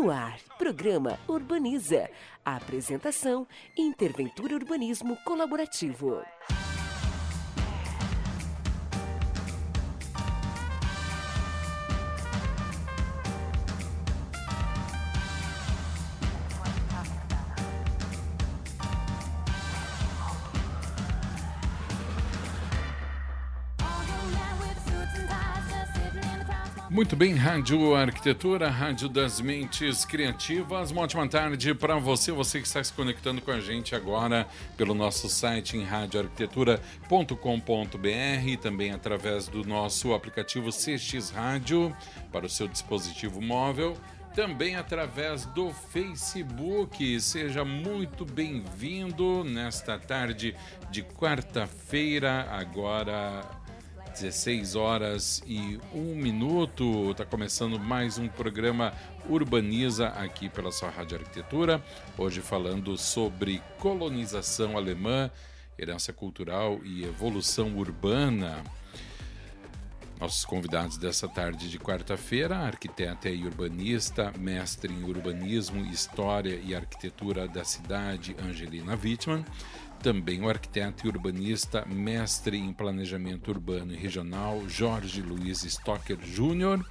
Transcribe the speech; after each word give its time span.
No 0.00 0.10
ar, 0.10 0.38
programa 0.56 1.18
Urbaniza. 1.28 2.08
A 2.42 2.56
apresentação: 2.56 3.46
Interventura 3.76 4.54
Urbanismo 4.54 5.14
Colaborativo. 5.26 6.22
Muito 27.00 27.16
bem, 27.16 27.32
Rádio 27.32 27.94
Arquitetura, 27.94 28.68
Rádio 28.68 29.08
das 29.08 29.40
Mentes 29.40 30.04
Criativas. 30.04 30.90
Uma 30.90 31.00
ótima 31.00 31.26
tarde 31.26 31.72
para 31.72 31.96
você, 31.96 32.30
você 32.30 32.60
que 32.60 32.66
está 32.66 32.84
se 32.84 32.92
conectando 32.92 33.40
com 33.40 33.50
a 33.50 33.58
gente 33.58 33.94
agora 33.94 34.46
pelo 34.76 34.92
nosso 34.92 35.26
site 35.26 35.78
em 35.78 35.82
radioarquitetura.com.br, 35.82 38.60
também 38.60 38.90
através 38.90 39.48
do 39.48 39.66
nosso 39.66 40.12
aplicativo 40.12 40.68
CX 40.68 41.30
Rádio 41.30 41.96
para 42.30 42.44
o 42.44 42.50
seu 42.50 42.68
dispositivo 42.68 43.40
móvel, 43.40 43.96
também 44.34 44.76
através 44.76 45.46
do 45.46 45.70
Facebook. 45.70 47.18
Seja 47.18 47.64
muito 47.64 48.26
bem-vindo 48.26 49.42
nesta 49.42 49.98
tarde 49.98 50.54
de 50.90 51.02
quarta-feira, 51.02 52.46
agora 52.50 53.40
16 54.12 54.74
horas 54.74 55.42
e 55.46 55.78
1 55.94 56.14
minuto. 56.16 57.10
Está 57.12 57.24
começando 57.24 57.78
mais 57.78 58.18
um 58.18 58.28
programa 58.28 58.92
Urbaniza 59.28 60.08
aqui 60.08 60.48
pela 60.48 60.72
sua 60.72 60.90
Rádio 60.90 61.18
Arquitetura. 61.18 61.82
Hoje 62.18 62.40
falando 62.40 62.96
sobre 62.98 63.62
colonização 63.78 64.76
alemã, 64.76 65.30
herança 65.78 66.12
cultural 66.12 66.80
e 66.84 67.04
evolução 67.04 67.76
urbana. 67.76 68.62
Nossos 70.18 70.44
convidados 70.44 70.98
dessa 70.98 71.26
tarde 71.26 71.70
de 71.70 71.78
quarta-feira, 71.78 72.58
arquiteta 72.58 73.30
e 73.30 73.46
urbanista, 73.46 74.32
mestre 74.36 74.92
em 74.92 75.02
urbanismo, 75.02 75.82
história 75.86 76.60
e 76.62 76.74
arquitetura 76.74 77.48
da 77.48 77.64
cidade, 77.64 78.36
Angelina 78.38 78.98
Wittmann 79.02 79.44
também 80.02 80.42
o 80.42 80.48
arquiteto 80.48 81.06
e 81.06 81.10
urbanista, 81.10 81.84
mestre 81.84 82.56
em 82.56 82.72
planejamento 82.72 83.50
urbano 83.50 83.92
e 83.92 83.96
regional, 83.96 84.66
Jorge 84.68 85.20
Luiz 85.20 85.62
Stocker 85.62 86.18
Júnior. 86.24 86.82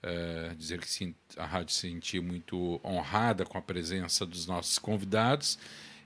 Uh, 0.04 0.56
dizer 0.56 0.80
que 0.80 1.16
a 1.38 1.46
rádio 1.46 1.74
se 1.74 1.82
sentiu 1.82 2.24
muito 2.24 2.82
honrada 2.84 3.46
com 3.46 3.56
a 3.56 3.62
presença 3.62 4.26
dos 4.26 4.48
nossos 4.48 4.80
convidados 4.80 5.60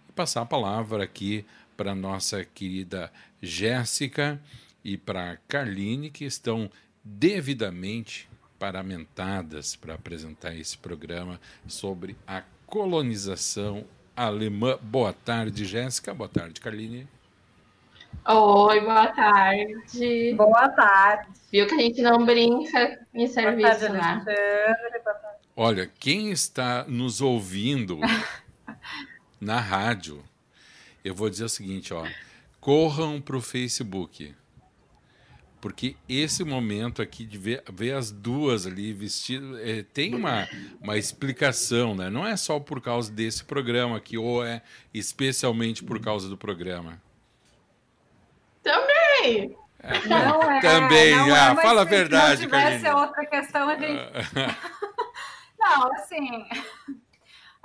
e 0.10 0.12
passar 0.12 0.42
a 0.42 0.46
palavra 0.46 1.06
aqui 1.06 1.46
para 1.78 1.96
nossa 1.96 2.44
querida 2.44 3.12
Jéssica 3.42 4.42
e 4.86 4.96
para 4.96 5.38
Carline, 5.48 6.12
que 6.12 6.26
estão 6.26 6.70
devidamente 7.04 8.30
paramentadas 8.60 9.76
para 9.76 9.96
apresentar 9.96 10.56
esse 10.56 10.78
programa 10.78 11.42
sobre 11.68 12.16
a 12.28 12.44
colonização 12.68 13.84
alemã. 14.16 14.78
Boa 14.80 15.12
tarde, 15.12 15.66
Jéssica. 15.66 16.14
Boa 16.14 16.30
tarde, 16.30 16.62
Carline. 16.62 17.08
Oi, 18.28 18.80
boa 18.82 19.08
tarde. 19.08 20.34
Boa 20.36 20.70
tarde. 20.70 21.30
Viu 21.52 21.66
que 21.66 21.74
a 21.74 21.80
gente 21.80 22.02
não 22.04 22.24
brinca 22.24 23.08
em 23.12 23.26
serviço, 23.26 23.88
boa 23.88 23.90
tarde, 23.90 24.26
né? 24.26 24.36
Olha, 25.56 25.92
quem 26.00 26.30
está 26.30 26.86
nos 26.88 27.22
ouvindo 27.22 28.00
na 29.42 29.60
rádio, 29.60 30.24
eu 31.04 31.16
vou 31.16 31.28
dizer 31.28 31.46
o 31.46 31.50
seguinte, 31.50 31.92
ó. 31.92 32.06
Corram 32.60 33.20
para 33.20 33.38
o 33.38 33.42
Facebook 33.42 34.34
porque 35.66 35.96
esse 36.08 36.44
momento 36.44 37.02
aqui 37.02 37.26
de 37.26 37.40
ver, 37.40 37.64
ver 37.74 37.96
as 37.96 38.12
duas 38.12 38.68
ali 38.68 38.94
vestidas 38.94 39.60
é, 39.68 39.82
tem 39.82 40.14
uma, 40.14 40.48
uma 40.80 40.96
explicação, 40.96 41.96
né? 41.96 42.08
Não 42.08 42.24
é 42.24 42.38
só 42.38 42.60
por 42.60 42.80
causa 42.80 43.12
desse 43.12 43.44
programa 43.44 43.98
aqui, 43.98 44.16
ou 44.16 44.46
é 44.46 44.62
especialmente 44.94 45.84
por 45.84 46.00
causa 46.00 46.30
do 46.30 46.38
programa. 46.38 47.02
Também! 48.62 49.58
É, 49.80 50.08
não 50.08 50.52
é, 50.52 50.62
também, 50.62 51.16
não 51.16 51.34
ah, 51.34 51.56
é, 51.60 51.64
fala 51.64 51.82
a 51.82 51.86
verdade, 51.86 52.42
Se 52.42 52.46
tivesse 52.46 52.88
outra 52.88 53.26
questão, 53.26 53.68
a 53.68 53.76
gente... 53.76 54.04
não, 55.58 55.92
assim 55.94 56.46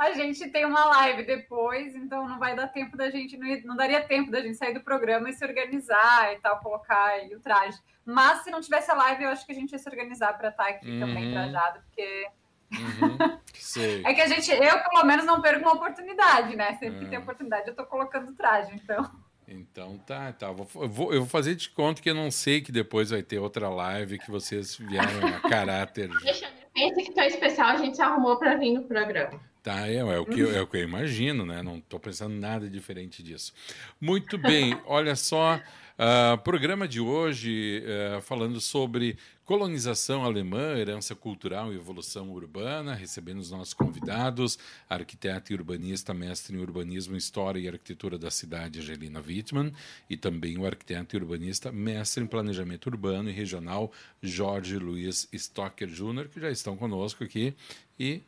a 0.00 0.12
gente 0.12 0.48
tem 0.48 0.64
uma 0.64 0.84
live 0.86 1.24
depois, 1.24 1.94
então 1.94 2.26
não 2.26 2.38
vai 2.38 2.56
dar 2.56 2.68
tempo 2.68 2.96
da 2.96 3.10
gente, 3.10 3.36
não, 3.36 3.60
não, 3.64 3.76
daria 3.76 4.00
tempo 4.02 4.30
da 4.30 4.40
gente 4.40 4.56
sair 4.56 4.72
do 4.72 4.80
programa 4.80 5.28
e 5.28 5.32
se 5.34 5.44
organizar 5.44 6.32
e 6.32 6.38
tal, 6.38 6.58
colocar 6.60 7.04
aí 7.08 7.34
o 7.34 7.40
traje. 7.40 7.78
Mas 8.04 8.42
se 8.42 8.50
não 8.50 8.62
tivesse 8.62 8.90
a 8.90 8.94
live, 8.94 9.24
eu 9.24 9.28
acho 9.28 9.44
que 9.44 9.52
a 9.52 9.54
gente 9.54 9.72
ia 9.72 9.78
se 9.78 9.88
organizar 9.88 10.32
para 10.38 10.48
estar 10.48 10.68
aqui 10.68 10.90
uhum. 10.90 11.00
também 11.00 11.30
trajado, 11.32 11.80
porque. 11.82 12.26
Uhum. 12.72 14.00
é 14.06 14.14
que 14.14 14.20
a 14.22 14.26
gente, 14.26 14.50
eu 14.50 14.82
pelo 14.90 15.04
menos 15.04 15.26
não 15.26 15.42
perco 15.42 15.60
uma 15.60 15.74
oportunidade, 15.74 16.56
né? 16.56 16.76
Sempre 16.78 17.00
que 17.00 17.06
tem 17.06 17.18
é. 17.18 17.20
oportunidade, 17.20 17.68
eu 17.68 17.74
tô 17.74 17.84
colocando 17.84 18.32
traje, 18.34 18.74
então. 18.74 19.10
Então 19.46 19.98
tá, 19.98 20.32
tá. 20.32 20.46
Eu 20.46 20.54
vou, 20.54 21.12
eu 21.12 21.20
vou 21.20 21.28
fazer 21.28 21.56
de 21.56 21.68
conta 21.68 22.00
que 22.00 22.08
eu 22.08 22.14
não 22.14 22.30
sei 22.30 22.60
que 22.60 22.70
depois 22.70 23.10
vai 23.10 23.22
ter 23.22 23.38
outra 23.38 23.68
live 23.68 24.18
que 24.18 24.30
vocês 24.30 24.76
vieram 24.76 25.26
a 25.26 25.40
caráter. 25.50 26.08
Deixa, 26.22 26.48
pensa 26.72 27.02
que 27.02 27.12
tão 27.12 27.24
especial 27.24 27.68
a 27.68 27.76
gente 27.76 27.96
se 27.96 28.02
arrumou 28.02 28.38
para 28.38 28.56
vir 28.56 28.72
no 28.72 28.84
programa. 28.84 29.49
Tá, 29.62 29.86
é, 29.86 29.96
é, 29.96 30.18
o 30.18 30.24
que, 30.24 30.40
é 30.40 30.62
o 30.62 30.66
que 30.66 30.78
eu 30.78 30.82
imagino, 30.82 31.44
né? 31.44 31.62
Não 31.62 31.76
estou 31.76 32.00
pensando 32.00 32.34
nada 32.34 32.68
diferente 32.68 33.22
disso. 33.22 33.52
Muito 34.00 34.38
bem, 34.38 34.74
olha 34.86 35.14
só, 35.14 35.56
uh, 35.56 36.38
programa 36.38 36.88
de 36.88 36.98
hoje 36.98 37.82
uh, 37.84 38.22
falando 38.22 38.58
sobre 38.58 39.18
colonização 39.44 40.24
alemã, 40.24 40.78
herança 40.78 41.14
cultural 41.14 41.72
e 41.72 41.76
evolução 41.76 42.30
urbana, 42.30 42.94
recebendo 42.94 43.40
os 43.40 43.50
nossos 43.50 43.74
convidados, 43.74 44.58
arquiteta 44.88 45.52
e 45.52 45.56
urbanista, 45.56 46.14
mestre 46.14 46.56
em 46.56 46.60
urbanismo, 46.60 47.14
história 47.14 47.60
e 47.60 47.68
arquitetura 47.68 48.16
da 48.16 48.30
cidade, 48.30 48.78
Angelina 48.78 49.20
Wittmann, 49.20 49.74
e 50.08 50.16
também 50.16 50.56
o 50.56 50.64
arquiteto 50.64 51.16
e 51.16 51.18
urbanista, 51.18 51.70
mestre 51.70 52.24
em 52.24 52.26
planejamento 52.26 52.86
urbano 52.86 53.28
e 53.28 53.32
regional, 53.32 53.92
Jorge 54.22 54.78
Luiz 54.78 55.28
Stocker 55.32 55.88
Jr., 55.88 56.28
que 56.32 56.40
já 56.40 56.50
estão 56.50 56.78
conosco 56.78 57.24
aqui 57.24 57.52
e 57.98 58.22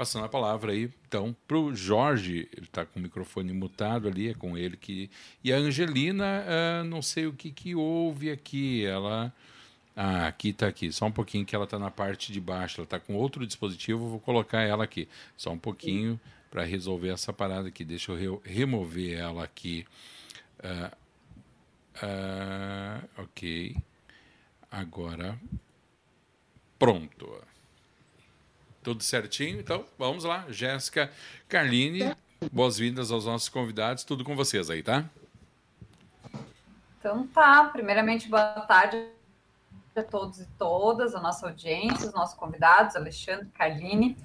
Passando 0.00 0.24
a 0.24 0.30
palavra 0.30 0.72
aí, 0.72 0.90
então, 1.06 1.36
para 1.46 1.58
o 1.58 1.74
Jorge, 1.76 2.48
ele 2.56 2.64
está 2.64 2.86
com 2.86 2.98
o 2.98 3.02
microfone 3.02 3.52
mutado 3.52 4.08
ali, 4.08 4.30
é 4.30 4.34
com 4.34 4.56
ele 4.56 4.74
que. 4.74 5.10
E 5.44 5.52
a 5.52 5.56
Angelina, 5.56 6.42
uh, 6.42 6.84
não 6.84 7.02
sei 7.02 7.26
o 7.26 7.34
que, 7.34 7.50
que 7.50 7.74
houve 7.74 8.30
aqui. 8.30 8.82
Ela. 8.82 9.30
Ah, 9.94 10.26
aqui 10.26 10.48
está 10.48 10.68
aqui. 10.68 10.90
Só 10.90 11.04
um 11.04 11.12
pouquinho 11.12 11.44
que 11.44 11.54
ela 11.54 11.64
está 11.64 11.78
na 11.78 11.90
parte 11.90 12.32
de 12.32 12.40
baixo. 12.40 12.80
Ela 12.80 12.86
está 12.86 12.98
com 12.98 13.14
outro 13.14 13.46
dispositivo, 13.46 14.08
vou 14.08 14.18
colocar 14.18 14.62
ela 14.62 14.84
aqui. 14.84 15.06
Só 15.36 15.50
um 15.50 15.58
pouquinho 15.58 16.18
para 16.50 16.64
resolver 16.64 17.10
essa 17.10 17.30
parada 17.30 17.68
aqui. 17.68 17.84
Deixa 17.84 18.10
eu 18.12 18.40
re 18.40 18.54
remover 18.54 19.18
ela 19.18 19.44
aqui. 19.44 19.84
Uh, 20.64 20.96
uh, 22.06 23.22
ok. 23.22 23.76
agora 24.70 25.38
pronto. 26.78 27.49
Tudo 28.82 29.02
certinho? 29.02 29.60
Então, 29.60 29.84
vamos 29.98 30.24
lá. 30.24 30.46
Jéssica, 30.48 31.10
Carline, 31.48 32.14
boas-vindas 32.50 33.10
aos 33.10 33.26
nossos 33.26 33.48
convidados. 33.48 34.04
Tudo 34.04 34.24
com 34.24 34.34
vocês 34.34 34.70
aí, 34.70 34.82
tá? 34.82 35.04
Então 36.98 37.26
tá. 37.26 37.64
Primeiramente, 37.64 38.28
boa 38.28 38.60
tarde 38.62 39.06
a 39.94 40.02
todos 40.02 40.40
e 40.40 40.46
todas, 40.58 41.14
a 41.14 41.20
nossa 41.20 41.46
audiência, 41.46 42.08
os 42.08 42.14
nossos 42.14 42.38
convidados, 42.38 42.96
Alexandre, 42.96 43.48
Carline 43.48 44.16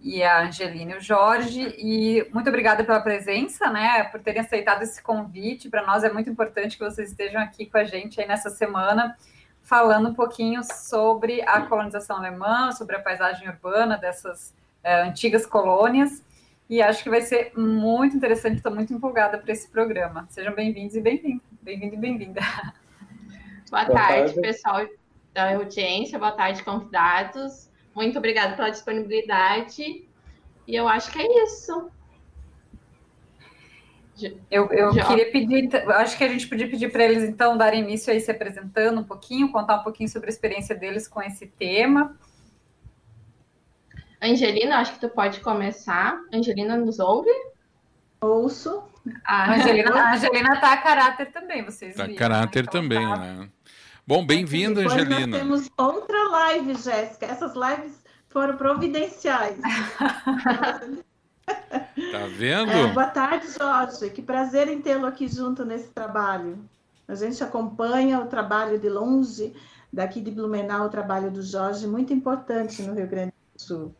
e 0.00 0.22
a 0.22 0.46
Angelina 0.46 0.92
e 0.92 0.96
o 0.96 1.00
Jorge. 1.00 1.74
E 1.76 2.26
muito 2.32 2.48
obrigada 2.48 2.84
pela 2.84 3.00
presença, 3.00 3.70
né? 3.70 4.04
Por 4.04 4.20
terem 4.20 4.40
aceitado 4.40 4.82
esse 4.82 5.02
convite. 5.02 5.68
Para 5.68 5.86
nós 5.86 6.04
é 6.04 6.10
muito 6.10 6.30
importante 6.30 6.78
que 6.78 6.84
vocês 6.84 7.10
estejam 7.10 7.42
aqui 7.42 7.66
com 7.66 7.76
a 7.76 7.84
gente 7.84 8.20
aí 8.20 8.26
nessa 8.26 8.48
semana, 8.48 9.16
falando 9.66 10.08
um 10.08 10.14
pouquinho 10.14 10.62
sobre 10.62 11.42
a 11.42 11.60
colonização 11.62 12.16
alemã, 12.16 12.70
sobre 12.70 12.96
a 12.96 13.00
paisagem 13.00 13.48
urbana 13.48 13.98
dessas 13.98 14.54
é, 14.82 15.02
antigas 15.02 15.44
colônias. 15.44 16.24
E 16.70 16.80
acho 16.80 17.02
que 17.02 17.10
vai 17.10 17.20
ser 17.20 17.52
muito 17.56 18.16
interessante, 18.16 18.56
estou 18.56 18.74
muito 18.74 18.92
empolgada 18.94 19.38
para 19.38 19.52
esse 19.52 19.68
programa. 19.68 20.26
Sejam 20.30 20.54
bem-vindos 20.54 20.94
e 20.94 21.00
bem-vinda. 21.00 21.42
Bem-vindo 21.62 21.94
e 21.94 21.98
bem-vinda. 21.98 22.40
Boa, 23.70 23.84
Boa 23.84 23.98
tarde, 23.98 24.34
tarde, 24.34 24.40
pessoal 24.40 24.86
da 25.34 25.54
audiência. 25.54 26.18
Boa 26.18 26.32
tarde, 26.32 26.62
convidados. 26.62 27.68
Muito 27.94 28.18
obrigada 28.18 28.54
pela 28.54 28.70
disponibilidade. 28.70 30.06
E 30.66 30.74
eu 30.74 30.88
acho 30.88 31.10
que 31.10 31.18
é 31.18 31.44
isso. 31.44 31.90
Eu, 34.50 34.66
eu 34.70 34.90
queria 34.92 35.30
pedir, 35.30 35.68
acho 35.92 36.16
que 36.16 36.24
a 36.24 36.28
gente 36.28 36.48
podia 36.48 36.68
pedir 36.68 36.90
para 36.90 37.04
eles, 37.04 37.22
então, 37.24 37.56
darem 37.56 37.82
início 37.82 38.12
aí 38.12 38.20
se 38.20 38.30
apresentando 38.30 39.00
um 39.00 39.04
pouquinho, 39.04 39.52
contar 39.52 39.76
um 39.76 39.82
pouquinho 39.82 40.08
sobre 40.08 40.28
a 40.28 40.32
experiência 40.32 40.74
deles 40.74 41.06
com 41.06 41.22
esse 41.22 41.46
tema. 41.46 42.16
Angelina, 44.20 44.78
acho 44.78 44.94
que 44.94 45.00
tu 45.00 45.08
pode 45.10 45.40
começar. 45.40 46.18
Angelina 46.32 46.76
nos 46.76 46.98
ouve? 46.98 47.30
Ouço. 48.20 48.82
A 49.24 49.54
Angelina, 49.54 49.94
a 49.94 50.14
Angelina 50.14 50.54
está 50.54 50.72
a 50.72 50.76
caráter 50.78 51.30
também, 51.30 51.62
vocês 51.64 51.92
Está 51.92 52.04
a 52.04 52.14
caráter 52.14 52.62
né? 52.62 52.68
então, 52.68 52.82
também, 52.82 53.08
tá. 53.08 53.16
né? 53.16 53.48
Bom, 54.06 54.24
bem-vinda, 54.24 54.80
Angelina. 54.80 55.26
Nós 55.26 55.40
temos 55.40 55.70
outra 55.76 56.28
live, 56.28 56.74
Jéssica. 56.74 57.26
Essas 57.26 57.54
lives 57.54 58.02
foram 58.28 58.56
providenciais. 58.56 59.58
tá 61.46 62.26
vendo? 62.36 62.70
É, 62.70 62.92
boa 62.92 63.06
tarde, 63.06 63.46
Jorge. 63.50 64.10
Que 64.10 64.22
prazer 64.22 64.68
em 64.68 64.80
tê-lo 64.80 65.06
aqui 65.06 65.28
junto 65.28 65.64
nesse 65.64 65.88
trabalho. 65.88 66.58
A 67.08 67.14
gente 67.14 67.42
acompanha 67.42 68.20
o 68.20 68.26
trabalho 68.26 68.78
de 68.78 68.88
longe, 68.88 69.54
daqui 69.92 70.20
de 70.20 70.30
Blumenau, 70.30 70.86
o 70.86 70.90
trabalho 70.90 71.30
do 71.30 71.42
Jorge, 71.42 71.86
muito 71.86 72.12
importante 72.12 72.82
no 72.82 72.94
Rio 72.94 73.06
Grande 73.06 73.32
do 73.54 73.62
Sul. 73.62 73.94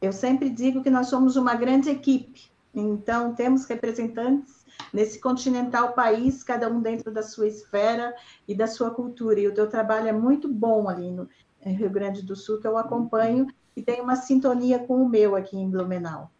Eu 0.00 0.12
sempre 0.12 0.48
digo 0.48 0.82
que 0.82 0.90
nós 0.90 1.08
somos 1.08 1.36
uma 1.36 1.54
grande 1.54 1.90
equipe, 1.90 2.50
então 2.74 3.34
temos 3.34 3.66
representantes 3.66 4.64
nesse 4.92 5.20
continental 5.20 5.92
país, 5.92 6.42
cada 6.42 6.68
um 6.68 6.80
dentro 6.80 7.10
da 7.10 7.22
sua 7.22 7.48
esfera 7.48 8.14
e 8.46 8.54
da 8.54 8.66
sua 8.66 8.90
cultura. 8.90 9.40
E 9.40 9.48
o 9.48 9.54
teu 9.54 9.68
trabalho 9.68 10.08
é 10.08 10.12
muito 10.12 10.48
bom 10.48 10.88
ali 10.88 11.10
no 11.10 11.28
Rio 11.60 11.90
Grande 11.90 12.22
do 12.22 12.36
Sul, 12.36 12.60
que 12.60 12.66
eu 12.66 12.78
acompanho 12.78 13.46
e 13.76 13.82
tem 13.82 14.00
uma 14.00 14.16
sintonia 14.16 14.78
com 14.78 15.02
o 15.02 15.08
meu 15.08 15.36
aqui 15.36 15.56
em 15.56 15.68
Blumenau. 15.68 16.30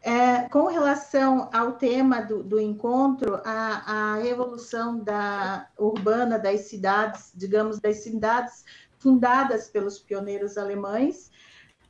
É, 0.00 0.48
com 0.48 0.66
relação 0.66 1.50
ao 1.52 1.72
tema 1.72 2.20
do, 2.20 2.42
do 2.42 2.60
encontro, 2.60 3.40
a, 3.44 4.14
a 4.14 4.26
evolução 4.26 5.00
da, 5.00 5.68
urbana 5.76 6.38
das 6.38 6.62
cidades, 6.62 7.32
digamos, 7.34 7.80
das 7.80 7.98
cidades 7.98 8.64
fundadas 8.98 9.68
pelos 9.68 9.98
pioneiros 9.98 10.56
alemães, 10.56 11.30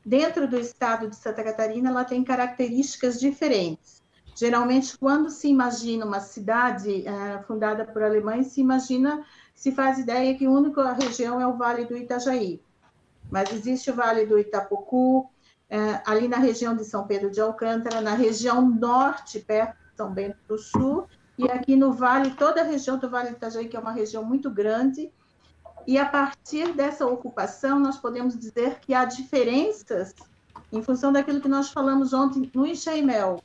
dentro 0.05 0.49
do 0.49 0.59
estado 0.59 1.09
de 1.09 1.17
Santa 1.17 1.45
Catarina, 1.45 1.91
ela 1.91 2.05
tem 2.05 2.25
características 2.25 3.21
diferentes. 3.21 4.03
Geralmente, 4.35 4.97
quando 4.97 5.29
se 5.31 5.49
imagina 5.49 6.07
uma 6.07 6.21
cidade 6.21 7.07
é, 7.07 7.43
fundada 7.43 7.85
por 7.85 8.03
alemães, 8.03 8.49
se 8.49 8.61
imagina, 8.61 9.27
se 9.55 9.73
faz 9.73 9.99
ideia 9.99 10.35
que 10.37 10.47
a 10.47 10.51
única 10.51 10.93
região 10.93 11.41
é 11.41 11.47
o 11.47 11.57
Vale 11.57 11.85
do 11.85 11.97
Itajaí. 11.97 12.63
Mas 13.31 13.53
existe 13.53 13.91
o 13.91 13.95
Vale 13.95 14.25
do 14.25 14.39
Itapocu, 14.39 15.29
é, 15.71 16.01
ali 16.07 16.29
na 16.29 16.39
região 16.39 16.75
de 16.75 16.85
São 16.85 17.07
Pedro 17.07 17.31
de 17.31 17.41
Alcântara, 17.41 18.01
na 18.01 18.15
região 18.15 18.69
norte, 18.69 19.41
perto 19.41 19.77
de 19.77 19.97
São 19.97 20.13
Bento 20.13 20.39
do 20.49 20.59
Sul, 20.59 21.07
e 21.37 21.49
aqui 21.51 21.77
no 21.77 21.93
Vale, 21.93 22.31
toda 22.33 22.63
a 22.63 22.65
região 22.65 22.99
do 22.99 23.09
Vale 23.09 23.31
do 23.31 23.37
Itajaí, 23.37 23.69
que 23.69 23.77
é 23.77 23.81
uma 23.81 23.93
região 23.93 24.25
muito 24.25 24.51
grande, 24.51 25.13
e 25.87 25.97
a 25.97 26.05
partir 26.05 26.73
dessa 26.75 27.07
ocupação, 27.07 27.79
nós 27.79 27.97
podemos 27.97 28.39
dizer 28.39 28.79
que 28.81 28.93
há 28.93 29.05
diferenças 29.05 30.15
em 30.73 30.83
função 30.83 31.13
daquilo 31.13 31.41
que 31.41 31.49
nós 31.49 31.71
falamos 31.71 32.13
ontem 32.13 32.51
no 32.55 32.67
Enxaimel, 32.67 33.43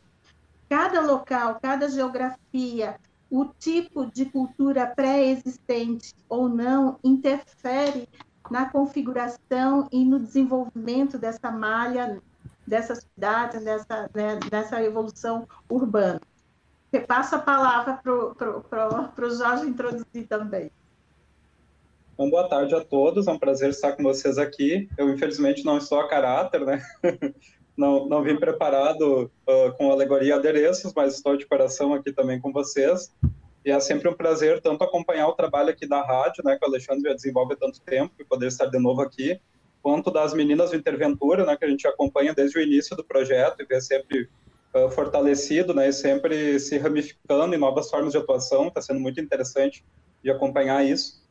cada 0.67 1.01
local, 1.01 1.59
cada 1.61 1.89
geografia, 1.89 2.99
o 3.29 3.45
tipo 3.45 4.05
de 4.05 4.25
cultura 4.25 4.85
pré-existente 4.85 6.13
ou 6.27 6.49
não 6.49 6.99
interfere 7.03 8.07
na 8.53 8.69
configuração 8.69 9.87
e 9.91 10.05
no 10.05 10.19
desenvolvimento 10.19 11.17
dessa 11.17 11.49
malha, 11.49 12.21
dessa 12.67 12.93
cidade, 12.93 13.59
dessa, 13.59 14.07
né, 14.13 14.39
dessa 14.47 14.79
evolução 14.83 15.47
urbana. 15.67 16.21
Repasso 16.91 17.33
a 17.33 17.39
palavra 17.39 17.99
para 18.03 19.25
o 19.27 19.29
Jorge 19.31 19.65
introduzir 19.65 20.27
também. 20.29 20.69
Então, 22.13 22.29
boa 22.29 22.47
tarde 22.47 22.75
a 22.75 22.81
todos, 22.85 23.27
é 23.27 23.31
um 23.31 23.39
prazer 23.39 23.71
estar 23.71 23.93
com 23.93 24.03
vocês 24.03 24.37
aqui. 24.37 24.87
Eu, 24.99 25.09
infelizmente, 25.11 25.65
não 25.65 25.79
estou 25.79 25.99
a 25.99 26.07
caráter, 26.07 26.63
né? 26.63 26.79
não, 27.75 28.07
não 28.07 28.21
vim 28.21 28.35
preparado 28.35 29.31
uh, 29.49 29.75
com 29.79 29.91
alegoria 29.91 30.29
e 30.29 30.31
adereços, 30.31 30.93
mas 30.95 31.15
estou 31.15 31.35
de 31.35 31.47
coração 31.47 31.91
aqui 31.91 32.13
também 32.13 32.39
com 32.39 32.53
vocês. 32.53 33.11
E 33.65 33.71
é 33.71 33.79
sempre 33.79 34.09
um 34.09 34.13
prazer 34.13 34.61
tanto 34.61 34.83
acompanhar 34.83 35.27
o 35.27 35.33
trabalho 35.33 35.69
aqui 35.69 35.87
da 35.87 36.01
rádio, 36.01 36.43
né, 36.43 36.57
que 36.57 36.65
o 36.65 36.69
Alexandre 36.69 37.09
já 37.09 37.13
desenvolve 37.15 37.53
há 37.53 37.57
tanto 37.57 37.79
tempo, 37.81 38.13
e 38.19 38.23
poder 38.25 38.47
estar 38.47 38.65
de 38.65 38.77
novo 38.77 39.01
aqui, 39.01 39.39
quanto 39.81 40.11
das 40.11 40.33
meninas 40.33 40.71
do 40.71 40.75
Interventura, 40.75 41.45
né, 41.45 41.55
que 41.55 41.65
a 41.65 41.69
gente 41.69 41.87
acompanha 41.87 42.33
desde 42.33 42.57
o 42.57 42.61
início 42.61 42.95
do 42.95 43.03
projeto 43.03 43.61
e 43.61 43.65
vê 43.65 43.79
sempre 43.79 44.29
uh, 44.73 44.89
fortalecido, 44.89 45.73
né, 45.73 45.89
e 45.89 45.93
sempre 45.93 46.59
se 46.59 46.77
ramificando 46.77 47.55
em 47.55 47.57
novas 47.57 47.89
formas 47.89 48.11
de 48.11 48.17
atuação. 48.17 48.67
Está 48.67 48.81
sendo 48.81 48.99
muito 48.99 49.19
interessante 49.19 49.83
de 50.23 50.29
acompanhar 50.31 50.85
isso. 50.85 51.21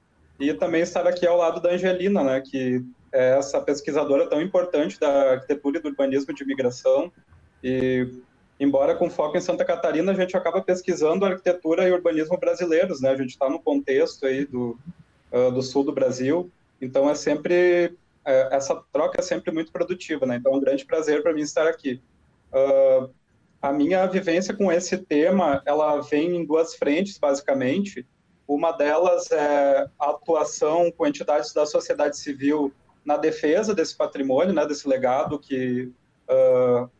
E 0.40 0.52
também 0.54 0.82
estar 0.82 1.06
aqui 1.06 1.26
ao 1.26 1.36
lado 1.36 1.60
da 1.60 1.70
Angelina, 1.70 2.24
né, 2.24 2.40
que 2.40 2.82
é 3.12 3.38
essa 3.38 3.60
pesquisadora 3.60 4.26
tão 4.26 4.40
importante 4.40 4.98
da 4.98 5.32
arquitetura 5.32 5.78
e 5.78 5.82
do 5.82 5.88
urbanismo 5.88 6.34
de 6.34 6.42
imigração. 6.42 7.12
E, 7.62 8.08
embora 8.58 8.94
com 8.94 9.10
foco 9.10 9.36
em 9.36 9.40
Santa 9.40 9.64
Catarina, 9.64 10.12
a 10.12 10.14
gente 10.14 10.36
acaba 10.36 10.62
pesquisando 10.62 11.24
arquitetura 11.24 11.88
e 11.88 11.92
urbanismo 11.92 12.38
brasileiros, 12.38 13.00
né? 13.00 13.10
A 13.10 13.16
gente 13.16 13.30
está 13.30 13.48
no 13.48 13.60
contexto 13.60 14.26
aí 14.26 14.44
do, 14.44 14.78
uh, 15.32 15.50
do 15.50 15.62
sul 15.62 15.84
do 15.84 15.92
Brasil, 15.92 16.50
então 16.80 17.08
é 17.08 17.14
sempre 17.14 17.96
é, 18.24 18.48
essa 18.54 18.80
troca 18.92 19.20
é 19.20 19.22
sempre 19.22 19.52
muito 19.52 19.72
produtiva, 19.72 20.26
né? 20.26 20.36
Então 20.36 20.52
é 20.52 20.56
um 20.56 20.60
grande 20.60 20.84
prazer 20.84 21.22
para 21.22 21.32
mim 21.32 21.42
estar 21.42 21.66
aqui. 21.66 22.00
Uh, 22.52 23.10
a 23.60 23.72
minha 23.72 24.06
vivência 24.06 24.54
com 24.54 24.70
esse 24.70 24.98
tema, 24.98 25.62
ela 25.64 26.00
vem 26.00 26.36
em 26.36 26.44
duas 26.44 26.74
frentes, 26.74 27.18
basicamente. 27.18 28.06
Uma 28.46 28.72
delas 28.72 29.30
é 29.30 29.88
a 29.98 30.10
atuação 30.10 30.90
com 30.90 31.06
entidades 31.06 31.52
da 31.52 31.64
sociedade 31.64 32.18
civil 32.18 32.72
na 33.04 33.16
defesa 33.16 33.74
desse 33.74 33.96
patrimônio, 33.96 34.52
né, 34.52 34.66
desse 34.66 34.88
legado 34.88 35.38
que 35.38 35.92
uh, 36.28 36.90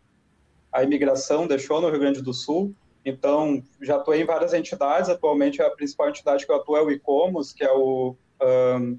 a 0.72 0.82
imigração 0.82 1.46
deixou 1.46 1.80
no 1.80 1.90
Rio 1.90 2.00
Grande 2.00 2.22
do 2.22 2.32
Sul. 2.32 2.74
Então, 3.04 3.62
já 3.80 3.96
atuei 3.96 4.22
em 4.22 4.24
várias 4.24 4.54
entidades, 4.54 5.10
atualmente 5.10 5.60
a 5.60 5.70
principal 5.70 6.08
entidade 6.08 6.46
que 6.46 6.52
eu 6.52 6.56
atuo 6.56 6.76
é 6.76 6.82
o 6.82 6.90
ICOMOS, 6.90 7.52
que 7.52 7.64
é 7.64 7.72
o, 7.72 8.16
um, 8.40 8.98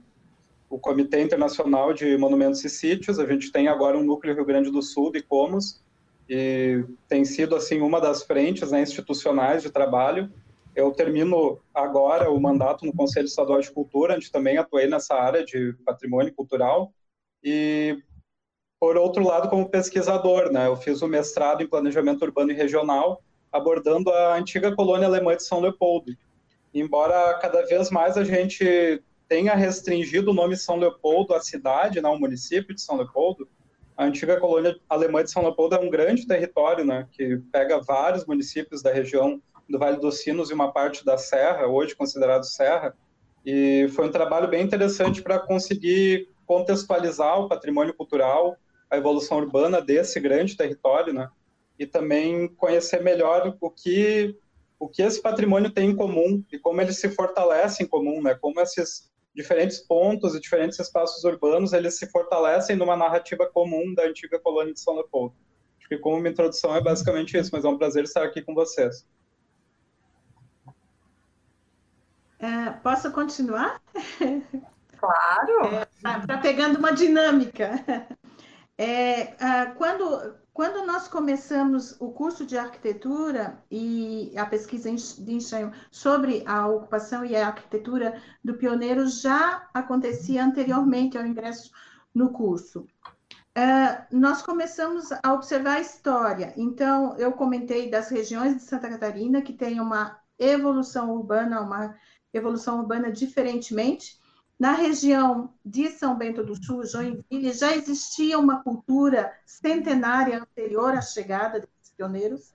o 0.69 0.77
Comitê 0.77 1.21
Internacional 1.21 1.93
de 1.93 2.17
Monumentos 2.17 2.63
e 2.63 2.69
Sítios. 2.69 3.17
A 3.17 3.25
gente 3.25 3.51
tem 3.51 3.67
agora 3.67 3.97
um 3.97 4.03
núcleo 4.03 4.35
Rio 4.35 4.45
Grande 4.45 4.69
do 4.69 4.81
Sul 4.81 5.11
do 5.11 5.17
ICOMOS, 5.17 5.81
e 6.29 6.83
tem 7.07 7.25
sido, 7.25 7.55
assim, 7.55 7.81
uma 7.81 7.99
das 7.99 8.23
frentes 8.23 8.71
né, 8.71 8.81
institucionais 8.81 9.61
de 9.61 9.69
trabalho. 9.69 10.31
Eu 10.75 10.91
termino 10.91 11.59
agora 11.73 12.31
o 12.31 12.39
mandato 12.39 12.85
no 12.85 12.93
Conselho 12.93 13.25
Estadual 13.25 13.61
de 13.61 13.71
Cultura, 13.71 14.15
onde 14.15 14.31
também 14.31 14.57
atuei 14.57 14.87
nessa 14.87 15.15
área 15.15 15.45
de 15.45 15.73
patrimônio 15.85 16.33
cultural. 16.33 16.91
E, 17.43 17.97
por 18.83 18.97
outro 18.97 19.23
lado, 19.23 19.47
como 19.47 19.69
pesquisador, 19.69 20.51
né, 20.51 20.67
eu 20.67 20.75
fiz 20.75 21.01
o 21.01 21.07
mestrado 21.07 21.63
em 21.63 21.67
Planejamento 21.67 22.21
Urbano 22.25 22.51
e 22.51 22.53
Regional, 22.53 23.23
abordando 23.49 24.09
a 24.09 24.35
antiga 24.35 24.75
colônia 24.75 25.07
alemã 25.07 25.37
de 25.37 25.43
São 25.43 25.61
Leopoldo. 25.61 26.11
Embora 26.73 27.33
cada 27.35 27.65
vez 27.65 27.89
mais 27.89 28.17
a 28.17 28.25
gente 28.25 29.01
tenha 29.25 29.55
restringido 29.55 30.31
o 30.31 30.33
nome 30.33 30.57
São 30.57 30.75
Leopoldo 30.75 31.33
à 31.33 31.39
cidade, 31.39 32.01
né, 32.01 32.09
ao 32.09 32.19
município 32.19 32.75
de 32.75 32.81
São 32.81 32.97
Leopoldo, 32.97 33.47
a 33.95 34.03
antiga 34.03 34.37
colônia 34.37 34.75
alemã 34.89 35.23
de 35.23 35.31
São 35.31 35.43
Leopoldo 35.43 35.75
é 35.75 35.79
um 35.79 35.89
grande 35.89 36.27
território, 36.27 36.83
né, 36.83 37.07
que 37.13 37.37
pega 37.53 37.79
vários 37.79 38.25
municípios 38.25 38.81
da 38.81 38.91
região 38.91 39.41
do 39.69 39.79
Vale 39.79 39.95
dos 39.95 40.19
Sinos 40.19 40.51
e 40.51 40.53
uma 40.53 40.73
parte 40.73 41.05
da 41.05 41.17
Serra, 41.17 41.67
hoje 41.67 41.95
considerado 41.95 42.43
Serra, 42.43 42.93
E 43.45 43.87
foi 43.95 44.07
um 44.09 44.11
trabalho 44.11 44.49
bem 44.49 44.61
interessante 44.61 45.21
para 45.21 45.39
conseguir 45.39 46.27
contextualizar 46.45 47.39
o 47.39 47.47
patrimônio 47.47 47.93
cultural, 47.93 48.57
a 48.93 48.97
evolução 48.97 49.39
urbana 49.39 49.81
desse 49.81 50.19
grande 50.19 50.55
território, 50.55 51.13
né? 51.13 51.27
E 51.79 51.87
também 51.87 52.47
conhecer 52.47 53.01
melhor 53.01 53.57
o 53.59 53.69
que 53.69 54.37
o 54.79 54.87
que 54.87 55.01
esse 55.01 55.21
patrimônio 55.21 55.71
tem 55.71 55.91
em 55.91 55.95
comum 55.95 56.43
e 56.51 56.59
como 56.59 56.81
ele 56.81 56.91
se 56.91 57.09
fortalece 57.09 57.81
em 57.81 57.87
comum, 57.87 58.21
né? 58.21 58.35
Como 58.35 58.59
esses 58.59 59.11
diferentes 59.33 59.79
pontos 59.79 60.35
e 60.35 60.39
diferentes 60.39 60.77
espaços 60.77 61.23
urbanos 61.23 61.73
eles 61.73 61.97
se 61.97 62.05
fortalecem 62.11 62.75
numa 62.75 62.95
narrativa 62.95 63.49
comum 63.49 63.95
da 63.95 64.03
antiga 64.03 64.37
colônia 64.39 64.73
de 64.73 64.79
São 64.79 64.93
Leopoldo. 64.93 65.33
Acho 65.79 65.87
que 65.89 65.97
como 65.97 66.17
uma 66.17 66.29
introdução 66.29 66.75
é 66.75 66.81
basicamente 66.81 67.35
isso, 67.37 67.49
mas 67.51 67.65
é 67.65 67.69
um 67.69 67.77
prazer 67.77 68.03
estar 68.03 68.23
aqui 68.23 68.41
com 68.41 68.53
vocês. 68.53 69.07
É, 72.39 72.69
posso 72.83 73.11
continuar? 73.11 73.81
Claro. 75.03 75.83
Está 75.97 76.13
é, 76.13 76.27
tá 76.27 76.37
pegando 76.37 76.79
uma 76.79 76.91
dinâmica. 76.91 77.83
É, 78.77 79.65
quando, 79.77 80.35
quando 80.51 80.85
nós 80.85 81.07
começamos 81.07 81.95
o 81.99 82.11
curso 82.11 82.45
de 82.45 82.57
arquitetura 82.57 83.63
e 83.69 84.33
a 84.37 84.45
pesquisa 84.45 84.91
de 84.91 85.33
engenho 85.33 85.71
sobre 85.91 86.43
a 86.47 86.67
ocupação 86.67 87.23
e 87.23 87.35
a 87.35 87.47
arquitetura 87.47 88.21
do 88.43 88.55
pioneiro 88.55 89.07
já 89.07 89.69
acontecia 89.73 90.43
anteriormente 90.43 91.17
ao 91.17 91.25
ingresso 91.25 91.71
no 92.13 92.31
curso. 92.31 92.87
Uh, 93.55 94.03
nós 94.11 94.41
começamos 94.41 95.11
a 95.11 95.31
observar 95.33 95.75
a 95.75 95.81
história. 95.81 96.53
Então, 96.57 97.15
eu 97.17 97.33
comentei 97.33 97.89
das 97.89 98.09
regiões 98.09 98.55
de 98.55 98.63
Santa 98.63 98.89
Catarina 98.89 99.43
que 99.43 99.53
tem 99.53 99.79
uma 99.79 100.19
evolução 100.39 101.11
urbana, 101.11 101.61
uma 101.61 101.95
evolução 102.33 102.79
urbana 102.79 103.11
diferentemente. 103.11 104.19
Na 104.63 104.71
região 104.71 105.53
de 105.65 105.89
São 105.89 106.17
Bento 106.17 106.41
do 106.41 106.55
Sul, 106.55 106.85
Joinville, 106.85 107.51
já 107.51 107.75
existia 107.75 108.39
uma 108.39 108.63
cultura 108.63 109.37
centenária 109.45 110.41
anterior 110.41 110.93
à 110.93 111.01
chegada 111.01 111.59
desses 111.59 111.93
pioneiros. 111.97 112.53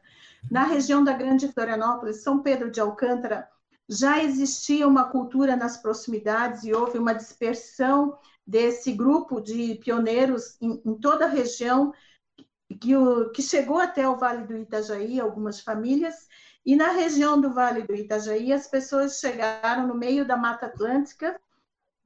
Na 0.51 0.65
região 0.65 1.05
da 1.05 1.13
Grande 1.13 1.53
Florianópolis, 1.53 2.23
São 2.23 2.43
Pedro 2.43 2.71
de 2.71 2.81
Alcântara, 2.81 3.47
já 3.87 4.25
existia 4.25 4.89
uma 4.89 5.11
cultura 5.11 5.55
nas 5.55 5.77
proximidades 5.77 6.65
e 6.65 6.73
houve 6.73 6.97
uma 6.97 7.13
dispersão 7.13 8.17
desse 8.47 8.91
grupo 8.93 9.39
de 9.39 9.75
pioneiros 9.75 10.57
em, 10.63 10.81
em 10.87 10.95
toda 10.95 11.27
a 11.27 11.29
região, 11.29 11.93
que, 12.81 12.97
o, 12.97 13.29
que 13.33 13.43
chegou 13.43 13.81
até 13.81 14.09
o 14.09 14.17
Vale 14.17 14.47
do 14.47 14.57
Itajaí, 14.57 15.21
algumas 15.21 15.61
famílias, 15.61 16.27
e 16.65 16.75
na 16.75 16.91
região 16.91 17.39
do 17.39 17.53
Vale 17.53 17.83
do 17.83 17.95
Itajaí, 17.95 18.51
as 18.51 18.67
pessoas 18.67 19.21
chegaram 19.21 19.87
no 19.87 19.95
meio 19.95 20.27
da 20.27 20.39
Mata 20.39 20.65
Atlântica 20.65 21.39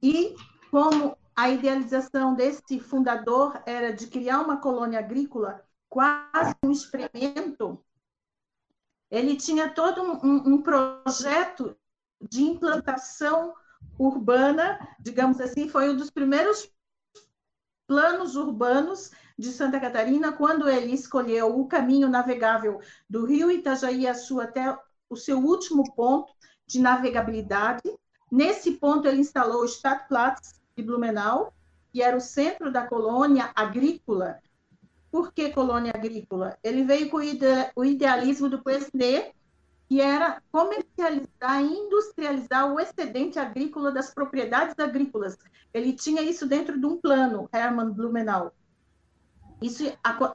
e, 0.03 0.35
como 0.69 1.17
a 1.33 1.49
idealização 1.49 2.35
desse 2.35 2.77
fundador 2.79 3.63
era 3.65 3.93
de 3.93 4.07
criar 4.07 4.41
uma 4.41 4.57
colônia 4.57 4.99
agrícola, 4.99 5.63
quase 5.87 6.53
um 6.61 6.71
experimento, 6.71 7.83
ele 9.09 9.37
tinha 9.37 9.69
todo 9.69 10.03
um, 10.03 10.55
um 10.55 10.61
projeto 10.61 11.77
de 12.21 12.43
implantação 12.43 13.53
urbana, 13.97 14.77
digamos 14.99 15.39
assim, 15.39 15.69
foi 15.69 15.89
um 15.89 15.95
dos 15.95 16.09
primeiros 16.09 16.69
planos 17.87 18.35
urbanos 18.35 19.11
de 19.37 19.51
Santa 19.51 19.79
Catarina, 19.79 20.33
quando 20.33 20.67
ele 20.67 20.93
escolheu 20.93 21.59
o 21.59 21.67
caminho 21.67 22.09
navegável 22.09 22.81
do 23.09 23.25
rio 23.25 23.49
Itajaí-Açu 23.51 24.41
até 24.41 24.77
o 25.09 25.15
seu 25.15 25.39
último 25.39 25.93
ponto 25.93 26.33
de 26.65 26.79
navegabilidade. 26.79 27.83
Nesse 28.33 28.71
ponto, 28.71 29.07
ele 29.07 29.21
instalou 29.21 29.61
o 29.61 29.65
Stadtplatz 29.65 30.59
de 30.75 30.81
Blumenau, 30.81 31.53
que 31.91 32.01
era 32.01 32.17
o 32.17 32.19
centro 32.19 32.71
da 32.71 32.87
colônia 32.87 33.51
agrícola. 33.53 34.39
Por 35.11 35.31
que 35.31 35.51
colônia 35.51 35.91
agrícola? 35.93 36.57
Ele 36.63 36.83
veio 36.83 37.11
com 37.11 37.17
o 37.75 37.85
idealismo 37.85 38.49
do 38.49 38.63
Quesnay, 38.63 39.31
que 39.87 40.01
era 40.01 40.41
comercializar 40.51 41.61
e 41.61 41.77
industrializar 41.77 42.73
o 42.73 42.79
excedente 42.79 43.37
agrícola 43.37 43.91
das 43.91 44.11
propriedades 44.11 44.79
agrícolas. 44.79 45.37
Ele 45.71 45.93
tinha 45.93 46.23
isso 46.23 46.47
dentro 46.47 46.79
de 46.79 46.85
um 46.87 46.97
plano, 46.97 47.47
Hermann 47.53 47.91
Blumenau. 47.91 48.51
Isso 49.61 49.83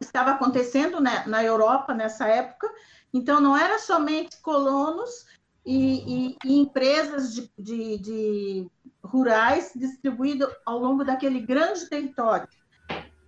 estava 0.01 0.31
acontecendo 0.31 1.01
né, 1.01 1.25
na 1.27 1.43
Europa 1.43 1.93
nessa 1.93 2.29
época, 2.29 2.73
então 3.13 3.41
não 3.41 3.57
era 3.57 3.81
somente 3.81 4.41
colonos 4.41 5.27
e, 5.69 6.31
e, 6.31 6.37
e 6.47 6.59
empresas 6.59 7.35
de, 7.35 7.53
de, 7.59 7.99
de 7.99 8.71
rurais 9.05 9.71
distribuídas 9.77 10.51
ao 10.65 10.79
longo 10.79 11.05
daquele 11.05 11.41
grande 11.41 11.87
território. 11.91 12.49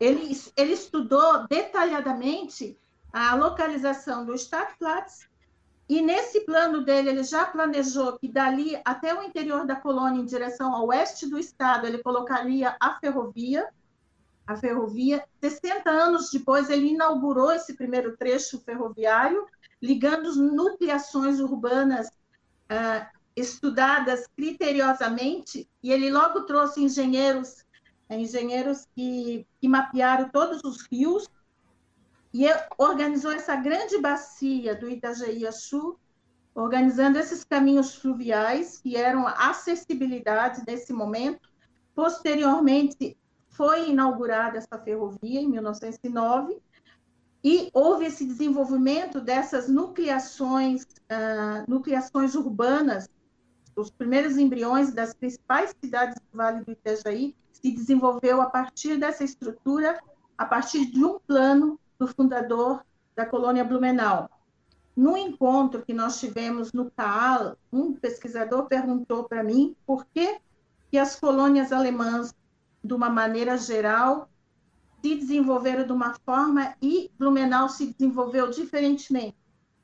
Ele, 0.01 0.35
ele 0.57 0.73
estudou 0.73 1.47
detalhadamente 1.47 2.79
a 3.13 3.35
localização 3.35 4.25
do 4.25 4.35
Stadtplatz 4.35 5.29
e 5.87 6.01
nesse 6.01 6.41
plano 6.47 6.83
dele, 6.83 7.11
ele 7.11 7.25
já 7.25 7.45
planejou 7.45 8.17
que 8.19 8.27
dali 8.27 8.81
até 8.87 9.13
o 9.13 9.23
interior 9.23 9.67
da 9.67 9.77
colônia, 9.77 10.23
em 10.23 10.25
direção 10.25 10.75
ao 10.75 10.87
oeste 10.87 11.29
do 11.29 11.39
estado, 11.39 11.87
ele 11.87 11.99
colocaria 11.99 12.75
a 12.81 12.99
ferrovia. 12.99 13.69
A 14.47 14.57
ferrovia. 14.57 15.23
60 15.43 15.91
anos 15.91 16.31
depois, 16.31 16.71
ele 16.71 16.93
inaugurou 16.93 17.53
esse 17.53 17.75
primeiro 17.75 18.17
trecho 18.17 18.61
ferroviário, 18.61 19.45
ligando 19.83 20.29
as 20.29 20.37
nucleações 20.37 21.39
urbanas 21.39 22.09
uh, 22.71 23.07
estudadas 23.35 24.27
criteriosamente, 24.37 25.69
e 25.83 25.93
ele 25.93 26.11
logo 26.11 26.43
trouxe 26.43 26.83
engenheiros, 26.83 27.65
engenheiros 28.09 28.87
que, 28.95 29.47
que 29.61 29.69
mapearam 29.69 30.29
todos 30.29 30.62
os 30.65 30.83
rios 30.87 31.29
e 32.33 32.47
organizou 32.79 33.33
essa 33.33 33.57
grande 33.57 33.99
bacia 33.99 34.75
do 34.75 34.89
Itajaí-Açu, 34.89 35.99
organizando 36.55 37.19
esses 37.19 37.45
caminhos 37.45 37.95
fluviais 37.95 38.81
que 38.81 38.97
eram 38.97 39.27
acessibilidade 39.27 40.62
nesse 40.67 40.93
momento. 40.93 41.49
Posteriormente, 41.95 43.17
foi 43.49 43.91
inaugurada 43.91 44.59
essa 44.59 44.79
ferrovia 44.79 45.41
em 45.41 45.49
1909 45.49 46.61
e 47.43 47.71
houve 47.73 48.05
esse 48.07 48.25
desenvolvimento 48.25 49.21
dessas 49.21 49.69
nucleações, 49.69 50.83
uh, 50.85 51.69
nucleações 51.69 52.35
urbanas. 52.35 53.09
Os 53.75 53.91
primeiros 53.91 54.37
embriões 54.37 54.93
das 54.93 55.15
principais 55.15 55.75
cidades 55.83 56.17
do 56.17 56.37
Vale 56.37 56.65
do 56.65 56.73
Itajaí 56.73 57.35
se 57.53 57.71
desenvolveu 57.71 58.41
a 58.43 58.47
partir 58.47 58.99
dessa 58.99 59.25
estrutura, 59.25 59.99
a 60.37 60.45
partir 60.45 60.87
de 60.91 61.05
um 61.05 61.19
plano 61.19 61.79
do 61.99 62.07
fundador 62.07 62.85
da 63.17 63.25
colônia 63.25 63.65
Blumenau. 63.65 64.29
No 64.97 65.17
encontro 65.17 65.83
que 65.83 65.95
nós 65.95 66.21
tivemos 66.21 66.73
no 66.73 66.91
CAAL, 66.91 67.57
um 67.73 67.95
pesquisador 67.95 68.67
perguntou 68.67 69.25
para 69.25 69.43
mim 69.43 69.75
por 69.87 70.05
que, 70.07 70.39
que 70.91 70.99
as 70.99 71.17
colônias 71.19 71.73
alemãs, 71.73 72.35
de 72.83 72.93
uma 72.93 73.09
maneira 73.09 73.57
geral, 73.57 74.29
se 75.02 75.14
desenvolveram 75.14 75.87
de 75.87 75.92
uma 75.92 76.14
forma 76.25 76.75
e 76.80 77.11
Blumenau 77.19 77.69
se 77.69 77.87
desenvolveu 77.87 78.50
diferentemente. 78.50 79.37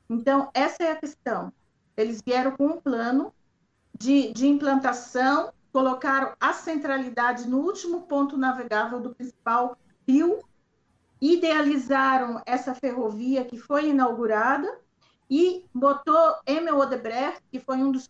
Então, 0.09 0.49
essa 0.53 0.83
é 0.83 0.91
a 0.91 0.95
questão. 0.95 1.51
Eles 1.95 2.21
vieram 2.21 2.51
com 2.51 2.67
um 2.67 2.81
plano 2.81 3.33
de, 3.97 4.31
de 4.31 4.47
implantação, 4.47 5.51
colocaram 5.73 6.33
a 6.39 6.53
centralidade 6.53 7.47
no 7.47 7.59
último 7.59 8.03
ponto 8.03 8.37
navegável 8.37 8.99
do 8.99 9.13
principal 9.13 9.77
rio 10.07 10.39
idealizaram 11.19 12.41
essa 12.45 12.75
ferrovia 12.75 13.43
que 13.43 13.57
foi 13.57 13.89
inaugurada 13.89 14.79
e 15.29 15.65
botou 15.73 16.35
Emil 16.45 16.77
Odebrecht, 16.77 17.41
que 17.51 17.59
foi 17.59 17.77
um 17.77 17.91
dos 17.91 18.09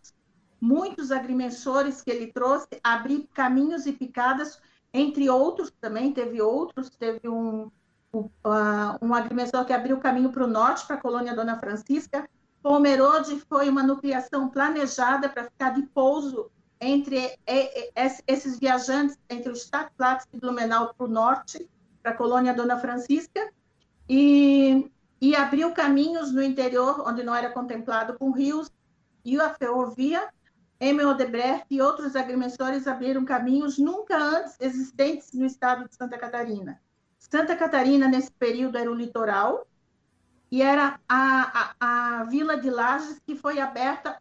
muitos 0.60 1.10
agrimensores 1.10 2.02
que 2.02 2.10
ele 2.10 2.32
trouxe, 2.32 2.68
abrir 2.82 3.28
caminhos 3.32 3.86
e 3.86 3.92
picadas, 3.92 4.60
entre 4.92 5.28
outros 5.28 5.70
também, 5.80 6.12
teve 6.12 6.40
outros, 6.40 6.90
teve 6.90 7.28
um, 7.28 7.70
um, 9.02 9.14
agrimensor 9.14 9.64
que 9.64 9.72
abriu 9.72 9.96
o 9.96 10.00
caminho 10.00 10.30
para 10.30 10.44
o 10.44 10.48
norte, 10.48 10.86
para 10.86 10.96
a 10.96 11.00
colônia 11.00 11.34
Dona 11.34 11.58
Francisca, 11.58 12.28
Pomerode 12.62 13.40
foi 13.48 13.68
uma 13.68 13.82
nucleação 13.82 14.48
planejada 14.48 15.28
para 15.28 15.44
ficar 15.44 15.70
de 15.70 15.82
pouso 15.82 16.50
entre 16.80 17.38
esses 18.26 18.58
viajantes, 18.58 19.16
entre 19.28 19.50
o 19.50 19.56
Stadtplatz 19.56 20.26
e 20.32 20.36
Blumenau 20.36 20.92
para 20.94 21.06
o 21.06 21.10
norte, 21.10 21.68
para 22.02 22.12
a 22.12 22.16
colônia 22.16 22.54
Dona 22.54 22.78
Francisca, 22.78 23.52
e, 24.08 24.90
e 25.20 25.36
abriu 25.36 25.72
caminhos 25.72 26.32
no 26.32 26.42
interior, 26.42 27.02
onde 27.06 27.22
não 27.22 27.34
era 27.34 27.50
contemplado 27.50 28.18
com 28.18 28.30
rios, 28.30 28.70
e 29.24 29.40
a 29.40 29.52
ferrovia, 29.54 30.28
Emil 30.80 31.08
Odebrecht 31.08 31.66
e 31.70 31.82
outros 31.82 32.14
agrimensores 32.14 32.86
abriram 32.86 33.24
caminhos 33.24 33.78
nunca 33.78 34.16
antes 34.16 34.56
existentes 34.60 35.32
no 35.32 35.44
estado 35.44 35.88
de 35.88 35.94
Santa 35.94 36.16
Catarina. 36.16 36.80
Santa 37.18 37.56
Catarina, 37.56 38.06
nesse 38.06 38.30
período, 38.30 38.78
era 38.78 38.90
o 38.90 38.94
litoral, 38.94 39.66
e 40.50 40.62
era 40.62 40.98
a, 41.08 41.74
a, 41.80 42.20
a 42.20 42.24
vila 42.24 42.56
de 42.56 42.70
Lages 42.70 43.20
que 43.26 43.36
foi 43.36 43.60
aberta 43.60 44.20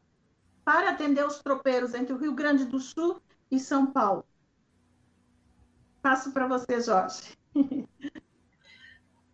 para 0.65 0.89
atender 0.89 1.25
os 1.25 1.39
tropeiros 1.39 1.93
entre 1.93 2.13
o 2.13 2.17
Rio 2.17 2.33
Grande 2.33 2.65
do 2.65 2.79
Sul 2.79 3.21
e 3.49 3.59
São 3.59 3.85
Paulo. 3.87 4.25
Passo 6.01 6.31
para 6.31 6.47
você, 6.47 6.81
Jorge. 6.81 7.37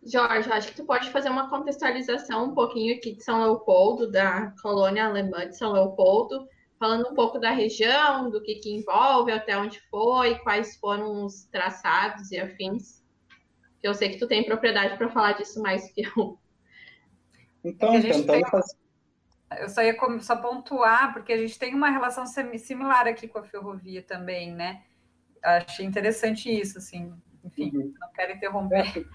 Jorge, 0.06 0.52
acho 0.52 0.68
que 0.68 0.76
tu 0.76 0.84
pode 0.84 1.10
fazer 1.10 1.30
uma 1.30 1.48
contextualização 1.48 2.50
um 2.50 2.54
pouquinho 2.54 2.94
aqui 2.94 3.14
de 3.14 3.24
São 3.24 3.40
Leopoldo, 3.40 4.10
da 4.10 4.52
colônia 4.62 5.06
alemã 5.06 5.48
de 5.48 5.56
São 5.56 5.72
Leopoldo, 5.72 6.46
falando 6.84 7.08
um 7.08 7.14
pouco 7.14 7.38
da 7.38 7.50
região, 7.50 8.28
do 8.28 8.42
que, 8.42 8.56
que 8.56 8.70
envolve, 8.70 9.32
até 9.32 9.56
onde 9.56 9.80
foi, 9.88 10.38
quais 10.40 10.76
foram 10.76 11.24
os 11.24 11.46
traçados 11.46 12.30
e 12.30 12.38
afins. 12.38 13.02
Eu 13.82 13.94
sei 13.94 14.10
que 14.10 14.18
tu 14.18 14.28
tem 14.28 14.44
propriedade 14.44 14.98
para 14.98 15.08
falar 15.08 15.32
disso 15.32 15.62
mais 15.62 15.90
que 15.92 16.02
eu. 16.02 16.38
Então, 17.64 17.94
é 17.94 18.02
tentando 18.02 18.26
tem... 18.26 18.46
fazer. 18.50 18.76
Eu 19.58 19.68
só 19.70 19.82
ia 19.82 19.96
só 20.20 20.36
pontuar, 20.36 21.14
porque 21.14 21.32
a 21.32 21.38
gente 21.38 21.58
tem 21.58 21.74
uma 21.74 21.88
relação 21.88 22.26
similar 22.26 23.06
aqui 23.06 23.28
com 23.28 23.38
a 23.38 23.44
ferrovia 23.44 24.02
também, 24.02 24.52
né? 24.52 24.82
Achei 25.42 25.86
interessante 25.86 26.50
isso, 26.50 26.76
assim. 26.76 27.14
Enfim, 27.42 27.74
uhum. 27.74 27.94
não 27.98 28.12
quero 28.12 28.32
interromper. 28.32 29.08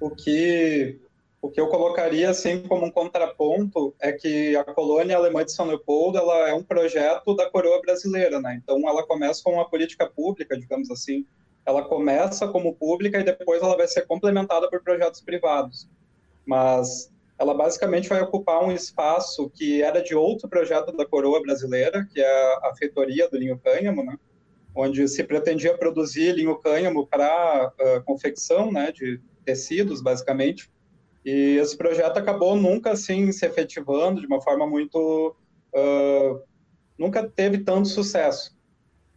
O 0.00 0.10
que 0.10 1.00
o 1.42 1.50
que 1.50 1.60
eu 1.60 1.68
colocaria 1.68 2.28
assim 2.28 2.62
como 2.62 2.84
um 2.84 2.90
contraponto 2.90 3.94
é 3.98 4.12
que 4.12 4.54
a 4.56 4.64
colônia 4.64 5.16
alemã 5.16 5.44
de 5.44 5.52
São 5.52 5.66
Leopoldo 5.66 6.18
ela 6.18 6.50
é 6.50 6.52
um 6.52 6.62
projeto 6.62 7.34
da 7.34 7.48
coroa 7.48 7.80
brasileira, 7.80 8.40
né? 8.40 8.60
Então 8.62 8.86
ela 8.86 9.06
começa 9.06 9.42
com 9.42 9.54
uma 9.54 9.68
política 9.68 10.06
pública, 10.06 10.58
digamos 10.58 10.90
assim. 10.90 11.24
Ela 11.64 11.82
começa 11.82 12.46
como 12.48 12.74
pública 12.74 13.18
e 13.18 13.24
depois 13.24 13.62
ela 13.62 13.76
vai 13.76 13.88
ser 13.88 14.06
complementada 14.06 14.68
por 14.68 14.82
projetos 14.82 15.22
privados. 15.22 15.88
Mas 16.44 17.10
ela 17.38 17.54
basicamente 17.54 18.08
vai 18.08 18.20
ocupar 18.20 18.62
um 18.62 18.72
espaço 18.72 19.48
que 19.48 19.82
era 19.82 20.02
de 20.02 20.14
outro 20.14 20.46
projeto 20.46 20.94
da 20.94 21.06
coroa 21.06 21.40
brasileira, 21.40 22.06
que 22.12 22.20
é 22.20 22.54
a 22.62 22.74
feitoria 22.76 23.30
do 23.30 23.38
linho 23.38 23.58
cânhamo, 23.58 24.04
né? 24.04 24.18
Onde 24.74 25.08
se 25.08 25.24
pretendia 25.24 25.76
produzir 25.76 26.32
linho 26.32 26.56
cânhamo 26.56 27.06
para 27.06 27.72
uh, 27.80 28.04
confecção, 28.04 28.70
né, 28.70 28.92
de 28.92 29.20
tecidos, 29.44 30.02
basicamente 30.02 30.70
e 31.24 31.58
esse 31.58 31.76
projeto 31.76 32.16
acabou 32.16 32.56
nunca 32.56 32.92
assim 32.92 33.30
se 33.32 33.44
efetivando 33.44 34.20
de 34.20 34.26
uma 34.26 34.40
forma 34.40 34.66
muito. 34.66 35.34
Uh, 35.74 36.40
nunca 36.98 37.28
teve 37.28 37.58
tanto 37.58 37.88
sucesso. 37.88 38.56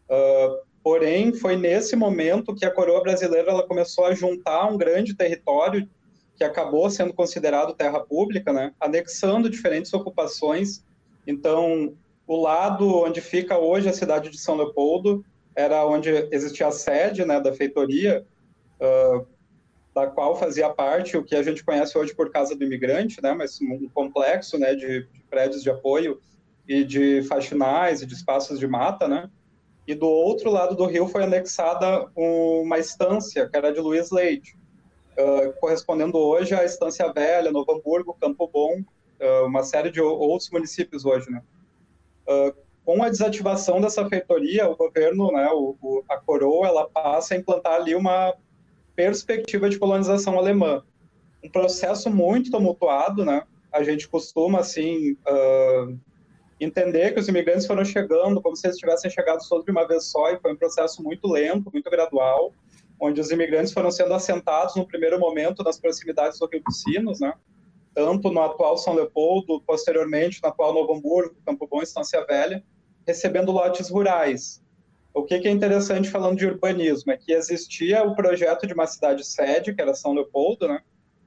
Uh, 0.10 0.60
porém, 0.84 1.34
foi 1.34 1.56
nesse 1.56 1.96
momento 1.96 2.56
que 2.56 2.66
a 2.66 2.72
coroa 2.72 3.02
brasileira 3.02 3.52
ela 3.52 3.68
começou 3.68 4.06
a 4.06 4.14
juntar 4.14 4.68
um 4.68 4.78
grande 4.78 5.16
território 5.16 5.90
que 6.36 6.44
acabou 6.44 6.90
sendo 6.90 7.14
considerado 7.14 7.74
terra 7.74 8.00
pública, 8.00 8.52
né, 8.52 8.74
anexando 8.80 9.50
diferentes 9.50 9.94
ocupações. 9.94 10.84
Então, 11.26 11.96
o 12.28 12.42
lado 12.42 12.88
onde 12.88 13.22
fica 13.22 13.58
hoje 13.58 13.88
a 13.88 13.94
cidade 13.94 14.30
de 14.30 14.38
São 14.38 14.56
Leopoldo 14.56 15.24
era 15.56 15.86
onde 15.86 16.10
existia 16.32 16.68
a 16.68 16.72
sede 16.72 17.24
né, 17.24 17.40
da 17.40 17.54
feitoria, 17.54 18.26
uh, 18.80 19.26
da 19.94 20.08
qual 20.08 20.36
fazia 20.36 20.70
parte 20.70 21.16
o 21.16 21.24
que 21.24 21.36
a 21.36 21.44
gente 21.44 21.64
conhece 21.64 21.98
hoje 21.98 22.16
por 22.16 22.32
Casa 22.32 22.56
do 22.56 22.64
Imigrante, 22.64 23.22
né, 23.22 23.34
mas 23.34 23.60
um 23.62 23.88
complexo 23.90 24.58
né, 24.58 24.74
de, 24.74 25.04
de 25.04 25.24
prédios 25.30 25.62
de 25.62 25.70
apoio 25.70 26.20
e 26.68 26.84
de 26.84 27.22
faxinais 27.24 28.02
e 28.02 28.06
de 28.06 28.14
espaços 28.14 28.60
de 28.60 28.68
mata, 28.68 29.08
né? 29.08 29.30
E 29.86 29.94
do 29.94 30.08
outro 30.08 30.50
lado 30.50 30.76
do 30.76 30.86
rio 30.86 31.08
foi 31.08 31.24
anexada 31.24 32.10
uma 32.16 32.80
estância, 32.80 33.50
que 33.50 33.58
era 33.58 33.72
de 33.72 33.82
Luiz 33.82 34.12
Leite, 34.12 34.56
uh, 35.18 35.52
correspondendo 35.60 36.18
hoje 36.18 36.56
à 36.56 36.64
Estância 36.64 37.12
Velha, 37.12 37.52
Novo 37.52 37.74
Hamburgo, 37.74 38.18
Campo 38.20 38.48
Bom, 38.48 38.80
uh, 38.80 39.46
uma 39.46 39.62
série 39.64 39.92
de 39.92 40.00
outros 40.00 40.50
municípios 40.52 41.04
hoje, 41.04 41.30
né? 41.30 41.42
Uh, 42.26 42.56
com 42.86 43.04
a 43.04 43.10
desativação 43.10 43.82
dessa 43.82 44.08
feitoria, 44.08 44.70
o 44.70 44.76
governo, 44.76 45.32
né, 45.32 45.50
o, 45.52 45.76
o, 45.82 46.04
a 46.10 46.18
coroa, 46.18 46.68
ela 46.68 46.90
passa 46.90 47.34
a 47.34 47.38
implantar 47.38 47.76
ali 47.76 47.96
uma 47.96 48.34
perspectiva 48.96 49.70
de 49.70 49.78
colonização 49.78 50.38
alemã. 50.38 50.84
Um 51.44 51.50
processo 51.50 52.10
muito 52.10 52.52
tumultuado, 52.52 53.26
né? 53.26 53.44
A 53.72 53.84
gente 53.84 54.08
costuma, 54.08 54.60
assim, 54.60 55.14
uh, 55.28 56.00
entender 56.60 57.14
que 57.14 57.20
os 57.20 57.28
imigrantes 57.28 57.66
foram 57.66 57.84
chegando 57.84 58.42
como 58.42 58.56
se 58.56 58.68
eles 58.68 58.78
tivessem 58.78 59.10
chegado 59.12 59.40
todos 59.48 59.66
de 59.66 59.72
uma 59.72 59.88
vez 59.88 60.06
só, 60.06 60.32
e 60.32 60.40
foi 60.40 60.54
um 60.54 60.58
processo 60.58 61.04
muito 61.04 61.28
lento, 61.28 61.70
muito 61.72 61.90
gradual, 61.90 62.54
onde 63.00 63.20
os 63.20 63.32
imigrantes 63.32 63.74
foram 63.74 63.92
sendo 63.92 64.14
assentados 64.14 64.76
no 64.76 64.88
primeiro 64.88 65.20
momento 65.20 65.64
nas 65.64 65.80
proximidades 65.80 66.40
do 66.40 66.48
Rio 66.48 66.64
dos 66.64 66.82
Sinos, 66.82 67.20
né? 67.20 67.34
Tanto 67.94 68.32
no 68.32 68.42
atual 68.42 68.78
São 68.78 68.94
Leopoldo, 68.94 69.62
posteriormente 69.62 70.40
no 70.42 70.50
atual 70.50 70.74
Novo 70.74 70.94
Hamburgo, 70.94 71.36
Campo 71.46 71.68
Bom 71.68 71.82
e 71.82 71.84
Estância 71.84 72.26
Velha, 72.26 72.64
recebendo 73.06 73.52
lotes 73.52 73.90
rurais. 73.90 74.63
O 75.14 75.24
que, 75.24 75.40
que, 75.40 75.48
é 75.48 75.52
interessante 75.52 76.10
falando 76.10 76.38
de 76.38 76.48
urbanismo 76.48 77.12
é 77.12 77.18
que 77.18 77.32
existia 77.32 78.04
o 78.04 78.16
projeto 78.16 78.66
de 78.66 78.74
uma 78.74 78.88
cidade 78.88 79.24
sede, 79.24 79.74
que 79.74 79.82
era 79.82 79.94
São 79.94 80.14
Leopoldo, 80.14 80.68
né? 80.68 80.82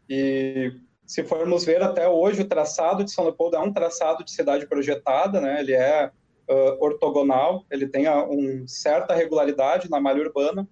E 0.09 0.73
se 1.07 1.23
formos 1.23 1.65
ver 1.65 1.83
até 1.83 2.09
hoje, 2.09 2.43
o 2.43 2.49
traçado 2.49 3.05
de 3.05 3.13
São 3.13 3.25
Leopoldo 3.25 3.57
é 3.57 3.61
um 3.61 3.73
traçado 3.73 4.25
de 4.25 4.33
cidade 4.33 4.67
projetada, 4.67 5.41
né? 5.41 5.61
Ele 5.61 5.73
é 5.73 6.11
uh, 6.51 6.85
ortogonal, 6.85 7.65
ele 7.71 7.87
tem 7.87 8.09
uma 8.09 8.25
um 8.29 8.67
certa 8.67 9.15
regularidade 9.15 9.89
na 9.89 10.01
malha 10.01 10.23
urbana. 10.23 10.69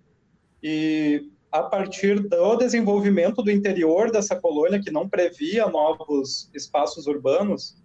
E 0.61 1.31
a 1.53 1.63
partir 1.63 2.19
do 2.19 2.57
desenvolvimento 2.57 3.41
do 3.41 3.51
interior 3.51 4.11
dessa 4.11 4.35
colônia, 4.35 4.83
que 4.83 4.91
não 4.91 5.09
previa 5.09 5.69
novos 5.69 6.51
espaços 6.53 7.07
urbanos, 7.07 7.77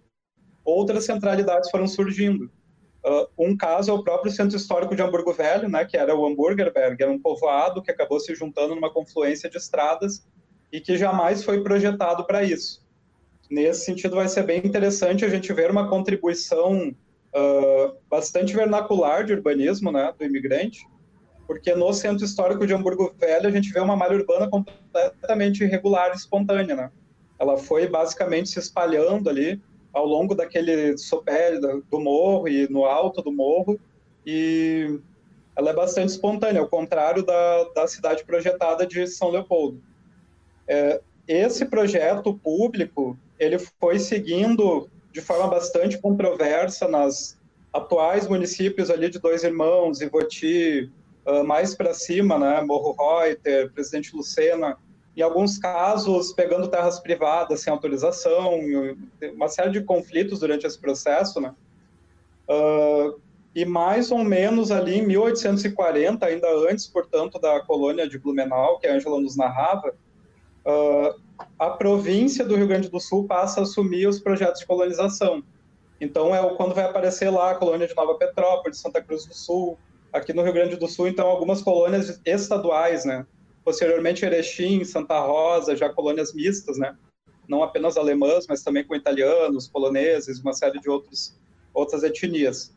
outras 0.64 1.04
centralidades 1.04 1.70
foram 1.70 1.86
surgindo. 1.86 2.50
Uh, 3.04 3.26
um 3.46 3.56
caso 3.56 3.90
é 3.90 3.94
o 3.94 4.02
próprio 4.02 4.30
Centro 4.30 4.56
Histórico 4.56 4.94
de 4.94 5.02
Hamburgo 5.02 5.32
Velho, 5.32 5.68
né, 5.68 5.84
que 5.86 5.96
era 5.96 6.14
o 6.14 6.26
Hamburgerberg, 6.26 7.02
era 7.02 7.10
um 7.10 7.18
povoado 7.18 7.82
que 7.82 7.90
acabou 7.90 8.20
se 8.20 8.34
juntando 8.34 8.74
numa 8.74 8.92
confluência 8.92 9.48
de 9.48 9.56
estradas 9.56 10.26
e 10.70 10.80
que 10.80 10.98
jamais 10.98 11.42
foi 11.42 11.62
projetado 11.62 12.26
para 12.26 12.42
isso. 12.42 12.86
Nesse 13.50 13.84
sentido, 13.86 14.16
vai 14.16 14.28
ser 14.28 14.44
bem 14.44 14.58
interessante 14.64 15.24
a 15.24 15.28
gente 15.28 15.52
ver 15.52 15.70
uma 15.70 15.88
contribuição 15.88 16.94
uh, 17.34 17.96
bastante 18.08 18.54
vernacular 18.54 19.24
de 19.24 19.32
urbanismo 19.32 19.90
né, 19.90 20.12
do 20.16 20.24
imigrante, 20.24 20.86
porque 21.46 21.74
no 21.74 21.92
Centro 21.92 22.24
Histórico 22.24 22.66
de 22.66 22.74
Hamburgo 22.74 23.12
Velho 23.18 23.48
a 23.48 23.50
gente 23.50 23.72
vê 23.72 23.80
uma 23.80 23.96
malha 23.96 24.16
urbana 24.16 24.48
completamente 24.48 25.64
irregular 25.64 26.12
e 26.12 26.16
espontânea. 26.16 26.76
Né? 26.76 26.90
Ela 27.38 27.56
foi 27.56 27.88
basicamente 27.88 28.50
se 28.50 28.58
espalhando 28.60 29.28
ali 29.28 29.60
ao 29.92 30.06
longo 30.06 30.34
daquele 30.34 30.96
sopé 30.96 31.58
do 31.58 32.00
morro 32.00 32.48
e 32.48 32.68
no 32.70 32.84
alto 32.84 33.22
do 33.22 33.32
morro, 33.32 33.78
e 34.24 34.98
ela 35.56 35.70
é 35.70 35.74
bastante 35.74 36.10
espontânea, 36.10 36.60
ao 36.60 36.68
contrário 36.68 37.22
da, 37.22 37.64
da 37.74 37.86
cidade 37.86 38.24
projetada 38.24 38.86
de 38.86 39.06
São 39.06 39.30
Leopoldo. 39.30 39.82
É, 40.66 41.00
esse 41.26 41.64
projeto 41.66 42.34
público, 42.34 43.18
ele 43.38 43.58
foi 43.58 43.98
seguindo 43.98 44.88
de 45.12 45.20
forma 45.20 45.48
bastante 45.48 45.98
controversa 45.98 46.86
nas 46.88 47.38
atuais 47.72 48.26
municípios 48.26 48.90
ali 48.90 49.08
de 49.08 49.18
Dois 49.18 49.44
Irmãos, 49.44 50.00
Ivoti, 50.00 50.90
uh, 51.26 51.44
mais 51.44 51.74
para 51.74 51.94
cima, 51.94 52.38
né, 52.38 52.60
Morro 52.62 52.96
Reuter, 52.98 53.70
Presidente 53.72 54.14
Lucena, 54.14 54.76
em 55.20 55.22
alguns 55.22 55.58
casos 55.58 56.32
pegando 56.32 56.68
terras 56.68 56.98
privadas 56.98 57.60
sem 57.60 57.70
autorização, 57.70 58.58
uma 59.34 59.48
série 59.48 59.70
de 59.70 59.82
conflitos 59.82 60.40
durante 60.40 60.66
esse 60.66 60.78
processo, 60.78 61.40
né? 61.40 61.54
Uh, 62.48 63.20
e 63.54 63.64
mais 63.64 64.10
ou 64.10 64.24
menos 64.24 64.70
ali 64.70 64.98
em 64.98 65.06
1840, 65.06 66.24
ainda 66.24 66.48
antes, 66.70 66.86
portanto, 66.86 67.38
da 67.38 67.60
colônia 67.60 68.08
de 68.08 68.18
Blumenau, 68.18 68.78
que 68.78 68.86
a 68.86 68.94
Angela 68.94 69.20
nos 69.20 69.36
narrava, 69.36 69.94
uh, 70.64 71.20
a 71.58 71.70
província 71.70 72.44
do 72.44 72.56
Rio 72.56 72.66
Grande 72.66 72.88
do 72.88 72.98
Sul 72.98 73.26
passa 73.26 73.60
a 73.60 73.62
assumir 73.64 74.06
os 74.06 74.20
projetos 74.20 74.60
de 74.60 74.66
colonização. 74.66 75.42
Então, 76.00 76.34
é 76.34 76.54
quando 76.54 76.74
vai 76.74 76.84
aparecer 76.84 77.28
lá 77.28 77.50
a 77.50 77.54
colônia 77.56 77.86
de 77.86 77.94
Nova 77.94 78.14
Petrópolis, 78.14 78.78
Santa 78.78 79.02
Cruz 79.02 79.26
do 79.26 79.34
Sul, 79.34 79.76
aqui 80.12 80.32
no 80.32 80.42
Rio 80.42 80.52
Grande 80.52 80.76
do 80.76 80.88
Sul, 80.88 81.08
então, 81.08 81.28
algumas 81.28 81.60
colônias 81.60 82.20
estaduais, 82.24 83.04
né? 83.04 83.26
Posteriormente, 83.64 84.24
Erechim, 84.24 84.84
Santa 84.84 85.18
Rosa, 85.20 85.76
já 85.76 85.88
colônias 85.88 86.32
mistas, 86.32 86.78
né? 86.78 86.96
Não 87.48 87.62
apenas 87.62 87.96
alemãs, 87.96 88.46
mas 88.48 88.62
também 88.62 88.84
com 88.84 88.94
italianos, 88.94 89.68
poloneses, 89.68 90.40
uma 90.40 90.52
série 90.52 90.80
de 90.80 90.88
outros, 90.88 91.38
outras 91.74 92.02
etnias. 92.02 92.74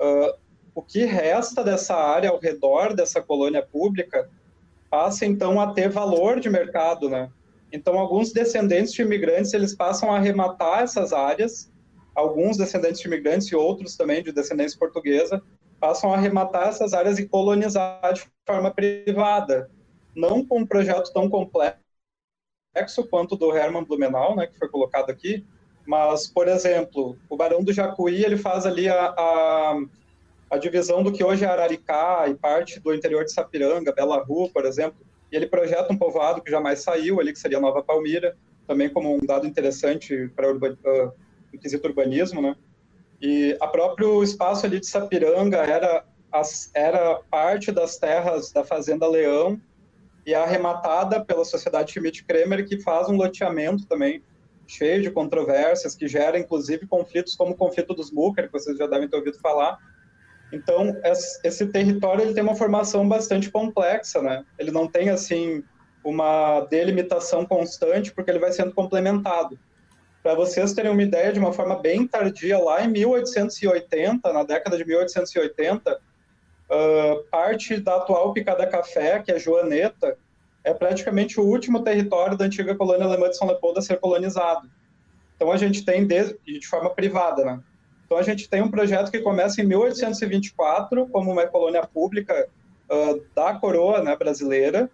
Uh, 0.00 0.34
o 0.74 0.82
que 0.82 1.04
resta 1.04 1.62
dessa 1.62 1.94
área 1.94 2.30
ao 2.30 2.38
redor 2.38 2.94
dessa 2.94 3.22
colônia 3.22 3.62
pública 3.62 4.28
passa, 4.90 5.24
então, 5.24 5.60
a 5.60 5.72
ter 5.72 5.88
valor 5.88 6.40
de 6.40 6.50
mercado, 6.50 7.08
né? 7.08 7.30
Então, 7.72 7.98
alguns 7.98 8.32
descendentes 8.32 8.92
de 8.92 9.02
imigrantes, 9.02 9.52
eles 9.52 9.74
passam 9.74 10.12
a 10.12 10.16
arrematar 10.16 10.82
essas 10.82 11.12
áreas, 11.12 11.70
alguns 12.14 12.56
descendentes 12.56 13.00
de 13.00 13.08
imigrantes 13.08 13.48
e 13.48 13.56
outros 13.56 13.96
também 13.96 14.22
de 14.22 14.30
descendência 14.30 14.78
portuguesa, 14.78 15.42
passam 15.80 16.12
a 16.12 16.16
arrematar 16.16 16.68
essas 16.68 16.94
áreas 16.94 17.18
e 17.18 17.26
colonizar 17.26 18.12
de 18.12 18.22
forma 18.46 18.70
privada, 18.70 19.68
não 20.14 20.44
com 20.44 20.60
um 20.60 20.66
projeto 20.66 21.12
tão 21.12 21.28
complexo 21.28 21.78
quanto 23.10 23.36
do 23.36 23.56
Hermann 23.56 23.84
Blumenau, 23.84 24.36
né, 24.36 24.46
que 24.46 24.58
foi 24.58 24.68
colocado 24.68 25.10
aqui, 25.10 25.44
Mas, 25.86 26.26
por 26.26 26.48
exemplo, 26.48 27.16
o 27.28 27.36
Barão 27.36 27.62
do 27.62 27.72
Jacuí, 27.72 28.24
ele 28.24 28.38
faz 28.38 28.64
ali 28.64 28.88
a, 28.88 29.14
a, 29.16 29.82
a 30.50 30.56
divisão 30.56 31.02
do 31.02 31.12
que 31.12 31.22
hoje 31.22 31.44
é 31.44 31.48
Araricá 31.48 32.26
e 32.28 32.34
parte 32.34 32.80
do 32.80 32.94
interior 32.94 33.24
de 33.24 33.32
Sapiranga, 33.32 33.92
Bela 33.92 34.22
Rua, 34.22 34.48
por 34.48 34.64
exemplo, 34.64 35.04
e 35.30 35.36
ele 35.36 35.46
projeta 35.46 35.92
um 35.92 35.98
povoado 35.98 36.40
que 36.40 36.50
jamais 36.50 36.80
saiu 36.80 37.20
ali, 37.20 37.32
que 37.32 37.38
seria 37.38 37.60
Nova 37.60 37.82
Palmira, 37.82 38.36
também 38.66 38.88
como 38.88 39.14
um 39.14 39.26
dado 39.26 39.46
interessante 39.46 40.28
para 40.34 40.50
o 40.50 40.56
uh, 40.56 41.58
quesito 41.60 41.86
urbanismo, 41.86 42.40
né? 42.40 42.56
E 43.20 43.56
a 43.60 43.66
próprio 43.66 44.22
espaço 44.22 44.66
ali 44.66 44.80
de 44.80 44.86
Sapiranga 44.86 45.58
era, 45.58 46.04
era 46.74 47.20
parte 47.30 47.70
das 47.70 47.98
terras 47.98 48.52
da 48.52 48.64
Fazenda 48.64 49.06
Leão 49.06 49.60
e 50.26 50.32
é 50.32 50.36
arrematada 50.36 51.24
pela 51.24 51.44
Sociedade 51.44 51.92
Schmidt-Kremer, 51.92 52.66
que 52.66 52.80
faz 52.80 53.08
um 53.08 53.16
loteamento 53.16 53.86
também 53.86 54.22
cheio 54.66 55.02
de 55.02 55.10
controvérsias, 55.10 55.94
que 55.94 56.08
gera 56.08 56.38
inclusive 56.38 56.86
conflitos 56.86 57.36
como 57.36 57.52
o 57.52 57.56
conflito 57.56 57.94
dos 57.94 58.10
Mucker, 58.10 58.46
que 58.46 58.52
vocês 58.52 58.78
já 58.78 58.86
devem 58.86 59.08
ter 59.08 59.16
ouvido 59.16 59.38
falar. 59.38 59.78
Então, 60.52 60.96
esse 61.42 61.66
território 61.66 62.22
ele 62.22 62.34
tem 62.34 62.42
uma 62.42 62.54
formação 62.54 63.06
bastante 63.08 63.50
complexa, 63.50 64.22
né? 64.22 64.44
Ele 64.58 64.70
não 64.70 64.86
tem 64.86 65.10
assim 65.10 65.62
uma 66.04 66.60
delimitação 66.70 67.44
constante, 67.44 68.12
porque 68.12 68.30
ele 68.30 68.38
vai 68.38 68.52
sendo 68.52 68.72
complementado. 68.72 69.58
Para 70.22 70.34
vocês 70.34 70.72
terem 70.72 70.90
uma 70.90 71.02
ideia, 71.02 71.32
de 71.32 71.38
uma 71.38 71.52
forma 71.52 71.78
bem 71.80 72.06
tardia, 72.06 72.58
lá 72.58 72.84
em 72.84 72.88
1880, 72.88 74.32
na 74.32 74.42
década 74.44 74.76
de 74.76 74.84
1880, 74.84 76.00
uh, 76.70 77.22
parte 77.30 77.76
da 77.76 77.96
atual 77.96 78.32
Picada 78.32 78.66
Café, 78.66 79.20
que 79.20 79.32
é 79.32 79.38
Joaneta, 79.38 80.16
é 80.62 80.72
praticamente 80.72 81.38
o 81.38 81.44
último 81.44 81.82
território 81.82 82.36
da 82.36 82.46
antiga 82.46 82.74
colônia 82.74 83.04
alemã 83.04 83.28
de 83.28 83.36
São 83.36 83.46
Leopoldo 83.46 83.78
a 83.78 83.82
ser 83.82 84.00
colonizado. 84.00 84.68
Então 85.36 85.52
a 85.52 85.56
gente 85.56 85.84
tem, 85.84 86.06
de, 86.06 86.36
de 86.44 86.66
forma 86.66 86.90
privada, 86.90 87.44
né? 87.44 87.60
Então 88.06 88.16
a 88.18 88.22
gente 88.22 88.48
tem 88.48 88.62
um 88.62 88.70
projeto 88.70 89.10
que 89.10 89.18
começa 89.20 89.60
em 89.60 89.66
1824 89.66 91.06
como 91.08 91.32
uma 91.32 91.46
colônia 91.46 91.86
pública 91.86 92.48
uh, 92.90 93.22
da 93.34 93.54
coroa 93.54 94.02
né, 94.02 94.16
brasileira. 94.16 94.90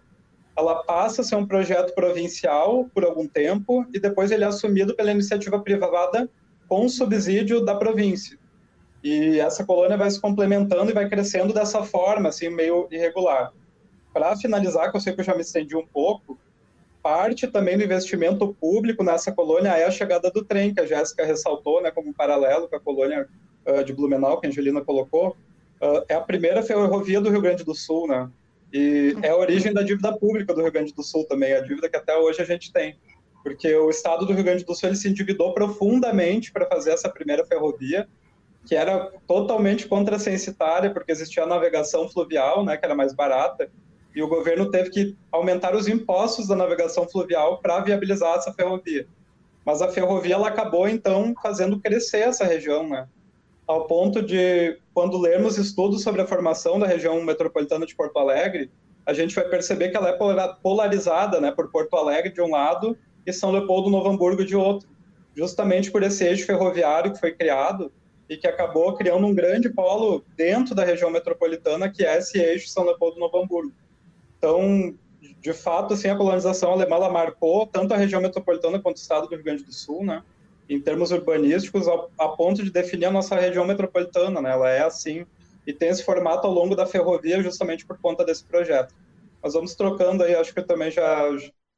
Ela 0.57 0.83
passa 0.83 1.21
a 1.21 1.23
ser 1.23 1.35
um 1.35 1.45
projeto 1.45 1.93
provincial 1.93 2.89
por 2.93 3.05
algum 3.05 3.27
tempo 3.27 3.85
e 3.93 3.99
depois 3.99 4.31
ele 4.31 4.43
é 4.43 4.47
assumido 4.47 4.95
pela 4.95 5.11
iniciativa 5.11 5.59
privada 5.59 6.29
com 6.67 6.87
subsídio 6.89 7.61
da 7.63 7.75
província. 7.75 8.37
E 9.03 9.39
essa 9.39 9.65
colônia 9.65 9.97
vai 9.97 10.09
se 10.09 10.19
complementando 10.19 10.91
e 10.91 10.93
vai 10.93 11.09
crescendo 11.09 11.53
dessa 11.53 11.83
forma, 11.83 12.29
assim, 12.29 12.49
meio 12.49 12.87
irregular 12.91 13.51
para 14.13 14.35
finalizar, 14.35 14.91
que 14.91 14.97
eu 14.97 15.01
sei 15.01 15.13
que 15.13 15.21
eu 15.21 15.25
já 15.25 15.35
me 15.35 15.41
estendi 15.41 15.75
um 15.75 15.85
pouco, 15.85 16.37
parte 17.01 17.47
também 17.47 17.77
do 17.77 17.83
investimento 17.83 18.55
público 18.59 19.03
nessa 19.03 19.31
colônia 19.31 19.69
é 19.69 19.85
a 19.85 19.91
chegada 19.91 20.29
do 20.29 20.43
trem, 20.43 20.73
que 20.73 20.81
a 20.81 20.85
Jéssica 20.85 21.25
ressaltou, 21.25 21.81
né, 21.81 21.91
como 21.91 22.09
um 22.09 22.13
paralelo 22.13 22.67
com 22.67 22.75
a 22.75 22.79
colônia 22.79 23.27
uh, 23.65 23.83
de 23.83 23.93
Blumenau, 23.93 24.39
que 24.39 24.47
a 24.47 24.49
Angelina 24.49 24.81
colocou. 24.81 25.35
Uh, 25.81 26.03
é 26.07 26.13
a 26.13 26.21
primeira 26.21 26.61
ferrovia 26.61 27.19
do 27.19 27.29
Rio 27.29 27.41
Grande 27.41 27.63
do 27.63 27.73
Sul, 27.73 28.07
né? 28.07 28.29
E 28.71 29.15
é 29.21 29.29
a 29.29 29.35
origem 29.35 29.73
da 29.73 29.81
dívida 29.81 30.15
pública 30.15 30.53
do 30.53 30.61
Rio 30.61 30.71
Grande 30.71 30.93
do 30.93 31.03
Sul 31.03 31.25
também, 31.25 31.53
a 31.53 31.61
dívida 31.61 31.89
que 31.89 31.97
até 31.97 32.15
hoje 32.15 32.41
a 32.41 32.45
gente 32.45 32.71
tem. 32.71 32.95
Porque 33.43 33.73
o 33.75 33.89
estado 33.89 34.25
do 34.25 34.33
Rio 34.33 34.43
Grande 34.43 34.63
do 34.63 34.75
Sul 34.75 34.89
ele 34.89 34.95
se 34.95 35.09
endividou 35.09 35.53
profundamente 35.53 36.51
para 36.51 36.67
fazer 36.67 36.91
essa 36.91 37.09
primeira 37.09 37.43
ferrovia, 37.45 38.07
que 38.65 38.75
era 38.75 39.11
totalmente 39.27 39.87
contracensitária, 39.87 40.91
porque 40.91 41.11
existia 41.11 41.43
a 41.43 41.47
navegação 41.47 42.07
fluvial, 42.07 42.63
né, 42.63 42.77
que 42.77 42.85
era 42.85 42.95
mais 42.95 43.13
barata, 43.13 43.69
e 44.15 44.21
o 44.21 44.27
governo 44.27 44.69
teve 44.69 44.89
que 44.89 45.17
aumentar 45.31 45.75
os 45.75 45.87
impostos 45.87 46.47
da 46.47 46.55
navegação 46.55 47.07
fluvial 47.07 47.59
para 47.59 47.79
viabilizar 47.79 48.35
essa 48.35 48.53
ferrovia. 48.53 49.07
Mas 49.65 49.81
a 49.81 49.89
ferrovia 49.89 50.35
ela 50.35 50.47
acabou 50.47 50.87
então 50.87 51.33
fazendo 51.41 51.79
crescer 51.79 52.19
essa 52.19 52.45
região, 52.45 52.87
né? 52.89 53.07
Ao 53.65 53.85
ponto 53.85 54.21
de 54.21 54.77
quando 54.93 55.17
lermos 55.17 55.57
estudos 55.57 56.03
sobre 56.03 56.21
a 56.21 56.27
formação 56.27 56.77
da 56.77 56.85
região 56.85 57.21
metropolitana 57.23 57.85
de 57.85 57.95
Porto 57.95 58.17
Alegre, 58.17 58.69
a 59.05 59.13
gente 59.13 59.33
vai 59.33 59.45
perceber 59.45 59.89
que 59.89 59.97
ela 59.97 60.09
é 60.09 60.53
polarizada, 60.61 61.39
né, 61.39 61.51
por 61.51 61.71
Porto 61.71 61.95
Alegre 61.95 62.31
de 62.31 62.41
um 62.41 62.51
lado 62.51 62.97
e 63.25 63.31
São 63.31 63.51
Leopoldo 63.51 63.89
Novo 63.89 64.09
Hamburgo 64.09 64.43
de 64.43 64.55
outro, 64.55 64.89
justamente 65.35 65.89
por 65.89 66.03
esse 66.03 66.23
eixo 66.25 66.45
ferroviário 66.45 67.13
que 67.13 67.19
foi 67.19 67.31
criado 67.31 67.91
e 68.31 68.37
que 68.37 68.47
acabou 68.47 68.95
criando 68.95 69.27
um 69.27 69.35
grande 69.35 69.69
polo 69.69 70.23
dentro 70.37 70.73
da 70.73 70.85
região 70.85 71.11
metropolitana, 71.11 71.91
que 71.91 72.05
é 72.05 72.17
esse 72.17 72.39
eixo 72.39 72.69
São 72.69 72.85
Leopoldo 72.85 73.19
Novo 73.19 73.37
Hamburgo. 73.37 73.73
Então, 74.37 74.95
de 75.41 75.51
fato, 75.51 75.95
assim, 75.95 76.07
a 76.07 76.15
colonização 76.15 76.71
alemã 76.71 76.97
marcou 77.09 77.67
tanto 77.67 77.93
a 77.93 77.97
região 77.97 78.21
metropolitana 78.21 78.79
quanto 78.79 78.95
o 78.95 79.01
estado 79.01 79.27
do 79.27 79.35
Rio 79.35 79.43
Grande 79.43 79.65
do 79.65 79.73
Sul, 79.73 80.05
né? 80.05 80.23
Em 80.69 80.79
termos 80.79 81.11
urbanísticos, 81.11 81.89
a, 81.89 82.07
a 82.17 82.29
ponto 82.29 82.63
de 82.63 82.71
definir 82.71 83.03
a 83.03 83.11
nossa 83.11 83.35
região 83.35 83.65
metropolitana, 83.65 84.41
né? 84.41 84.51
Ela 84.51 84.69
é 84.69 84.81
assim 84.81 85.25
e 85.67 85.73
tem 85.73 85.89
esse 85.89 86.05
formato 86.05 86.47
ao 86.47 86.53
longo 86.53 86.73
da 86.73 86.85
ferrovia 86.85 87.43
justamente 87.43 87.85
por 87.85 87.99
conta 87.99 88.23
desse 88.23 88.45
projeto. 88.45 88.95
Mas 89.43 89.55
vamos 89.55 89.75
trocando 89.75 90.23
aí, 90.23 90.35
acho 90.35 90.53
que 90.53 90.59
eu 90.61 90.65
também 90.65 90.89
já 90.89 91.27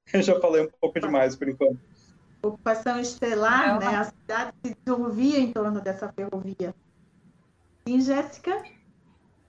já 0.21 0.39
falei 0.39 0.61
um 0.61 0.69
pouco 0.79 0.99
demais 0.99 1.35
por 1.35 1.49
enquanto. 1.49 1.79
Ocupação 2.43 2.99
estelar, 2.99 3.79
né? 3.79 3.95
A 3.95 4.03
cidade 4.03 4.51
se 4.65 4.75
desenvolvia 4.75 5.39
em 5.39 5.53
torno 5.53 5.79
dessa 5.79 6.11
ferrovia. 6.11 6.75
E 7.85 8.01
Jéssica? 8.01 8.61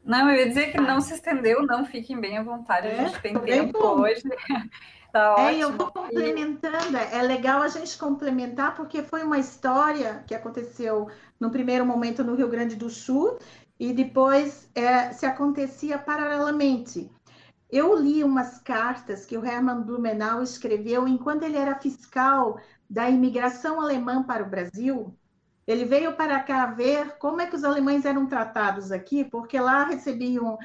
Não, 0.04 0.30
eu 0.30 0.36
ia 0.36 0.48
dizer 0.48 0.70
que 0.70 0.80
não 0.80 1.00
se 1.00 1.14
estendeu, 1.14 1.66
não 1.66 1.86
fiquem 1.86 2.20
bem 2.20 2.36
à 2.36 2.42
vontade, 2.42 2.88
é, 2.88 3.00
a 3.00 3.04
gente 3.04 3.20
tem 3.20 3.38
tempo 3.40 3.78
bom. 3.78 4.00
hoje. 4.00 4.22
Tá 5.14 5.36
é, 5.38 5.58
eu 5.58 5.70
vou 5.70 5.92
complementando, 5.92 6.96
é 6.96 7.22
legal 7.22 7.62
a 7.62 7.68
gente 7.68 7.96
complementar, 7.96 8.74
porque 8.74 9.00
foi 9.00 9.22
uma 9.22 9.38
história 9.38 10.24
que 10.26 10.34
aconteceu 10.34 11.08
no 11.38 11.52
primeiro 11.52 11.86
momento 11.86 12.24
no 12.24 12.34
Rio 12.34 12.48
Grande 12.48 12.74
do 12.74 12.90
Sul 12.90 13.38
e 13.78 13.92
depois 13.92 14.68
é, 14.74 15.12
se 15.12 15.24
acontecia 15.24 15.98
paralelamente. 15.98 17.08
Eu 17.70 17.96
li 17.96 18.24
umas 18.24 18.58
cartas 18.58 19.24
que 19.24 19.38
o 19.38 19.46
Hermann 19.46 19.82
Blumenau 19.82 20.42
escreveu 20.42 21.06
enquanto 21.06 21.44
ele 21.44 21.58
era 21.58 21.78
fiscal 21.78 22.58
da 22.88 23.08
imigração 23.08 23.80
alemã 23.80 24.22
para 24.22 24.42
o 24.42 24.48
Brasil, 24.48 25.16
ele 25.66 25.84
veio 25.84 26.14
para 26.14 26.40
cá 26.40 26.66
ver 26.66 27.16
como 27.18 27.40
é 27.40 27.46
que 27.46 27.56
os 27.56 27.64
alemães 27.64 28.04
eram 28.04 28.26
tratados 28.26 28.92
aqui, 28.92 29.24
porque 29.24 29.58
lá 29.58 29.84
recebiam 29.84 30.58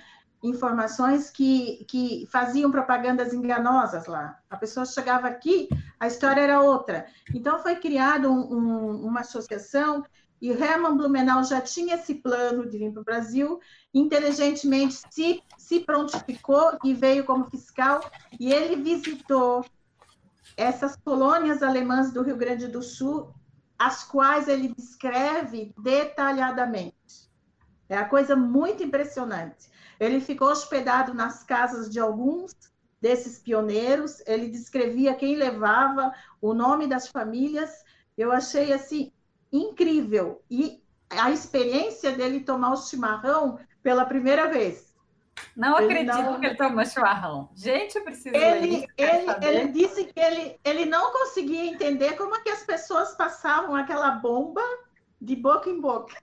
informações 0.44 1.30
que, 1.30 1.86
que 1.88 2.28
faziam 2.32 2.72
propagandas 2.72 3.34
enganosas 3.34 4.08
lá. 4.08 4.40
A 4.50 4.58
pessoa 4.58 4.86
chegava 4.86 5.28
aqui, 5.28 5.68
a 6.00 6.08
história 6.08 6.42
era 6.42 6.62
outra. 6.62 7.06
Então 7.34 7.60
foi 7.60 7.76
criada 7.76 8.30
um, 8.30 8.40
um, 8.40 9.06
uma 9.06 9.22
associação 9.22 10.04
e 10.42 10.52
Hermann 10.52 10.96
Blumenau 10.96 11.44
já 11.44 11.60
tinha 11.60 11.96
esse 11.96 12.16
plano 12.16 12.68
de 12.70 12.78
vir 12.78 12.92
para 12.94 13.02
o 13.02 13.06
Brasil, 13.06 13.60
inteligentemente 13.94 15.02
se, 15.12 15.44
se 15.58 15.82
prontificou 15.82 16.78
e 16.84 16.94
veio 16.94 17.26
como 17.26 17.50
fiscal, 17.50 18.00
e 18.40 18.52
ele 18.54 18.78
visitou 18.78 19.66
essas 20.60 20.98
colônias 20.98 21.64
alemãs 21.64 22.12
do 22.12 22.22
Rio 22.22 22.36
Grande 22.36 22.68
do 22.68 22.84
Sul 22.84 23.34
as 23.78 24.04
quais 24.04 24.50
ele 24.50 24.74
descreve 24.78 25.74
detalhadamente. 25.82 27.32
É 27.88 27.96
a 27.96 28.04
coisa 28.04 28.36
muito 28.36 28.84
impressionante. 28.84 29.72
Ele 29.98 30.20
ficou 30.20 30.50
hospedado 30.50 31.14
nas 31.14 31.44
casas 31.46 31.90
de 31.90 31.98
alguns 31.98 32.54
desses 33.00 33.40
pioneiros, 33.40 34.22
ele 34.28 34.50
descrevia 34.50 35.16
quem 35.16 35.38
levava, 35.38 36.14
o 36.42 36.54
nome 36.54 36.88
das 36.88 37.08
famílias. 37.08 37.72
Eu 38.18 38.30
achei 38.30 38.74
assim 38.74 39.14
incrível 39.54 40.44
e 40.52 40.84
a 41.10 41.32
experiência 41.32 42.12
dele 42.12 42.42
tomar 42.42 42.74
o 42.74 42.78
chimarrão 42.78 43.58
pela 43.82 44.06
primeira 44.06 44.52
vez. 44.52 44.89
Não 45.56 45.78
ele 45.78 45.86
acredito 45.86 46.32
não... 46.32 46.40
que 46.40 46.46
ele 46.46 46.56
tomou 46.56 46.86
chimarrão. 46.86 47.50
Gente, 47.56 47.98
eu 47.98 48.04
preciso 48.04 48.36
ele, 48.36 48.88
ele, 48.98 49.26
ele 49.42 49.68
disse 49.72 50.06
que 50.06 50.20
ele, 50.20 50.60
ele 50.64 50.86
não 50.86 51.12
conseguia 51.12 51.66
entender 51.66 52.14
como 52.14 52.36
é 52.36 52.42
que 52.42 52.50
as 52.50 52.64
pessoas 52.64 53.16
passavam 53.16 53.76
aquela 53.76 54.12
bomba 54.12 54.62
de 55.22 55.36
boca 55.36 55.70
em 55.70 55.80
boca. 55.80 56.16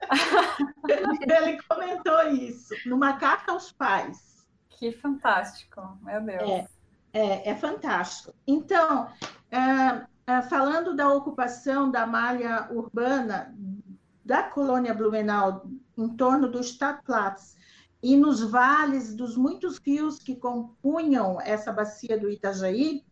ele 0.88 1.62
comentou 1.68 2.22
isso 2.28 2.74
numa 2.86 3.14
carta 3.14 3.52
aos 3.52 3.72
pais. 3.72 4.46
Que 4.68 4.92
fantástico, 4.92 5.98
meu 6.02 6.20
Deus. 6.20 6.50
É, 6.50 6.68
é, 7.12 7.50
é 7.50 7.54
fantástico. 7.54 8.34
Então, 8.46 9.08
é, 9.50 10.42
falando 10.42 10.94
da 10.96 11.12
ocupação 11.12 11.90
da 11.90 12.06
malha 12.06 12.68
urbana 12.70 13.54
da 14.24 14.42
colônia 14.42 14.94
Blumenau 14.94 15.66
em 15.96 16.08
torno 16.16 16.48
do 16.48 16.60
Stadtplatz 16.60 17.56
e 18.04 18.18
nos 18.18 18.42
vales 18.42 19.14
dos 19.14 19.34
muitos 19.34 19.78
rios 19.78 20.18
que 20.18 20.36
compunham 20.36 21.40
essa 21.40 21.72
bacia 21.72 22.20
do 22.20 22.28
Itajaí, 22.28 23.02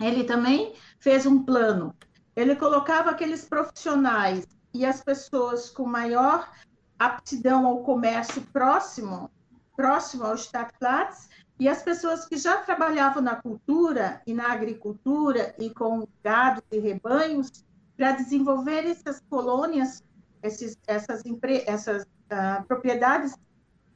ele 0.00 0.24
também 0.24 0.72
fez 0.98 1.26
um 1.26 1.44
plano. 1.44 1.94
Ele 2.34 2.56
colocava 2.56 3.10
aqueles 3.10 3.44
profissionais 3.44 4.46
e 4.72 4.86
as 4.86 5.04
pessoas 5.04 5.68
com 5.68 5.84
maior 5.84 6.50
aptidão 6.98 7.66
ao 7.66 7.82
comércio 7.82 8.40
próximo, 8.54 9.30
próximo 9.76 10.24
ao 10.24 10.34
Stadtplatz, 10.34 11.28
e 11.60 11.68
as 11.68 11.82
pessoas 11.82 12.26
que 12.26 12.38
já 12.38 12.56
trabalhavam 12.62 13.22
na 13.22 13.36
cultura 13.36 14.22
e 14.26 14.32
na 14.32 14.50
agricultura 14.50 15.54
e 15.58 15.68
com 15.68 16.08
gado 16.24 16.62
e 16.72 16.78
rebanhos 16.78 17.66
para 17.94 18.12
desenvolver 18.12 18.86
essas 18.86 19.20
colônias, 19.28 20.02
esses, 20.42 20.78
essas, 20.86 21.22
essas 21.66 22.04
uh, 22.04 22.64
propriedades 22.66 23.36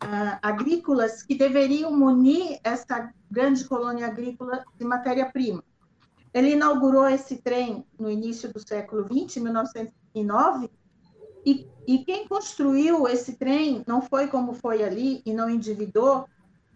uh, 0.03 0.39
agrícolas 0.43 1.23
que 1.23 1.35
deveriam 1.35 1.97
munir 1.97 2.59
essa 2.65 3.13
grande 3.31 3.65
colônia 3.65 4.07
agrícola 4.07 4.65
de 4.79 4.85
matéria-prima. 4.85 5.63
Ele 6.33 6.53
inaugurou 6.53 7.09
esse 7.09 7.39
trem 7.39 7.85
no 7.99 8.11
início 8.11 8.53
do 8.53 8.61
século 8.61 9.05
XX, 9.05 9.43
1909, 9.43 10.71
e, 11.45 11.67
e 11.87 11.99
quem 12.05 12.29
construiu 12.29 13.09
esse 13.09 13.35
trem 13.37 13.83
não 13.87 14.03
foi 14.03 14.29
como 14.29 14.55
foi 14.55 14.83
ali 14.83 15.23
e 15.25 15.33
não 15.33 15.49
endividou, 15.49 16.29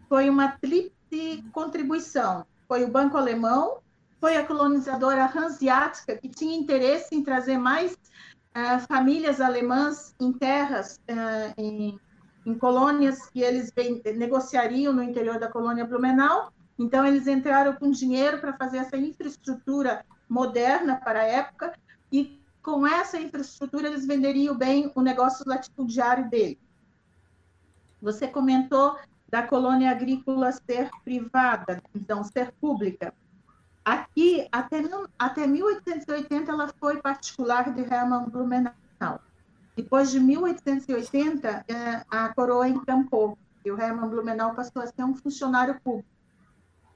foi 0.09 0.29
uma 0.29 0.49
tríplice 0.57 1.43
contribuição. 1.51 2.45
Foi 2.67 2.83
o 2.83 2.89
Banco 2.89 3.17
Alemão, 3.17 3.77
foi 4.19 4.35
a 4.37 4.45
colonizadora 4.45 5.25
Hanseática, 5.25 6.17
que 6.17 6.27
tinha 6.27 6.57
interesse 6.57 7.13
em 7.15 7.23
trazer 7.23 7.57
mais 7.57 7.93
uh, 7.93 8.79
famílias 8.87 9.39
alemãs 9.39 10.15
em 10.19 10.33
terras, 10.33 10.99
uh, 11.09 11.53
em, 11.57 11.99
em, 12.45 12.53
colônias 12.53 13.29
que 13.29 13.41
eles 13.41 13.71
negociariam 14.15 14.93
no 14.93 15.03
interior 15.03 15.39
da 15.39 15.49
colônia 15.49 15.85
Blumenau. 15.85 16.51
Então, 16.77 17.05
eles 17.05 17.27
entraram 17.27 17.73
com 17.73 17.89
dinheiro 17.89 18.39
para 18.39 18.53
fazer 18.53 18.77
essa 18.77 18.97
infraestrutura 18.97 20.05
moderna 20.27 20.97
para 20.97 21.19
a 21.19 21.23
época, 21.23 21.73
e 22.11 22.39
com 22.61 22.85
essa 22.85 23.19
infraestrutura 23.19 23.87
eles 23.87 24.05
venderiam 24.05 24.55
bem 24.55 24.91
o 24.95 25.01
negócio 25.01 25.47
latifundiário 25.47 26.29
dele. 26.29 26.59
Você 28.01 28.27
comentou 28.27 28.97
da 29.29 29.43
colônia 29.43 29.91
agrícola 29.91 30.51
ser 30.51 30.89
privada, 31.03 31.81
então 31.93 32.23
ser 32.23 32.51
pública. 32.53 33.13
Aqui, 33.83 34.47
até, 34.51 34.81
até 35.19 35.45
1880, 35.45 36.51
ela 36.51 36.69
foi 36.79 37.01
particular 37.01 37.71
de 37.73 37.81
Hermann 37.81 38.29
Blumenau. 38.29 38.73
Depois 39.75 40.09
de 40.09 40.19
1880, 40.19 41.65
é, 41.67 42.05
a 42.09 42.33
coroa 42.33 42.67
encampou 42.67 43.37
e 43.65 43.71
o 43.71 43.79
Hermann 43.79 44.09
Blumenau 44.09 44.53
passou 44.53 44.81
a 44.81 44.87
ser 44.87 45.03
um 45.03 45.15
funcionário 45.15 45.79
público, 45.83 46.07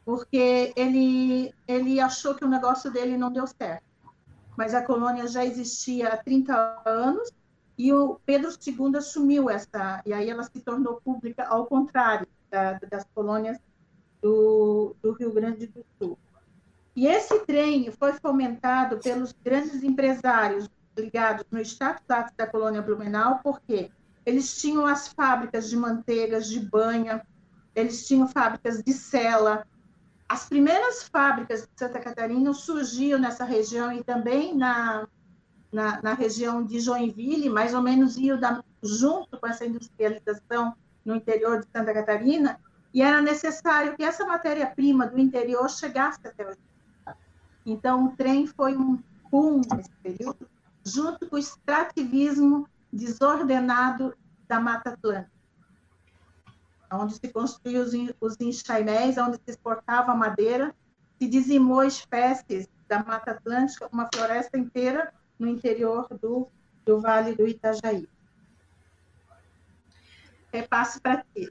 porque 0.05 0.71
ele, 0.75 1.53
ele 1.67 1.99
achou 1.99 2.35
que 2.35 2.45
o 2.45 2.49
negócio 2.49 2.91
dele 2.91 3.17
não 3.17 3.31
deu 3.31 3.45
certo. 3.47 3.83
Mas 4.55 4.73
a 4.73 4.85
colônia 4.85 5.27
já 5.27 5.43
existia 5.43 6.09
há 6.09 6.17
30 6.17 6.81
anos 6.85 7.31
e 7.77 7.91
o 7.91 8.19
Pedro 8.25 8.51
II 8.51 8.97
assumiu 8.97 9.49
essa, 9.49 10.01
e 10.05 10.13
aí 10.13 10.29
ela 10.29 10.43
se 10.43 10.59
tornou 10.59 11.01
pública, 11.01 11.45
ao 11.45 11.65
contrário 11.65 12.27
da, 12.49 12.73
das 12.89 13.05
colônias 13.15 13.57
do, 14.21 14.95
do 15.01 15.13
Rio 15.13 15.33
Grande 15.33 15.67
do 15.67 15.83
Sul. 15.97 16.17
E 16.95 17.07
esse 17.07 17.39
trem 17.45 17.89
foi 17.91 18.13
fomentado 18.13 18.99
pelos 18.99 19.31
grandes 19.31 19.81
empresários 19.83 20.69
ligados 20.99 21.45
no 21.51 21.59
status 21.61 22.05
da 22.35 22.47
colônia 22.47 22.81
Blumenau, 22.81 23.39
porque 23.43 23.91
eles 24.25 24.59
tinham 24.59 24.85
as 24.85 25.07
fábricas 25.07 25.69
de 25.69 25.77
manteigas, 25.77 26.47
de 26.47 26.59
banha, 26.59 27.25
eles 27.75 28.07
tinham 28.07 28.27
fábricas 28.27 28.83
de 28.83 28.93
sela. 28.93 29.65
As 30.27 30.47
primeiras 30.47 31.03
fábricas 31.03 31.61
de 31.61 31.69
Santa 31.75 31.99
Catarina 31.99 32.53
surgiam 32.53 33.19
nessa 33.19 33.43
região 33.43 33.91
e 33.91 34.03
também 34.03 34.55
na, 34.55 35.07
na, 35.71 36.01
na 36.01 36.13
região 36.13 36.63
de 36.63 36.79
Joinville, 36.79 37.49
mais 37.49 37.73
ou 37.73 37.81
menos 37.81 38.17
iam 38.17 38.39
da, 38.39 38.63
junto 38.83 39.39
com 39.39 39.47
essa 39.47 39.65
industrialização 39.65 40.75
no 41.03 41.15
interior 41.15 41.59
de 41.61 41.67
Santa 41.73 41.93
Catarina, 41.93 42.59
e 42.93 43.01
era 43.01 43.21
necessário 43.21 43.95
que 43.95 44.03
essa 44.03 44.25
matéria-prima 44.25 45.07
do 45.07 45.19
interior 45.19 45.69
chegasse 45.69 46.19
até 46.23 46.43
o 46.43 46.53
então, 47.65 48.07
o 48.07 48.15
trem 48.15 48.47
foi 48.47 48.75
um 48.75 48.97
boom 49.31 49.61
nesse 49.75 49.91
período, 50.01 50.49
junto 50.85 51.27
com 51.27 51.35
o 51.35 51.39
extrativismo 51.39 52.67
desordenado 52.91 54.15
da 54.47 54.59
Mata 54.59 54.91
Atlântica, 54.91 55.31
onde 56.91 57.13
se 57.13 57.27
construíam 57.27 57.83
os, 57.83 57.93
os 58.19 58.39
enxainéis, 58.39 59.17
onde 59.17 59.37
se 59.37 59.51
exportava 59.51 60.15
madeira, 60.15 60.73
se 61.19 61.27
dizimou 61.27 61.83
espécies 61.83 62.67
da 62.87 63.03
Mata 63.03 63.31
Atlântica, 63.31 63.87
uma 63.91 64.09
floresta 64.13 64.57
inteira 64.57 65.13
no 65.37 65.47
interior 65.47 66.07
do, 66.19 66.47
do 66.83 66.99
Vale 66.99 67.35
do 67.35 67.47
Itajaí. 67.47 68.09
Repasso 70.51 70.99
para 70.99 71.23
ti. 71.33 71.47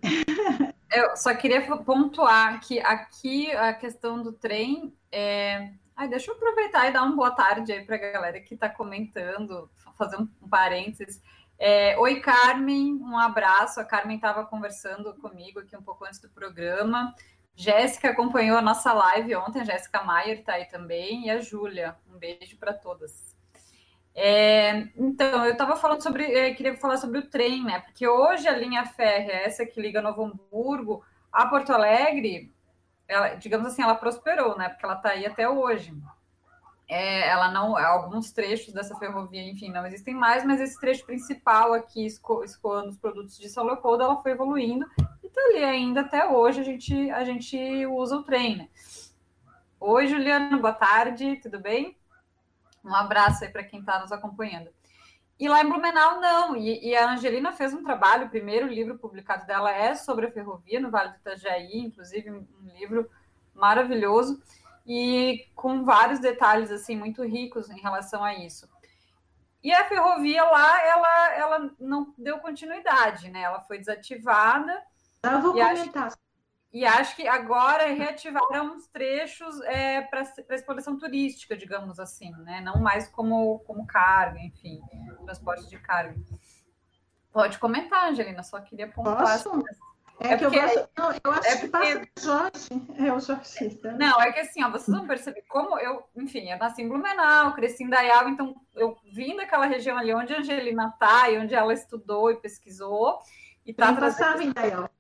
Eu 0.91 1.17
só 1.17 1.35
queria 1.35 1.65
pontuar 1.85 2.61
que 2.61 2.81
aqui 2.81 3.53
a 3.53 3.73
questão 3.73 4.23
do 4.23 4.33
trem 4.33 4.93
é, 5.13 5.71
Ai, 5.99 6.07
deixa 6.07 6.31
eu 6.31 6.37
aproveitar 6.37 6.87
e 6.87 6.93
dar 6.93 7.03
uma 7.03 7.17
boa 7.17 7.33
tarde 7.33 7.73
aí 7.73 7.85
para 7.85 7.97
a 7.97 7.99
galera 7.99 8.41
que 8.41 8.55
está 8.55 8.69
comentando, 8.69 9.69
fazer 9.97 10.17
um 10.17 10.29
parênteses. 10.49 11.21
É, 11.59 11.99
Oi, 11.99 12.21
Carmen, 12.21 12.95
um 13.03 13.19
abraço. 13.19 13.81
A 13.81 13.85
Carmen 13.85 14.15
estava 14.15 14.47
conversando 14.47 15.13
comigo 15.15 15.59
aqui 15.59 15.77
um 15.77 15.83
pouco 15.83 16.05
antes 16.05 16.21
do 16.21 16.29
programa. 16.29 17.13
Jéssica 17.57 18.11
acompanhou 18.11 18.57
a 18.57 18.63
nossa 18.63 18.93
live 18.93 19.35
ontem, 19.35 19.61
a 19.61 19.65
Jéssica 19.65 20.05
Maier 20.05 20.39
está 20.39 20.53
aí 20.53 20.67
também, 20.67 21.27
e 21.27 21.31
a 21.31 21.41
Júlia. 21.41 21.97
Um 22.09 22.17
beijo 22.17 22.57
para 22.59 22.73
todas. 22.73 23.37
É, 24.15 24.87
então, 24.97 25.45
eu 25.45 25.51
estava 25.51 25.75
falando 25.75 26.01
sobre, 26.01 26.33
é, 26.33 26.55
queria 26.55 26.77
falar 26.77 26.99
sobre 26.99 27.19
o 27.19 27.29
trem, 27.29 27.65
né? 27.65 27.81
Porque 27.81 28.07
hoje 28.07 28.47
a 28.47 28.57
linha 28.57 28.87
férrea, 28.87 29.33
essa 29.33 29.67
que 29.67 29.81
liga 29.81 30.01
Novo 30.01 30.23
Hamburgo 30.23 31.05
a 31.33 31.47
Porto 31.47 31.73
Alegre, 31.73 32.53
ela, 33.09 33.35
digamos 33.35 33.67
assim, 33.67 33.83
ela 33.83 33.95
prosperou, 33.95 34.57
né? 34.57 34.69
Porque 34.69 34.85
ela 34.85 34.95
está 34.95 35.11
aí 35.11 35.27
até 35.27 35.49
hoje. 35.49 35.97
É, 36.87 37.29
ela 37.29 37.51
não, 37.51 37.77
alguns 37.77 38.33
trechos 38.33 38.73
dessa 38.73 38.97
ferrovia, 38.97 39.43
enfim, 39.43 39.71
não 39.71 39.87
existem 39.87 40.15
mais, 40.15 40.45
mas 40.45 40.61
esse 40.61 40.79
trecho 40.81 41.05
principal 41.05 41.75
aqui, 41.75 42.07
esco, 42.07 42.43
escoando 42.45 42.89
os 42.89 42.97
produtos 42.97 43.37
de 43.37 43.49
São 43.49 43.65
Leopoldo, 43.65 44.05
ela 44.05 44.23
foi 44.23 44.33
evoluindo 44.33 44.87
e 45.23 45.27
está 45.27 45.41
ali 45.43 45.65
ainda 45.65 46.01
até 46.01 46.27
hoje. 46.27 46.61
A 46.61 46.65
gente, 46.65 47.11
a 47.11 47.25
gente 47.25 47.87
usa 47.87 48.17
o 48.17 48.23
trem, 48.23 48.57
né? 48.57 48.69
Oi, 49.81 50.07
Juliana, 50.07 50.57
boa 50.59 50.73
tarde, 50.73 51.37
tudo 51.43 51.61
bem? 51.61 51.97
Um 52.85 52.95
abraço 52.95 53.45
aí 53.45 53.51
para 53.51 53.65
quem 53.65 53.81
está 53.81 54.01
nos 54.01 54.11
acompanhando. 54.11 54.71
E 55.39 55.49
lá 55.49 55.63
em 55.63 55.69
Blumenau, 55.69 56.21
não. 56.21 56.57
E, 56.57 56.89
e, 56.89 56.97
a 56.97 57.13
Angelina 57.13 57.53
fez 57.53 57.73
um 57.73 57.83
trabalho, 57.83 58.27
o 58.27 58.31
primeiro 58.31 58.67
livro 58.67 58.99
publicado 58.99 59.47
dela 59.47 59.73
é 59.73 59.95
sobre 59.95 60.27
a 60.27 60.33
ferrovia 60.33 60.81
no 60.81 60.91
Vale 60.91 61.11
do 61.11 61.17
Itajaí, 61.17 61.79
inclusive 61.79 62.31
um, 62.31 62.47
livro 62.77 63.09
maravilhoso 63.55 64.43
e 64.87 65.47
com 65.55 65.85
vários 65.85 66.19
detalhes 66.19 66.71
assim 66.71 66.97
muito 66.97 67.23
ricos 67.25 67.71
em 67.71 67.79
relação 67.79 68.25
a 68.25 68.35
isso. 68.35 68.69
E 69.63 69.73
a 69.73 69.85
ferrovia 69.85 70.43
lá, 70.45 70.83
ela, 70.87 71.35
ela 71.35 71.71
não 71.79 72.15
deu 72.17 72.39
continuidade, 72.39 73.29
né? 73.29 73.43
Ela 73.43 73.61
foi 73.61 73.79
desativada. 73.79 74.83
Eu 75.23 75.41
vou 75.41 75.53
comentar. 75.53 76.07
Acho, 76.07 76.17
e 76.73 76.85
acho 76.85 77.17
que 77.17 77.27
agora 77.27 77.87
reativaram 77.93 78.77
os 78.77 78.87
trechos 78.89 79.59
é, 79.63 80.03
para 80.03 80.23
exploração 80.51 80.99
turística, 80.99 81.57
digamos 81.57 81.99
assim, 81.99 82.31
né? 82.43 82.61
Não 82.61 82.81
mais 82.81 83.09
como, 83.09 83.61
como 83.61 83.87
carga, 83.87 84.39
enfim, 84.41 84.81
transporte 85.25 85.67
de 85.69 85.79
carga. 85.79 86.15
Pode 87.33 87.59
comentar, 87.59 88.11
Angelina, 88.11 88.43
só 88.43 88.61
queria 88.61 88.89
pontuar. 88.89 89.19
Posso? 89.19 89.65
É, 90.21 90.33
é 90.33 90.37
que 90.37 90.45
porque, 90.45 90.59
eu, 90.59 90.63
gosto, 90.63 90.89
não, 90.99 91.13
eu 91.13 91.33
acho 91.33 91.47
é 91.47 91.57
que 91.57 91.69
passa 91.69 91.99
porque... 92.01 92.21
Jorge, 92.21 92.69
é 92.99 93.13
o 93.13 93.21
Jorge. 93.21 93.81
Não, 93.99 94.21
é 94.21 94.33
que 94.33 94.41
assim, 94.41 94.65
ó, 94.65 94.71
vocês 94.71 94.95
vão 94.95 95.07
perceber 95.07 95.45
como 95.49 95.79
eu, 95.79 96.03
enfim, 96.17 96.51
eu 96.51 96.59
nasci 96.59 96.83
em 96.83 96.89
Blumenau, 96.89 97.55
cresci 97.55 97.85
em 97.85 97.89
Dayal, 97.89 98.29
então 98.29 98.55
eu 98.75 98.97
vim 99.13 99.37
daquela 99.37 99.67
região 99.67 99.97
ali 99.97 100.13
onde 100.13 100.35
a 100.35 100.39
Angelina 100.39 100.89
está 100.93 101.31
e 101.31 101.39
onde 101.39 101.55
ela 101.55 101.73
estudou 101.73 102.31
e 102.31 102.37
pesquisou. 102.37 103.21
E 103.65 103.73
tá 103.73 103.95
trazendo... 103.95 104.43
em 104.43 104.53
Dayal. 104.53 104.91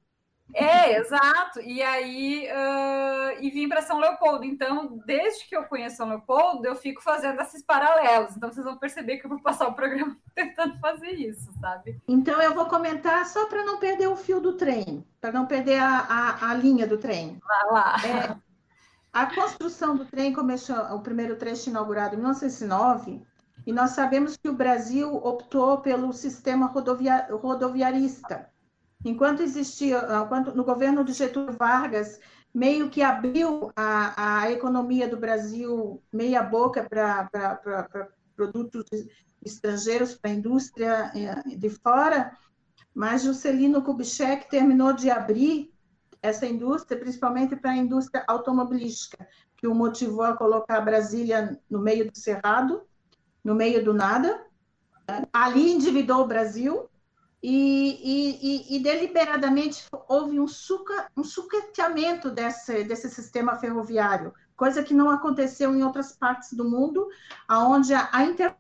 É, 0.54 0.98
exato. 0.98 1.60
E 1.60 1.82
aí, 1.82 2.48
uh, 2.48 3.42
e 3.42 3.50
vim 3.50 3.68
para 3.68 3.82
São 3.82 3.98
Leopoldo. 3.98 4.44
Então, 4.44 5.00
desde 5.04 5.46
que 5.46 5.56
eu 5.56 5.64
conheço 5.64 5.96
São 5.96 6.08
Leopoldo, 6.08 6.66
eu 6.66 6.74
fico 6.74 7.02
fazendo 7.02 7.40
esses 7.40 7.62
paralelos. 7.62 8.36
Então, 8.36 8.50
vocês 8.50 8.64
vão 8.64 8.78
perceber 8.78 9.18
que 9.18 9.26
eu 9.26 9.30
vou 9.30 9.40
passar 9.40 9.68
o 9.68 9.74
programa 9.74 10.16
tentando 10.34 10.78
fazer 10.80 11.12
isso, 11.12 11.52
sabe? 11.60 12.00
Então, 12.08 12.40
eu 12.40 12.54
vou 12.54 12.66
comentar 12.66 13.24
só 13.26 13.46
para 13.46 13.64
não 13.64 13.78
perder 13.78 14.08
o 14.08 14.16
fio 14.16 14.40
do 14.40 14.54
trem, 14.54 15.04
para 15.20 15.32
não 15.32 15.46
perder 15.46 15.78
a, 15.78 15.98
a, 15.98 16.50
a, 16.50 16.54
linha 16.54 16.86
do 16.86 16.98
trem. 16.98 17.38
Vai 17.46 17.72
lá. 17.72 17.96
É, 18.04 18.36
a 19.12 19.26
construção 19.34 19.96
do 19.96 20.04
trem 20.04 20.32
começou, 20.32 20.76
o 20.94 21.00
primeiro 21.00 21.36
trecho 21.36 21.70
inaugurado 21.70 22.14
em 22.14 22.18
1909, 22.18 23.22
e 23.66 23.72
nós 23.72 23.90
sabemos 23.90 24.36
que 24.36 24.48
o 24.48 24.54
Brasil 24.54 25.14
optou 25.14 25.78
pelo 25.78 26.12
sistema 26.12 26.66
rodovia, 26.66 27.28
rodoviarista 27.30 28.48
Enquanto 29.04 29.42
existia, 29.42 29.98
enquanto, 30.22 30.54
no 30.54 30.64
governo 30.64 31.04
de 31.04 31.12
Getúlio 31.12 31.52
Vargas, 31.52 32.20
meio 32.52 32.90
que 32.90 33.02
abriu 33.02 33.70
a, 33.76 34.40
a 34.40 34.50
economia 34.50 35.08
do 35.08 35.16
Brasil 35.16 36.02
meia 36.12 36.42
boca 36.42 36.84
para 36.88 37.28
produtos 38.34 38.84
estrangeiros, 39.44 40.14
para 40.14 40.30
a 40.30 40.34
indústria 40.34 41.12
eh, 41.14 41.56
de 41.56 41.70
fora, 41.70 42.36
mas 42.94 43.22
Juscelino 43.22 43.82
Kubitschek 43.82 44.50
terminou 44.50 44.92
de 44.92 45.10
abrir 45.10 45.72
essa 46.20 46.46
indústria, 46.46 46.98
principalmente 46.98 47.54
para 47.54 47.70
a 47.70 47.76
indústria 47.76 48.24
automobilística, 48.26 49.28
que 49.56 49.68
o 49.68 49.74
motivou 49.74 50.24
a 50.24 50.36
colocar 50.36 50.80
Brasília 50.80 51.58
no 51.70 51.80
meio 51.80 52.10
do 52.10 52.18
Cerrado, 52.18 52.82
no 53.44 53.54
meio 53.54 53.84
do 53.84 53.94
nada. 53.94 54.44
Ali 55.32 55.70
endividou 55.70 56.22
o 56.22 56.26
Brasil 56.26 56.88
e, 57.42 58.66
e, 58.72 58.76
e, 58.76 58.82
deliberadamente 58.82 59.86
houve 60.08 60.40
um, 60.40 60.48
suca, 60.48 61.10
um 61.16 61.22
sucateamento 61.22 62.30
desse, 62.30 62.82
desse 62.82 63.08
sistema 63.08 63.56
ferroviário, 63.56 64.34
coisa 64.56 64.82
que 64.82 64.92
não 64.92 65.08
aconteceu 65.08 65.72
em 65.72 65.84
outras 65.84 66.12
partes 66.12 66.52
do 66.52 66.68
mundo, 66.68 67.08
onde 67.48 67.94
a, 67.94 68.08
a 68.12 68.24
inter... 68.24 68.56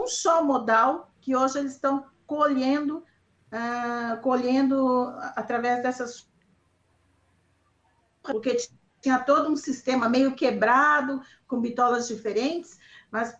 um 0.00 0.06
só 0.06 0.42
modal 0.42 1.12
que 1.20 1.36
hoje 1.36 1.58
eles 1.58 1.74
estão 1.74 2.06
colhendo, 2.26 3.04
uh, 3.52 4.20
colhendo 4.20 5.12
através 5.36 5.82
dessas 5.82 6.28
porque 8.22 8.56
tinha 9.00 9.18
todo 9.20 9.50
um 9.50 9.56
sistema 9.56 10.08
meio 10.08 10.34
quebrado, 10.34 11.22
com 11.46 11.60
bitolas 11.60 12.08
diferentes, 12.08 12.78
mas 13.10 13.34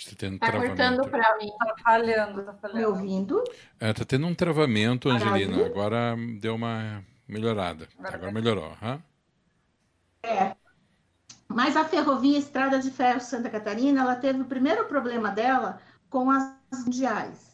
Está 0.00 0.16
tendo 0.16 0.38
tá 0.38 0.50
cortando 0.50 1.10
para 1.10 1.36
mim. 1.36 1.50
Tá 1.58 1.74
falhando, 1.84 2.42
tá 2.42 2.54
falhando. 2.54 2.78
Me 2.78 2.86
ouvindo? 2.86 3.44
É, 3.78 3.92
tá 3.92 4.02
tendo 4.02 4.26
um 4.26 4.34
travamento, 4.34 5.10
Angelina. 5.10 5.66
Agora 5.66 6.16
deu 6.40 6.54
uma 6.54 7.04
melhorada. 7.28 7.86
Agora 7.98 8.32
melhorou. 8.32 8.72
Uhum. 8.80 9.02
É. 10.22 10.56
Mas 11.46 11.76
a 11.76 11.84
ferrovia 11.84 12.38
Estrada 12.38 12.78
de 12.78 12.90
Ferro 12.90 13.20
Santa 13.20 13.50
Catarina, 13.50 14.00
ela 14.00 14.16
teve 14.16 14.40
o 14.40 14.46
primeiro 14.46 14.86
problema 14.86 15.30
dela 15.30 15.78
com 16.08 16.30
as 16.30 16.50
mundiais. 16.72 17.50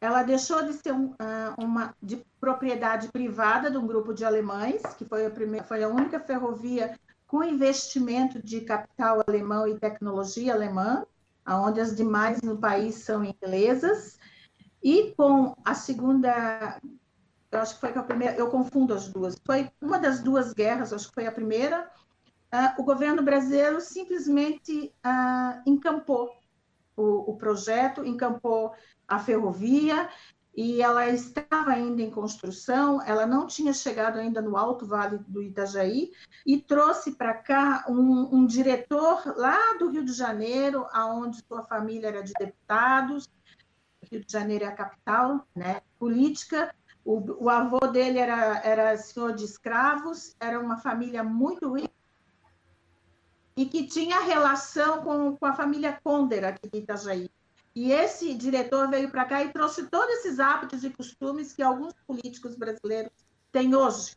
Ela 0.00 0.22
deixou 0.22 0.64
de 0.64 0.72
ser 0.72 0.92
um, 0.92 1.10
uh, 1.10 1.62
uma 1.62 1.94
de 2.02 2.24
propriedade 2.40 3.08
privada 3.08 3.70
de 3.70 3.76
um 3.76 3.86
grupo 3.86 4.14
de 4.14 4.24
alemães, 4.24 4.80
que 4.96 5.04
foi 5.04 5.26
a 5.26 5.30
primeira, 5.30 5.66
foi 5.66 5.82
a 5.84 5.88
única 5.88 6.18
ferrovia 6.20 6.98
com 7.26 7.44
investimento 7.44 8.42
de 8.42 8.62
capital 8.62 9.22
alemão 9.26 9.68
e 9.68 9.78
tecnologia 9.78 10.54
alemã, 10.54 11.04
aonde 11.46 11.80
as 11.80 11.94
demais 11.94 12.42
no 12.42 12.58
país 12.58 12.96
são 12.96 13.24
inglesas, 13.24 14.18
e 14.82 15.14
com 15.16 15.54
a 15.64 15.74
segunda, 15.74 16.80
eu 17.50 17.60
acho 17.60 17.74
que 17.74 17.80
foi 17.80 17.90
a 17.90 18.02
primeira, 18.02 18.36
eu 18.36 18.48
confundo 18.50 18.92
as 18.92 19.08
duas, 19.08 19.36
foi 19.44 19.70
uma 19.80 19.98
das 19.98 20.20
duas 20.20 20.52
guerras, 20.52 20.92
acho 20.92 21.08
que 21.08 21.14
foi 21.14 21.26
a 21.26 21.32
primeira, 21.32 21.88
uh, 22.52 22.80
o 22.80 22.84
governo 22.84 23.22
brasileiro 23.22 23.80
simplesmente 23.80 24.92
uh, 25.04 25.62
encampou 25.64 26.30
o, 26.96 27.30
o 27.30 27.36
projeto, 27.36 28.04
encampou 28.04 28.74
a 29.06 29.18
ferrovia, 29.18 30.08
e 30.56 30.80
ela 30.80 31.06
estava 31.10 31.70
ainda 31.70 32.00
em 32.00 32.10
construção, 32.10 33.02
ela 33.02 33.26
não 33.26 33.46
tinha 33.46 33.74
chegado 33.74 34.18
ainda 34.18 34.40
no 34.40 34.56
Alto 34.56 34.86
Vale 34.86 35.18
do 35.28 35.42
Itajaí, 35.42 36.12
e 36.46 36.58
trouxe 36.58 37.12
para 37.12 37.34
cá 37.34 37.84
um, 37.86 38.34
um, 38.34 38.46
diretor 38.46 39.22
lá 39.36 39.74
do 39.78 39.90
Rio 39.90 40.02
de 40.02 40.14
Janeiro, 40.14 40.86
aonde 40.92 41.44
sua 41.46 41.62
família 41.64 42.08
era 42.08 42.22
de 42.22 42.32
deputados, 42.38 43.28
Rio 44.10 44.24
de 44.24 44.32
Janeiro 44.32 44.64
é 44.64 44.68
a 44.68 44.74
capital 44.74 45.46
né, 45.54 45.82
política, 45.98 46.74
o, 47.04 47.44
o 47.44 47.50
avô 47.50 47.80
dele 47.88 48.18
era, 48.18 48.58
era 48.64 48.96
senhor 48.96 49.34
de 49.34 49.44
escravos, 49.44 50.34
era 50.40 50.58
uma 50.58 50.78
família 50.78 51.22
muito 51.22 51.74
rica, 51.74 51.92
e 53.54 53.66
que 53.66 53.86
tinha 53.86 54.20
relação 54.20 55.02
com, 55.02 55.36
com 55.36 55.46
a 55.46 55.52
família 55.52 56.00
Conder 56.02 56.46
aqui 56.46 56.68
de 56.68 56.78
Itajaí. 56.78 57.30
E 57.76 57.92
esse 57.92 58.32
diretor 58.32 58.88
veio 58.88 59.10
para 59.10 59.26
cá 59.26 59.44
e 59.44 59.52
trouxe 59.52 59.86
todos 59.88 60.08
esses 60.14 60.40
hábitos 60.40 60.82
e 60.82 60.88
costumes 60.88 61.52
que 61.52 61.62
alguns 61.62 61.92
políticos 62.06 62.56
brasileiros 62.56 63.12
têm 63.52 63.74
hoje. 63.74 64.16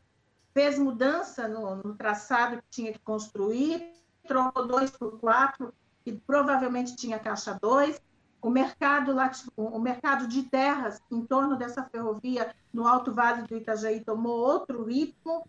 Fez 0.53 0.79
mudança 0.79 1.45
no, 1.45 1.75
no 1.75 1.93
traçado 1.93 2.61
que 2.61 2.69
tinha 2.69 2.93
que 2.93 2.99
construir, 2.99 3.91
trocou 4.25 4.65
dois 4.65 4.91
por 4.91 5.19
quatro, 5.19 5.73
que 6.05 6.13
provavelmente 6.13 6.95
tinha 6.95 7.19
caixa 7.19 7.59
dois. 7.61 8.01
O 8.41 8.49
mercado, 8.49 9.13
o 9.57 9.79
mercado 9.79 10.25
de 10.25 10.43
terras 10.43 11.01
em 11.11 11.25
torno 11.25 11.57
dessa 11.57 11.83
ferrovia 11.83 12.55
no 12.71 12.87
Alto 12.87 13.13
Vale 13.13 13.41
do 13.41 13.57
Itajaí 13.57 13.99
tomou 13.99 14.39
outro 14.39 14.85
ritmo. 14.85 15.45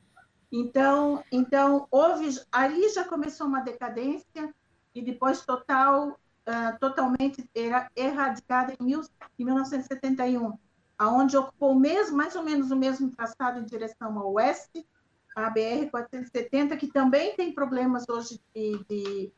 Então, 0.50 1.22
então 1.30 1.86
houve 1.92 2.40
ali 2.50 2.88
já 2.88 3.04
começou 3.04 3.46
uma 3.46 3.60
decadência 3.60 4.52
e 4.92 5.00
depois 5.00 5.46
total 5.46 6.18
uh, 6.48 6.78
totalmente 6.78 7.48
era 7.54 7.90
erradicada 7.94 8.74
em, 8.80 8.92
em 9.38 9.44
1971, 9.44 10.58
aonde 10.98 11.36
ocupou 11.36 11.74
mesmo, 11.74 12.16
mais 12.16 12.36
ou 12.36 12.42
menos 12.42 12.70
o 12.70 12.76
mesmo 12.76 13.10
traçado 13.10 13.58
em 13.58 13.64
direção 13.64 14.18
ao 14.18 14.32
oeste, 14.34 14.86
a 15.34 15.50
BR-470, 15.50 16.76
que 16.76 16.88
também 16.88 17.34
tem 17.36 17.52
problemas 17.54 18.04
hoje 18.08 18.40
de... 18.54 18.84
de, 18.88 19.32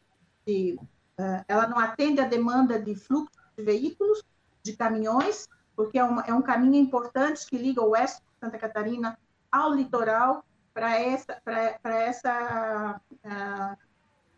de 0.46 0.78
uh, 1.20 1.44
ela 1.46 1.66
não 1.66 1.78
atende 1.78 2.20
a 2.20 2.26
demanda 2.26 2.80
de 2.80 2.94
fluxo 2.94 3.38
de 3.56 3.62
veículos, 3.62 4.22
de 4.62 4.76
caminhões, 4.76 5.48
porque 5.76 5.98
é, 5.98 6.04
uma, 6.04 6.22
é 6.22 6.32
um 6.32 6.42
caminho 6.42 6.76
importante 6.76 7.46
que 7.46 7.58
liga 7.58 7.82
o 7.82 7.90
oeste 7.90 8.20
de 8.20 8.38
Santa 8.40 8.58
Catarina 8.58 9.18
ao 9.50 9.74
litoral, 9.74 10.44
para 10.72 10.98
essa, 10.98 11.40
pra, 11.44 11.96
essa 11.98 13.00
uh, 13.24 13.76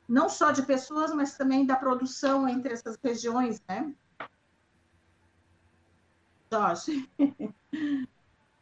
não 0.09 0.29
só 0.29 0.51
de 0.51 0.63
pessoas, 0.63 1.15
mas 1.15 1.37
também 1.37 1.67
da 1.67 1.77
produção 1.77 2.49
entre 2.49 2.73
essas 2.73 2.99
regiões, 3.03 3.61
né? 3.69 3.93
Jorge. 6.51 7.09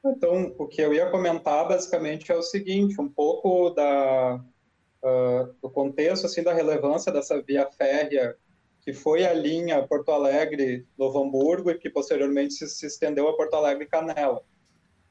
Então, 0.05 0.52
o 0.59 0.66
que 0.66 0.83
eu 0.83 0.92
ia 0.92 1.09
comentar 1.11 1.68
basicamente 1.68 2.33
é 2.33 2.35
o 2.35 2.42
seguinte, 2.42 3.00
um 3.00 3.09
pouco 3.09 3.70
da, 3.70 4.35
uh, 5.02 5.55
do 5.62 5.70
contexto, 5.70 6.26
assim, 6.26 6.42
da 6.42 6.52
relevância 6.52 7.12
dessa 7.12 7.40
via 7.40 7.70
férrea 7.70 8.37
que 8.83 8.92
foi 8.92 9.24
a 9.24 9.33
linha 9.33 9.87
Porto 9.87 10.11
Alegre-Novo 10.11 11.22
Hamburgo 11.22 11.70
e 11.70 11.78
que 11.78 11.88
posteriormente 11.88 12.55
se, 12.55 12.68
se 12.68 12.87
estendeu 12.87 13.28
a 13.28 13.37
Porto 13.37 13.55
Alegre-Canela. 13.55 14.42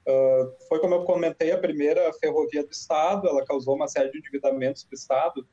Uh, 0.06 0.52
foi, 0.68 0.80
como 0.80 0.96
eu 0.96 1.06
comentei, 1.06 1.52
a 1.52 1.58
primeira 1.58 2.12
ferrovia 2.14 2.66
do 2.66 2.72
Estado, 2.72 3.30
ela 3.30 3.46
causou 3.46 3.76
uma 3.76 3.88
série 3.88 4.12
de 4.12 4.18
endividamentos 4.18 4.84
para 4.84 4.94
o 4.94 5.00
Estado, 5.00 5.48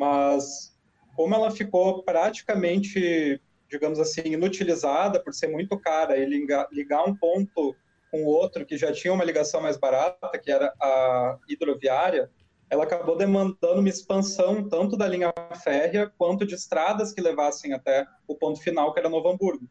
mas 0.00 0.74
como 1.14 1.34
ela 1.34 1.50
ficou 1.50 2.02
praticamente, 2.02 3.38
digamos 3.68 4.00
assim, 4.00 4.22
inutilizada 4.24 5.22
por 5.22 5.34
ser 5.34 5.48
muito 5.48 5.78
cara 5.78 6.16
e 6.16 6.24
ligar, 6.24 7.04
um 7.06 7.14
ponto 7.14 7.76
com 8.10 8.24
o 8.24 8.26
outro 8.26 8.64
que 8.64 8.78
já 8.78 8.90
tinha 8.92 9.12
uma 9.12 9.24
ligação 9.24 9.60
mais 9.60 9.76
barata, 9.76 10.38
que 10.38 10.50
era 10.50 10.72
a 10.80 11.38
hidroviária, 11.46 12.30
ela 12.70 12.84
acabou 12.84 13.14
demandando 13.14 13.80
uma 13.80 13.88
expansão 13.90 14.66
tanto 14.66 14.96
da 14.96 15.06
linha 15.06 15.34
férrea 15.62 16.10
quanto 16.16 16.46
de 16.46 16.54
estradas 16.54 17.12
que 17.12 17.20
levassem 17.20 17.74
até 17.74 18.06
o 18.26 18.34
ponto 18.34 18.58
final, 18.62 18.94
que 18.94 19.00
era 19.00 19.08
Novo 19.10 19.28
Hamburgo. 19.28 19.68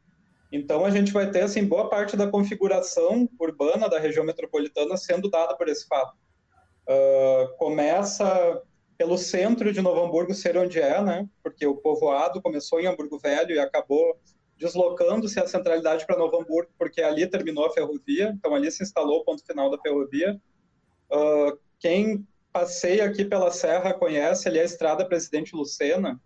Então 0.52 0.86
a 0.86 0.92
gente 0.92 1.12
vai 1.12 1.32
ter 1.32 1.42
assim 1.42 1.66
boa 1.66 1.90
parte 1.90 2.16
da 2.16 2.28
configuração 2.28 3.28
urbana 3.40 3.90
da 3.90 4.00
região 4.00 4.24
metropolitana 4.24 4.96
sendo 4.96 5.28
dada 5.28 5.56
por 5.58 5.68
esse 5.68 5.88
fato. 5.88 6.16
Uh, 6.88 7.58
começa 7.58 8.62
pelo 9.00 9.18
centro 9.18 9.72
de 9.72 9.82
Novo 9.82 10.04
Hamburgo 10.04 10.34
ser 10.34 10.58
onde 10.58 10.78
é, 10.78 11.02
né? 11.02 11.26
Porque 11.42 11.66
o 11.66 11.78
povoado 11.78 12.42
começou 12.42 12.82
em 12.82 12.86
Hamburgo 12.86 13.18
Velho 13.18 13.56
e 13.56 13.60
acabou 13.60 14.20
deslocando-se 14.58 15.40
a 15.40 15.48
centralidade 15.48 16.06
para 16.06 16.18
Novo 16.18 16.36
Hamburgo, 16.36 16.70
porque 16.78 17.02
ali 17.02 17.26
terminou 17.26 17.66
a 17.66 17.72
ferrovia, 17.72 18.36
então 18.38 18.54
ali 18.54 18.70
se 18.70 18.84
instalou 18.84 19.20
o 19.22 19.24
ponto 19.24 19.42
final 19.46 19.72
da 19.72 19.80
ferrovia. 19.80 20.38
Uh, 21.10 21.58
quem 21.80 22.28
passeia 22.52 23.06
aqui 23.06 23.24
pela 23.24 23.52
serra 23.52 23.94
conhece 23.94 24.50
ali 24.50 24.60
a 24.60 24.66
estrada 24.66 25.08
Presidente 25.08 25.56
Lucena, 25.56 26.20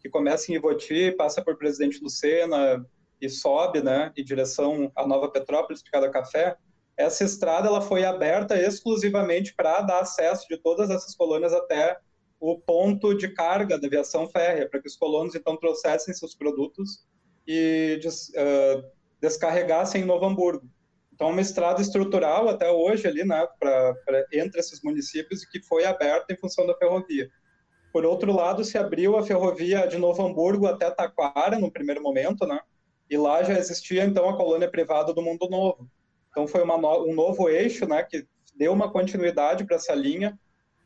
que 0.00 0.08
começa 0.08 0.50
em 0.50 0.56
Ivoti, 0.56 1.12
passa 1.12 1.40
por 1.40 1.56
Presidente 1.56 2.02
Lucena 2.02 2.84
e 3.20 3.28
sobe, 3.28 3.80
né, 3.80 4.12
em 4.16 4.24
direção 4.24 4.90
à 4.96 5.06
Nova 5.06 5.30
Petrópolis, 5.30 5.80
Picada 5.80 6.10
Café. 6.10 6.56
Essa 6.96 7.22
estrada 7.22 7.68
ela 7.68 7.80
foi 7.80 8.04
aberta 8.04 8.60
exclusivamente 8.60 9.54
para 9.54 9.80
dar 9.82 10.00
acesso 10.00 10.44
de 10.48 10.56
todas 10.56 10.90
essas 10.90 11.14
colônias 11.14 11.52
até 11.52 11.96
o 12.40 12.58
ponto 12.58 13.14
de 13.14 13.28
carga 13.28 13.78
da 13.78 13.86
aviação 13.86 14.28
férrea, 14.28 14.68
para 14.68 14.80
que 14.80 14.88
os 14.88 14.96
colonos 14.96 15.34
então 15.34 15.56
trouxessem 15.56 16.14
seus 16.14 16.34
produtos 16.34 17.06
e 17.46 17.98
des, 18.02 18.28
uh, 18.30 18.84
descarregassem 19.20 20.02
em 20.02 20.04
Novo 20.04 20.26
Hamburgo. 20.26 20.68
Então, 21.12 21.30
uma 21.30 21.40
estrada 21.40 21.80
estrutural 21.80 22.48
até 22.48 22.70
hoje 22.70 23.08
ali, 23.08 23.24
né, 23.24 23.46
pra, 23.58 23.94
pra, 24.04 24.26
entre 24.32 24.60
esses 24.60 24.82
municípios 24.82 25.46
que 25.46 25.62
foi 25.62 25.86
aberta 25.86 26.32
em 26.32 26.36
função 26.36 26.66
da 26.66 26.76
ferrovia. 26.76 27.30
Por 27.90 28.04
outro 28.04 28.30
lado, 28.32 28.62
se 28.62 28.76
abriu 28.76 29.16
a 29.16 29.22
ferrovia 29.22 29.86
de 29.86 29.96
Novo 29.96 30.22
Hamburgo 30.22 30.66
até 30.66 30.90
Taquara, 30.90 31.58
no 31.58 31.72
primeiro 31.72 32.02
momento, 32.02 32.46
né, 32.46 32.60
e 33.08 33.16
lá 33.16 33.42
já 33.42 33.58
existia 33.58 34.04
então 34.04 34.28
a 34.28 34.36
colônia 34.36 34.70
privada 34.70 35.14
do 35.14 35.22
Mundo 35.22 35.48
Novo. 35.48 35.88
Então, 36.30 36.46
foi 36.46 36.62
no, 36.66 37.04
um 37.06 37.14
novo 37.14 37.48
eixo, 37.48 37.86
né, 37.86 38.02
que 38.02 38.26
deu 38.54 38.72
uma 38.72 38.92
continuidade 38.92 39.64
para 39.64 39.76
essa 39.76 39.94
linha 39.94 40.38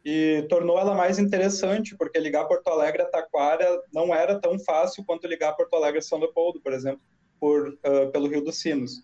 e 0.04 0.46
tornou 0.48 0.78
ela 0.78 0.94
mais 0.94 1.18
interessante, 1.18 1.96
porque 1.96 2.18
ligar 2.18 2.46
Porto 2.46 2.68
Alegre 2.68 3.02
a 3.02 3.06
Taquara 3.06 3.82
não 3.92 4.14
era 4.14 4.40
tão 4.40 4.58
fácil 4.58 5.04
quanto 5.04 5.26
ligar 5.26 5.52
Porto 5.52 5.74
Alegre 5.74 5.98
a 5.98 6.02
São 6.02 6.18
Leopoldo, 6.18 6.60
por 6.60 6.72
exemplo, 6.72 7.00
por, 7.38 7.68
uh, 7.68 8.10
pelo 8.10 8.28
Rio 8.28 8.42
dos 8.42 8.60
Sinos. 8.60 9.02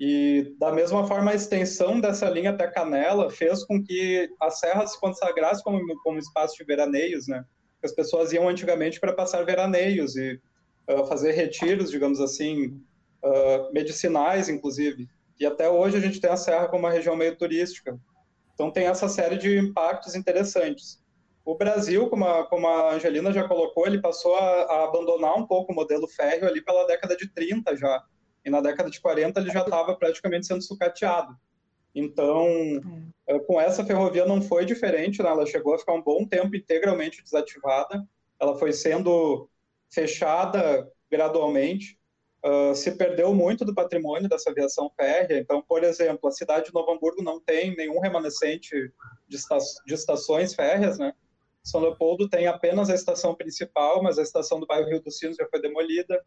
E, 0.00 0.54
da 0.58 0.72
mesma 0.72 1.06
forma, 1.06 1.30
a 1.30 1.34
extensão 1.34 2.00
dessa 2.00 2.28
linha 2.28 2.50
até 2.50 2.66
Canela 2.66 3.30
fez 3.30 3.62
com 3.64 3.82
que 3.82 4.28
a 4.40 4.50
serra 4.50 4.86
se 4.86 4.98
consagrasse 4.98 5.62
como, 5.62 5.80
como 6.02 6.18
espaço 6.18 6.56
de 6.56 6.64
veraneios, 6.64 7.28
né? 7.28 7.44
As 7.84 7.92
pessoas 7.92 8.32
iam 8.32 8.48
antigamente 8.48 8.98
para 8.98 9.12
passar 9.12 9.44
veraneios 9.44 10.16
e 10.16 10.40
uh, 10.88 11.06
fazer 11.06 11.32
retiros, 11.32 11.90
digamos 11.90 12.20
assim, 12.20 12.80
uh, 13.22 13.72
medicinais, 13.72 14.48
inclusive. 14.48 15.08
E 15.38 15.44
até 15.44 15.68
hoje 15.68 15.98
a 15.98 16.00
gente 16.00 16.20
tem 16.20 16.30
a 16.30 16.36
serra 16.36 16.68
como 16.68 16.84
uma 16.84 16.92
região 16.92 17.16
meio 17.16 17.36
turística. 17.36 17.98
Então 18.54 18.70
tem 18.70 18.86
essa 18.86 19.08
série 19.08 19.36
de 19.36 19.58
impactos 19.58 20.14
interessantes. 20.14 21.02
O 21.44 21.56
Brasil, 21.56 22.08
como 22.08 22.24
a, 22.24 22.46
como 22.46 22.68
a 22.68 22.94
Angelina 22.94 23.32
já 23.32 23.48
colocou, 23.48 23.86
ele 23.86 24.00
passou 24.00 24.34
a, 24.36 24.62
a 24.62 24.84
abandonar 24.84 25.36
um 25.36 25.46
pouco 25.46 25.72
o 25.72 25.74
modelo 25.74 26.06
férreo 26.06 26.46
ali 26.46 26.62
pela 26.62 26.86
década 26.86 27.16
de 27.16 27.28
30 27.28 27.76
já. 27.76 28.04
E 28.44 28.50
na 28.50 28.60
década 28.60 28.90
de 28.90 29.00
40 29.00 29.40
ele 29.40 29.50
já 29.50 29.62
estava 29.62 29.96
praticamente 29.96 30.46
sendo 30.46 30.62
sucateado. 30.62 31.36
Então, 31.94 32.46
é. 33.26 33.38
com 33.40 33.60
essa 33.60 33.84
ferrovia 33.84 34.24
não 34.24 34.40
foi 34.40 34.64
diferente, 34.64 35.22
né? 35.22 35.28
ela 35.28 35.44
chegou 35.44 35.74
a 35.74 35.78
ficar 35.78 35.92
um 35.92 36.02
bom 36.02 36.26
tempo 36.26 36.56
integralmente 36.56 37.22
desativada, 37.22 38.06
ela 38.40 38.56
foi 38.56 38.72
sendo 38.72 39.48
fechada 39.90 40.90
gradualmente, 41.10 41.98
uh, 42.44 42.74
se 42.74 42.92
perdeu 42.92 43.34
muito 43.34 43.64
do 43.64 43.74
patrimônio 43.74 44.28
dessa 44.28 44.50
aviação 44.50 44.90
férrea. 44.96 45.38
Então, 45.38 45.62
por 45.62 45.84
exemplo, 45.84 46.28
a 46.28 46.32
cidade 46.32 46.66
de 46.66 46.74
Novo 46.74 46.92
Hamburgo 46.92 47.22
não 47.22 47.40
tem 47.40 47.76
nenhum 47.76 48.00
remanescente 48.00 48.92
de, 49.28 49.36
esta 49.36 49.58
de 49.86 49.94
estações 49.94 50.54
férreas, 50.54 50.98
né? 50.98 51.12
São 51.62 51.80
Leopoldo 51.80 52.28
tem 52.28 52.46
apenas 52.48 52.90
a 52.90 52.94
estação 52.94 53.34
principal, 53.34 54.02
mas 54.02 54.18
a 54.18 54.22
estação 54.22 54.58
do 54.58 54.66
bairro 54.66 54.88
Rio 54.88 55.00
dos 55.00 55.16
Sinos 55.16 55.36
já 55.36 55.46
foi 55.48 55.60
demolida. 55.60 56.20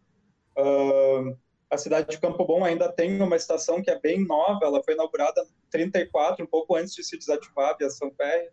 Uh, 0.58 1.38
a 1.70 1.78
cidade 1.78 2.10
de 2.10 2.20
Campo 2.20 2.46
Bom 2.46 2.64
ainda 2.64 2.90
tem 2.90 3.22
uma 3.22 3.36
estação 3.36 3.82
que 3.82 3.92
é 3.92 4.00
bem 4.00 4.26
nova, 4.26 4.60
ela 4.64 4.82
foi 4.84 4.94
inaugurada 4.94 5.42
em 5.42 5.70
34, 5.70 6.46
um 6.46 6.48
pouco 6.48 6.76
antes 6.76 6.94
de 6.96 7.04
se 7.04 7.18
desativar 7.18 7.68
a 7.68 7.72
aviação 7.72 8.12
férrea. 8.16 8.52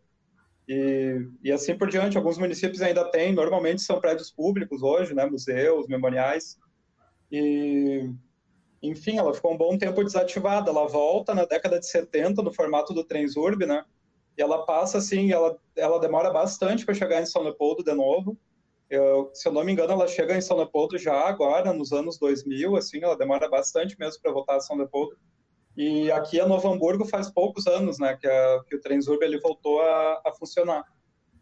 E, 0.68 1.26
e 1.42 1.52
assim 1.52 1.76
por 1.76 1.88
diante, 1.88 2.16
alguns 2.16 2.38
municípios 2.38 2.82
ainda 2.82 3.04
têm, 3.10 3.32
normalmente 3.32 3.82
são 3.82 4.00
prédios 4.00 4.30
públicos 4.30 4.82
hoje, 4.82 5.14
né, 5.14 5.24
museus, 5.26 5.86
memoriais. 5.86 6.58
E, 7.32 8.12
enfim, 8.82 9.16
ela 9.16 9.32
ficou 9.32 9.54
um 9.54 9.56
bom 9.56 9.78
tempo 9.78 10.04
desativada. 10.04 10.70
Ela 10.70 10.86
volta 10.86 11.34
na 11.34 11.46
década 11.46 11.80
de 11.80 11.86
70 11.86 12.42
no 12.42 12.52
formato 12.52 12.92
do 12.92 13.02
Transurb, 13.02 13.64
né? 13.64 13.84
E 14.36 14.42
ela 14.42 14.64
passa 14.66 14.98
assim, 14.98 15.32
ela, 15.32 15.58
ela 15.74 15.98
demora 15.98 16.30
bastante 16.30 16.84
para 16.84 16.94
chegar 16.94 17.22
em 17.22 17.26
São 17.26 17.42
Leopoldo 17.42 17.82
de 17.82 17.94
novo. 17.94 18.36
Eu, 18.88 19.30
se 19.32 19.48
eu 19.48 19.52
não 19.52 19.64
me 19.64 19.72
engano, 19.72 19.92
ela 19.92 20.06
chega 20.06 20.36
em 20.36 20.40
São 20.42 20.56
Leopoldo 20.56 20.98
já 20.98 21.26
agora, 21.26 21.72
nos 21.72 21.92
anos 21.92 22.18
2000, 22.18 22.76
assim, 22.76 23.02
ela 23.02 23.16
demora 23.16 23.48
bastante 23.48 23.98
mesmo 23.98 24.20
para 24.20 24.32
voltar 24.32 24.56
a 24.56 24.60
São 24.60 24.76
Leopoldo. 24.76 25.16
E 25.74 26.12
aqui 26.12 26.38
a 26.38 26.46
Novo 26.46 26.70
Hamburgo 26.70 27.06
faz 27.06 27.30
poucos 27.30 27.66
anos, 27.66 27.98
né, 27.98 28.16
que, 28.20 28.26
a, 28.26 28.60
que 28.66 28.76
o 28.76 28.80
Transurb 28.80 29.22
ele 29.22 29.40
voltou 29.40 29.80
a, 29.80 30.20
a, 30.26 30.32
funcionar. 30.38 30.84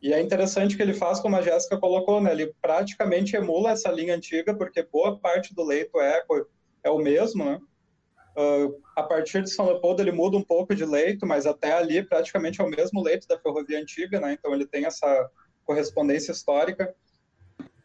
E 0.02 0.12
é 0.12 0.20
interessante 0.20 0.76
que 0.76 0.82
ele 0.82 0.94
faz, 0.94 1.20
como 1.20 1.36
a 1.36 1.42
Jéssica 1.42 1.76
colocou, 1.78 2.20
né, 2.20 2.32
ele 2.32 2.54
praticamente 2.60 3.36
emula 3.36 3.72
essa 3.72 3.90
linha 3.90 4.14
antiga, 4.14 4.54
porque 4.54 4.82
boa 4.82 5.18
parte 5.18 5.54
do 5.54 5.62
leito 5.62 6.00
é, 6.00 6.24
é 6.84 6.90
o 6.90 6.98
mesmo, 6.98 7.44
né, 7.44 7.60
Uh, 8.36 8.80
a 8.96 9.02
partir 9.02 9.42
de 9.42 9.50
São 9.50 9.66
Leopoldo 9.66 10.00
ele 10.00 10.12
muda 10.12 10.36
um 10.36 10.42
pouco 10.42 10.74
de 10.74 10.84
leito, 10.84 11.26
mas 11.26 11.46
até 11.46 11.72
ali 11.72 12.02
praticamente 12.02 12.60
é 12.60 12.64
o 12.64 12.70
mesmo 12.70 13.02
leito 13.02 13.26
da 13.26 13.38
ferrovia 13.38 13.80
antiga, 13.80 14.20
né? 14.20 14.32
Então 14.32 14.54
ele 14.54 14.66
tem 14.66 14.84
essa 14.84 15.28
correspondência 15.64 16.30
histórica. 16.30 16.94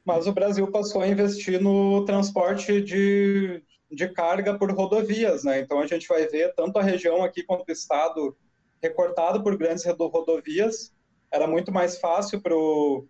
Mas 0.05 0.27
o 0.27 0.31
Brasil 0.31 0.71
passou 0.71 1.01
a 1.01 1.07
investir 1.07 1.59
no 1.59 2.05
transporte 2.05 2.79
de, 2.79 3.63
de 3.91 4.07
carga 4.09 4.57
por 4.57 4.71
rodovias, 4.71 5.43
né? 5.43 5.59
Então 5.59 5.79
a 5.79 5.87
gente 5.87 6.07
vai 6.07 6.27
ver 6.27 6.53
tanto 6.53 6.77
a 6.77 6.83
região 6.83 7.23
aqui 7.23 7.43
quanto 7.43 7.67
o 7.67 7.71
estado 7.71 8.37
recortado 8.81 9.41
por 9.41 9.57
grandes 9.57 9.83
rodovias. 9.83 10.93
Era 11.35 11.47
muito 11.47 11.69
mais 11.69 11.97
fácil 11.97 12.39
para 12.39 12.55
o 12.55 13.05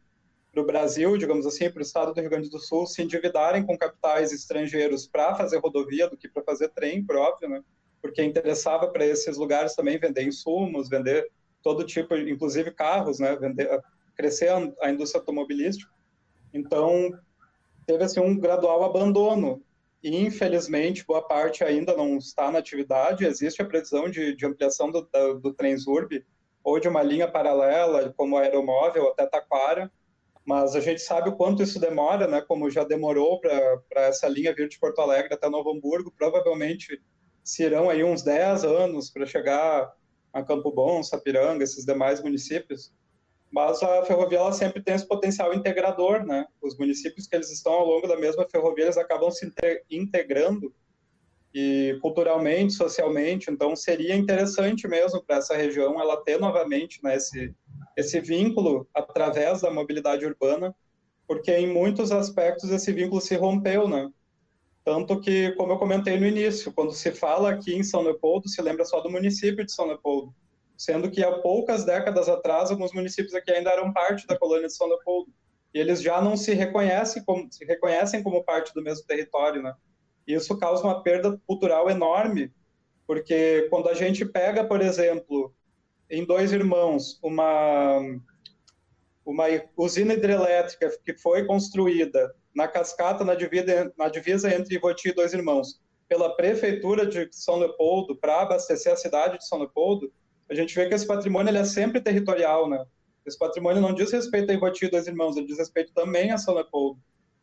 Brasil, 0.65 1.15
digamos 1.15 1.45
assim, 1.45 1.69
para 1.69 1.77
o 1.77 1.83
estado 1.83 2.11
do 2.11 2.19
Rio 2.19 2.29
Grande 2.31 2.49
do 2.49 2.57
Sul, 2.57 2.87
se 2.87 3.03
endividarem 3.03 3.63
com 3.63 3.77
capitais 3.77 4.33
estrangeiros 4.33 5.07
para 5.07 5.35
fazer 5.35 5.59
rodovia 5.59 6.09
do 6.09 6.17
que 6.17 6.27
para 6.27 6.41
fazer 6.41 6.69
trem 6.69 7.05
próprio, 7.05 7.47
né? 7.47 7.63
Porque 8.01 8.23
interessava 8.23 8.87
para 8.87 9.05
esses 9.05 9.37
lugares 9.37 9.75
também 9.75 9.99
vender 9.99 10.23
insumos, 10.23 10.89
vender 10.89 11.29
todo 11.61 11.85
tipo, 11.85 12.15
inclusive 12.15 12.71
carros, 12.71 13.19
né? 13.19 13.35
Vender, 13.35 13.69
crescer 14.15 14.47
a, 14.47 14.71
a 14.81 14.89
indústria 14.89 15.19
automobilística. 15.19 15.91
Então, 16.51 17.11
teve 17.85 18.03
assim 18.03 18.21
um 18.21 18.35
gradual 18.35 18.83
abandono 18.83 19.61
e 20.01 20.17
infelizmente 20.17 21.05
boa 21.05 21.21
parte 21.21 21.63
ainda 21.63 21.95
não 21.95 22.17
está 22.17 22.51
na 22.51 22.57
atividade. 22.57 23.23
Existe 23.23 23.61
a 23.61 23.65
previsão 23.65 24.09
de, 24.09 24.35
de 24.35 24.47
ampliação 24.47 24.89
do, 24.89 25.07
do, 25.13 25.39
do 25.41 25.53
Transurb 25.53 26.25
ou 26.65 26.79
de 26.79 26.87
uma 26.87 27.03
linha 27.03 27.27
paralela, 27.27 28.11
como 28.17 28.37
aeromóvel 28.37 29.09
até 29.09 29.27
Taquara, 29.27 29.91
mas 30.43 30.75
a 30.75 30.79
gente 30.79 30.99
sabe 30.99 31.29
o 31.29 31.35
quanto 31.35 31.61
isso 31.61 31.79
demora, 31.79 32.27
né? 32.27 32.41
Como 32.41 32.71
já 32.71 32.83
demorou 32.83 33.39
para 33.39 34.01
essa 34.01 34.27
linha 34.27 34.53
vir 34.53 34.67
de 34.67 34.79
Porto 34.79 34.99
Alegre 34.99 35.35
até 35.35 35.47
Novo 35.47 35.71
Hamburgo, 35.71 36.11
provavelmente 36.17 36.99
serão 37.43 37.87
aí 37.87 38.03
uns 38.03 38.23
10 38.23 38.63
anos 38.63 39.11
para 39.11 39.27
chegar 39.27 39.93
a 40.33 40.43
Campo 40.43 40.71
Bom, 40.71 41.03
Sapiranga, 41.03 41.63
esses 41.63 41.85
demais 41.85 42.21
municípios. 42.21 42.91
Mas 43.51 43.81
a 43.83 44.03
ferrovia 44.03 44.39
ela 44.39 44.51
sempre 44.51 44.81
tem 44.81 44.95
esse 44.95 45.07
potencial 45.07 45.53
integrador, 45.53 46.25
né? 46.25 46.47
Os 46.59 46.75
municípios 46.79 47.27
que 47.27 47.35
eles 47.35 47.51
estão 47.51 47.73
ao 47.73 47.85
longo 47.85 48.07
da 48.07 48.17
mesma 48.17 48.43
ferrovia, 48.49 48.85
eles 48.85 48.97
acabam 48.97 49.29
se 49.29 49.51
integrando 49.89 50.73
e 51.55 51.97
culturalmente, 52.01 52.73
socialmente. 52.73 53.49
Então 53.49 53.73
seria 53.77 54.13
interessante 54.13 54.89
mesmo 54.89 55.23
para 55.23 55.37
essa 55.37 55.55
região 55.55 56.01
ela 56.01 56.21
ter 56.21 56.37
novamente 56.37 57.01
né, 57.01 57.15
esse 57.15 57.55
esse 57.95 58.19
vínculo 58.19 58.85
através 58.93 59.61
da 59.61 59.71
mobilidade 59.71 60.25
urbana, 60.25 60.75
porque 61.25 61.49
em 61.55 61.65
muitos 61.65 62.11
aspectos 62.11 62.69
esse 62.69 62.91
vínculo 62.91 63.21
se 63.21 63.37
rompeu, 63.37 63.87
né? 63.87 64.09
Tanto 64.83 65.21
que, 65.21 65.53
como 65.53 65.71
eu 65.71 65.77
comentei 65.77 66.19
no 66.19 66.27
início, 66.27 66.73
quando 66.73 66.91
se 66.91 67.13
fala 67.13 67.51
aqui 67.51 67.73
em 67.73 67.83
São 67.83 68.01
Leopoldo, 68.01 68.49
se 68.49 68.61
lembra 68.61 68.83
só 68.83 68.99
do 68.99 69.09
município 69.09 69.65
de 69.65 69.71
São 69.71 69.87
Leopoldo, 69.87 70.35
sendo 70.77 71.09
que 71.09 71.23
há 71.23 71.39
poucas 71.39 71.85
décadas 71.85 72.27
atrás 72.27 72.69
alguns 72.69 72.91
municípios 72.91 73.33
aqui 73.33 73.49
ainda 73.49 73.71
eram 73.71 73.93
parte 73.93 74.27
da 74.27 74.37
colônia 74.37 74.67
de 74.67 74.75
São 74.75 74.87
Leopoldo 74.87 75.31
e 75.73 75.79
eles 75.79 76.01
já 76.01 76.21
não 76.21 76.35
se 76.35 76.53
reconhecem 76.53 77.23
como 77.23 77.47
se 77.49 77.63
reconhecem 77.63 78.21
como 78.21 78.43
parte 78.43 78.73
do 78.73 78.83
mesmo 78.83 79.07
território, 79.07 79.63
né? 79.63 79.73
Isso 80.27 80.57
causa 80.57 80.83
uma 80.83 81.03
perda 81.03 81.39
cultural 81.45 81.89
enorme, 81.89 82.51
porque 83.05 83.67
quando 83.69 83.89
a 83.89 83.93
gente 83.93 84.25
pega, 84.25 84.63
por 84.63 84.81
exemplo, 84.81 85.53
em 86.09 86.25
Dois 86.25 86.51
Irmãos, 86.51 87.19
uma, 87.21 87.99
uma 89.25 89.45
usina 89.77 90.13
hidrelétrica 90.13 90.97
que 91.03 91.13
foi 91.17 91.45
construída 91.45 92.33
na 92.55 92.67
cascata, 92.67 93.23
na 93.23 93.35
divisa, 93.35 93.93
na 93.97 94.09
divisa 94.09 94.53
entre 94.53 94.75
Ivoti 94.75 95.09
e 95.09 95.13
Dois 95.13 95.33
Irmãos, 95.33 95.79
pela 96.07 96.35
prefeitura 96.35 97.05
de 97.05 97.27
São 97.31 97.57
Leopoldo 97.57 98.15
para 98.15 98.41
abastecer 98.41 98.93
a 98.93 98.97
cidade 98.97 99.37
de 99.37 99.47
São 99.47 99.59
Leopoldo, 99.59 100.11
a 100.49 100.53
gente 100.53 100.73
vê 100.75 100.87
que 100.87 100.93
esse 100.93 101.07
patrimônio 101.07 101.49
ele 101.49 101.57
é 101.57 101.65
sempre 101.65 101.99
territorial, 101.99 102.69
né? 102.69 102.83
Esse 103.25 103.37
patrimônio 103.37 103.81
não 103.81 103.93
diz 103.93 104.11
respeito 104.11 104.51
a 104.51 104.53
Ivoti 104.53 104.85
e 104.85 104.89
Dois 104.89 105.07
Irmãos, 105.07 105.35
ele 105.35 105.47
diz 105.47 105.57
respeito 105.57 105.91
também 105.93 106.31
a 106.31 106.37
São 106.37 106.53
Leopoldo. 106.53 106.99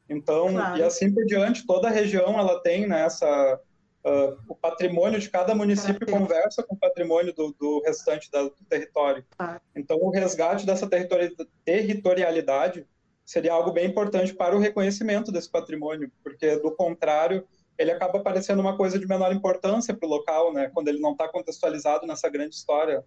Então, 0.09 0.53
claro. 0.53 0.79
e 0.79 0.83
assim 0.83 1.13
por 1.13 1.25
diante, 1.25 1.67
toda 1.67 1.89
a 1.89 1.91
região 1.91 2.39
ela 2.39 2.61
tem 2.61 2.87
né, 2.87 3.05
essa, 3.05 3.61
Uh, 4.05 4.35
o 4.49 4.55
patrimônio 4.57 5.21
de 5.21 5.31
cada 5.31 5.55
município 5.55 6.05
conversa 6.11 6.61
com 6.65 6.75
o 6.75 6.79
patrimônio 6.79 7.33
do, 7.33 7.53
do 7.53 7.81
restante 7.87 8.29
da, 8.33 8.43
do 8.43 8.65
território. 8.69 9.25
Ah. 9.39 9.61
Então, 9.77 9.97
o 9.97 10.11
resgate 10.11 10.67
dessa 10.67 10.89
territori 10.89 11.33
territorialidade 11.65 12.85
seria 13.25 13.53
algo 13.53 13.71
bem 13.71 13.87
importante 13.87 14.35
para 14.35 14.57
o 14.57 14.59
reconhecimento 14.59 15.31
desse 15.31 15.49
patrimônio, 15.49 16.11
porque, 16.21 16.57
do 16.57 16.73
contrário, 16.73 17.47
ele 17.79 17.93
acaba 17.93 18.19
parecendo 18.19 18.61
uma 18.61 18.77
coisa 18.77 18.99
de 18.99 19.07
menor 19.07 19.33
importância 19.33 19.95
para 19.95 20.07
o 20.07 20.11
local, 20.11 20.53
né, 20.53 20.69
quando 20.75 20.89
ele 20.89 20.99
não 20.99 21.13
está 21.13 21.29
contextualizado 21.29 22.05
nessa 22.05 22.29
grande 22.29 22.57
história. 22.57 23.05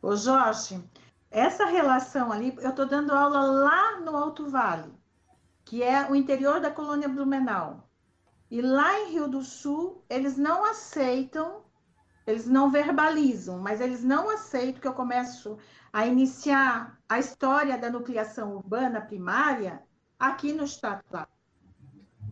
Ô, 0.00 0.14
Jorge, 0.14 0.80
essa 1.32 1.66
relação 1.66 2.30
ali, 2.30 2.54
eu 2.60 2.70
estou 2.70 2.86
dando 2.86 3.12
aula 3.12 3.40
lá 3.40 4.00
no 4.00 4.16
Alto 4.16 4.48
Vale, 4.48 4.99
que 5.70 5.84
é 5.84 6.10
o 6.10 6.16
interior 6.16 6.60
da 6.60 6.68
colônia 6.68 7.08
Blumenau. 7.08 7.88
E 8.50 8.60
lá 8.60 8.98
em 8.98 9.12
Rio 9.12 9.28
do 9.28 9.40
Sul, 9.40 10.04
eles 10.10 10.36
não 10.36 10.64
aceitam, 10.64 11.62
eles 12.26 12.44
não 12.44 12.72
verbalizam, 12.72 13.60
mas 13.60 13.80
eles 13.80 14.02
não 14.02 14.28
aceitam 14.28 14.80
que 14.80 14.88
eu 14.88 14.94
começo 14.94 15.58
a 15.92 16.04
iniciar 16.04 16.98
a 17.08 17.20
história 17.20 17.78
da 17.78 17.88
nucleação 17.88 18.56
urbana 18.56 19.00
primária 19.00 19.80
aqui 20.18 20.52
no 20.52 20.64
estado 20.64 21.04
lá. 21.08 21.28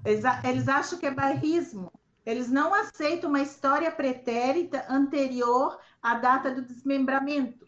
Eles, 0.05 0.24
eles 0.43 0.68
acham 0.68 0.99
que 0.99 1.07
é 1.07 1.14
bairrismo. 1.14 1.93
Eles 2.26 2.51
não 2.51 2.74
aceitam 2.74 3.30
uma 3.30 3.41
história 3.41 3.93
pretérita 3.93 4.84
anterior 4.91 5.78
à 6.03 6.14
data 6.14 6.51
do 6.53 6.62
desmembramento. 6.62 7.68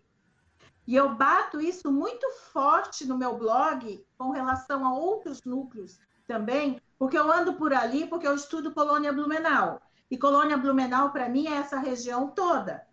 E 0.90 0.96
eu 0.96 1.14
bato 1.14 1.60
isso 1.60 1.92
muito 1.92 2.28
forte 2.52 3.06
no 3.06 3.16
meu 3.16 3.38
blog 3.38 4.04
com 4.18 4.30
relação 4.32 4.84
a 4.84 4.92
outros 4.92 5.40
núcleos 5.44 6.00
também, 6.26 6.82
porque 6.98 7.16
eu 7.16 7.30
ando 7.32 7.54
por 7.54 7.72
ali, 7.72 8.08
porque 8.08 8.26
eu 8.26 8.34
estudo 8.34 8.74
colônia 8.74 9.12
Blumenau. 9.12 9.80
E 10.10 10.18
Colônia 10.18 10.56
Blumenau, 10.56 11.12
para 11.12 11.28
mim, 11.28 11.46
é 11.46 11.58
essa 11.58 11.78
região 11.78 12.26
toda. 12.26 12.84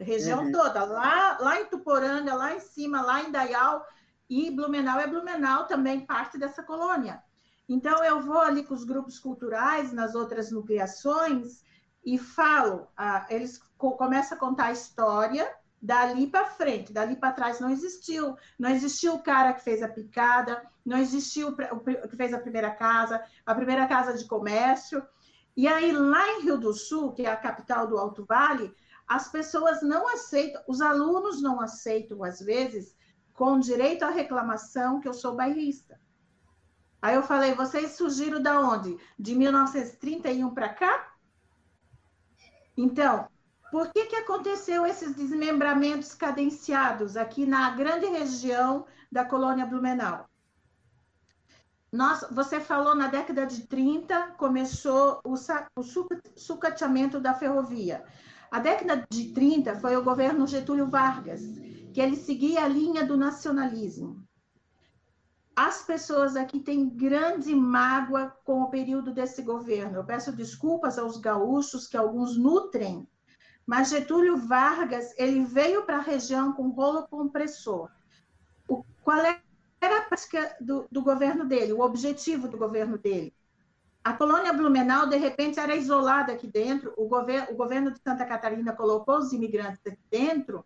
Região 0.00 0.46
uhum. 0.46 0.50
toda. 0.50 0.82
Lá, 0.82 1.38
lá 1.38 1.60
em 1.60 1.66
Tuporanga, 1.66 2.34
lá 2.34 2.56
em 2.56 2.58
cima, 2.58 3.00
lá 3.02 3.22
em 3.22 3.30
Dayal. 3.30 3.86
E 4.28 4.50
Blumenau 4.50 4.98
é 4.98 5.06
Blumenau 5.06 5.68
também, 5.68 6.04
parte 6.04 6.36
dessa 6.36 6.64
colônia. 6.64 7.22
Então, 7.68 8.02
eu 8.02 8.20
vou 8.20 8.40
ali 8.40 8.64
com 8.64 8.74
os 8.74 8.82
grupos 8.82 9.20
culturais, 9.20 9.92
nas 9.92 10.16
outras 10.16 10.50
nucleações, 10.50 11.62
e 12.04 12.18
falo, 12.18 12.88
ah, 12.96 13.24
eles 13.30 13.62
co 13.78 13.92
começam 13.92 14.36
a 14.36 14.40
contar 14.40 14.64
a 14.64 14.72
história 14.72 15.61
dali 15.82 16.28
para 16.28 16.46
frente, 16.46 16.92
dali 16.92 17.16
para 17.16 17.32
trás 17.32 17.58
não 17.58 17.68
existiu. 17.68 18.36
Não 18.56 18.70
existiu 18.70 19.14
o 19.14 19.22
cara 19.22 19.52
que 19.52 19.64
fez 19.64 19.82
a 19.82 19.88
picada, 19.88 20.62
não 20.86 20.96
existiu 20.96 21.48
o 21.48 22.08
que 22.08 22.16
fez 22.16 22.32
a 22.32 22.38
primeira 22.38 22.70
casa, 22.70 23.22
a 23.44 23.54
primeira 23.54 23.88
casa 23.88 24.16
de 24.16 24.24
comércio. 24.24 25.02
E 25.56 25.66
aí, 25.66 25.90
lá 25.92 26.26
em 26.30 26.42
Rio 26.42 26.56
do 26.56 26.72
Sul, 26.72 27.12
que 27.12 27.22
é 27.22 27.30
a 27.30 27.36
capital 27.36 27.86
do 27.88 27.98
Alto 27.98 28.24
Vale, 28.24 28.72
as 29.06 29.28
pessoas 29.28 29.82
não 29.82 30.08
aceitam, 30.08 30.62
os 30.68 30.80
alunos 30.80 31.42
não 31.42 31.60
aceitam, 31.60 32.22
às 32.22 32.40
vezes, 32.40 32.96
com 33.34 33.58
direito 33.58 34.04
à 34.04 34.10
reclamação, 34.10 35.00
que 35.00 35.08
eu 35.08 35.12
sou 35.12 35.34
bairrista. 35.34 36.00
Aí 37.02 37.16
eu 37.16 37.22
falei, 37.24 37.54
vocês 37.54 37.96
surgiram 37.96 38.40
da 38.40 38.60
onde? 38.60 38.96
De 39.18 39.34
1931 39.34 40.54
para 40.54 40.68
cá? 40.68 41.12
Então, 42.76 43.28
por 43.72 43.90
que, 43.90 44.04
que 44.04 44.16
aconteceu 44.16 44.84
esses 44.84 45.14
desmembramentos 45.14 46.14
cadenciados 46.14 47.16
aqui 47.16 47.46
na 47.46 47.70
grande 47.70 48.04
região 48.04 48.84
da 49.10 49.24
colônia 49.24 49.64
Blumenau? 49.64 50.28
Nós, 51.90 52.22
você 52.30 52.60
falou 52.60 52.94
na 52.94 53.08
década 53.08 53.46
de 53.46 53.66
30, 53.66 54.34
começou 54.36 55.22
o, 55.24 55.32
o 55.74 55.82
sucateamento 56.36 57.18
da 57.18 57.32
ferrovia. 57.32 58.04
A 58.50 58.58
década 58.58 59.06
de 59.10 59.32
30 59.32 59.76
foi 59.76 59.96
o 59.96 60.04
governo 60.04 60.46
Getúlio 60.46 60.86
Vargas, 60.86 61.40
que 61.94 62.00
ele 62.02 62.16
seguia 62.16 62.64
a 62.64 62.68
linha 62.68 63.06
do 63.06 63.16
nacionalismo. 63.16 64.22
As 65.56 65.82
pessoas 65.82 66.36
aqui 66.36 66.60
têm 66.60 66.90
grande 66.90 67.54
mágoa 67.54 68.36
com 68.44 68.60
o 68.60 68.68
período 68.68 69.14
desse 69.14 69.40
governo. 69.40 69.96
Eu 69.96 70.04
peço 70.04 70.30
desculpas 70.30 70.98
aos 70.98 71.16
gaúchos, 71.16 71.86
que 71.86 71.96
alguns 71.96 72.36
nutrem, 72.36 73.08
mas 73.66 73.90
Getúlio 73.90 74.36
Vargas 74.36 75.14
ele 75.16 75.44
veio 75.44 75.84
para 75.84 75.98
a 75.98 76.02
região 76.02 76.52
com 76.52 76.70
rolo 76.70 77.06
compressor. 77.08 77.90
O, 78.68 78.84
qual 79.02 79.18
era 79.18 79.38
a 79.98 80.02
prática 80.02 80.56
do, 80.60 80.86
do 80.90 81.02
governo 81.02 81.44
dele, 81.44 81.72
o 81.72 81.80
objetivo 81.80 82.48
do 82.48 82.56
governo 82.56 82.98
dele? 82.98 83.34
A 84.04 84.12
colônia 84.12 84.52
Blumenau, 84.52 85.08
de 85.08 85.16
repente, 85.16 85.60
era 85.60 85.76
isolada 85.76 86.32
aqui 86.32 86.48
dentro, 86.48 86.92
o, 86.96 87.06
gover 87.06 87.48
o 87.50 87.54
governo 87.54 87.92
de 87.92 88.00
Santa 88.00 88.26
Catarina 88.26 88.72
colocou 88.72 89.18
os 89.18 89.32
imigrantes 89.32 89.80
aqui 89.86 90.02
dentro, 90.10 90.64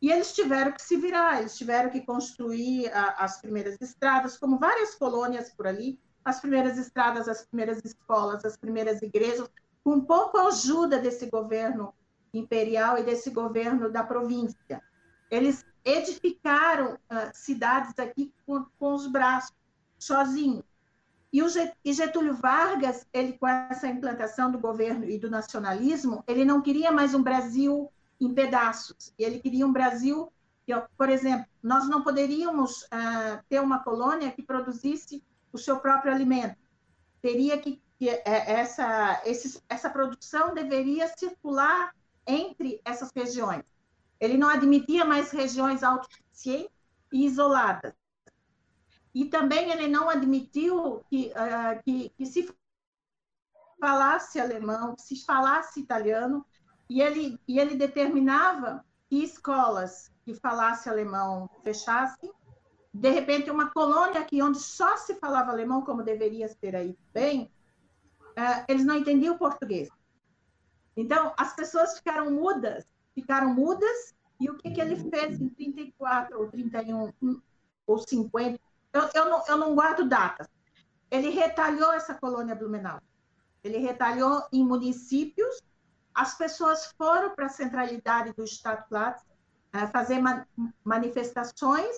e 0.00 0.12
eles 0.12 0.32
tiveram 0.32 0.70
que 0.70 0.82
se 0.82 0.96
virar, 0.96 1.40
eles 1.40 1.58
tiveram 1.58 1.90
que 1.90 2.00
construir 2.00 2.88
a, 2.92 3.24
as 3.24 3.40
primeiras 3.40 3.76
estradas, 3.80 4.38
como 4.38 4.58
várias 4.58 4.94
colônias 4.94 5.50
por 5.50 5.66
ali, 5.66 5.98
as 6.24 6.40
primeiras 6.40 6.78
estradas, 6.78 7.26
as 7.26 7.44
primeiras 7.44 7.84
escolas, 7.84 8.44
as 8.44 8.56
primeiras 8.56 9.02
igrejas, 9.02 9.50
com 9.82 10.00
pouco 10.00 10.38
ajuda 10.38 10.98
desse 10.98 11.26
governo 11.26 11.92
imperial 12.32 12.98
e 12.98 13.02
desse 13.02 13.30
governo 13.30 13.90
da 13.90 14.02
província. 14.02 14.82
Eles 15.30 15.64
edificaram 15.84 16.94
uh, 16.94 17.30
cidades 17.32 17.98
aqui 17.98 18.32
com, 18.46 18.64
com, 18.78 18.94
os 18.94 19.06
braços, 19.06 19.54
sozinhos. 19.98 20.64
E, 21.32 21.42
o 21.42 21.48
Getúlio 21.84 22.34
Vargas, 22.34 23.06
ele 23.12 23.34
com 23.34 23.46
essa 23.46 23.86
implantação 23.86 24.50
do 24.50 24.58
governo 24.58 25.04
e 25.04 25.18
do 25.18 25.30
nacionalismo, 25.30 26.24
ele 26.26 26.44
não 26.44 26.62
queria 26.62 26.90
mais 26.90 27.14
um 27.14 27.22
Brasil 27.22 27.90
em 28.20 28.32
pedaços. 28.32 29.12
E 29.18 29.24
ele 29.24 29.38
queria 29.38 29.66
um 29.66 29.72
Brasil, 29.72 30.32
que, 30.66 30.72
por 30.96 31.10
exemplo, 31.10 31.46
nós 31.62 31.86
não 31.88 32.02
poderíamos 32.02 32.82
uh, 32.84 33.42
ter 33.48 33.60
uma 33.60 33.82
colônia 33.82 34.30
que 34.30 34.42
produzisse 34.42 35.22
o 35.52 35.58
seu 35.58 35.78
próprio 35.78 36.12
alimento. 36.12 36.56
Teria 37.20 37.58
que, 37.58 37.80
que 37.98 38.08
é, 38.08 38.22
essa, 38.24 39.20
esse, 39.24 39.62
essa 39.68 39.90
produção 39.90 40.54
deveria 40.54 41.08
circular 41.08 41.92
entre 42.28 42.80
essas 42.84 43.10
regiões. 43.10 43.64
Ele 44.20 44.36
não 44.36 44.48
admitia 44.48 45.04
mais 45.04 45.30
regiões 45.30 45.82
autossuficientes 45.82 46.70
e 47.10 47.24
isoladas. 47.24 47.94
E 49.14 49.24
também 49.24 49.70
ele 49.70 49.88
não 49.88 50.10
admitiu 50.10 51.02
que, 51.08 51.32
uh, 51.32 51.82
que, 51.82 52.10
que 52.10 52.26
se 52.26 52.48
falasse 53.80 54.38
alemão, 54.38 54.94
que 54.94 55.02
se 55.02 55.24
falasse 55.24 55.80
italiano, 55.80 56.44
e 56.90 57.00
ele, 57.00 57.40
e 57.48 57.58
ele 57.58 57.74
determinava 57.74 58.84
que 59.08 59.22
escolas 59.22 60.12
que 60.24 60.34
falassem 60.34 60.92
alemão 60.92 61.48
fechassem. 61.64 62.30
De 62.92 63.10
repente, 63.10 63.50
uma 63.50 63.70
colônia 63.70 64.20
aqui 64.20 64.42
onde 64.42 64.58
só 64.58 64.96
se 64.96 65.14
falava 65.14 65.50
alemão, 65.50 65.82
como 65.82 66.02
deveria 66.02 66.48
ser 66.48 66.76
aí 66.76 66.96
bem, 67.12 67.50
uh, 68.20 68.64
eles 68.68 68.84
não 68.84 68.96
entendiam 68.96 69.38
português. 69.38 69.88
Então, 70.98 71.32
as 71.36 71.54
pessoas 71.54 71.96
ficaram 71.96 72.30
mudas, 72.30 72.84
ficaram 73.14 73.54
mudas, 73.54 74.14
e 74.40 74.50
o 74.50 74.56
que, 74.58 74.70
que 74.70 74.80
ele 74.80 74.96
fez 75.08 75.40
em 75.40 75.48
34 75.48 76.38
ou 76.38 76.48
31 76.48 77.12
ou 77.86 77.98
50? 77.98 78.60
Eu, 78.92 79.10
eu, 79.14 79.30
não, 79.30 79.44
eu 79.46 79.56
não 79.56 79.74
guardo 79.74 80.08
datas. 80.08 80.48
Ele 81.10 81.30
retalhou 81.30 81.92
essa 81.92 82.14
colônia 82.14 82.54
Blumenau. 82.54 83.00
Ele 83.64 83.78
retalhou 83.78 84.42
em 84.52 84.64
municípios 84.64 85.62
as 86.18 86.36
pessoas 86.36 86.92
foram 86.98 87.30
para 87.30 87.46
a 87.46 87.48
centralidade 87.48 88.32
do 88.32 88.42
Stadtplatz 88.42 89.22
uh, 89.72 89.86
fazer 89.92 90.18
ma 90.18 90.44
manifestações, 90.84 91.96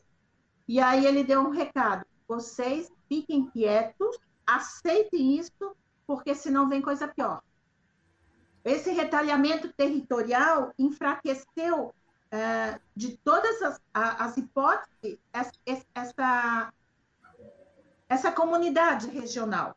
e 0.69 0.79
aí 0.79 1.07
ele 1.07 1.25
deu 1.25 1.41
um 1.41 1.49
recado: 1.49 2.05
vocês 2.29 2.93
fiquem 3.09 3.49
quietos, 3.49 4.19
aceitem 4.47 5.39
isso, 5.39 5.75
porque 6.07 6.35
senão 6.35 6.69
vem 6.69 6.83
coisa 6.83 7.09
pior. 7.09 7.43
Esse 8.65 8.91
retalhamento 8.93 9.73
territorial 9.73 10.73
enfraqueceu 10.79 11.87
uh, 11.87 12.81
de 12.95 13.17
todas 13.19 13.63
as, 13.63 13.81
as 13.95 14.37
hipóteses 14.37 15.19
essa, 15.33 15.53
essa, 15.95 16.73
essa 18.09 18.33
comunidade 18.33 19.09
regional. 19.09 19.77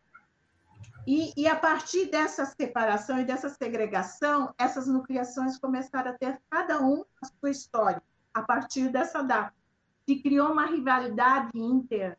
E, 1.05 1.33
e, 1.35 1.47
a 1.47 1.55
partir 1.55 2.05
dessa 2.05 2.45
separação 2.45 3.19
e 3.19 3.25
dessa 3.25 3.49
segregação, 3.49 4.53
essas 4.57 4.87
nucleações 4.87 5.57
começaram 5.57 6.11
a 6.11 6.17
ter 6.17 6.41
cada 6.49 6.81
um 6.81 7.03
a 7.21 7.25
sua 7.25 7.49
história, 7.49 8.01
a 8.33 8.41
partir 8.41 8.89
dessa 8.89 9.21
data. 9.21 9.53
Se 10.07 10.21
criou 10.21 10.51
uma 10.51 10.65
rivalidade 10.65 11.51
inter, 11.55 12.17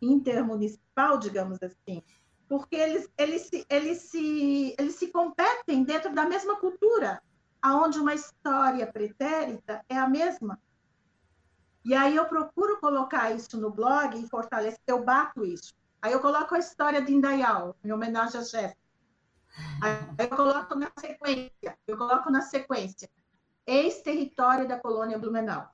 intermunicipal, 0.00 1.18
digamos 1.18 1.58
assim, 1.62 2.02
porque 2.50 2.74
eles, 2.74 3.08
eles, 3.16 3.42
se, 3.42 3.64
eles, 3.70 3.98
se, 4.10 4.74
eles 4.76 4.96
se 4.96 5.06
competem 5.06 5.84
dentro 5.84 6.12
da 6.12 6.26
mesma 6.26 6.56
cultura, 6.56 7.22
aonde 7.62 8.00
uma 8.00 8.12
história 8.12 8.86
pretérita 8.92 9.84
é 9.88 9.96
a 9.96 10.08
mesma. 10.08 10.60
E 11.84 11.94
aí 11.94 12.16
eu 12.16 12.26
procuro 12.26 12.80
colocar 12.80 13.30
isso 13.30 13.56
no 13.56 13.70
blog 13.70 14.18
e 14.18 14.28
fortalecer, 14.28 14.80
eu 14.88 15.04
bato 15.04 15.44
isso 15.44 15.74
Aí 16.02 16.12
eu 16.12 16.20
coloco 16.20 16.54
a 16.54 16.58
história 16.58 17.02
de 17.02 17.12
Indaial, 17.12 17.76
em 17.84 17.92
homenagem 17.92 18.40
a 18.40 18.42
Jéssica. 18.42 18.76
Aí 19.82 20.14
eu 20.18 20.36
coloco 20.36 20.74
na 20.74 20.90
sequência, 20.98 21.78
eu 21.86 21.96
coloco 21.96 22.30
na 22.30 22.40
sequência, 22.40 23.08
ex-território 23.66 24.66
da 24.66 24.78
colônia 24.78 25.18
Blumenau. 25.18 25.68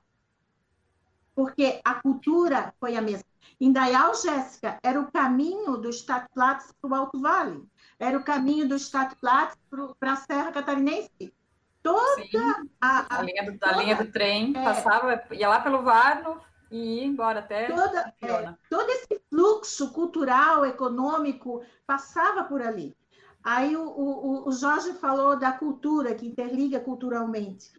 Porque 1.33 1.79
a 1.83 1.95
cultura 1.95 2.73
foi 2.79 2.97
a 2.97 3.01
mesma. 3.01 3.26
Indaial, 3.59 4.13
Jéssica, 4.15 4.77
era 4.83 4.99
o 4.99 5.11
caminho 5.11 5.77
do 5.77 5.89
Stadtplatz 5.89 6.73
para 6.81 6.89
o 6.89 6.95
Alto 6.95 7.19
Vale. 7.19 7.63
Era 7.99 8.17
o 8.17 8.23
caminho 8.23 8.67
do 8.67 8.75
Stadtplatz 8.75 9.57
para 9.99 10.13
a 10.13 10.15
Serra 10.15 10.51
Catarinense. 10.51 11.33
Toda 11.81 12.65
a, 12.81 13.15
a, 13.15 13.19
a, 13.19 13.21
linha 13.23 13.45
do, 13.45 13.57
toda, 13.57 13.73
a 13.73 13.77
linha 13.77 13.95
do 13.95 14.11
trem 14.11 14.53
é, 14.55 14.63
passava, 14.63 15.23
ia 15.31 15.47
lá 15.47 15.61
pelo 15.61 15.83
Varno, 15.83 16.41
e 16.69 16.99
ir 16.99 17.05
embora 17.05 17.39
até. 17.39 17.67
Toda, 17.67 18.13
é, 18.21 18.53
todo 18.69 18.89
esse 18.89 19.21
fluxo 19.29 19.91
cultural, 19.91 20.65
econômico, 20.65 21.63
passava 21.85 22.43
por 22.43 22.61
ali. 22.61 22.95
Aí 23.43 23.75
o, 23.77 23.87
o, 23.87 24.49
o 24.49 24.51
Jorge 24.51 24.93
falou 24.93 25.39
da 25.39 25.53
cultura, 25.53 26.13
que 26.13 26.27
interliga 26.27 26.79
culturalmente. 26.79 27.71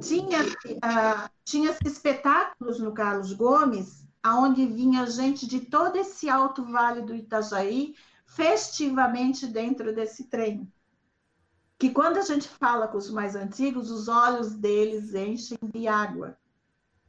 Tinha, 0.00 0.42
uh, 0.42 1.30
tinha 1.44 1.74
espetáculos 1.84 2.78
no 2.78 2.92
Carlos 2.92 3.32
Gomes, 3.32 4.05
aonde 4.26 4.66
vinha 4.66 5.06
gente 5.06 5.46
de 5.46 5.60
todo 5.60 5.96
esse 5.96 6.28
alto 6.28 6.64
vale 6.64 7.02
do 7.02 7.14
Itajaí, 7.14 7.94
festivamente 8.26 9.46
dentro 9.46 9.94
desse 9.94 10.24
trem. 10.24 10.70
Que 11.78 11.90
quando 11.90 12.16
a 12.16 12.22
gente 12.22 12.48
fala 12.48 12.88
com 12.88 12.98
os 12.98 13.10
mais 13.10 13.36
antigos, 13.36 13.90
os 13.90 14.08
olhos 14.08 14.54
deles 14.54 15.14
enchem 15.14 15.58
de 15.72 15.86
água 15.86 16.38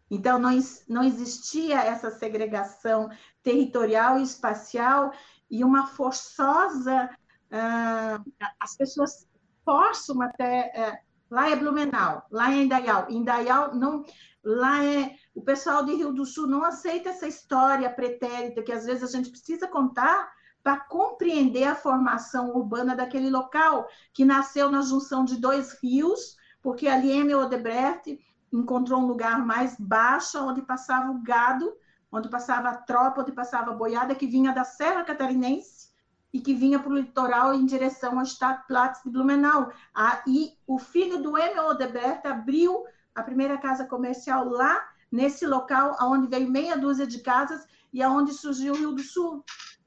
então, 0.09 0.39
não, 0.39 0.49
não 0.87 1.03
existia 1.03 1.81
essa 1.81 2.09
segregação 2.09 3.09
territorial 3.43 4.19
e 4.19 4.23
espacial 4.23 5.11
e 5.49 5.63
uma 5.63 5.87
forçosa. 5.87 7.09
Uh, 7.51 8.49
as 8.59 8.75
pessoas 8.75 9.27
forçam 9.65 10.21
até. 10.21 10.71
É, 10.73 11.01
lá 11.29 11.49
é 11.49 11.55
Blumenau, 11.55 12.25
lá 12.31 12.53
é 12.53 12.63
Indaial. 12.63 13.07
Indaial 13.09 13.75
não. 13.75 14.05
Lá 14.43 14.83
é. 14.83 15.15
O 15.37 15.41
pessoal 15.43 15.85
de 15.85 15.93
Rio 15.93 16.11
do 16.11 16.25
Sul 16.25 16.47
não 16.47 16.63
aceita 16.63 17.09
essa 17.09 17.27
história 17.27 17.87
pretérita 17.91 18.63
que 18.63 18.71
às 18.71 18.87
vezes 18.87 19.03
a 19.03 19.17
gente 19.17 19.29
precisa 19.29 19.67
contar 19.67 20.31
para 20.63 20.79
compreender 20.79 21.65
a 21.65 21.75
formação 21.75 22.55
urbana 22.55 22.95
daquele 22.95 23.29
local, 23.29 23.87
que 24.11 24.25
nasceu 24.25 24.71
na 24.71 24.81
junção 24.81 25.23
de 25.23 25.39
dois 25.39 25.77
rios, 25.79 26.35
porque 26.59 26.87
ali 26.87 27.11
M. 27.11 27.35
Odebrecht 27.35 28.19
encontrou 28.51 28.99
um 28.99 29.05
lugar 29.05 29.45
mais 29.45 29.75
baixo, 29.79 30.39
onde 30.39 30.63
passava 30.63 31.11
o 31.11 31.21
gado, 31.21 31.71
onde 32.11 32.27
passava 32.29 32.69
a 32.69 32.75
tropa, 32.75 33.21
onde 33.21 33.31
passava 33.31 33.69
a 33.69 33.75
boiada, 33.75 34.15
que 34.15 34.25
vinha 34.25 34.51
da 34.51 34.63
Serra 34.63 35.03
Catarinense 35.03 35.91
e 36.33 36.41
que 36.41 36.55
vinha 36.55 36.79
para 36.79 36.91
o 36.91 36.97
litoral 36.97 37.53
em 37.53 37.63
direção 37.63 38.17
ao 38.17 38.25
Stadtplatz 38.25 39.03
de 39.03 39.11
Blumenau. 39.11 39.71
Ah, 39.93 40.19
e 40.25 40.57
o 40.65 40.79
filho 40.79 41.21
do 41.21 41.37
M. 41.37 41.59
Odebrecht 41.59 42.25
abriu 42.25 42.83
a 43.13 43.21
primeira 43.21 43.59
casa 43.59 43.85
comercial 43.85 44.43
lá, 44.49 44.96
nesse 45.11 45.45
local, 45.45 45.95
onde 46.01 46.27
veio 46.27 46.49
meia 46.49 46.77
dúzia 46.77 47.07
de 47.07 47.19
casas 47.19 47.65
e 47.93 48.01
aonde 48.01 48.33
surgiu 48.33 48.73
o 48.73 48.77
Rio 48.77 48.91
do 48.93 49.03
Sul. 49.03 49.43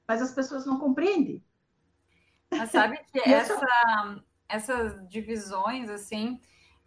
Mas 0.07 0.23
as 0.23 0.33
pessoas 0.33 0.67
não 0.67 0.79
compreendem. 0.79 1.43
Mas 2.51 2.71
sabe 2.71 3.01
que 3.13 3.21
essa, 3.29 4.23
essas 4.49 5.09
divisões, 5.09 5.89
assim, 5.89 6.41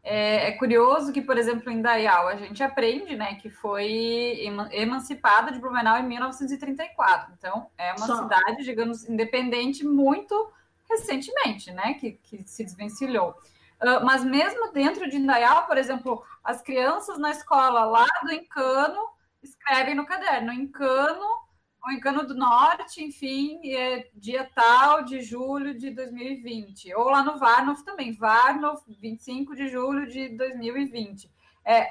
é, 0.03 0.49
é, 0.49 0.51
curioso 0.57 1.13
que, 1.13 1.21
por 1.21 1.37
exemplo, 1.37 1.71
em 1.71 1.81
Dayal, 1.81 2.27
a 2.27 2.35
gente 2.35 2.61
aprende 2.61 3.15
né, 3.15 3.35
que 3.35 3.49
foi 3.49 4.41
emancipada 4.71 5.51
de 5.51 5.59
Blumenau 5.59 5.97
em 5.97 6.07
1934. 6.07 7.33
Então, 7.37 7.67
é 7.77 7.93
uma 7.93 8.05
Só. 8.05 8.23
cidade, 8.23 8.63
digamos, 8.63 9.07
independente 9.07 9.85
muito 9.85 10.51
recentemente, 10.89 11.71
né, 11.71 11.93
que, 11.93 12.11
que 12.11 12.43
se 12.45 12.65
desvencilhou. 12.65 13.33
Uh, 13.81 14.05
mas 14.05 14.23
mesmo 14.23 14.71
dentro 14.71 15.09
de 15.09 15.17
Indaial, 15.17 15.65
por 15.65 15.77
exemplo, 15.77 16.23
as 16.43 16.61
crianças 16.61 17.17
na 17.17 17.31
escola 17.31 17.85
lá 17.85 18.07
do 18.23 18.31
Encano 18.31 19.09
escrevem 19.41 19.95
no 19.95 20.05
caderno, 20.05 20.53
Encano 20.53 21.43
o 21.85 21.91
Encano 21.91 22.25
do 22.25 22.33
Norte, 22.33 23.03
enfim, 23.03 23.59
é 23.75 24.09
dia 24.15 24.49
tal 24.55 25.03
de 25.03 25.21
julho 25.21 25.77
de 25.77 25.89
2020. 25.89 26.93
Ou 26.95 27.09
lá 27.09 27.21
no 27.23 27.37
Varnov 27.37 27.83
também, 27.83 28.13
Varnov, 28.13 28.81
25 28.87 29.53
de 29.53 29.67
julho 29.67 30.07
de 30.07 30.29
2020. 30.29 31.29
É, 31.65 31.89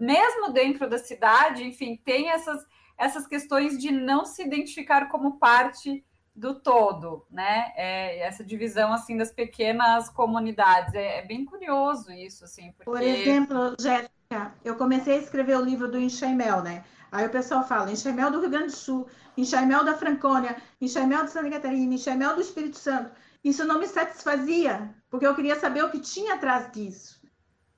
mesmo 0.00 0.52
dentro 0.52 0.90
da 0.90 0.98
cidade, 0.98 1.62
enfim, 1.62 1.96
tem 2.04 2.30
essas, 2.30 2.66
essas 2.98 3.24
questões 3.24 3.78
de 3.78 3.92
não 3.92 4.24
se 4.24 4.42
identificar 4.42 5.08
como 5.08 5.38
parte 5.38 6.04
do 6.34 6.54
todo, 6.54 7.26
né? 7.30 7.72
É, 7.76 8.20
essa 8.20 8.42
divisão 8.42 8.92
assim 8.92 9.16
das 9.16 9.30
pequenas 9.30 10.08
comunidades 10.08 10.94
é, 10.94 11.18
é, 11.18 11.26
bem 11.26 11.44
curioso 11.44 12.10
isso, 12.10 12.44
assim. 12.44 12.72
Porque... 12.72 12.84
Por 12.84 13.02
exemplo, 13.02 13.76
Jéssica, 13.78 14.54
eu 14.64 14.76
comecei 14.76 15.16
a 15.16 15.22
escrever 15.22 15.56
o 15.56 15.64
livro 15.64 15.90
do 15.90 15.98
Enxaimel, 15.98 16.62
né? 16.62 16.84
Aí 17.12 17.26
o 17.26 17.30
pessoal 17.30 17.62
fala 17.62 17.92
enxaimel 17.92 18.30
do 18.30 18.40
Rio 18.40 18.48
Grande 18.48 18.68
do 18.68 18.76
Sul, 18.76 19.06
enxaimel 19.36 19.84
da 19.84 19.94
Francônia, 19.94 20.56
enxaimel 20.80 21.26
de 21.26 21.30
Santa 21.30 21.50
Catarina, 21.50 21.94
enxaimel 21.94 22.34
do 22.34 22.40
Espírito 22.40 22.78
Santo. 22.78 23.10
Isso 23.44 23.64
não 23.66 23.78
me 23.78 23.86
satisfazia, 23.86 24.94
porque 25.10 25.26
eu 25.26 25.34
queria 25.34 25.60
saber 25.60 25.84
o 25.84 25.90
que 25.90 26.00
tinha 26.00 26.34
atrás 26.34 26.72
disso. 26.72 27.20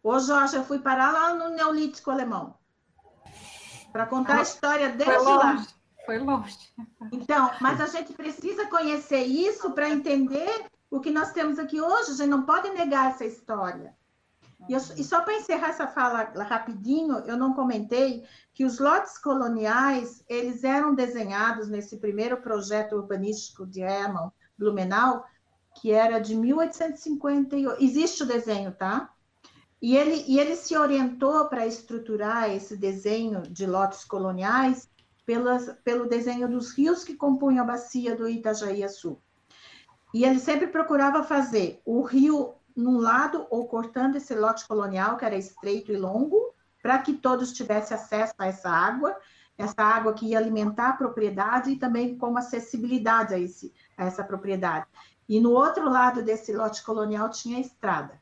Ô, 0.00 0.18
Jorge, 0.20 0.54
eu 0.54 0.64
fui 0.64 0.78
parar 0.78 1.10
lá 1.10 1.34
no 1.34 1.48
Neolítico 1.48 2.12
Alemão 2.12 2.54
para 3.90 4.06
contar 4.06 4.34
ah, 4.34 4.38
a 4.38 4.42
história 4.42 4.90
desde 4.90 5.24
lá. 5.24 5.66
Foi 6.04 6.18
longe. 6.18 6.58
Então, 7.12 7.50
mas 7.60 7.80
a 7.80 7.86
gente 7.86 8.12
precisa 8.12 8.66
conhecer 8.66 9.22
isso 9.22 9.70
para 9.72 9.88
entender 9.88 10.66
o 10.90 11.00
que 11.00 11.10
nós 11.10 11.32
temos 11.32 11.58
aqui 11.58 11.80
hoje. 11.80 12.12
A 12.12 12.14
gente 12.14 12.28
não 12.28 12.42
pode 12.42 12.70
negar 12.70 13.10
essa 13.10 13.24
história. 13.24 13.94
E, 14.68 14.72
eu, 14.72 14.78
e 14.96 15.04
só 15.04 15.22
para 15.22 15.34
encerrar 15.34 15.68
essa 15.68 15.86
fala 15.86 16.24
rapidinho, 16.42 17.18
eu 17.20 17.36
não 17.36 17.52
comentei 17.52 18.24
que 18.54 18.64
os 18.64 18.78
lotes 18.78 19.18
coloniais, 19.18 20.24
eles 20.28 20.64
eram 20.64 20.94
desenhados 20.94 21.68
nesse 21.68 21.98
primeiro 21.98 22.40
projeto 22.40 22.96
urbanístico 22.96 23.66
de 23.66 23.80
Hermann 23.80 24.30
Blumenau, 24.56 25.24
que 25.80 25.90
era 25.90 26.18
de 26.18 26.34
1858. 26.34 27.82
Existe 27.82 28.22
o 28.22 28.26
desenho, 28.26 28.72
tá? 28.72 29.10
E 29.82 29.96
ele, 29.96 30.24
e 30.26 30.38
ele 30.38 30.56
se 30.56 30.76
orientou 30.76 31.46
para 31.46 31.66
estruturar 31.66 32.48
esse 32.50 32.76
desenho 32.76 33.42
de 33.42 33.66
lotes 33.66 34.04
coloniais 34.04 34.88
pelas, 35.26 35.72
pelo 35.82 36.08
desenho 36.08 36.48
dos 36.48 36.72
rios 36.72 37.04
que 37.04 37.14
compunham 37.14 37.64
a 37.64 37.66
bacia 37.66 38.14
do 38.16 38.28
Itajaí 38.28 38.88
Sul. 38.88 39.20
E 40.12 40.24
ele 40.24 40.38
sempre 40.38 40.68
procurava 40.68 41.22
fazer 41.22 41.80
o 41.84 42.02
rio 42.02 42.54
num 42.76 42.98
lado 42.98 43.46
ou 43.50 43.66
cortando 43.66 44.16
esse 44.16 44.34
lote 44.34 44.66
colonial, 44.66 45.16
que 45.16 45.24
era 45.24 45.36
estreito 45.36 45.92
e 45.92 45.96
longo, 45.96 46.54
para 46.82 46.98
que 46.98 47.14
todos 47.14 47.52
tivessem 47.52 47.96
acesso 47.96 48.34
a 48.38 48.46
essa 48.46 48.68
água, 48.68 49.16
essa 49.56 49.82
água 49.82 50.12
que 50.12 50.26
ia 50.26 50.38
alimentar 50.38 50.90
a 50.90 50.96
propriedade 50.96 51.70
e 51.70 51.76
também 51.76 52.18
com 52.18 52.36
acessibilidade 52.36 53.34
a, 53.34 53.38
esse, 53.38 53.72
a 53.96 54.04
essa 54.04 54.22
propriedade. 54.22 54.86
E 55.28 55.40
no 55.40 55.52
outro 55.52 55.88
lado 55.88 56.22
desse 56.22 56.52
lote 56.52 56.82
colonial 56.84 57.30
tinha 57.30 57.56
a 57.56 57.60
estrada. 57.60 58.20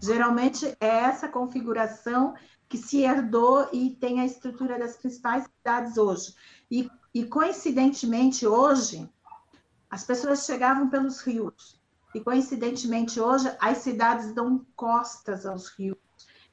Geralmente 0.00 0.76
é 0.80 0.86
essa 0.86 1.28
configuração 1.28 2.34
que 2.72 2.78
se 2.78 3.02
herdou 3.02 3.68
e 3.70 3.90
tem 3.90 4.18
a 4.18 4.24
estrutura 4.24 4.78
das 4.78 4.96
principais 4.96 5.44
cidades 5.44 5.98
hoje. 5.98 6.34
E, 6.70 6.90
e 7.12 7.22
coincidentemente, 7.26 8.46
hoje, 8.46 9.06
as 9.90 10.04
pessoas 10.04 10.46
chegavam 10.46 10.88
pelos 10.88 11.20
rios. 11.20 11.78
E 12.14 12.20
coincidentemente 12.20 13.20
hoje 13.20 13.54
as 13.60 13.78
cidades 13.78 14.32
dão 14.32 14.64
costas 14.74 15.44
aos 15.44 15.68
rios. 15.68 15.98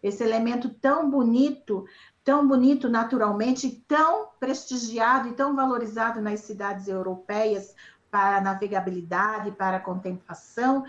Esse 0.04 0.22
elemento 0.22 0.70
tão 0.70 1.10
bonito, 1.10 1.86
tão 2.22 2.46
bonito 2.46 2.90
naturalmente, 2.90 3.82
tão 3.88 4.28
prestigiado 4.42 5.30
e 5.30 5.34
tão 5.34 5.56
valorizado 5.56 6.20
nas 6.22 6.42
cidades 6.42 6.90
europeias 6.90 7.74
para 8.12 8.42
navegabilidade, 8.42 9.52
para 9.52 9.80
contemplação. 9.80 10.86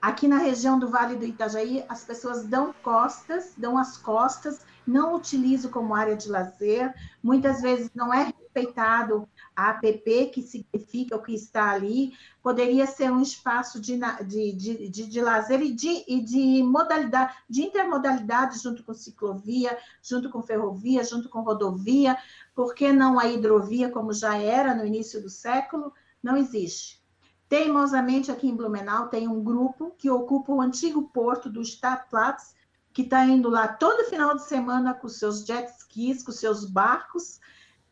Aqui 0.00 0.28
na 0.28 0.38
região 0.38 0.78
do 0.78 0.88
Vale 0.88 1.16
do 1.16 1.24
Itajaí, 1.24 1.84
as 1.88 2.04
pessoas 2.04 2.44
dão 2.44 2.74
costas, 2.82 3.54
dão 3.56 3.78
as 3.78 3.96
costas, 3.96 4.60
não 4.86 5.14
utilizam 5.14 5.70
como 5.70 5.94
área 5.94 6.16
de 6.16 6.28
lazer, 6.28 6.94
muitas 7.22 7.60
vezes 7.60 7.90
não 7.94 8.12
é 8.12 8.24
respeitado 8.24 9.28
a 9.54 9.70
APP, 9.70 10.26
que 10.32 10.42
significa 10.42 11.16
o 11.16 11.22
que 11.22 11.34
está 11.34 11.70
ali, 11.70 12.12
poderia 12.42 12.86
ser 12.86 13.10
um 13.10 13.20
espaço 13.20 13.80
de, 13.80 13.98
de, 14.24 14.52
de, 14.52 14.88
de, 14.88 15.06
de 15.06 15.20
lazer 15.20 15.60
e 15.62 15.72
de, 15.72 16.04
e 16.06 16.22
de 16.22 16.62
modalidade, 16.62 17.34
de 17.48 17.62
intermodalidade 17.62 18.58
junto 18.58 18.84
com 18.84 18.94
ciclovia, 18.94 19.76
junto 20.02 20.30
com 20.30 20.42
ferrovia, 20.42 21.02
junto 21.02 21.28
com 21.28 21.40
rodovia, 21.40 22.16
porque 22.54 22.92
não 22.92 23.18
a 23.18 23.26
hidrovia, 23.26 23.90
como 23.90 24.12
já 24.12 24.36
era 24.36 24.74
no 24.74 24.86
início 24.86 25.20
do 25.20 25.30
século, 25.30 25.92
não 26.22 26.36
existe. 26.36 27.04
Teimosamente, 27.48 28.30
aqui 28.30 28.48
em 28.48 28.56
Blumenau, 28.56 29.08
tem 29.08 29.28
um 29.28 29.42
grupo 29.42 29.94
que 29.96 30.10
ocupa 30.10 30.52
o 30.52 30.60
antigo 30.60 31.02
porto 31.08 31.48
do 31.48 31.62
Stadtplatz, 31.62 32.56
que 32.92 33.02
está 33.02 33.24
indo 33.24 33.48
lá 33.48 33.68
todo 33.68 34.08
final 34.08 34.34
de 34.34 34.44
semana 34.44 34.94
com 34.94 35.08
seus 35.08 35.44
jet 35.44 35.70
skis, 35.78 36.24
com 36.24 36.32
seus 36.32 36.64
barcos, 36.64 37.38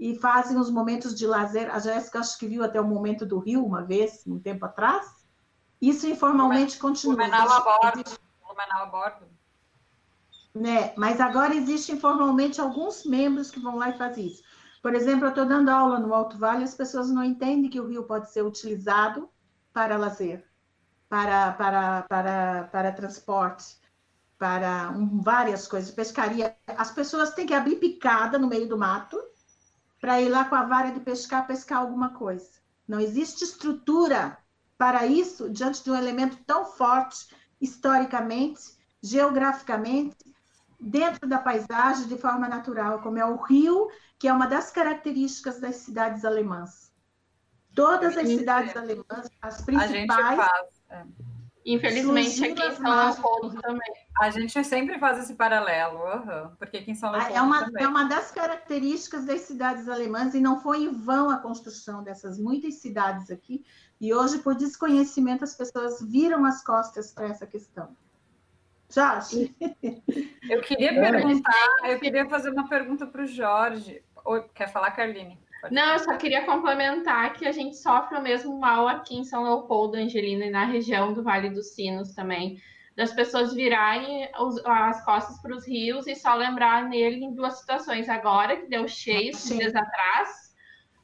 e 0.00 0.16
fazem 0.16 0.58
os 0.58 0.70
momentos 0.70 1.14
de 1.14 1.26
lazer. 1.26 1.72
A 1.72 1.78
Jéssica 1.78 2.18
acho 2.18 2.36
que 2.36 2.48
viu 2.48 2.64
até 2.64 2.80
o 2.80 2.84
momento 2.84 3.24
do 3.24 3.38
Rio 3.38 3.64
uma 3.64 3.82
vez, 3.82 4.24
um 4.26 4.40
tempo 4.40 4.64
atrás. 4.64 5.24
Isso 5.80 6.06
informalmente 6.08 6.78
continua. 6.78 7.14
Blumenau 7.14 7.52
a 7.52 7.60
bordo. 7.60 8.04
Blumenau 8.44 8.82
a 8.82 8.86
bordo. 8.86 9.26
Né? 10.52 10.94
Mas 10.96 11.20
agora 11.20 11.54
existe 11.54 11.92
informalmente 11.92 12.60
alguns 12.60 13.04
membros 13.04 13.50
que 13.50 13.60
vão 13.60 13.76
lá 13.76 13.90
e 13.90 13.98
fazem 13.98 14.26
isso. 14.26 14.42
Por 14.82 14.94
exemplo, 14.94 15.26
eu 15.26 15.30
estou 15.30 15.46
dando 15.46 15.68
aula 15.68 15.98
no 15.98 16.12
Alto 16.12 16.36
Vale 16.38 16.62
e 16.62 16.64
as 16.64 16.74
pessoas 16.74 17.10
não 17.10 17.22
entendem 17.22 17.70
que 17.70 17.80
o 17.80 17.86
rio 17.86 18.04
pode 18.04 18.30
ser 18.30 18.42
utilizado 18.42 19.28
para 19.74 19.98
lazer, 19.98 20.42
para, 21.08 21.52
para, 21.52 22.02
para, 22.08 22.68
para 22.72 22.92
transporte, 22.92 23.76
para 24.38 24.90
um, 24.90 25.20
várias 25.20 25.66
coisas, 25.66 25.90
pescaria. 25.90 26.56
As 26.66 26.92
pessoas 26.92 27.34
têm 27.34 27.44
que 27.46 27.52
abrir 27.52 27.76
picada 27.76 28.38
no 28.38 28.46
meio 28.46 28.68
do 28.68 28.78
mato 28.78 29.20
para 30.00 30.20
ir 30.20 30.28
lá 30.28 30.44
com 30.44 30.54
a 30.54 30.64
vara 30.64 30.92
de 30.92 31.00
pescar, 31.00 31.46
pescar 31.46 31.80
alguma 31.80 32.10
coisa. 32.10 32.48
Não 32.86 33.00
existe 33.00 33.42
estrutura 33.42 34.38
para 34.78 35.06
isso 35.06 35.50
diante 35.50 35.82
de 35.82 35.90
um 35.90 35.96
elemento 35.96 36.36
tão 36.46 36.66
forte, 36.66 37.34
historicamente, 37.60 38.76
geograficamente, 39.02 40.16
dentro 40.78 41.26
da 41.28 41.38
paisagem, 41.38 42.06
de 42.06 42.18
forma 42.18 42.48
natural, 42.48 43.00
como 43.00 43.18
é 43.18 43.24
o 43.24 43.36
rio, 43.36 43.88
que 44.18 44.28
é 44.28 44.32
uma 44.32 44.46
das 44.46 44.70
características 44.70 45.58
das 45.58 45.76
cidades 45.76 46.24
alemãs. 46.24 46.83
Todas 47.74 48.16
as 48.16 48.28
cidades 48.28 48.76
alemãs, 48.76 49.28
as 49.42 49.60
principais, 49.62 50.36
faz, 50.36 50.68
é. 50.90 51.02
Infelizmente, 51.66 52.44
aqui 52.44 52.62
em 52.62 52.74
São 52.76 52.96
Leopoldo 52.96 53.62
também. 53.62 53.92
A 54.20 54.30
gente 54.30 54.62
sempre 54.64 54.98
faz 54.98 55.18
esse 55.18 55.34
paralelo, 55.34 55.98
uhum, 55.98 56.50
porque 56.58 56.76
aqui 56.76 56.90
em 56.90 56.94
São 56.94 57.10
Leopoldo 57.10 57.34
é 57.34 57.40
uma, 57.40 57.64
também. 57.64 57.84
É 57.84 57.88
uma 57.88 58.04
das 58.04 58.30
características 58.30 59.24
das 59.24 59.40
cidades 59.42 59.88
alemãs, 59.88 60.34
e 60.34 60.40
não 60.40 60.60
foi 60.60 60.84
em 60.84 60.92
vão 60.92 61.30
a 61.30 61.38
construção 61.38 62.02
dessas 62.02 62.38
muitas 62.38 62.74
cidades 62.74 63.30
aqui, 63.30 63.64
e 63.98 64.12
hoje, 64.12 64.38
por 64.38 64.54
desconhecimento, 64.54 65.42
as 65.42 65.54
pessoas 65.54 66.02
viram 66.02 66.44
as 66.44 66.62
costas 66.62 67.10
para 67.12 67.28
essa 67.28 67.46
questão. 67.46 67.96
Jorge? 68.90 69.54
Eu 70.48 70.60
queria 70.60 70.92
perguntar, 71.00 71.78
eu 71.84 71.98
queria 71.98 72.28
fazer 72.28 72.50
uma 72.50 72.68
pergunta 72.68 73.06
para 73.06 73.22
o 73.22 73.26
Jorge. 73.26 74.02
Quer 74.54 74.70
falar, 74.70 74.90
Carline? 74.90 75.38
Não, 75.70 75.92
eu 75.92 75.98
só 75.98 76.16
queria 76.16 76.44
complementar 76.44 77.32
que 77.34 77.46
a 77.46 77.52
gente 77.52 77.76
sofre 77.76 78.18
o 78.18 78.22
mesmo 78.22 78.58
mal 78.58 78.88
aqui 78.88 79.16
em 79.16 79.24
São 79.24 79.44
Leopoldo, 79.44 79.96
Angelina, 79.96 80.46
e 80.46 80.50
na 80.50 80.64
região 80.64 81.12
do 81.12 81.22
Vale 81.22 81.50
dos 81.50 81.74
Sinos 81.74 82.14
também, 82.14 82.60
das 82.96 83.12
pessoas 83.12 83.52
virarem 83.52 84.28
os, 84.38 84.64
as 84.64 85.04
costas 85.04 85.40
para 85.40 85.54
os 85.54 85.66
rios 85.66 86.06
e 86.06 86.14
só 86.14 86.34
lembrar 86.34 86.88
nele 86.88 87.24
em 87.24 87.34
duas 87.34 87.58
situações, 87.58 88.08
agora 88.08 88.56
que 88.56 88.68
deu 88.68 88.86
cheio 88.86 89.30
esses 89.30 89.56
dias 89.56 89.74
atrás, 89.74 90.54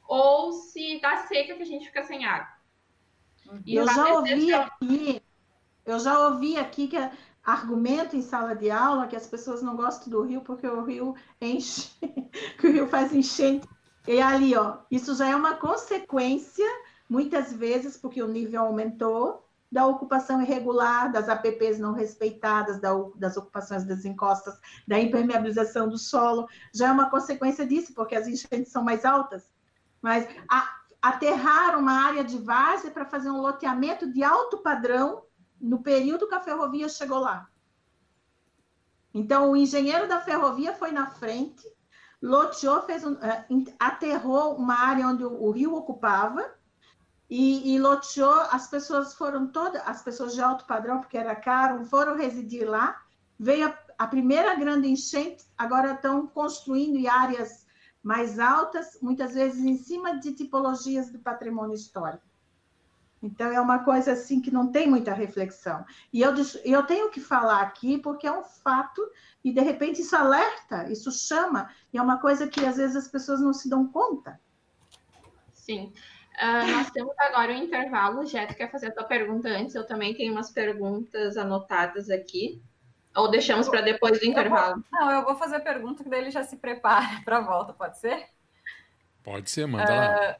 ou 0.07 0.51
se 0.51 0.99
dá 1.01 1.17
seca 1.17 1.55
que 1.55 1.61
a 1.61 1.65
gente 1.65 1.85
fica 1.85 2.03
sem 2.03 2.25
água. 2.25 2.47
E 3.65 3.75
eu 3.75 3.85
já 3.85 4.13
ouvi 4.13 4.53
aqui, 4.53 5.21
eu 5.85 5.99
já 5.99 6.27
ouvi 6.27 6.57
aqui 6.57 6.87
que 6.87 6.97
argumento 7.43 8.15
em 8.15 8.21
sala 8.21 8.55
de 8.55 8.69
aula 8.69 9.07
que 9.07 9.15
as 9.15 9.27
pessoas 9.27 9.61
não 9.61 9.75
gostam 9.75 10.09
do 10.09 10.21
rio 10.21 10.41
porque 10.41 10.67
o 10.67 10.83
rio 10.83 11.15
enche, 11.41 11.89
que 12.59 12.67
o 12.67 12.71
rio 12.71 12.87
faz 12.87 13.13
enchente 13.13 13.67
e 14.07 14.21
ali, 14.21 14.55
ó, 14.55 14.79
isso 14.89 15.15
já 15.15 15.29
é 15.29 15.35
uma 15.35 15.55
consequência, 15.55 16.65
muitas 17.09 17.53
vezes, 17.53 17.97
porque 17.97 18.21
o 18.21 18.27
nível 18.27 18.61
aumentou, 18.61 19.45
da 19.71 19.85
ocupação 19.85 20.41
irregular, 20.41 21.11
das 21.11 21.29
APPs 21.29 21.79
não 21.79 21.93
respeitadas, 21.93 22.79
das 23.15 23.37
ocupações 23.37 23.85
das 23.85 24.03
encostas, 24.03 24.59
da 24.85 24.99
impermeabilização 24.99 25.87
do 25.87 25.97
solo, 25.97 26.47
já 26.73 26.89
é 26.89 26.91
uma 26.91 27.09
consequência 27.09 27.65
disso, 27.65 27.93
porque 27.93 28.15
as 28.15 28.27
enchentes 28.27 28.71
são 28.71 28.83
mais 28.83 29.05
altas. 29.05 29.49
Mas 30.01 30.27
a, 30.49 30.81
aterrar 31.01 31.79
uma 31.79 32.05
área 32.05 32.23
de 32.23 32.37
várzea 32.37 32.91
para 32.91 33.05
fazer 33.05 33.29
um 33.29 33.41
loteamento 33.41 34.11
de 34.11 34.23
alto 34.23 34.57
padrão 34.57 35.23
no 35.59 35.81
período 35.81 36.27
que 36.27 36.35
a 36.35 36.41
ferrovia 36.41 36.89
chegou 36.89 37.19
lá. 37.19 37.47
Então, 39.13 39.51
o 39.51 39.57
engenheiro 39.57 40.07
da 40.07 40.19
ferrovia 40.19 40.73
foi 40.73 40.91
na 40.91 41.07
frente, 41.07 41.65
loteou, 42.21 42.81
fez 42.83 43.03
um, 43.03 43.13
uh, 43.13 43.73
aterrou 43.79 44.55
uma 44.55 44.75
área 44.75 45.07
onde 45.07 45.23
o, 45.23 45.43
o 45.43 45.51
rio 45.51 45.75
ocupava 45.75 46.53
e, 47.29 47.73
e, 47.73 47.79
loteou, 47.79 48.41
as 48.51 48.67
pessoas 48.67 49.13
foram 49.13 49.47
todas, 49.47 49.81
as 49.85 50.01
pessoas 50.03 50.33
de 50.33 50.41
alto 50.41 50.65
padrão, 50.65 50.99
porque 50.99 51.17
era 51.17 51.35
caro, 51.35 51.85
foram 51.85 52.15
residir 52.15 52.69
lá, 52.69 53.01
veio 53.39 53.69
a, 53.69 53.79
a 53.97 54.07
primeira 54.07 54.53
grande 54.55 54.89
enchente, 54.89 55.45
agora 55.57 55.93
estão 55.93 56.27
construindo 56.27 57.07
áreas 57.07 57.65
mais 58.03 58.37
altas, 58.37 58.97
muitas 59.01 59.33
vezes 59.33 59.63
em 59.63 59.77
cima 59.77 60.19
de 60.19 60.33
tipologias 60.33 61.09
do 61.11 61.19
patrimônio 61.19 61.75
histórico. 61.75 62.30
Então, 63.21 63.51
é 63.51 63.61
uma 63.61 63.83
coisa 63.83 64.13
assim 64.13 64.41
que 64.41 64.49
não 64.49 64.71
tem 64.71 64.89
muita 64.89 65.13
reflexão. 65.13 65.85
E 66.11 66.21
eu, 66.21 66.33
eu 66.65 66.83
tenho 66.83 67.09
que 67.11 67.19
falar 67.19 67.61
aqui 67.61 67.97
porque 67.99 68.25
é 68.25 68.31
um 68.31 68.43
fato, 68.43 69.01
e 69.43 69.51
de 69.51 69.61
repente 69.61 70.01
isso 70.01 70.15
alerta, 70.15 70.91
isso 70.91 71.11
chama, 71.11 71.69
e 71.93 71.97
é 71.97 72.01
uma 72.01 72.19
coisa 72.19 72.47
que 72.47 72.65
às 72.65 72.77
vezes 72.77 72.95
as 72.95 73.07
pessoas 73.07 73.39
não 73.39 73.53
se 73.53 73.69
dão 73.69 73.87
conta. 73.87 74.39
Sim. 75.53 75.93
Uh, 76.41 76.71
nós 76.71 76.89
temos 76.89 77.13
agora 77.19 77.51
um 77.51 77.57
intervalo. 77.57 78.25
Jeto 78.25 78.55
quer 78.55 78.71
fazer 78.71 78.87
a 78.87 78.91
tua 78.91 79.03
pergunta 79.03 79.47
antes. 79.47 79.75
Eu 79.75 79.85
também 79.85 80.15
tenho 80.15 80.33
umas 80.33 80.49
perguntas 80.49 81.37
anotadas 81.37 82.09
aqui. 82.09 82.61
Ou 83.15 83.29
deixamos 83.29 83.67
para 83.69 83.81
depois 83.81 84.19
do 84.19 84.25
intervalo? 84.25 84.77
Eu 84.77 84.83
vou, 84.91 84.99
não, 84.99 85.11
eu 85.11 85.25
vou 85.25 85.35
fazer 85.35 85.57
a 85.57 85.59
pergunta 85.59 86.03
que 86.03 86.09
daí 86.09 86.21
ele 86.21 86.31
já 86.31 86.43
se 86.43 86.57
prepara 86.57 87.21
para 87.25 87.37
a 87.37 87.41
volta, 87.41 87.73
pode 87.73 87.99
ser? 87.99 88.25
Pode 89.21 89.51
ser, 89.51 89.67
manda 89.67 89.91
uh, 89.91 89.95
lá. 89.95 90.37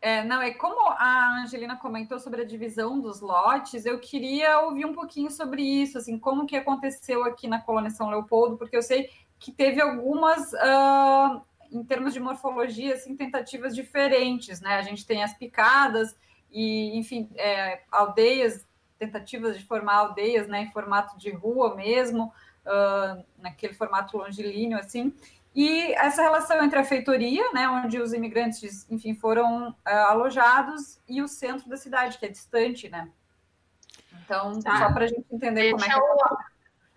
É, 0.00 0.22
não, 0.22 0.40
é 0.40 0.52
como 0.52 0.90
a 0.90 1.42
Angelina 1.42 1.76
comentou 1.76 2.20
sobre 2.20 2.42
a 2.42 2.44
divisão 2.44 3.00
dos 3.00 3.20
lotes, 3.20 3.84
eu 3.84 3.98
queria 3.98 4.60
ouvir 4.60 4.86
um 4.86 4.92
pouquinho 4.92 5.30
sobre 5.30 5.60
isso, 5.60 5.98
assim, 5.98 6.16
como 6.18 6.46
que 6.46 6.56
aconteceu 6.56 7.24
aqui 7.24 7.48
na 7.48 7.60
colônia 7.60 7.90
São 7.90 8.08
Leopoldo, 8.08 8.56
porque 8.56 8.76
eu 8.76 8.82
sei 8.82 9.10
que 9.40 9.50
teve 9.50 9.80
algumas, 9.80 10.52
uh, 10.52 11.42
em 11.72 11.82
termos 11.82 12.14
de 12.14 12.20
morfologia, 12.20 12.94
assim, 12.94 13.16
tentativas 13.16 13.74
diferentes, 13.74 14.60
né? 14.60 14.76
A 14.76 14.82
gente 14.82 15.04
tem 15.04 15.24
as 15.24 15.34
picadas 15.34 16.14
e, 16.50 16.96
enfim, 16.96 17.28
é, 17.34 17.82
aldeias, 17.90 18.66
tentativas 18.98 19.58
de 19.58 19.64
formar 19.64 19.96
aldeias, 19.96 20.48
né, 20.48 20.62
em 20.62 20.72
formato 20.72 21.16
de 21.18 21.30
rua 21.30 21.74
mesmo, 21.74 22.32
uh, 22.66 23.24
naquele 23.38 23.74
formato 23.74 24.16
longilíneo, 24.16 24.78
assim, 24.78 25.12
e 25.60 25.92
essa 25.94 26.22
relação 26.22 26.62
entre 26.62 26.78
a 26.78 26.84
feitoria, 26.84 27.42
né, 27.52 27.68
onde 27.68 28.00
os 28.00 28.12
imigrantes, 28.12 28.88
enfim, 28.88 29.12
foram 29.12 29.70
uh, 29.70 29.76
alojados, 30.06 31.00
e 31.08 31.20
o 31.20 31.26
centro 31.26 31.68
da 31.68 31.76
cidade, 31.76 32.16
que 32.16 32.26
é 32.26 32.28
distante, 32.28 32.88
né? 32.88 33.08
Então, 34.22 34.60
tá. 34.60 34.78
só 34.78 34.92
para 34.92 35.06
a 35.06 35.08
gente 35.08 35.26
entender 35.32 35.72
deixa 35.72 35.72
como 35.72 35.84
é 35.84 35.88
que... 35.88 35.98
Eu... 35.98 36.38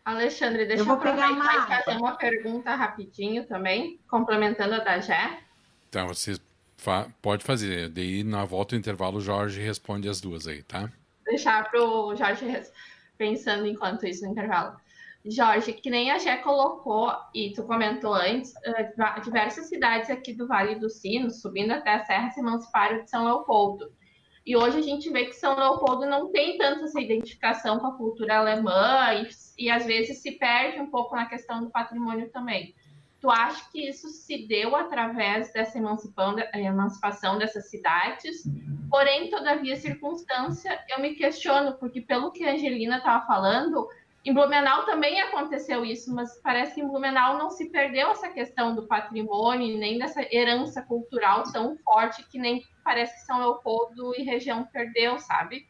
Alexandre, 0.05 0.65
deixa 0.67 0.83
eu, 0.83 0.87
eu 0.87 0.93
aproveitar 0.93 1.31
e 1.31 1.83
fazer 1.83 1.97
uma 1.97 2.15
pergunta 2.15 2.75
rapidinho 2.75 3.47
também, 3.47 3.99
complementando 4.07 4.75
a 4.75 4.79
da 4.79 4.99
Jé. 4.99 5.39
Então, 5.89 6.09
você 6.09 6.35
fa 6.77 7.07
pode 7.19 7.43
fazer. 7.43 7.89
Daí, 7.89 8.23
na 8.23 8.45
volta 8.45 8.75
do 8.75 8.79
intervalo, 8.79 9.17
o 9.17 9.21
Jorge 9.21 9.59
responde 9.59 10.07
as 10.07 10.21
duas 10.21 10.45
aí, 10.47 10.61
tá? 10.61 10.87
Deixar 11.25 11.67
para 11.67 11.83
o 11.83 12.15
Jorge 12.15 12.45
pensando 13.17 13.65
enquanto 13.65 14.05
isso 14.05 14.23
no 14.23 14.31
intervalo. 14.31 14.75
Jorge, 15.25 15.73
que 15.73 15.89
nem 15.89 16.09
a 16.11 16.17
Gé 16.17 16.37
colocou 16.37 17.11
e 17.33 17.53
tu 17.53 17.63
comentou 17.63 18.13
antes, 18.13 18.51
uh, 18.51 19.21
diversas 19.21 19.67
cidades 19.67 20.09
aqui 20.09 20.33
do 20.33 20.47
Vale 20.47 20.75
do 20.75 20.89
Sino, 20.89 21.29
subindo 21.29 21.71
até 21.71 21.93
a 21.93 22.05
Serra, 22.05 22.31
se 22.31 22.39
emanciparam 22.39 23.03
de 23.03 23.09
São 23.09 23.25
Leopoldo. 23.25 23.91
E 24.43 24.57
hoje 24.57 24.79
a 24.79 24.81
gente 24.81 25.09
vê 25.11 25.25
que 25.25 25.33
São 25.33 25.55
Leopoldo 25.55 26.07
não 26.07 26.31
tem 26.31 26.57
tanto 26.57 26.85
essa 26.85 26.99
identificação 26.99 27.77
com 27.79 27.87
a 27.87 27.97
cultura 27.97 28.39
alemã 28.39 29.13
e, 29.13 29.65
e 29.65 29.69
às 29.69 29.85
vezes 29.85 30.21
se 30.21 30.31
perde 30.31 30.79
um 30.79 30.89
pouco 30.89 31.15
na 31.15 31.27
questão 31.27 31.63
do 31.63 31.69
patrimônio 31.69 32.29
também. 32.31 32.73
Tu 33.19 33.29
acha 33.29 33.69
que 33.71 33.87
isso 33.87 34.09
se 34.09 34.47
deu 34.47 34.75
através 34.75 35.53
dessa 35.53 35.77
emancipação 35.77 37.37
dessas 37.37 37.69
cidades? 37.69 38.41
Porém, 38.89 39.29
todavia, 39.29 39.75
circunstância, 39.75 40.83
eu 40.89 40.99
me 40.99 41.13
questiono, 41.13 41.77
porque 41.77 42.01
pelo 42.01 42.31
que 42.31 42.43
a 42.43 42.53
Angelina 42.53 42.97
estava 42.97 43.23
falando, 43.27 43.87
em 44.23 44.33
Blumenau 44.33 44.85
também 44.85 45.19
aconteceu 45.19 45.83
isso, 45.83 46.13
mas 46.13 46.39
parece 46.41 46.75
que 46.75 46.81
em 46.81 46.87
Blumenau 46.87 47.37
não 47.37 47.49
se 47.49 47.71
perdeu 47.71 48.11
essa 48.11 48.29
questão 48.29 48.75
do 48.75 48.85
patrimônio, 48.87 49.77
nem 49.77 49.97
dessa 49.97 50.21
herança 50.31 50.81
cultural 50.83 51.43
tão 51.51 51.75
forte 51.83 52.23
que 52.29 52.37
nem 52.37 52.63
parece 52.83 53.13
que 53.13 53.25
São 53.25 53.39
Leopoldo 53.39 54.13
e 54.15 54.23
região 54.23 54.67
perdeu, 54.71 55.17
sabe? 55.17 55.65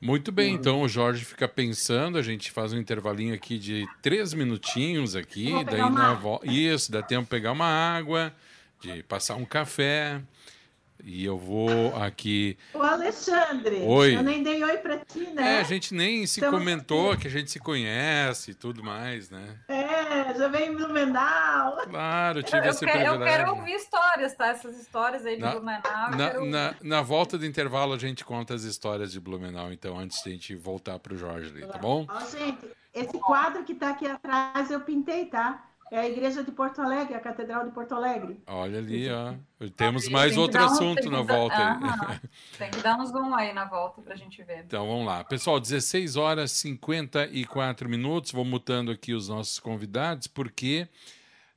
Muito 0.00 0.32
bem, 0.32 0.54
então 0.54 0.80
o 0.80 0.88
Jorge 0.88 1.24
fica 1.24 1.46
pensando, 1.46 2.16
a 2.16 2.22
gente 2.22 2.50
faz 2.50 2.72
um 2.72 2.78
intervalinho 2.78 3.34
aqui 3.34 3.58
de 3.58 3.86
três 4.00 4.32
minutinhos 4.32 5.14
aqui, 5.14 5.52
daí 5.64 5.78
na 5.90 6.14
volta. 6.14 6.50
Isso, 6.50 6.90
dá 6.90 7.02
tempo 7.02 7.24
de 7.24 7.28
pegar 7.28 7.52
uma 7.52 7.66
água, 7.66 8.34
de 8.80 9.02
passar 9.02 9.36
um 9.36 9.44
café. 9.44 10.22
E 11.04 11.24
eu 11.24 11.38
vou 11.38 11.94
aqui. 11.96 12.56
O 12.74 12.82
Alexandre. 12.82 13.76
Oi. 13.82 14.16
Eu 14.16 14.22
nem 14.22 14.42
dei 14.42 14.62
oi 14.62 14.78
para 14.78 14.98
ti, 14.98 15.20
né? 15.30 15.56
É, 15.56 15.60
a 15.60 15.62
gente 15.64 15.94
nem 15.94 16.26
se 16.26 16.40
Estamos 16.40 16.58
comentou 16.58 17.12
aqui. 17.12 17.22
que 17.22 17.28
a 17.28 17.30
gente 17.30 17.50
se 17.50 17.58
conhece 17.58 18.52
e 18.52 18.54
tudo 18.54 18.82
mais, 18.82 19.30
né? 19.30 19.56
É, 19.68 20.34
já 20.34 20.48
veio 20.48 20.72
em 20.72 20.76
Blumenau. 20.76 21.78
Claro, 21.88 22.42
tive 22.42 22.66
eu, 22.66 22.70
esse 22.70 22.84
eu 22.84 22.88
privilégio. 22.88 23.20
Eu 23.20 23.24
quero 23.24 23.50
ouvir 23.50 23.74
histórias, 23.74 24.34
tá? 24.34 24.48
Essas 24.48 24.78
histórias 24.78 25.24
aí 25.26 25.36
de 25.36 25.42
na, 25.42 25.50
Blumenau. 25.52 26.10
Na, 26.10 26.40
na, 26.44 26.74
na, 26.82 27.02
volta 27.02 27.38
do 27.38 27.46
intervalo, 27.46 27.94
a 27.94 27.98
gente 27.98 28.24
conta 28.24 28.54
as 28.54 28.62
histórias 28.62 29.12
de 29.12 29.20
Blumenau, 29.20 29.72
então, 29.72 29.98
antes 29.98 30.22
de 30.22 30.28
a 30.28 30.32
gente 30.32 30.54
voltar 30.54 30.98
para 30.98 31.14
o 31.14 31.16
Jorge 31.16 31.50
ali, 31.50 31.66
tá 31.66 31.78
bom? 31.78 32.06
Ó, 32.08 32.20
gente, 32.26 32.58
esse 32.92 33.18
quadro 33.18 33.64
que 33.64 33.72
está 33.72 33.90
aqui 33.90 34.06
atrás 34.06 34.70
eu 34.70 34.80
pintei, 34.80 35.26
tá? 35.26 35.69
É 35.90 35.98
a 35.98 36.08
igreja 36.08 36.44
de 36.44 36.52
Porto 36.52 36.80
Alegre, 36.80 37.14
a 37.14 37.20
Catedral 37.20 37.64
de 37.64 37.72
Porto 37.72 37.96
Alegre. 37.96 38.40
Olha 38.46 38.78
ali, 38.78 39.10
ó. 39.10 39.34
Temos 39.76 40.08
mais 40.08 40.36
outro 40.36 40.62
assunto 40.62 41.08
um, 41.08 41.10
na 41.10 41.20
volta 41.20 41.56
aí. 41.56 42.20
tem 42.56 42.70
que 42.70 42.80
dar 42.80 42.96
um 42.96 43.04
zoom 43.06 43.34
aí 43.34 43.52
na 43.52 43.64
volta 43.64 44.00
para 44.00 44.14
a 44.14 44.16
gente 44.16 44.40
ver. 44.44 44.60
Então 44.60 44.86
vamos 44.86 45.04
lá. 45.04 45.24
Pessoal, 45.24 45.58
16 45.58 46.14
horas 46.14 46.52
e 46.52 46.56
54 46.56 47.88
minutos. 47.88 48.30
Vou 48.30 48.44
mutando 48.44 48.92
aqui 48.92 49.12
os 49.12 49.28
nossos 49.28 49.58
convidados, 49.58 50.28
porque 50.28 50.88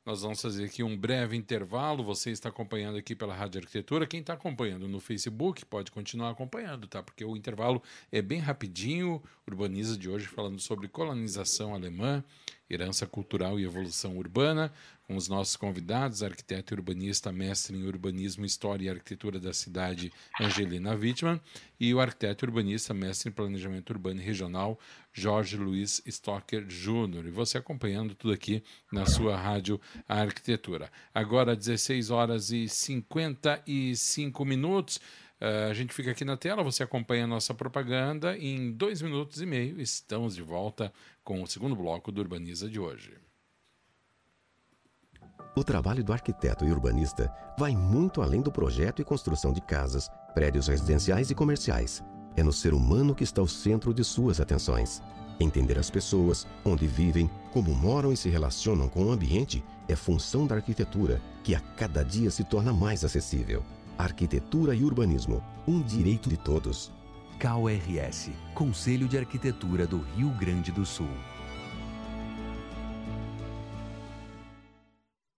nós 0.04 0.24
vamos 0.24 0.42
fazer 0.42 0.66
aqui 0.66 0.82
um 0.82 0.98
breve 0.98 1.38
intervalo. 1.38 2.04
Você 2.04 2.32
está 2.32 2.50
acompanhando 2.50 2.98
aqui 2.98 3.16
pela 3.16 3.36
Rádio 3.36 3.62
Arquitetura. 3.62 4.08
Quem 4.08 4.20
está 4.20 4.34
acompanhando 4.34 4.88
no 4.88 5.00
Facebook 5.00 5.64
pode 5.64 5.92
continuar 5.92 6.32
acompanhando, 6.32 6.88
tá? 6.88 7.04
Porque 7.04 7.24
o 7.24 7.38
intervalo 7.38 7.84
é 8.12 8.20
bem 8.20 8.40
rapidinho. 8.40 9.22
Urbaniza 9.48 9.96
de 9.96 10.10
hoje 10.10 10.26
falando 10.26 10.60
sobre 10.60 10.88
colonização 10.88 11.76
alemã 11.76 12.24
Herança 12.70 13.06
Cultural 13.06 13.60
e 13.60 13.64
Evolução 13.64 14.18
Urbana, 14.18 14.72
com 15.04 15.16
os 15.16 15.28
nossos 15.28 15.56
convidados, 15.56 16.24
arquiteto 16.24 16.74
e 16.74 16.78
urbanista, 16.78 17.32
mestre 17.32 17.76
em 17.76 17.86
urbanismo, 17.86 18.46
história 18.46 18.86
e 18.86 18.90
arquitetura 18.90 19.40
da 19.40 19.54
cidade, 19.54 20.12
Angelina 20.40 20.96
Wittmann, 20.96 21.40
e 21.80 21.94
o 21.94 22.00
arquiteto 22.00 22.46
urbanista, 22.46 22.94
mestre 22.94 23.30
em 23.30 23.34
planejamento 23.34 23.90
urbano 23.92 24.22
e 24.22 24.24
regional, 24.24 24.80
Jorge 25.12 25.58
Luiz 25.58 26.02
Stocker 26.06 26.66
Júnior. 26.70 27.26
E 27.26 27.32
você 27.32 27.58
acompanhando 27.58 28.16
tudo 28.16 28.34
aqui 28.34 28.64
na 28.92 29.06
sua 29.06 29.36
rádio 29.36 29.80
Arquitetura. 30.08 30.90
Agora, 31.14 31.56
16 31.56 32.10
horas 32.10 32.52
e 32.52 32.68
55 32.68 34.46
minutos. 34.46 35.00
Uh, 35.44 35.70
a 35.70 35.74
gente 35.74 35.94
fica 35.94 36.10
aqui 36.10 36.24
na 36.24 36.38
tela, 36.38 36.64
você 36.64 36.84
acompanha 36.84 37.26
a 37.26 37.28
nossa 37.28 37.54
propaganda. 37.54 38.38
Em 38.38 38.72
dois 38.72 39.02
minutos 39.02 39.42
e 39.42 39.46
meio, 39.46 39.82
estamos 39.82 40.36
de 40.36 40.42
volta 40.42 40.94
com 41.22 41.44
o 41.44 41.48
segundo 41.48 41.76
bloco 41.76 42.14
do 42.14 42.22
Urbaniza 42.22 42.70
de 42.70 42.80
hoje. 42.80 43.12
O 45.54 45.62
trabalho 45.62 46.02
do 46.02 46.14
arquiteto 46.14 46.64
e 46.64 46.72
urbanista 46.72 47.30
vai 47.60 47.76
muito 47.76 48.22
além 48.22 48.42
do 48.42 48.54
projeto 48.54 49.02
e 49.02 49.06
construção 49.06 49.52
de 49.52 49.60
casas, 49.60 50.10
prédios 50.34 50.70
residenciais 50.70 51.30
e 51.30 51.36
comerciais. 51.36 52.02
É 52.38 52.42
no 52.42 52.54
ser 52.54 52.74
humano 52.74 53.14
que 53.14 53.26
está 53.26 53.42
o 53.42 53.48
centro 53.48 53.94
de 53.94 54.04
suas 54.04 54.40
atenções. 54.40 55.02
Entender 55.42 55.78
as 55.78 55.90
pessoas, 55.90 56.48
onde 56.64 56.88
vivem, 56.88 57.30
como 57.52 57.76
moram 57.76 58.14
e 58.14 58.18
se 58.18 58.30
relacionam 58.30 58.88
com 58.88 59.08
o 59.08 59.12
ambiente 59.12 59.62
é 59.90 59.96
função 59.96 60.48
da 60.48 60.56
arquitetura, 60.56 61.22
que 61.44 61.54
a 61.54 61.60
cada 61.60 62.02
dia 62.02 62.32
se 62.32 62.46
torna 62.46 62.72
mais 62.72 63.04
acessível. 63.04 63.62
Arquitetura 63.98 64.74
e 64.74 64.84
urbanismo, 64.84 65.44
um 65.68 65.80
direito 65.80 66.28
de 66.28 66.36
todos. 66.36 66.92
KRS, 67.40 68.32
Conselho 68.56 69.08
de 69.08 69.20
Arquitetura 69.20 69.86
do 69.86 70.00
Rio 70.00 70.30
Grande 70.32 70.72
do 70.72 70.84
Sul. 70.84 71.10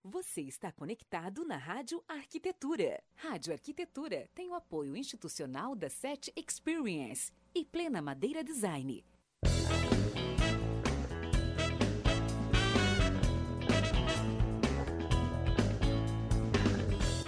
Você 0.04 0.42
está 0.42 0.72
conectado 0.72 1.44
na 1.44 1.58
Rádio 1.58 2.02
Arquitetura. 2.08 3.04
Rádio 3.16 3.52
Arquitetura 3.52 4.30
tem 4.34 4.50
o 4.50 4.54
apoio 4.54 4.96
institucional 4.96 5.76
da 5.76 5.90
SET 5.90 6.32
Experience 6.34 7.34
e 7.54 7.66
Plena 7.66 8.02
Madeira 8.02 8.42
Design. 8.42 9.04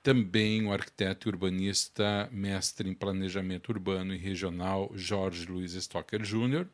também 0.03 0.67
o 0.67 0.73
arquiteto 0.73 1.29
e 1.29 1.31
urbanista, 1.31 2.29
mestre 2.33 2.89
em 2.89 2.95
planejamento 2.95 3.69
urbano 3.69 4.15
e 4.15 4.19
regional, 4.19 4.91
Jorge 4.95 5.47
Luiz 5.47 5.75
Stocker 5.75 6.23
Jr. 6.23 6.67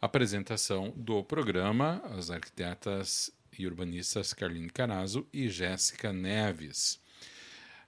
Apresentação 0.00 0.92
do 0.96 1.22
programa, 1.22 2.02
as 2.16 2.30
arquitetas 2.30 3.30
e 3.58 3.66
urbanistas 3.66 4.32
Carline 4.32 4.70
Carazo 4.70 5.26
e 5.32 5.48
Jéssica 5.48 6.12
Neves. 6.12 7.00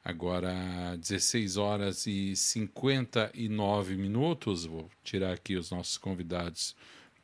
Agora, 0.04 0.96
16 0.96 1.56
horas 1.56 2.06
e 2.06 2.34
59 2.34 3.96
minutos. 3.96 4.64
Vou 4.64 4.90
tirar 5.04 5.32
aqui 5.32 5.56
os 5.56 5.70
nossos 5.70 5.98
convidados 5.98 6.74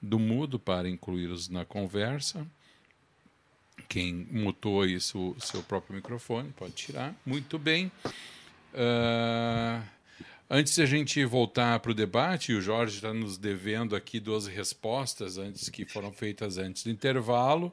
do 0.03 0.19
mudo 0.19 0.59
para 0.59 0.89
incluí-los 0.89 1.49
na 1.49 1.65
conversa. 1.65 2.47
Quem 3.89 4.27
mutou 4.31 4.85
isso, 4.85 5.37
seu 5.39 5.63
próprio 5.63 5.95
microfone, 5.95 6.53
pode 6.57 6.73
tirar. 6.73 7.15
Muito 7.25 7.59
bem. 7.59 7.93
Uh, 8.75 9.83
antes 10.51 10.75
de 10.75 10.83
a 10.83 10.87
gente 10.87 11.25
voltar 11.25 11.79
para 11.81 11.93
o 11.93 11.95
debate, 11.95 12.53
o 12.53 12.61
Jorge 12.61 12.97
está 12.97 13.13
nos 13.13 13.39
devendo 13.39 13.95
aqui 13.95 14.19
duas 14.19 14.47
respostas 14.47 15.39
antes 15.39 15.69
que 15.69 15.85
foram 15.85 16.13
feitas 16.13 16.59
antes 16.59 16.85
do 16.85 16.91
intervalo. 16.91 17.73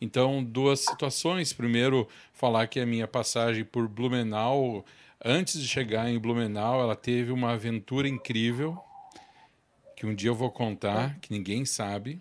Então, 0.00 0.42
duas 0.42 0.80
situações. 0.80 1.52
Primeiro, 1.52 2.08
falar 2.32 2.66
que 2.66 2.80
a 2.80 2.86
minha 2.86 3.06
passagem 3.06 3.64
por 3.64 3.86
Blumenau, 3.86 4.84
antes 5.24 5.60
de 5.60 5.68
chegar 5.68 6.10
em 6.10 6.18
Blumenau, 6.18 6.80
ela 6.80 6.96
teve 6.96 7.30
uma 7.30 7.52
aventura 7.52 8.08
incrível, 8.08 8.76
que 9.96 10.04
um 10.04 10.12
dia 10.12 10.30
eu 10.30 10.34
vou 10.34 10.50
contar, 10.50 11.20
que 11.20 11.30
ninguém 11.30 11.64
sabe. 11.64 12.20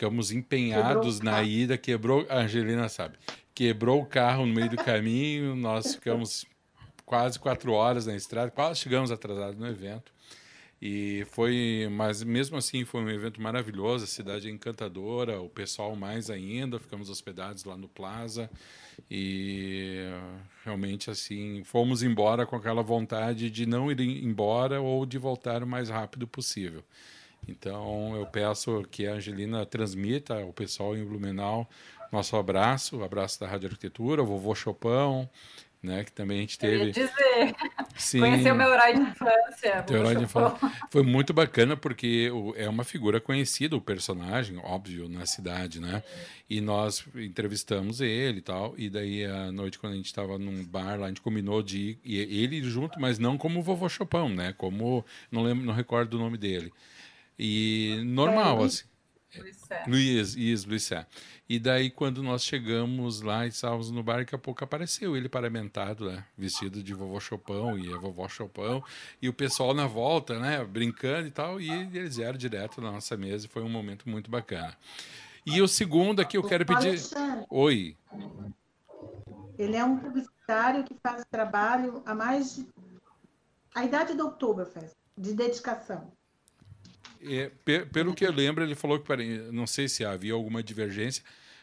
Ficamos 0.00 0.32
empenhados 0.32 1.20
na 1.20 1.42
ida, 1.42 1.76
quebrou, 1.76 2.24
a 2.30 2.38
Angelina 2.38 2.88
sabe, 2.88 3.18
quebrou 3.54 4.00
o 4.00 4.06
carro 4.06 4.46
no 4.46 4.54
meio 4.54 4.70
do 4.70 4.78
caminho, 4.78 5.54
nós 5.54 5.92
ficamos 5.96 6.46
quase 7.04 7.38
quatro 7.38 7.72
horas 7.72 8.06
na 8.06 8.16
estrada, 8.16 8.50
quase 8.50 8.80
chegamos 8.80 9.10
atrasados 9.10 9.60
no 9.60 9.68
evento. 9.68 10.10
E 10.80 11.26
foi, 11.32 11.86
mas 11.92 12.22
mesmo 12.22 12.56
assim 12.56 12.82
foi 12.86 13.02
um 13.02 13.10
evento 13.10 13.42
maravilhoso, 13.42 14.04
a 14.04 14.06
cidade 14.06 14.48
é 14.48 14.50
encantadora, 14.50 15.38
o 15.38 15.50
pessoal 15.50 15.94
mais 15.94 16.30
ainda, 16.30 16.80
ficamos 16.80 17.10
hospedados 17.10 17.64
lá 17.64 17.76
no 17.76 17.86
Plaza 17.86 18.48
e 19.10 20.06
realmente 20.64 21.10
assim, 21.10 21.62
fomos 21.62 22.02
embora 22.02 22.46
com 22.46 22.56
aquela 22.56 22.82
vontade 22.82 23.50
de 23.50 23.66
não 23.66 23.92
ir 23.92 24.00
embora 24.00 24.80
ou 24.80 25.04
de 25.04 25.18
voltar 25.18 25.62
o 25.62 25.66
mais 25.66 25.90
rápido 25.90 26.26
possível. 26.26 26.82
Então 27.48 28.14
eu 28.16 28.26
peço 28.26 28.84
que 28.90 29.06
a 29.06 29.14
Angelina 29.14 29.64
transmita 29.66 30.40
ao 30.40 30.52
pessoal 30.52 30.96
em 30.96 31.04
Blumenau 31.04 31.68
nosso 32.12 32.36
abraço, 32.36 32.98
o 32.98 33.04
abraço 33.04 33.38
da 33.38 33.46
Rádio 33.46 33.68
Arquitetura, 33.68 34.22
o 34.22 34.26
vovô 34.26 34.54
Chopão, 34.54 35.30
né? 35.82 36.04
Que 36.04 36.12
também 36.12 36.38
a 36.38 36.40
gente 36.40 36.58
teve. 36.58 36.76
Eu 36.76 36.86
ia 36.86 36.92
dizer. 36.92 37.56
Sim. 37.96 38.20
Conheceu 38.20 38.54
meu 38.54 38.72
herói 38.72 38.94
de 38.94 39.00
infância. 39.00 39.82
Teu 39.86 39.98
herói 39.98 40.16
de 40.16 40.24
infância. 40.24 40.58
Foi 40.90 41.02
muito 41.02 41.32
bacana 41.32 41.76
porque 41.76 42.30
é 42.56 42.68
uma 42.68 42.82
figura 42.82 43.20
conhecida, 43.20 43.76
o 43.76 43.80
personagem, 43.80 44.58
óbvio, 44.58 45.08
na 45.08 45.24
cidade, 45.24 45.80
né? 45.80 46.02
E 46.48 46.60
nós 46.60 47.04
entrevistamos 47.14 48.00
ele 48.00 48.38
e 48.38 48.42
tal. 48.42 48.74
E 48.76 48.90
daí, 48.90 49.24
à 49.24 49.52
noite, 49.52 49.78
quando 49.78 49.92
a 49.92 49.96
gente 49.96 50.06
estava 50.06 50.36
num 50.36 50.64
bar 50.64 50.98
lá, 50.98 51.06
a 51.06 51.08
gente 51.08 51.20
combinou 51.20 51.62
de 51.62 51.96
ir, 52.04 52.28
ele 52.28 52.62
junto, 52.62 53.00
mas 53.00 53.18
não 53.18 53.38
como 53.38 53.60
o 53.60 53.62
vovô 53.62 53.88
Chopão, 53.88 54.28
né? 54.28 54.52
Como. 54.56 55.04
Não 55.30 55.42
lembro, 55.42 55.64
não 55.64 55.74
recordo 55.74 56.14
o 56.14 56.18
nome 56.18 56.36
dele. 56.36 56.72
E 57.42 58.02
normal, 58.04 58.60
é, 58.60 58.66
assim. 58.66 58.84
Luiz, 59.86 60.34
Luiz, 60.36 60.64
Luiz 60.66 60.90
E 61.48 61.58
daí, 61.58 61.88
quando 61.88 62.22
nós 62.22 62.44
chegamos 62.44 63.22
lá 63.22 63.46
e 63.46 63.48
estávamos 63.48 63.90
no 63.90 64.02
bar, 64.02 64.18
daqui 64.18 64.34
a 64.34 64.38
pouco 64.38 64.62
apareceu 64.62 65.16
ele 65.16 65.26
paramentado, 65.26 66.10
né? 66.10 66.22
Vestido 66.36 66.82
de 66.82 66.92
vovô 66.92 67.18
Chopão 67.18 67.78
e 67.78 67.90
a 67.90 67.96
vovó 67.96 68.28
Chopão. 68.28 68.84
E 69.22 69.28
o 69.28 69.32
pessoal 69.32 69.72
na 69.72 69.86
volta, 69.86 70.38
né? 70.38 70.62
Brincando 70.62 71.28
e 71.28 71.30
tal. 71.30 71.58
E 71.58 71.70
eles 71.70 72.16
vieram 72.16 72.36
direto 72.36 72.78
na 72.82 72.92
nossa 72.92 73.16
mesa 73.16 73.46
e 73.46 73.48
foi 73.48 73.62
um 73.62 73.70
momento 73.70 74.06
muito 74.06 74.30
bacana. 74.30 74.76
E 75.46 75.62
o 75.62 75.68
segundo 75.68 76.20
aqui 76.20 76.36
eu 76.36 76.42
quero 76.42 76.66
pedir. 76.66 77.00
Oi. 77.48 77.96
Ele 79.58 79.76
é 79.76 79.84
um 79.84 79.98
publicitário 79.98 80.84
que 80.84 80.94
faz 81.02 81.24
trabalho 81.30 82.02
há 82.04 82.14
mais 82.14 82.54
de. 82.54 82.68
A 83.74 83.84
idade 83.84 84.12
do 84.14 84.26
Oktoberfest, 84.26 84.94
de 85.16 85.32
dedicação. 85.32 86.12
É, 87.22 87.50
pelo 87.92 88.14
que 88.14 88.24
eu 88.24 88.32
lembro, 88.32 88.64
ele 88.64 88.74
falou 88.74 88.98
que 88.98 89.16
não 89.52 89.66
sei 89.66 89.88
se 89.88 90.04
havia 90.04 90.32
alguma 90.32 90.62
divergência, 90.62 91.22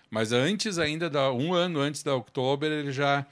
mas 0.10 0.32
antes 0.32 0.78
ainda 0.78 1.10
da 1.10 1.32
um 1.32 1.53
ano 1.53 1.80
antes 1.80 2.03
da 2.03 2.16
Oktober 2.16 2.72
ele 2.72 2.91
já 2.91 3.26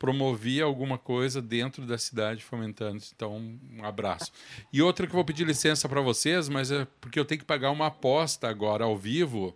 promovia 0.00 0.64
alguma 0.64 0.96
coisa 0.96 1.42
dentro 1.42 1.84
da 1.84 1.98
cidade 1.98 2.42
fomentando. 2.42 3.02
Então, 3.14 3.36
um 3.70 3.84
abraço. 3.84 4.32
E 4.72 4.80
outra 4.80 5.06
que 5.06 5.12
eu 5.12 5.16
vou 5.16 5.24
pedir 5.26 5.46
licença 5.46 5.86
para 5.90 6.00
vocês, 6.00 6.48
mas 6.48 6.72
é 6.72 6.86
porque 7.02 7.20
eu 7.20 7.24
tenho 7.24 7.40
que 7.40 7.44
pagar 7.44 7.70
uma 7.70 7.88
aposta 7.88 8.48
agora 8.48 8.84
ao 8.84 8.96
vivo. 8.96 9.54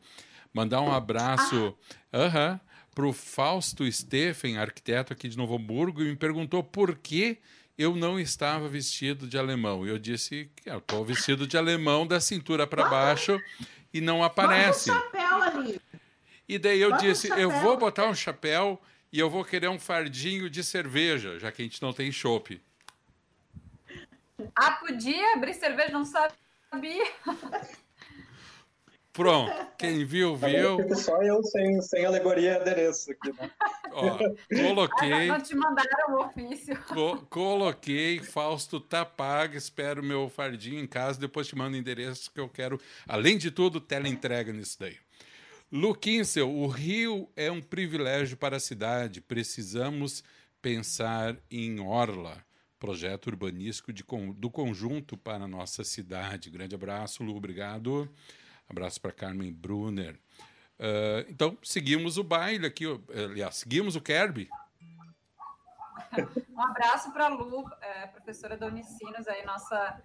Mandar 0.52 0.82
um 0.82 0.92
abraço 0.92 1.74
ah. 2.12 2.60
para 2.94 3.06
o 3.06 3.12
Fausto 3.12 3.90
Steffen, 3.90 4.58
arquiteto 4.58 5.14
aqui 5.14 5.28
de 5.28 5.36
Novo 5.38 5.56
Hamburgo, 5.56 6.02
e 6.02 6.10
me 6.10 6.16
perguntou 6.16 6.62
por 6.62 6.94
que 6.94 7.38
eu 7.76 7.94
não 7.94 8.18
estava 8.18 8.68
vestido 8.68 9.26
de 9.26 9.36
alemão. 9.36 9.86
Eu 9.86 9.98
disse 9.98 10.50
que 10.56 10.70
eu 10.70 10.78
estou 10.78 11.04
vestido 11.04 11.46
de 11.46 11.56
alemão 11.56 12.06
da 12.06 12.20
cintura 12.20 12.66
para 12.66 12.88
baixo 12.88 13.40
e 13.92 14.00
não 14.00 14.22
aparece. 14.22 14.90
Bota 14.90 15.00
um 15.00 15.10
chapéu 15.10 15.42
ali. 15.42 15.80
E 16.48 16.58
daí 16.58 16.80
eu 16.80 16.90
Bota 16.90 17.02
disse, 17.02 17.32
um 17.32 17.36
eu 17.36 17.50
vou 17.50 17.76
botar 17.76 18.06
um 18.06 18.14
chapéu 18.14 18.80
e 19.12 19.18
eu 19.18 19.28
vou 19.28 19.44
querer 19.44 19.68
um 19.68 19.78
fardinho 19.78 20.48
de 20.48 20.62
cerveja, 20.62 21.38
já 21.38 21.50
que 21.50 21.62
a 21.62 21.64
gente 21.64 21.80
não 21.82 21.92
tem 21.92 22.12
chopp. 22.12 22.60
Ah, 24.54 24.72
podia 24.72 25.34
abrir 25.34 25.54
cerveja, 25.54 25.90
não 25.90 26.04
sabia. 26.04 27.04
Pronto, 29.14 29.52
quem 29.78 30.04
viu, 30.04 30.34
viu. 30.34 30.76
Só 30.96 31.22
eu 31.22 31.40
sem, 31.44 31.80
sem 31.82 32.04
alegoria 32.04 32.50
e 32.50 32.56
adereço 32.56 33.12
aqui, 33.12 33.32
né? 33.32 33.48
Ó, 33.92 34.18
coloquei. 34.52 35.28
não 35.28 35.40
te 35.40 35.54
mandaram 35.54 36.16
o 36.16 36.24
ofício. 36.24 36.76
Co 36.88 37.18
coloquei, 37.30 38.18
Fausto 38.18 38.80
tá 38.80 39.04
pago, 39.04 39.56
espero 39.56 40.02
meu 40.02 40.28
fardinho 40.28 40.80
em 40.80 40.86
casa, 40.86 41.20
depois 41.20 41.46
te 41.46 41.54
mando 41.54 41.76
o 41.76 41.78
endereço 41.78 42.28
que 42.28 42.40
eu 42.40 42.48
quero, 42.48 42.80
além 43.06 43.38
de 43.38 43.52
tudo, 43.52 43.80
tela 43.80 44.08
entrega 44.08 44.52
nisso 44.52 44.78
daí. 44.80 44.96
Luquincel, 45.70 46.50
o 46.50 46.66
Rio 46.66 47.30
é 47.36 47.48
um 47.52 47.62
privilégio 47.62 48.36
para 48.36 48.56
a 48.56 48.60
cidade, 48.60 49.20
precisamos 49.20 50.24
pensar 50.60 51.36
em 51.48 51.78
Orla, 51.78 52.44
projeto 52.80 53.28
urbanístico 53.28 53.92
de, 53.92 54.04
do 54.34 54.50
conjunto 54.50 55.16
para 55.16 55.44
a 55.44 55.48
nossa 55.48 55.84
cidade. 55.84 56.50
Grande 56.50 56.74
abraço, 56.74 57.22
Lu, 57.22 57.36
obrigado. 57.36 58.10
Abraço 58.68 59.00
para 59.00 59.12
Carmen 59.12 59.52
Brunner. 59.52 60.18
Uh, 60.78 61.28
então, 61.28 61.56
seguimos 61.62 62.18
o 62.18 62.24
baile 62.24 62.66
aqui. 62.66 62.84
Aliás, 63.12 63.56
seguimos 63.56 63.96
o 63.96 64.00
Kerby. 64.00 64.48
Um 66.50 66.62
abraço 66.62 67.12
para 67.12 67.26
a 67.26 67.28
Lu, 67.28 67.68
é, 67.80 68.06
professora 68.06 68.56
da 68.56 68.66
Unicinos, 68.66 69.26
aí, 69.26 69.44
nossa 69.44 70.00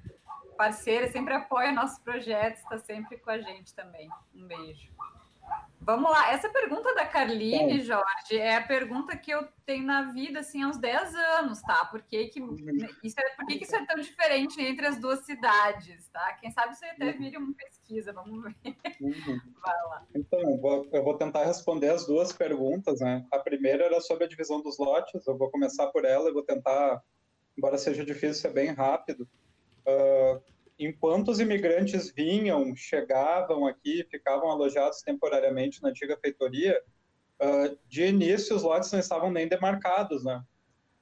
parceira, 0.57 1.11
sempre 1.11 1.33
apoia 1.33 1.71
nossos 1.71 1.99
projetos, 1.99 2.61
está 2.61 2.77
sempre 2.79 3.17
com 3.17 3.29
a 3.29 3.39
gente 3.39 3.73
também. 3.73 4.09
Um 4.33 4.47
beijo. 4.47 4.91
Vamos 5.81 6.11
lá, 6.11 6.31
essa 6.31 6.49
pergunta 6.49 6.93
da 6.93 7.05
Carline, 7.05 7.79
Jorge, 7.79 8.37
é 8.37 8.57
a 8.57 8.61
pergunta 8.61 9.15
que 9.15 9.31
eu 9.31 9.47
tenho 9.65 9.85
na 9.85 10.11
vida 10.11 10.39
assim, 10.39 10.61
há 10.61 10.67
uns 10.67 10.77
10 10.77 11.15
anos, 11.15 11.61
tá? 11.61 11.85
Por 11.85 12.01
que, 12.01 12.27
que, 12.27 12.39
isso, 13.03 13.19
é, 13.19 13.29
por 13.35 13.45
que, 13.47 13.57
que 13.57 13.63
isso 13.63 13.75
é 13.75 13.85
tão 13.85 13.97
diferente 13.97 14.61
entre 14.61 14.85
as 14.85 14.99
duas 14.99 15.25
cidades, 15.25 16.07
tá? 16.09 16.33
Quem 16.33 16.51
sabe 16.51 16.73
isso 16.73 16.85
até 16.85 17.11
vire 17.13 17.37
uma 17.37 17.53
pesquisa, 17.53 18.11
vamos 18.11 18.43
ver. 18.43 18.55
Uhum. 18.99 19.39
Vai 19.65 19.83
lá. 19.87 20.05
Então, 20.13 20.39
eu 20.91 21.03
vou 21.03 21.17
tentar 21.17 21.45
responder 21.45 21.89
as 21.89 22.05
duas 22.05 22.33
perguntas, 22.33 22.99
né? 22.99 23.25
A 23.31 23.39
primeira 23.39 23.85
era 23.85 24.01
sobre 24.01 24.25
a 24.25 24.27
divisão 24.27 24.61
dos 24.61 24.77
lotes, 24.77 25.25
eu 25.25 25.37
vou 25.37 25.49
começar 25.49 25.87
por 25.87 26.03
ela 26.03 26.29
e 26.29 26.33
vou 26.33 26.43
tentar, 26.43 27.01
embora 27.57 27.77
seja 27.77 28.05
difícil, 28.05 28.35
ser 28.35 28.53
bem 28.53 28.73
rápido. 28.73 29.27
Uh, 29.87 30.41
enquanto 30.79 31.29
os 31.29 31.41
imigrantes 31.41 32.09
vinham, 32.09 32.73
chegavam 32.73 33.67
aqui, 33.67 34.07
ficavam 34.09 34.49
alojados 34.49 35.01
temporariamente 35.01 35.83
na 35.83 35.89
antiga 35.89 36.17
feitoria, 36.17 36.81
uh, 37.41 37.77
de 37.87 38.05
início 38.05 38.55
os 38.55 38.63
lotes 38.63 38.91
não 38.91 38.99
estavam 38.99 39.29
nem 39.29 39.47
demarcados, 39.47 40.23
né? 40.23 40.41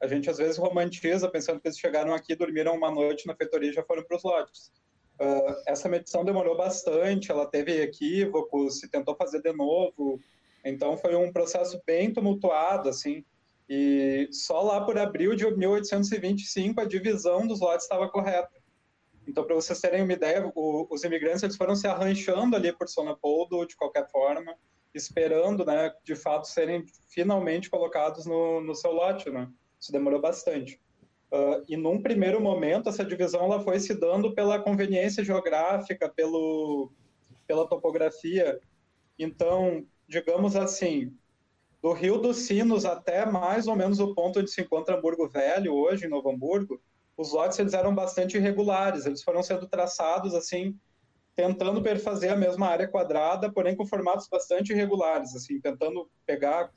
A 0.02 0.08
gente 0.08 0.30
às 0.30 0.38
vezes 0.38 0.58
romantiza 0.58 1.30
pensando 1.30 1.60
que 1.60 1.68
eles 1.68 1.78
chegaram 1.78 2.14
aqui, 2.14 2.36
dormiram 2.36 2.76
uma 2.76 2.92
noite 2.92 3.28
na 3.28 3.36
feitoria 3.36 3.70
e 3.70 3.74
já 3.74 3.84
foram 3.84 4.04
para 4.04 4.18
os 4.18 4.24
lotes. 4.24 4.72
Uh, 5.20 5.56
essa 5.68 5.88
medição 5.88 6.26
demorou 6.26 6.58
bastante, 6.58 7.32
ela 7.32 7.46
teve 7.46 7.82
equívocos, 7.82 8.80
se 8.80 8.90
tentou 8.90 9.16
fazer 9.16 9.42
de 9.42 9.54
novo, 9.54 10.20
então 10.66 10.98
foi 10.98 11.16
um 11.16 11.32
processo 11.32 11.80
bem 11.86 12.12
tumultuado, 12.12 12.90
assim, 12.90 13.24
e 13.70 14.28
só 14.32 14.62
lá 14.62 14.84
por 14.84 14.98
abril 14.98 15.36
de 15.36 15.50
1825 15.50 16.82
a 16.82 16.86
divisão 16.86 17.46
dos 17.46 17.60
lotes 17.60 17.86
estava 17.86 18.10
correta. 18.10 18.58
Então, 19.38 19.46
para 19.46 19.54
vocês 19.54 19.80
terem 19.80 20.02
uma 20.02 20.14
ideia, 20.14 20.52
o, 20.56 20.88
os 20.90 21.04
imigrantes 21.04 21.44
eles 21.44 21.56
foram 21.56 21.76
se 21.76 21.86
arranchando 21.86 22.56
ali 22.56 22.74
por 22.74 22.90
São 22.90 23.04
Leopoldo, 23.04 23.68
de 23.68 23.76
qualquer 23.76 24.10
forma, 24.10 24.58
esperando, 24.96 25.64
né, 25.64 25.94
de 26.04 26.16
fato, 26.16 26.48
serem 26.48 26.84
finalmente 27.08 27.70
colocados 27.70 28.26
no, 28.26 28.60
no 28.62 28.74
seu 28.74 28.92
lote, 28.92 29.30
né? 29.30 29.48
Isso 29.80 29.92
demorou 29.92 30.20
bastante. 30.20 30.82
Uh, 31.32 31.64
e 31.70 31.78
num 31.78 32.02
primeiro 32.02 32.42
momento, 32.42 32.90
essa 32.90 33.06
divisão 33.06 33.44
ela 33.44 33.60
foi 33.60 33.80
se 33.80 33.94
dando 33.94 34.34
pela 34.34 34.58
conveniência 34.58 35.24
geográfica, 35.24 36.10
pelo, 36.10 36.92
pela 37.46 37.70
topografia. 37.70 38.60
Então, 39.20 39.86
digamos 40.08 40.56
assim, 40.56 41.16
do 41.80 41.94
Rio 41.94 42.18
dos 42.18 42.38
Sinos 42.38 42.86
até 42.86 43.24
mais 43.24 43.68
ou 43.68 43.76
menos 43.76 44.00
o 44.00 44.16
ponto 44.16 44.40
onde 44.40 44.50
se 44.50 44.62
encontra 44.62 44.98
Hamburgo 44.98 45.30
Velho, 45.30 45.76
hoje, 45.76 46.08
em 46.08 46.10
Novo 46.10 46.28
Hamburgo, 46.28 46.82
os 47.18 47.34
lotes 47.34 47.58
eles 47.58 47.74
eram 47.74 47.94
bastante 47.94 48.38
irregulares, 48.38 49.06
eles 49.06 49.24
foram 49.24 49.42
sendo 49.42 49.68
traçados 49.68 50.36
assim, 50.36 50.80
tentando 51.36 51.82
perfazer 51.82 52.32
a 52.32 52.36
mesma 52.36 52.68
área 52.68 52.88
quadrada, 52.88 53.52
porém 53.52 53.76
com 53.76 53.86
formatos 53.86 54.28
bastante 54.28 54.72
irregulares, 54.72 55.36
assim, 55.36 55.60
tentando 55.60 56.10
pegar 56.26 56.72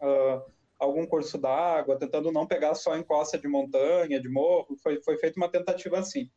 uh, 0.00 0.50
algum 0.78 1.06
curso 1.06 1.38
d'água, 1.38 1.98
tentando 1.98 2.32
não 2.32 2.46
pegar 2.46 2.74
só 2.74 2.96
encosta 2.96 3.38
de 3.38 3.46
montanha, 3.46 4.20
de 4.20 4.28
morro, 4.28 4.76
foi, 4.82 5.00
foi 5.02 5.18
feita 5.18 5.38
uma 5.38 5.50
tentativa 5.50 5.98
assim. 5.98 6.30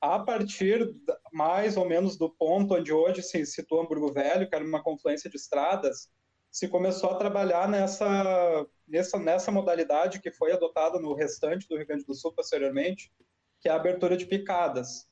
A 0.00 0.18
partir 0.18 0.94
mais 1.32 1.76
ou 1.76 1.86
menos 1.86 2.16
do 2.16 2.30
ponto 2.30 2.74
onde 2.74 2.92
hoje 2.92 3.22
se 3.22 3.44
situa 3.44 3.82
Hamburgo 3.82 4.12
Velho, 4.12 4.48
que 4.48 4.54
era 4.54 4.64
uma 4.64 4.82
confluência 4.82 5.28
de 5.28 5.36
estradas, 5.36 6.08
se 6.50 6.68
começou 6.68 7.10
a 7.10 7.16
trabalhar 7.16 7.68
nessa, 7.68 8.66
nessa, 8.86 9.18
nessa 9.18 9.50
modalidade 9.50 10.20
que 10.20 10.30
foi 10.30 10.52
adotada 10.52 10.98
no 10.98 11.14
restante 11.14 11.68
do 11.68 11.76
Rio 11.76 11.86
Grande 11.86 12.04
do 12.04 12.14
Sul 12.14 12.32
posteriormente, 12.32 13.12
que 13.60 13.68
é 13.68 13.72
a 13.72 13.76
abertura 13.76 14.16
de 14.16 14.26
picadas. 14.26 15.06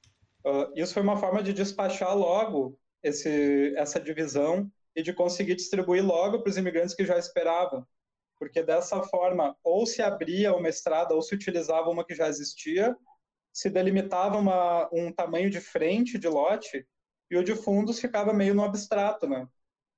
Uh, 0.45 0.73
isso 0.75 0.95
foi 0.95 1.03
uma 1.03 1.17
forma 1.17 1.43
de 1.43 1.53
despachar 1.53 2.17
logo 2.17 2.79
esse, 3.03 3.75
essa 3.77 4.01
divisão 4.01 4.71
e 4.95 5.03
de 5.03 5.13
conseguir 5.13 5.55
distribuir 5.55 6.05
logo 6.05 6.41
para 6.41 6.51
os 6.51 6.57
imigrantes 6.57 6.95
que 6.95 7.05
já 7.05 7.19
esperavam, 7.19 7.87
porque 8.39 8.63
dessa 8.63 9.03
forma 9.03 9.57
ou 9.63 9.87
se 9.87 10.03
abria 10.03 10.55
uma 10.55 10.69
estrada 10.69 11.15
ou 11.15 11.21
se 11.21 11.35
utilizava 11.35 11.91
uma 11.91 12.05
que 12.05 12.15
já 12.15 12.29
existia, 12.29 12.97
se 13.53 13.69
delimitava 13.69 14.39
uma, 14.39 14.89
um 14.93 15.13
tamanho 15.13 15.51
de 15.51 15.61
frente 15.61 16.19
de 16.19 16.29
lote 16.29 16.87
e 17.31 17.37
o 17.37 17.45
de 17.45 17.55
fundos 17.55 17.99
ficava 17.99 18.33
meio 18.33 18.55
no 18.55 18.65
abstrato, 18.65 19.27
né? 19.27 19.49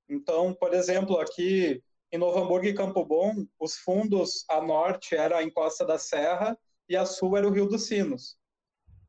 Então, 0.09 0.53
por 0.53 0.73
exemplo, 0.73 1.19
aqui 1.19 1.83
em 2.11 2.17
Novo 2.17 2.39
Hamburgo 2.39 2.65
e 2.65 2.73
Campo 2.73 3.05
Bom, 3.05 3.45
os 3.59 3.77
fundos 3.77 4.43
a 4.49 4.59
norte 4.59 5.15
era 5.15 5.37
a 5.37 5.43
encosta 5.43 5.85
da 5.85 5.99
Serra 5.99 6.57
e 6.87 6.95
a 6.95 7.05
sul 7.05 7.37
era 7.37 7.47
o 7.47 7.51
Rio 7.51 7.67
dos 7.67 7.85
Sinos. 7.85 8.35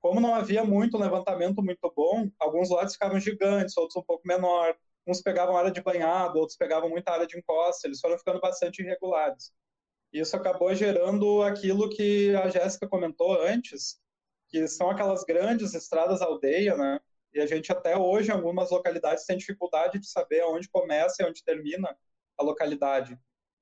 Como 0.00 0.20
não 0.20 0.34
havia 0.34 0.64
muito 0.64 0.98
levantamento 0.98 1.62
muito 1.62 1.92
bom, 1.94 2.30
alguns 2.38 2.70
lotes 2.70 2.94
ficavam 2.94 3.20
gigantes, 3.20 3.76
outros 3.76 3.96
um 3.96 4.02
pouco 4.02 4.26
menor. 4.26 4.74
Uns 5.06 5.22
pegavam 5.22 5.56
área 5.56 5.70
de 5.70 5.80
banhado, 5.82 6.38
outros 6.38 6.56
pegavam 6.56 6.88
muita 6.90 7.12
área 7.12 7.26
de 7.26 7.38
encosta, 7.38 7.86
eles 7.86 8.00
foram 8.00 8.18
ficando 8.18 8.40
bastante 8.40 8.82
irregulares. 8.82 9.52
Isso 10.12 10.36
acabou 10.36 10.74
gerando 10.74 11.42
aquilo 11.42 11.88
que 11.88 12.34
a 12.34 12.48
Jéssica 12.48 12.88
comentou 12.88 13.40
antes, 13.42 13.98
que 14.48 14.66
são 14.66 14.90
aquelas 14.90 15.24
grandes 15.24 15.74
estradas 15.74 16.20
aldeia, 16.20 16.76
né? 16.76 17.00
E 17.32 17.40
a 17.40 17.46
gente 17.46 17.70
até 17.70 17.96
hoje, 17.96 18.30
em 18.30 18.34
algumas 18.34 18.70
localidades, 18.70 19.24
tem 19.24 19.36
dificuldade 19.36 19.98
de 19.98 20.08
saber 20.08 20.44
onde 20.44 20.68
começa 20.68 21.22
e 21.22 21.26
onde 21.26 21.44
termina 21.44 21.96
a 22.36 22.42
localidade. 22.42 23.18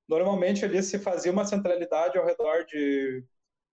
Normalmente 0.08 0.64
ali 0.64 0.82
se 0.82 0.98
fazia 0.98 1.30
uma 1.30 1.44
centralidade 1.44 2.16
ao 2.16 2.24
redor 2.24 2.64
de 2.64 3.22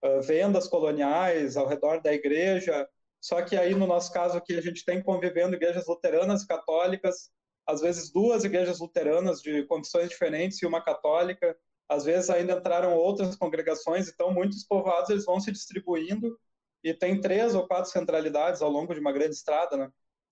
uh, 0.04 0.22
vendas 0.22 0.68
coloniais, 0.68 1.56
ao 1.56 1.68
redor 1.68 2.02
da 2.02 2.14
igreja, 2.14 2.88
só 3.22 3.42
que 3.42 3.56
aí 3.56 3.74
no 3.74 3.88
nosso 3.88 4.12
caso 4.12 4.38
aqui 4.38 4.58
a 4.58 4.62
gente 4.62 4.84
tem 4.84 5.02
convivendo 5.02 5.56
igrejas 5.56 5.88
luteranas 5.88 6.44
e 6.44 6.48
católicas, 6.48 7.32
às 7.66 7.82
vezes 7.82 8.12
duas 8.12 8.44
igrejas 8.44 8.80
luteranas 8.80 9.42
de 9.42 9.64
condições 9.66 10.10
diferentes 10.10 10.62
e 10.62 10.66
uma 10.66 10.84
católica, 10.84 11.58
às 11.88 12.04
vezes 12.04 12.30
ainda 12.30 12.54
entraram 12.54 12.94
outras 12.94 13.36
congregações, 13.36 14.10
então 14.10 14.34
muitos 14.34 14.64
povoados 14.64 15.10
eles 15.10 15.26
vão 15.26 15.40
se 15.40 15.52
distribuindo 15.52 16.38
e 16.86 16.94
tem 16.94 17.20
três 17.20 17.56
ou 17.56 17.68
quatro 17.68 17.90
centralidades 17.90 18.62
ao 18.62 18.70
longo 18.70 18.94
de 18.94 19.00
uma 19.00 19.12
grande 19.12 19.34
estrada, 19.34 19.76
né? 19.76 19.90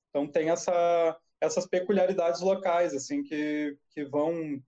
Então 0.09 0.27
tem 0.27 0.51
essa, 0.51 1.17
essas 1.41 1.65
peculiaridades 1.65 2.41
locais, 2.41 2.93
assim, 2.93 3.23
que, 3.23 3.75
que 3.89 4.05
vão, 4.05 4.61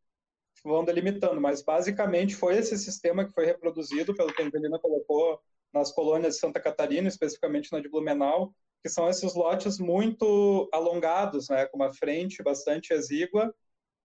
vão 0.64 0.84
delimitando, 0.84 1.40
mas 1.40 1.62
basicamente 1.62 2.36
foi 2.36 2.58
esse 2.58 2.76
sistema 2.80 3.24
que 3.24 3.34
foi 3.34 3.46
reproduzido, 3.46 4.16
pelo 4.16 4.34
que 4.34 4.42
a 4.42 4.46
Angelina 4.46 4.80
colocou, 4.80 5.40
nas 5.72 5.92
colônias 5.92 6.34
de 6.34 6.40
Santa 6.40 6.60
Catarina, 6.60 7.08
especificamente 7.08 7.72
na 7.72 7.80
de 7.80 7.88
Blumenau, 7.88 8.52
que 8.82 8.90
são 8.90 9.08
esses 9.08 9.36
lotes 9.36 9.78
muito 9.78 10.68
alongados, 10.74 11.50
né, 11.50 11.68
com 11.68 11.78
uma 11.78 11.94
frente 11.94 12.42
bastante 12.42 12.94
exígua, 12.94 13.54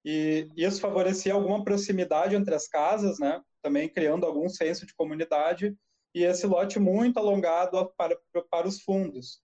e 0.05 0.47
isso 0.55 0.83
favorecia 0.83 1.33
alguma 1.33 1.65
proximidade 1.65 2.37
entre 2.37 2.55
as 2.55 2.69
casas, 2.69 3.19
né, 3.19 3.41
também 3.63 3.89
criando 3.89 4.27
algum 4.27 4.51
senso 4.51 4.85
de 4.85 4.95
comunidade, 4.95 5.75
e 6.15 6.25
esse 6.25 6.47
lote 6.47 6.79
muito 6.79 7.19
alongado 7.19 7.93
para, 7.97 8.19
para 8.51 8.67
os 8.67 8.81
fundos. 8.81 9.41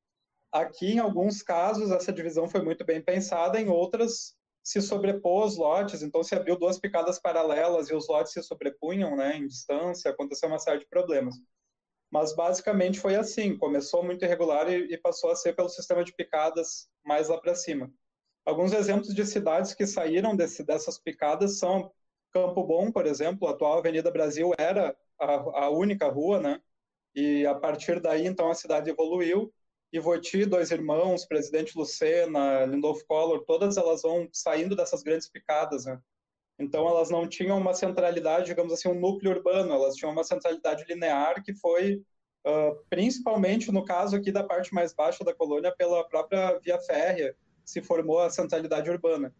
Aqui, 0.53 0.93
em 0.93 0.99
alguns 0.99 1.43
casos, 1.43 1.91
essa 1.91 2.12
divisão 2.12 2.49
foi 2.49 2.62
muito 2.62 2.85
bem 2.85 3.01
pensada, 3.01 3.61
em 3.61 3.69
outras 3.69 4.35
se 4.62 4.83
sobrepôs 4.83 5.57
lotes, 5.57 6.03
então 6.03 6.25
se 6.25 6.35
abriu 6.35 6.59
duas 6.59 6.79
picadas 6.79 7.21
paralelas 7.21 7.89
e 7.89 7.95
os 7.95 8.09
lotes 8.09 8.33
se 8.33 8.43
sobrepunham 8.43 9.14
né, 9.17 9.37
em 9.37 9.47
distância, 9.47 10.11
aconteceu 10.11 10.49
uma 10.49 10.59
série 10.59 10.81
de 10.81 10.89
problemas. 10.89 11.37
Mas 12.11 12.35
basicamente 12.35 12.99
foi 12.99 13.14
assim, 13.14 13.57
começou 13.57 14.03
muito 14.03 14.25
irregular 14.25 14.69
e, 14.69 14.93
e 14.93 14.99
passou 14.99 15.31
a 15.31 15.37
ser 15.37 15.55
pelo 15.55 15.69
sistema 15.69 16.03
de 16.03 16.12
picadas 16.12 16.89
mais 17.05 17.29
lá 17.29 17.41
para 17.41 17.55
cima. 17.55 17.93
Alguns 18.45 18.73
exemplos 18.73 19.14
de 19.14 19.25
cidades 19.25 19.73
que 19.73 19.87
saíram 19.87 20.35
desse, 20.35 20.64
dessas 20.64 20.99
picadas 20.99 21.59
são 21.59 21.93
Campo 22.33 22.64
Bom, 22.64 22.91
por 22.91 23.07
exemplo, 23.07 23.47
a 23.47 23.53
atual 23.53 23.79
Avenida 23.79 24.11
Brasil 24.11 24.53
era 24.59 24.97
a, 25.21 25.64
a 25.64 25.71
única 25.71 26.09
rua, 26.09 26.41
né? 26.41 26.61
E 27.14 27.47
a 27.47 27.55
partir 27.55 28.01
daí, 28.01 28.27
então, 28.27 28.51
a 28.51 28.55
cidade 28.55 28.91
evoluiu. 28.91 29.53
E 29.93 29.99
Voti, 29.99 30.45
Dois 30.45 30.71
Irmãos, 30.71 31.25
Presidente 31.25 31.77
Lucena, 31.79 32.67
Lindolfo 32.67 33.07
Collor, 33.07 33.45
todas 33.47 33.77
elas 33.77 34.03
vão 34.03 34.29
saindo 34.33 34.77
dessas 34.77 35.03
grandes 35.03 35.29
picadas, 35.29 35.87
né? 35.87 35.99
Então, 36.59 36.89
elas 36.89 37.11
não 37.11 37.27
tinham 37.29 37.57
uma 37.59 37.73
centralidade, 37.73 38.47
digamos 38.47 38.73
assim, 38.73 38.89
um 38.89 38.99
núcleo 38.99 39.33
urbano, 39.33 39.73
elas 39.73 39.95
tinham 39.95 40.12
uma 40.12 40.25
centralidade 40.25 40.85
linear 40.89 41.43
que 41.43 41.55
foi, 41.55 42.03
uh, 42.47 42.77
principalmente 42.91 43.71
no 43.71 43.85
caso 43.85 44.17
aqui 44.17 44.33
da 44.33 44.43
parte 44.43 44.75
mais 44.75 44.93
baixa 44.93 45.25
da 45.25 45.35
colônia, 45.35 45.75
pela 45.75 46.07
própria 46.09 46.59
via 46.59 46.79
férrea, 46.81 47.37
se 47.64 47.83
formou 47.83 48.21
a 48.21 48.31
centralidade 48.31 48.91
urbana. 48.91 49.35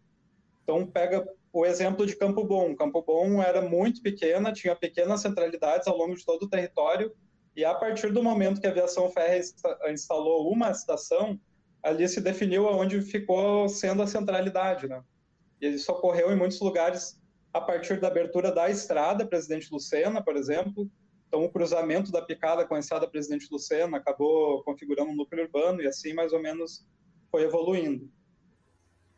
Então, 0.67 0.85
pega 0.85 1.25
o 1.53 1.65
exemplo 1.65 2.05
de 2.05 2.13
Campo 2.13 2.43
Bom. 2.43 2.75
Campo 2.75 3.01
Bom 3.01 3.41
era 3.41 3.61
muito 3.61 4.01
pequena, 4.01 4.51
tinha 4.51 4.75
pequenas 4.75 5.21
centralidades 5.21 5.87
ao 5.87 5.97
longo 5.97 6.13
de 6.13 6.25
todo 6.25 6.43
o 6.43 6.49
território, 6.49 7.15
e 7.55 7.63
a 7.63 7.73
partir 7.73 8.11
do 8.11 8.21
momento 8.21 8.59
que 8.59 8.67
a 8.67 8.69
aviação 8.69 9.09
férrea 9.09 9.41
instalou 9.89 10.51
uma 10.51 10.69
estação, 10.69 11.39
ali 11.81 12.05
se 12.09 12.19
definiu 12.19 12.67
aonde 12.67 12.99
ficou 13.01 13.69
sendo 13.69 14.03
a 14.03 14.07
centralidade, 14.07 14.89
né? 14.89 15.01
E 15.61 15.69
isso 15.69 15.89
ocorreu 15.89 16.33
em 16.33 16.35
muitos 16.35 16.59
lugares 16.59 17.17
a 17.53 17.61
partir 17.61 18.01
da 18.01 18.07
abertura 18.07 18.51
da 18.51 18.69
estrada 18.69 19.25
Presidente 19.25 19.71
Lucena, 19.71 20.21
por 20.21 20.35
exemplo. 20.35 20.91
Então, 21.29 21.45
o 21.45 21.49
cruzamento 21.49 22.11
da 22.11 22.21
picada 22.21 22.65
com 22.65 22.75
a 22.75 22.79
estrada 22.79 23.07
Presidente 23.07 23.47
Lucena 23.49 23.97
acabou 23.97 24.61
configurando 24.65 25.11
um 25.11 25.15
núcleo 25.15 25.45
urbano 25.45 25.81
e 25.81 25.87
assim 25.87 26.13
mais 26.13 26.33
ou 26.33 26.41
menos 26.41 26.85
foi 27.31 27.43
evoluindo. 27.43 28.11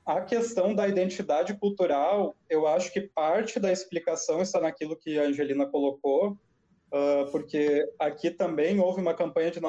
A 0.10 0.22
questão 0.22 0.74
da 0.74 0.88
identidade 0.88 1.55
cultural, 1.60 2.36
eu 2.49 2.66
acho 2.66 2.91
que 2.91 2.99
parte 2.99 3.60
da 3.60 3.72
explicação 3.72 4.41
está 4.41 4.60
naquilo 4.60 4.95
que 4.95 5.20
a 5.20 5.26
Angelina 5.26 5.68
colocou, 5.68 6.32
uh, 6.32 7.30
porque 7.32 7.88
aqui 7.99 8.32
também 8.32 8.80
houve 8.80 8.99
uma 8.99 9.14
campanha 9.14 9.51
de 9.51 9.62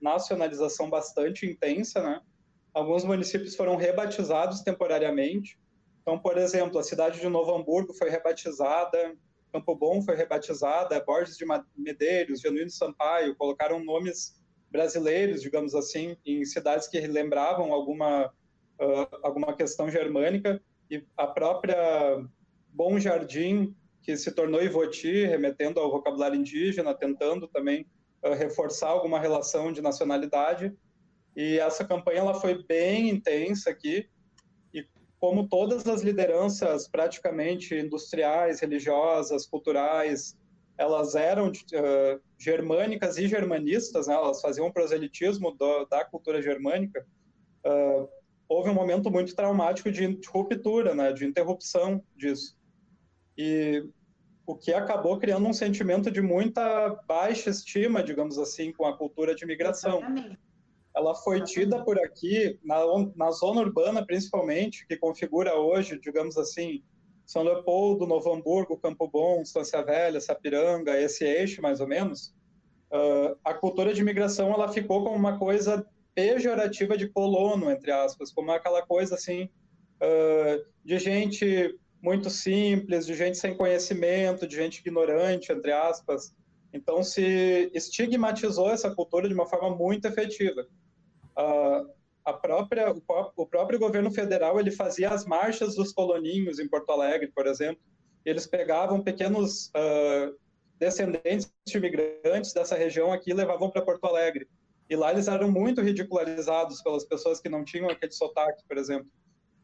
nacionalização 0.00 0.88
bastante 0.88 1.46
intensa, 1.46 2.00
né? 2.00 2.20
Alguns 2.72 3.02
municípios 3.02 3.56
foram 3.56 3.74
rebatizados 3.74 4.60
temporariamente. 4.60 5.58
Então, 6.00 6.16
por 6.16 6.38
exemplo, 6.38 6.78
a 6.78 6.84
cidade 6.84 7.18
de 7.18 7.28
Novo 7.28 7.52
Hamburgo 7.52 7.92
foi 7.92 8.08
rebatizada, 8.08 9.16
Campo 9.52 9.74
Bom 9.74 10.00
foi 10.00 10.14
rebatizada, 10.14 11.02
Borges 11.04 11.36
de 11.36 11.44
Medeiros, 11.76 12.40
Genuíno 12.40 12.70
Sampaio, 12.70 13.34
colocaram 13.34 13.82
nomes 13.82 14.40
brasileiros, 14.70 15.42
digamos 15.42 15.74
assim, 15.74 16.16
em 16.24 16.44
cidades 16.44 16.86
que 16.86 17.00
lembravam 17.00 17.72
alguma 17.72 18.32
uh, 18.82 19.08
alguma 19.22 19.54
questão 19.54 19.88
germânica, 19.88 20.60
e 20.90 21.02
a 21.16 21.26
própria 21.26 21.76
Bom 22.68 22.98
Jardim, 22.98 23.74
que 24.02 24.16
se 24.16 24.32
tornou 24.32 24.62
Ivoti, 24.62 25.24
remetendo 25.24 25.80
ao 25.80 25.90
vocabulário 25.90 26.38
indígena, 26.38 26.92
tentando 26.92 27.46
também 27.46 27.86
uh, 28.22 28.34
reforçar 28.34 28.88
alguma 28.88 29.18
relação 29.18 29.72
de 29.72 29.80
nacionalidade. 29.80 30.74
E 31.36 31.58
essa 31.58 31.84
campanha 31.84 32.18
ela 32.20 32.34
foi 32.34 32.62
bem 32.64 33.08
intensa 33.08 33.70
aqui, 33.70 34.08
e 34.74 34.86
como 35.18 35.48
todas 35.48 35.86
as 35.86 36.02
lideranças 36.02 36.88
praticamente 36.88 37.74
industriais, 37.74 38.60
religiosas, 38.60 39.46
culturais, 39.46 40.36
elas 40.76 41.14
eram 41.14 41.48
uh, 41.48 42.20
germânicas 42.38 43.16
e 43.18 43.28
germanistas, 43.28 44.08
né? 44.08 44.14
elas 44.14 44.40
faziam 44.40 44.66
um 44.66 44.72
proselitismo 44.72 45.52
do, 45.52 45.86
da 45.86 46.04
cultura 46.04 46.42
germânica, 46.42 47.06
uh, 47.64 48.08
houve 48.52 48.68
um 48.68 48.74
momento 48.74 49.10
muito 49.10 49.34
traumático 49.34 49.90
de 49.90 50.18
ruptura, 50.28 50.94
né, 50.94 51.12
de 51.12 51.24
interrupção 51.24 52.02
disso. 52.14 52.56
E 53.36 53.84
o 54.46 54.54
que 54.54 54.72
acabou 54.74 55.18
criando 55.18 55.46
um 55.48 55.52
sentimento 55.52 56.10
de 56.10 56.20
muita 56.20 56.90
baixa 57.06 57.48
estima, 57.48 58.02
digamos 58.02 58.38
assim, 58.38 58.72
com 58.72 58.84
a 58.84 58.96
cultura 58.96 59.34
de 59.34 59.44
imigração. 59.44 59.98
Exatamente. 59.98 60.38
Ela 60.94 61.14
foi 61.14 61.42
tida 61.42 61.82
por 61.82 61.98
aqui, 61.98 62.58
na, 62.62 62.78
na 63.16 63.30
zona 63.30 63.62
urbana 63.62 64.04
principalmente, 64.04 64.86
que 64.86 64.96
configura 64.96 65.56
hoje, 65.56 65.98
digamos 65.98 66.36
assim, 66.36 66.82
São 67.24 67.42
Leopoldo, 67.42 68.06
Novo 68.06 68.30
Hamburgo, 68.30 68.76
Campo 68.76 69.08
Bom, 69.08 69.40
Estância 69.40 69.82
Velha, 69.82 70.20
Sapiranga, 70.20 71.00
esse 71.00 71.24
eixo 71.24 71.62
mais 71.62 71.80
ou 71.80 71.88
menos, 71.88 72.34
uh, 72.92 73.34
a 73.42 73.54
cultura 73.54 73.94
de 73.94 74.02
imigração 74.02 74.52
ela 74.52 74.68
ficou 74.68 75.02
como 75.02 75.16
uma 75.16 75.38
coisa 75.38 75.86
pejorativa 76.14 76.96
de 76.96 77.08
colono, 77.08 77.70
entre 77.70 77.90
aspas, 77.90 78.32
como 78.32 78.50
aquela 78.50 78.82
coisa 78.82 79.14
assim 79.14 79.48
uh, 80.00 80.64
de 80.84 80.98
gente 80.98 81.78
muito 82.02 82.28
simples, 82.28 83.06
de 83.06 83.14
gente 83.14 83.38
sem 83.38 83.56
conhecimento, 83.56 84.46
de 84.46 84.56
gente 84.56 84.80
ignorante, 84.80 85.52
entre 85.52 85.72
aspas. 85.72 86.34
Então 86.72 87.02
se 87.02 87.70
estigmatizou 87.74 88.70
essa 88.70 88.92
cultura 88.94 89.28
de 89.28 89.34
uma 89.34 89.46
forma 89.46 89.70
muito 89.76 90.06
efetiva. 90.06 90.66
Uh, 91.38 91.88
a 92.24 92.32
própria, 92.32 92.92
o, 93.36 93.46
próprio 93.46 93.78
governo 93.78 94.10
federal 94.10 94.58
ele 94.58 94.70
fazia 94.70 95.10
as 95.10 95.24
marchas 95.24 95.74
dos 95.74 95.92
coloninhos 95.92 96.58
em 96.58 96.68
Porto 96.68 96.90
Alegre, 96.90 97.28
por 97.28 97.46
exemplo. 97.46 97.82
Eles 98.24 98.46
pegavam 98.46 99.02
pequenos 99.02 99.66
uh, 99.68 100.36
descendentes 100.78 101.52
de 101.66 101.76
imigrantes 101.76 102.52
dessa 102.52 102.76
região 102.76 103.12
aqui 103.12 103.30
e 103.30 103.34
levavam 103.34 103.70
para 103.70 103.82
Porto 103.82 104.04
Alegre. 104.04 104.48
E 104.92 104.94
lá 104.96 105.10
eles 105.10 105.26
eram 105.26 105.50
muito 105.50 105.80
ridicularizados 105.80 106.82
pelas 106.82 107.02
pessoas 107.06 107.40
que 107.40 107.48
não 107.48 107.64
tinham 107.64 107.88
aquele 107.88 108.12
sotaque, 108.12 108.62
por 108.68 108.76
exemplo. 108.76 109.10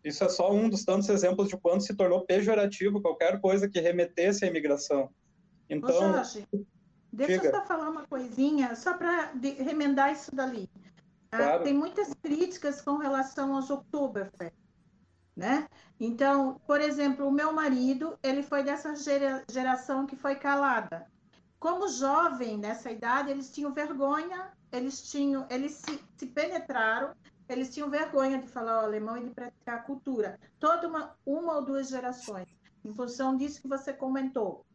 Isso 0.02 0.24
é 0.24 0.28
só 0.30 0.50
um 0.50 0.70
dos 0.70 0.86
tantos 0.86 1.06
exemplos 1.10 1.50
de 1.50 1.56
quanto 1.58 1.84
se 1.84 1.94
tornou 1.94 2.24
pejorativo 2.24 3.02
qualquer 3.02 3.38
coisa 3.38 3.68
que 3.68 3.78
remetesse 3.78 4.46
à 4.46 4.48
imigração. 4.48 5.10
Então, 5.68 5.90
Ô 5.90 6.14
Jorge, 6.14 6.48
deixa 7.12 7.44
eu 7.44 7.50
só 7.50 7.66
falar 7.66 7.90
uma 7.90 8.06
coisinha, 8.06 8.74
só 8.74 8.96
para 8.96 9.34
remendar 9.58 10.10
isso 10.12 10.34
dali. 10.34 10.66
Ah, 11.30 11.36
claro. 11.36 11.60
Ah, 11.60 11.62
tem 11.62 11.74
muitas 11.74 12.14
críticas 12.22 12.80
com 12.80 12.96
relação 12.96 13.54
aos 13.54 13.68
Oktoberfest, 13.68 14.56
né? 15.36 15.68
Então, 16.00 16.58
por 16.66 16.80
exemplo, 16.80 17.28
o 17.28 17.30
meu 17.30 17.52
marido, 17.52 18.18
ele 18.22 18.42
foi 18.42 18.62
dessa 18.62 18.94
geração 19.52 20.06
que 20.06 20.16
foi 20.16 20.36
calada. 20.36 21.06
Como 21.60 21.86
jovem, 21.86 22.56
nessa 22.56 22.90
idade, 22.90 23.30
eles 23.30 23.52
tinham 23.52 23.74
vergonha, 23.74 24.56
eles 24.72 25.10
tinham, 25.10 25.46
eles 25.50 25.72
se, 25.72 26.00
se 26.16 26.26
penetraram, 26.26 27.14
eles 27.48 27.72
tinham 27.72 27.88
vergonha 27.88 28.40
de 28.40 28.48
falar 28.48 28.82
o 28.82 28.86
alemão 28.86 29.16
e 29.16 29.24
de 29.24 29.30
praticar 29.30 29.76
a 29.76 29.82
cultura. 29.82 30.38
Toda 30.58 30.86
uma, 30.86 31.16
uma 31.24 31.56
ou 31.56 31.64
duas 31.64 31.88
gerações, 31.88 32.46
em 32.84 32.92
função 32.92 33.36
disso 33.36 33.62
que 33.62 33.68
você 33.68 33.92
comentou. 33.92 34.66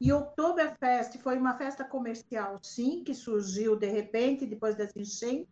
E 0.00 0.12
Oktoberfest 0.12 1.18
foi 1.18 1.38
uma 1.38 1.56
festa 1.56 1.84
comercial, 1.84 2.58
sim, 2.62 3.02
que 3.02 3.14
surgiu 3.14 3.76
de 3.76 3.86
repente, 3.86 4.44
depois 4.44 4.76
das 4.76 4.94
enchentes, 4.94 5.48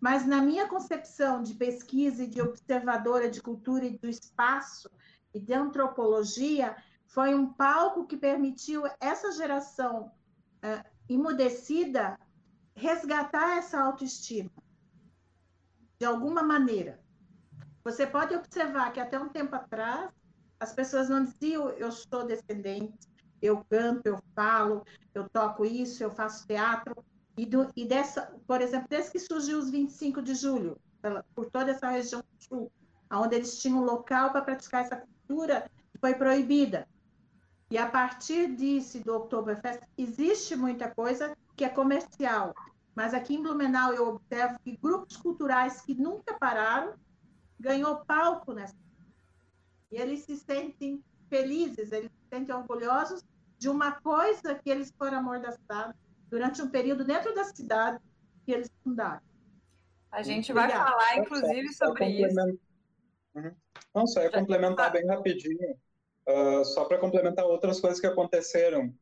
mas 0.00 0.26
na 0.26 0.42
minha 0.42 0.68
concepção 0.68 1.42
de 1.42 1.54
pesquisa 1.54 2.24
e 2.24 2.26
de 2.26 2.40
observadora 2.40 3.30
de 3.30 3.40
cultura 3.40 3.86
e 3.86 3.98
do 3.98 4.08
espaço 4.08 4.90
e 5.32 5.40
de 5.40 5.54
antropologia, 5.54 6.76
foi 7.06 7.34
um 7.34 7.52
palco 7.52 8.06
que 8.06 8.16
permitiu 8.16 8.82
essa 9.00 9.32
geração 9.32 10.12
uh, 10.62 10.84
imudecida 11.08 12.18
resgatar 12.78 13.58
essa 13.58 13.80
autoestima, 13.80 14.50
de 15.98 16.06
alguma 16.06 16.42
maneira. 16.42 17.00
Você 17.82 18.06
pode 18.06 18.34
observar 18.34 18.92
que 18.92 19.00
até 19.00 19.18
um 19.18 19.28
tempo 19.28 19.54
atrás, 19.56 20.10
as 20.60 20.72
pessoas 20.72 21.08
não 21.08 21.24
diziam 21.24 21.70
eu 21.70 21.90
sou 21.90 22.24
descendente, 22.24 23.08
eu 23.42 23.64
canto, 23.68 24.06
eu 24.06 24.22
falo, 24.34 24.84
eu 25.12 25.28
toco 25.28 25.64
isso, 25.64 26.02
eu 26.02 26.10
faço 26.10 26.46
teatro. 26.46 26.94
E, 27.36 27.46
do, 27.46 27.70
e 27.76 27.84
dessa, 27.84 28.32
por 28.46 28.60
exemplo, 28.60 28.88
desde 28.88 29.12
que 29.12 29.18
surgiu 29.18 29.58
os 29.58 29.70
25 29.70 30.20
de 30.22 30.34
julho, 30.34 30.80
por 31.34 31.50
toda 31.50 31.70
essa 31.70 31.88
região 31.88 32.22
sul, 32.38 32.70
onde 33.10 33.36
eles 33.36 33.60
tinham 33.60 33.78
um 33.78 33.84
local 33.84 34.30
para 34.30 34.42
praticar 34.42 34.82
essa 34.82 34.96
cultura, 34.96 35.70
foi 36.00 36.14
proibida. 36.14 36.86
E 37.70 37.78
a 37.78 37.86
partir 37.86 38.54
disso, 38.56 39.00
do 39.04 39.14
Oktoberfest, 39.14 39.82
existe 39.96 40.56
muita 40.56 40.90
coisa 40.90 41.36
que 41.56 41.64
é 41.64 41.68
comercial. 41.68 42.54
Mas 42.98 43.14
aqui 43.14 43.36
em 43.36 43.40
Blumenau 43.40 43.94
eu 43.94 44.08
observo 44.08 44.58
que 44.58 44.76
grupos 44.76 45.16
culturais 45.16 45.80
que 45.80 45.94
nunca 45.94 46.36
pararam 46.36 46.94
ganhou 47.56 48.04
palco 48.04 48.52
nessa. 48.52 48.74
E 49.88 49.96
eles 49.96 50.24
se 50.24 50.36
sentem 50.36 51.00
felizes, 51.30 51.92
eles 51.92 52.10
se 52.10 52.28
sentem 52.28 52.52
orgulhosos 52.52 53.24
de 53.56 53.68
uma 53.68 53.92
coisa 54.00 54.52
que 54.56 54.68
eles 54.68 54.92
foram 54.98 55.18
amordaçados 55.18 55.94
durante 56.28 56.60
um 56.60 56.68
período 56.68 57.04
dentro 57.04 57.32
da 57.36 57.44
cidade 57.44 58.02
que 58.44 58.50
eles 58.50 58.68
fundaram. 58.82 59.22
A 60.10 60.20
gente 60.24 60.52
vai 60.52 60.68
falar, 60.68 61.18
inclusive, 61.18 61.72
sobre 61.74 62.04
isso. 62.04 62.58
Uhum. 63.36 63.54
Não, 63.94 64.08
só 64.08 64.22
ia 64.22 64.30
complementar 64.32 64.90
bem 64.90 65.06
rapidinho, 65.06 65.78
uh, 66.28 66.64
só 66.64 66.84
para 66.84 66.98
complementar 66.98 67.44
outras 67.44 67.80
coisas 67.80 68.00
que 68.00 68.08
aconteceram. 68.08 68.92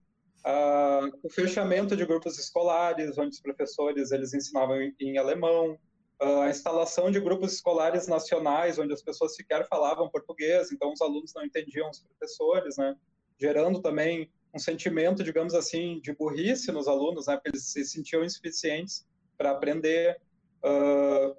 Uh, 0.46 1.10
o 1.24 1.28
fechamento 1.28 1.96
de 1.96 2.06
grupos 2.06 2.38
escolares, 2.38 3.18
onde 3.18 3.30
os 3.30 3.40
professores 3.40 4.12
eles 4.12 4.32
ensinavam 4.32 4.80
em, 4.80 4.94
em 5.00 5.18
alemão, 5.18 5.76
uh, 6.22 6.42
a 6.42 6.50
instalação 6.50 7.10
de 7.10 7.18
grupos 7.18 7.54
escolares 7.54 8.06
nacionais, 8.06 8.78
onde 8.78 8.92
as 8.92 9.02
pessoas 9.02 9.34
sequer 9.34 9.66
falavam 9.66 10.08
português, 10.08 10.70
então 10.70 10.92
os 10.92 11.00
alunos 11.00 11.32
não 11.34 11.44
entendiam 11.44 11.90
os 11.90 11.98
professores, 11.98 12.76
né? 12.76 12.94
gerando 13.40 13.82
também 13.82 14.30
um 14.54 14.58
sentimento, 14.58 15.24
digamos 15.24 15.52
assim, 15.52 16.00
de 16.00 16.14
burrice 16.14 16.72
nos 16.72 16.88
alunos, 16.88 17.26
né, 17.26 17.34
porque 17.34 17.50
eles 17.50 17.64
se 17.64 17.84
sentiam 17.84 18.24
insuficientes 18.24 19.04
para 19.36 19.50
aprender. 19.50 20.18
Uh, 20.64 21.36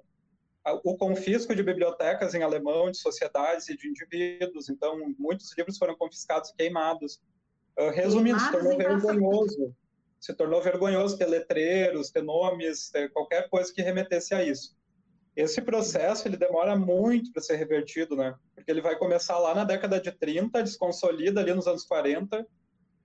o 0.84 0.96
confisco 0.98 1.54
de 1.54 1.62
bibliotecas 1.62 2.34
em 2.34 2.42
alemão, 2.42 2.90
de 2.90 2.98
sociedades 2.98 3.68
e 3.70 3.76
de 3.76 3.88
indivíduos, 3.88 4.68
então 4.68 5.14
muitos 5.18 5.56
livros 5.56 5.78
foram 5.78 5.96
confiscados 5.96 6.50
e 6.50 6.56
queimados. 6.56 7.20
Uh, 7.78 7.90
resumindo, 7.90 8.40
se 8.40 8.50
tornou 8.50 8.76
vergonhoso. 8.76 9.74
Se 10.18 10.34
tornou 10.34 10.60
vergonhoso 10.60 11.16
ter 11.16 11.26
letreiros, 11.26 12.10
ter 12.10 12.22
nomes, 12.22 12.90
ter 12.90 13.12
qualquer 13.12 13.48
coisa 13.48 13.72
que 13.72 13.80
remetesse 13.80 14.34
a 14.34 14.42
isso. 14.42 14.76
Esse 15.36 15.62
processo 15.62 16.26
ele 16.26 16.36
demora 16.36 16.76
muito 16.76 17.32
para 17.32 17.40
ser 17.40 17.54
revertido, 17.54 18.16
né? 18.16 18.34
Porque 18.52 18.68
ele 18.68 18.80
vai 18.80 18.98
começar 18.98 19.38
lá 19.38 19.54
na 19.54 19.62
década 19.62 20.00
de 20.00 20.10
30, 20.10 20.60
desconsolida 20.64 21.40
ali 21.40 21.54
nos 21.54 21.68
anos 21.68 21.84
40, 21.84 22.44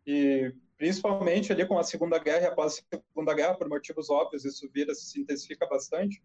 e 0.07 0.51
principalmente 0.75 1.53
ali 1.53 1.67
com 1.67 1.77
a 1.77 1.83
Segunda 1.83 2.17
Guerra 2.17 2.41
e 2.41 2.47
após 2.47 2.83
a 2.91 2.97
Segunda 2.97 3.35
Guerra, 3.35 3.53
por 3.53 3.69
motivos 3.69 4.09
óbvios, 4.09 4.43
isso 4.43 4.67
vira, 4.73 4.95
se 4.95 5.21
intensifica 5.21 5.67
bastante. 5.67 6.23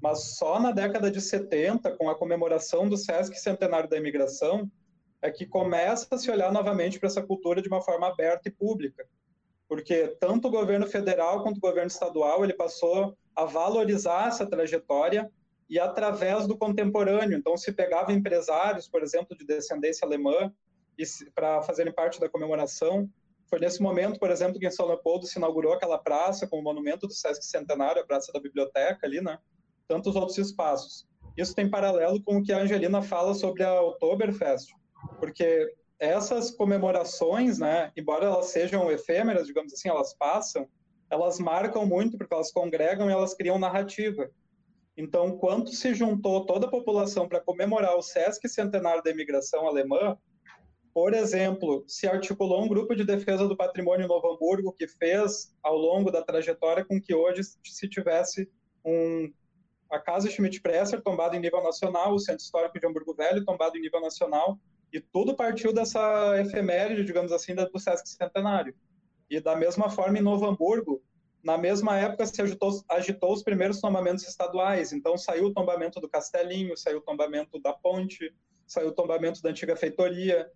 Mas 0.00 0.36
só 0.36 0.60
na 0.60 0.70
década 0.70 1.10
de 1.10 1.20
70, 1.20 1.96
com 1.96 2.08
a 2.08 2.14
comemoração 2.14 2.88
do 2.88 2.96
Sesc 2.96 3.36
Centenário 3.36 3.90
da 3.90 3.96
Imigração, 3.96 4.70
é 5.22 5.30
que 5.30 5.46
começa 5.46 6.06
a 6.10 6.18
se 6.18 6.30
olhar 6.30 6.52
novamente 6.52 6.98
para 6.98 7.08
essa 7.08 7.22
cultura 7.22 7.60
de 7.60 7.68
uma 7.68 7.82
forma 7.82 8.08
aberta 8.08 8.48
e 8.48 8.52
pública. 8.52 9.06
Porque 9.68 10.08
tanto 10.18 10.48
o 10.48 10.50
governo 10.50 10.86
federal 10.86 11.42
quanto 11.42 11.58
o 11.58 11.60
governo 11.60 11.88
estadual, 11.88 12.42
ele 12.42 12.54
passou 12.54 13.16
a 13.36 13.44
valorizar 13.44 14.28
essa 14.28 14.46
trajetória 14.46 15.30
e 15.68 15.78
através 15.78 16.46
do 16.46 16.56
contemporâneo. 16.56 17.38
Então, 17.38 17.56
se 17.56 17.70
pegava 17.70 18.12
empresários, 18.12 18.88
por 18.88 19.02
exemplo, 19.02 19.36
de 19.36 19.46
descendência 19.46 20.04
alemã, 20.04 20.52
para 21.34 21.62
fazerem 21.62 21.92
parte 21.92 22.20
da 22.20 22.28
comemoração. 22.28 23.08
Foi 23.48 23.58
nesse 23.58 23.80
momento, 23.80 24.18
por 24.18 24.30
exemplo, 24.30 24.58
que 24.58 24.66
em 24.66 24.70
São 24.70 24.86
Leopoldo 24.86 25.26
se 25.26 25.38
inaugurou 25.38 25.72
aquela 25.72 25.98
praça 25.98 26.46
com 26.46 26.58
o 26.58 26.62
monumento 26.62 27.06
do 27.06 27.12
Sesc 27.12 27.44
Centenário, 27.44 28.02
a 28.02 28.06
Praça 28.06 28.32
da 28.32 28.40
Biblioteca 28.40 29.06
ali, 29.06 29.20
né? 29.20 29.38
Tantos 29.88 30.14
outros 30.14 30.38
espaços. 30.38 31.06
Isso 31.36 31.54
tem 31.54 31.70
paralelo 31.70 32.22
com 32.22 32.38
o 32.38 32.42
que 32.42 32.52
a 32.52 32.58
Angelina 32.58 33.02
fala 33.02 33.34
sobre 33.34 33.62
a 33.62 33.80
Oktoberfest, 33.80 34.72
porque 35.18 35.74
essas 35.98 36.50
comemorações, 36.50 37.58
né, 37.58 37.92
embora 37.96 38.26
elas 38.26 38.46
sejam 38.46 38.90
efêmeras, 38.90 39.46
digamos 39.46 39.72
assim, 39.72 39.88
elas 39.88 40.14
passam, 40.14 40.66
elas 41.10 41.38
marcam 41.38 41.84
muito 41.84 42.16
porque 42.16 42.32
elas 42.32 42.52
congregam 42.52 43.10
e 43.10 43.12
elas 43.12 43.34
criam 43.34 43.58
narrativa. 43.58 44.30
Então, 44.96 45.36
quando 45.38 45.72
se 45.72 45.94
juntou 45.94 46.44
toda 46.46 46.66
a 46.66 46.70
população 46.70 47.28
para 47.28 47.40
comemorar 47.40 47.96
o 47.96 48.02
Sesc 48.02 48.48
Centenário 48.48 49.02
da 49.02 49.10
Imigração 49.10 49.66
Alemã, 49.66 50.16
por 50.92 51.14
exemplo, 51.14 51.84
se 51.86 52.06
articulou 52.06 52.64
um 52.64 52.68
grupo 52.68 52.94
de 52.94 53.04
defesa 53.04 53.46
do 53.46 53.56
patrimônio 53.56 54.08
Novo 54.08 54.32
Hamburgo 54.32 54.72
que 54.72 54.88
fez, 54.88 55.54
ao 55.62 55.76
longo 55.76 56.10
da 56.10 56.22
trajetória, 56.22 56.84
com 56.84 57.00
que 57.00 57.14
hoje 57.14 57.42
se 57.64 57.88
tivesse 57.88 58.50
um, 58.84 59.32
a 59.90 59.98
Casa 59.98 60.28
Schmidt-Presser 60.28 61.00
tombada 61.02 61.36
em 61.36 61.40
nível 61.40 61.62
nacional, 61.62 62.12
o 62.12 62.18
Centro 62.18 62.44
Histórico 62.44 62.78
de 62.78 62.86
Hamburgo 62.86 63.14
Velho 63.14 63.44
tombado 63.44 63.76
em 63.76 63.80
nível 63.80 64.00
nacional, 64.00 64.58
e 64.92 65.00
tudo 65.00 65.34
partiu 65.34 65.72
dessa 65.72 66.40
efeméride, 66.40 67.04
digamos 67.04 67.32
assim, 67.32 67.54
do 67.54 67.78
Sesc 67.78 68.08
Centenário. 68.08 68.74
E 69.28 69.40
da 69.40 69.54
mesma 69.54 69.88
forma, 69.88 70.18
em 70.18 70.22
Novo 70.22 70.46
Hamburgo, 70.46 71.02
na 71.42 71.56
mesma 71.56 71.96
época 71.96 72.26
se 72.26 72.40
agitou, 72.42 72.82
agitou 72.88 73.32
os 73.32 73.42
primeiros 73.42 73.80
tombamentos 73.80 74.26
estaduais, 74.26 74.92
então 74.92 75.16
saiu 75.16 75.46
o 75.46 75.54
tombamento 75.54 76.00
do 76.00 76.08
Castelinho, 76.08 76.76
saiu 76.76 76.98
o 76.98 77.02
tombamento 77.02 77.58
da 77.60 77.72
Ponte, 77.72 78.34
saiu 78.66 78.88
o 78.88 78.92
tombamento 78.92 79.40
da 79.40 79.50
antiga 79.50 79.74
feitoria, 79.74 80.50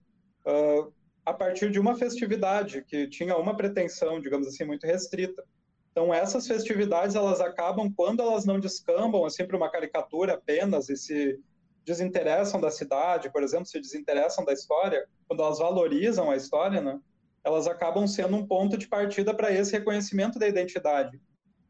uh, 0.47 0.93
a 1.24 1.32
partir 1.32 1.70
de 1.70 1.81
uma 1.81 1.97
festividade 1.97 2.85
que 2.85 3.09
tinha 3.09 3.36
uma 3.36 3.56
pretensão, 3.56 4.20
digamos 4.20 4.47
assim, 4.47 4.65
muito 4.65 4.86
restrita. 4.86 5.43
Então, 5.90 6.12
essas 6.12 6.47
festividades, 6.47 7.15
elas 7.15 7.40
acabam, 7.40 7.90
quando 7.94 8.20
elas 8.20 8.44
não 8.44 8.61
descambam, 8.61 9.24
assim, 9.24 9.47
para 9.47 9.56
uma 9.56 9.70
caricatura 9.70 10.35
apenas 10.35 10.89
e 10.90 10.97
se 10.97 11.40
desinteressam 11.85 12.61
da 12.61 12.70
cidade, 12.70 13.31
por 13.31 13.43
exemplo, 13.43 13.66
se 13.66 13.81
desinteressam 13.81 14.44
da 14.44 14.52
história, 14.52 15.06
quando 15.28 15.43
elas 15.43 15.59
valorizam 15.59 16.31
a 16.31 16.36
história, 16.36 16.81
né, 16.81 16.98
elas 17.44 17.66
acabam 17.66 18.06
sendo 18.06 18.36
um 18.36 18.47
ponto 18.47 18.77
de 18.77 18.89
partida 18.89 19.35
para 19.35 19.52
esse 19.52 19.73
reconhecimento 19.73 20.39
da 20.39 20.48
identidade. 20.48 21.20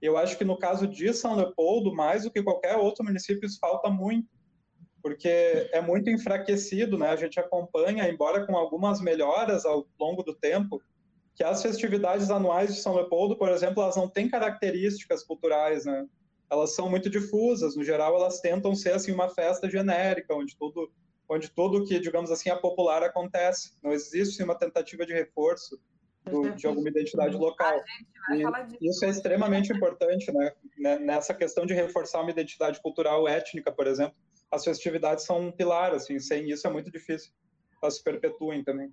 Eu 0.01 0.16
acho 0.16 0.36
que 0.36 0.45
no 0.45 0.59
caso 0.59 0.86
de 0.86 1.12
São 1.12 1.35
Leopoldo, 1.35 1.95
mais 1.95 2.24
do 2.24 2.31
que 2.31 2.43
qualquer 2.43 2.77
outro 2.77 3.05
município, 3.05 3.47
isso 3.47 3.59
falta 3.59 3.91
muito 3.91 4.28
porque 5.05 5.69
é 5.70 5.82
muito 5.82 6.09
enfraquecido, 6.09 6.97
né? 6.97 7.11
A 7.11 7.16
gente 7.16 7.39
acompanha, 7.39 8.09
embora 8.09 8.47
com 8.47 8.57
algumas 8.57 9.03
melhoras 9.03 9.66
ao 9.66 9.86
longo 10.01 10.23
do 10.23 10.35
tempo, 10.35 10.82
que 11.35 11.45
as 11.45 11.61
festividades 11.61 12.31
anuais 12.31 12.74
de 12.74 12.81
São 12.81 12.95
Leopoldo, 12.95 13.36
por 13.36 13.51
exemplo, 13.51 13.82
elas 13.82 13.97
não 13.97 14.09
têm 14.09 14.31
características 14.31 15.23
culturais, 15.23 15.85
né? 15.85 16.07
Elas 16.55 16.74
são 16.74 16.89
muito 16.89 17.10
difusas. 17.10 17.76
No 17.76 17.85
geral, 17.85 18.16
elas 18.16 18.40
tentam 18.40 18.74
ser 18.74 18.94
assim 18.94 19.12
uma 19.12 19.28
festa 19.28 19.68
genérica, 19.68 20.35
onde 20.35 20.56
tudo, 20.56 20.90
onde 21.28 21.51
tudo 21.51 21.85
que, 21.85 21.98
digamos 21.98 22.31
assim, 22.31 22.51
é 22.51 22.56
popular 22.56 23.02
acontece. 23.02 23.72
Não 23.82 23.93
existe 23.93 24.43
uma 24.43 24.55
tentativa 24.55 25.05
de 25.05 25.12
reforço 25.12 25.78
do, 26.24 26.51
de 26.52 26.66
alguma 26.66 26.89
identidade 26.89 27.36
local. 27.36 27.81
E 28.81 28.89
isso 28.89 29.05
é 29.05 29.10
extremamente 29.10 29.72
importante, 29.72 30.32
né? 30.32 30.98
Nessa 30.98 31.35
questão 31.35 31.66
de 31.66 31.74
reforçar 31.74 32.20
uma 32.20 32.31
identidade 32.31 32.81
cultural 32.81 33.28
étnica, 33.28 33.70
por 33.70 33.86
exemplo, 33.86 34.14
as 34.51 34.64
festividades 34.64 35.24
são 35.24 35.40
um 35.40 35.52
pilar, 35.52 35.93
assim, 35.93 36.18
sem 36.18 36.48
isso 36.51 36.66
é 36.66 36.70
muito 36.70 36.90
difícil. 36.90 37.32
Elas 37.82 37.97
se 37.97 38.05
perpetuem 38.05 38.64
também. 38.64 38.93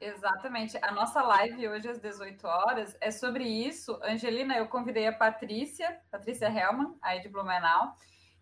Exatamente. 0.00 0.78
A 0.82 0.92
nossa 0.92 1.22
live 1.22 1.68
hoje 1.68 1.88
às 1.88 1.98
18 1.98 2.46
horas 2.46 2.96
é 3.00 3.10
sobre 3.10 3.44
isso. 3.44 3.98
Angelina, 4.02 4.56
eu 4.56 4.68
convidei 4.68 5.06
a 5.06 5.12
Patrícia, 5.12 6.00
Patrícia 6.10 6.46
Helman, 6.46 6.94
aí 7.00 7.20
de 7.20 7.28
Blumenau, 7.28 7.94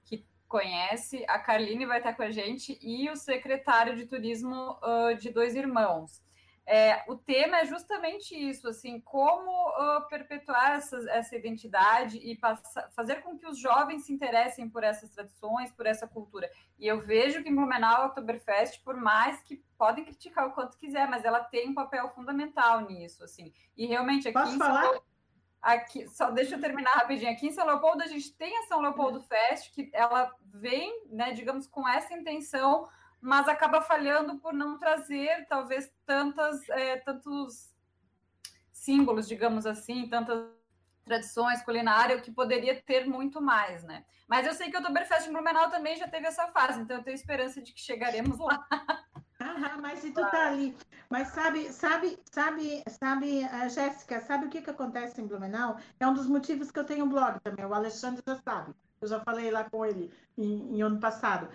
que 0.05 0.26
conhece. 0.48 1.24
A 1.28 1.39
Carline 1.39 1.86
vai 1.86 1.98
estar 1.98 2.14
com 2.14 2.22
a 2.22 2.31
gente 2.31 2.78
e 2.82 3.09
o 3.09 3.16
secretário 3.16 3.94
de 3.94 4.06
turismo 4.06 4.78
uh, 4.82 5.16
de 5.16 5.31
Dois 5.31 5.55
Irmãos. 5.55 6.23
É, 6.66 7.04
o 7.08 7.14
tema 7.14 7.58
é 7.58 7.66
justamente 7.66 8.34
isso, 8.34 8.66
assim, 8.68 8.98
como 9.00 9.50
uh, 9.50 10.08
perpetuar 10.08 10.76
essa, 10.76 10.96
essa 11.10 11.36
identidade 11.36 12.16
e 12.16 12.36
passar, 12.36 12.90
fazer 12.92 13.16
com 13.16 13.36
que 13.36 13.46
os 13.46 13.58
jovens 13.58 14.06
se 14.06 14.12
interessem 14.12 14.68
por 14.70 14.82
essas 14.82 15.10
tradições, 15.10 15.70
por 15.72 15.84
essa 15.84 16.08
cultura. 16.08 16.50
E 16.78 16.86
eu 16.86 17.00
vejo 17.00 17.42
que 17.42 17.50
em 17.50 17.54
Blumenau 17.54 18.02
a 18.02 18.06
Oktoberfest, 18.06 18.82
por 18.82 18.96
mais 18.96 19.42
que 19.42 19.62
podem 19.76 20.04
criticar 20.04 20.48
o 20.48 20.52
quanto 20.52 20.78
quiser, 20.78 21.06
mas 21.06 21.24
ela 21.24 21.40
tem 21.40 21.68
um 21.68 21.74
papel 21.74 22.08
fundamental 22.14 22.80
nisso, 22.80 23.22
assim. 23.22 23.52
E 23.76 23.84
realmente 23.84 24.28
aqui 24.28 24.38
Posso 24.38 24.56
falar? 24.56 24.84
São, 24.84 25.02
aqui, 25.60 26.08
só 26.08 26.30
deixa 26.30 26.54
eu 26.54 26.60
terminar 26.60 26.92
rapidinho. 26.92 27.30
Aqui 27.30 27.48
em 27.48 27.52
São 27.52 27.66
Leopoldo 27.66 28.02
a 28.02 28.06
gente 28.06 28.34
tem 28.36 28.56
a 28.56 28.62
São 28.62 28.80
Leopoldo 28.80 29.20
Fest, 29.20 29.70
que 29.74 29.90
ela 29.92 30.34
vem, 30.46 31.04
né, 31.10 31.32
digamos, 31.32 31.66
com 31.66 31.86
essa 31.86 32.14
intenção 32.14 32.88
mas 33.24 33.48
acaba 33.48 33.80
falhando 33.80 34.38
por 34.38 34.52
não 34.52 34.78
trazer 34.78 35.46
talvez 35.48 35.90
tantas 36.05 36.68
é, 36.68 36.96
tantos 36.98 37.72
símbolos, 38.70 39.26
digamos 39.26 39.64
assim, 39.64 40.06
tantas 40.09 40.46
tradições 41.05 41.62
culinárias 41.62 42.20
que 42.20 42.30
poderia 42.30 42.80
ter 42.82 43.06
muito 43.06 43.40
mais, 43.40 43.82
né? 43.82 44.05
Mas 44.28 44.46
eu 44.46 44.52
sei 44.52 44.70
que 44.70 44.76
o 44.76 44.80
Oktoberfest 44.80 45.26
em 45.26 45.32
Blumenau 45.32 45.70
também 45.70 45.96
já 45.96 46.06
teve 46.06 46.26
essa 46.26 46.48
fase, 46.48 46.80
então 46.80 46.98
eu 46.98 47.02
tenho 47.02 47.14
esperança 47.14 47.62
de 47.62 47.72
que 47.72 47.80
chegaremos 47.80 48.38
lá. 48.38 48.66
Mas 49.80 49.98
se 49.98 50.10
tu 50.10 50.20
tá 50.30 50.48
ali, 50.48 50.76
mas 51.10 51.28
sabe, 51.28 51.70
sabe, 51.70 52.18
sabe, 52.30 52.82
sabe, 52.88 53.44
uh, 53.44 53.68
Jéssica, 53.68 54.20
sabe 54.20 54.46
o 54.46 54.48
que 54.48 54.62
que 54.62 54.70
acontece 54.70 55.20
em 55.20 55.26
Blumenau? 55.26 55.76
É 56.01 56.06
um 56.06 56.14
dos 56.14 56.26
motivos 56.26 56.70
que 56.70 56.78
eu 56.78 56.84
tenho 56.84 57.05
um 57.05 57.09
blog 57.09 57.38
também, 57.40 57.64
o 57.64 57.74
Alexandre 57.74 58.22
já 58.26 58.36
sabe, 58.36 58.74
eu 59.05 59.09
já 59.09 59.20
falei 59.20 59.51
lá 59.51 59.64
com 59.68 59.85
ele 59.85 60.10
em, 60.36 60.76
em 60.76 60.82
ano 60.82 60.98
passado. 60.98 61.48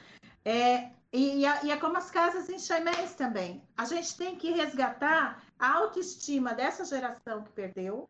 É, 0.46 0.92
e, 1.12 1.42
e, 1.42 1.72
é 1.72 1.78
como 1.78 1.98
as 1.98 2.12
casas 2.12 2.50
em 2.50 2.60
Chaimés 2.60 3.16
também. 3.16 3.64
A 3.76 3.86
gente 3.86 4.16
tem 4.16 4.36
que 4.36 4.52
resgatar 4.52 5.44
a 5.58 5.74
autoestima 5.74 6.54
dessa 6.54 6.86
geração 6.86 7.44
que 7.44 7.52
perdeu, 7.52 8.10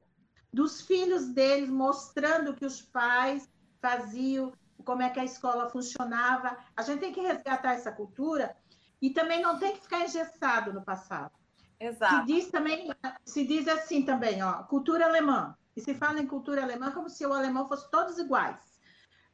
dos 0.52 0.82
filhos 0.82 1.30
deles, 1.30 1.70
mostrando 1.70 2.54
que 2.54 2.66
os 2.66 2.82
pais 2.82 3.50
faziam, 3.82 4.52
como 4.84 5.02
é 5.02 5.10
que 5.10 5.20
a 5.20 5.26
escola 5.26 5.70
funcionava. 5.70 6.58
A 6.76 6.82
gente 6.82 7.00
tem 7.00 7.14
que 7.14 7.22
resgatar 7.22 7.74
essa 7.74 7.92
cultura 7.92 8.56
e 9.02 9.12
também 9.12 9.42
não 9.42 9.58
tem 9.58 9.74
que 9.74 9.82
ficar 9.82 10.04
engessado 10.04 10.74
no 10.74 10.84
passado. 10.84 11.32
Exato. 11.80 12.16
Se 12.16 12.26
diz 12.26 12.52
também, 12.52 12.92
se 13.24 13.48
diz 13.48 13.68
assim 13.70 14.04
também, 14.04 14.44
ó, 14.44 14.64
cultura 14.64 15.06
alemã. 15.06 15.56
E 15.76 15.82
se 15.82 15.94
fala 15.94 16.20
em 16.20 16.28
cultura 16.28 16.62
alemã 16.62 16.92
como 16.92 17.10
se 17.10 17.26
o 17.26 17.32
alemão 17.32 17.66
fosse 17.66 17.90
todos 17.90 18.18
iguais 18.18 18.69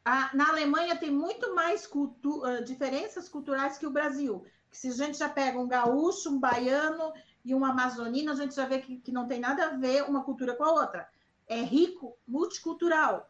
a, 0.06 0.30
na 0.36 0.50
Alemanha 0.50 0.96
tem 0.96 1.10
muito 1.10 1.56
mais 1.56 1.88
cultu 1.88 2.44
diferenças 2.64 3.28
culturais 3.28 3.80
que 3.80 3.88
o 3.88 3.92
Brasil. 3.92 4.46
Que 4.70 4.78
se 4.78 4.90
a 4.90 4.92
gente 4.92 5.18
já 5.18 5.28
pega 5.28 5.60
um 5.60 5.68
gaúcho, 5.68 6.30
um 6.30 6.40
baiano 6.40 7.12
e 7.44 7.56
um 7.56 7.66
amazonino, 7.66 8.32
a 8.32 8.36
gente 8.36 8.54
já 8.54 8.68
vê 8.68 8.80
que, 8.80 8.98
que 8.98 9.12
não 9.12 9.28
tem 9.28 9.40
nada 9.40 9.66
a 9.66 9.78
ver 9.78 10.04
uma 10.04 10.24
cultura 10.24 10.56
com 10.56 10.64
a 10.64 10.72
outra. 10.72 11.10
É 11.48 11.60
rico, 11.60 12.16
multicultural. 12.28 13.28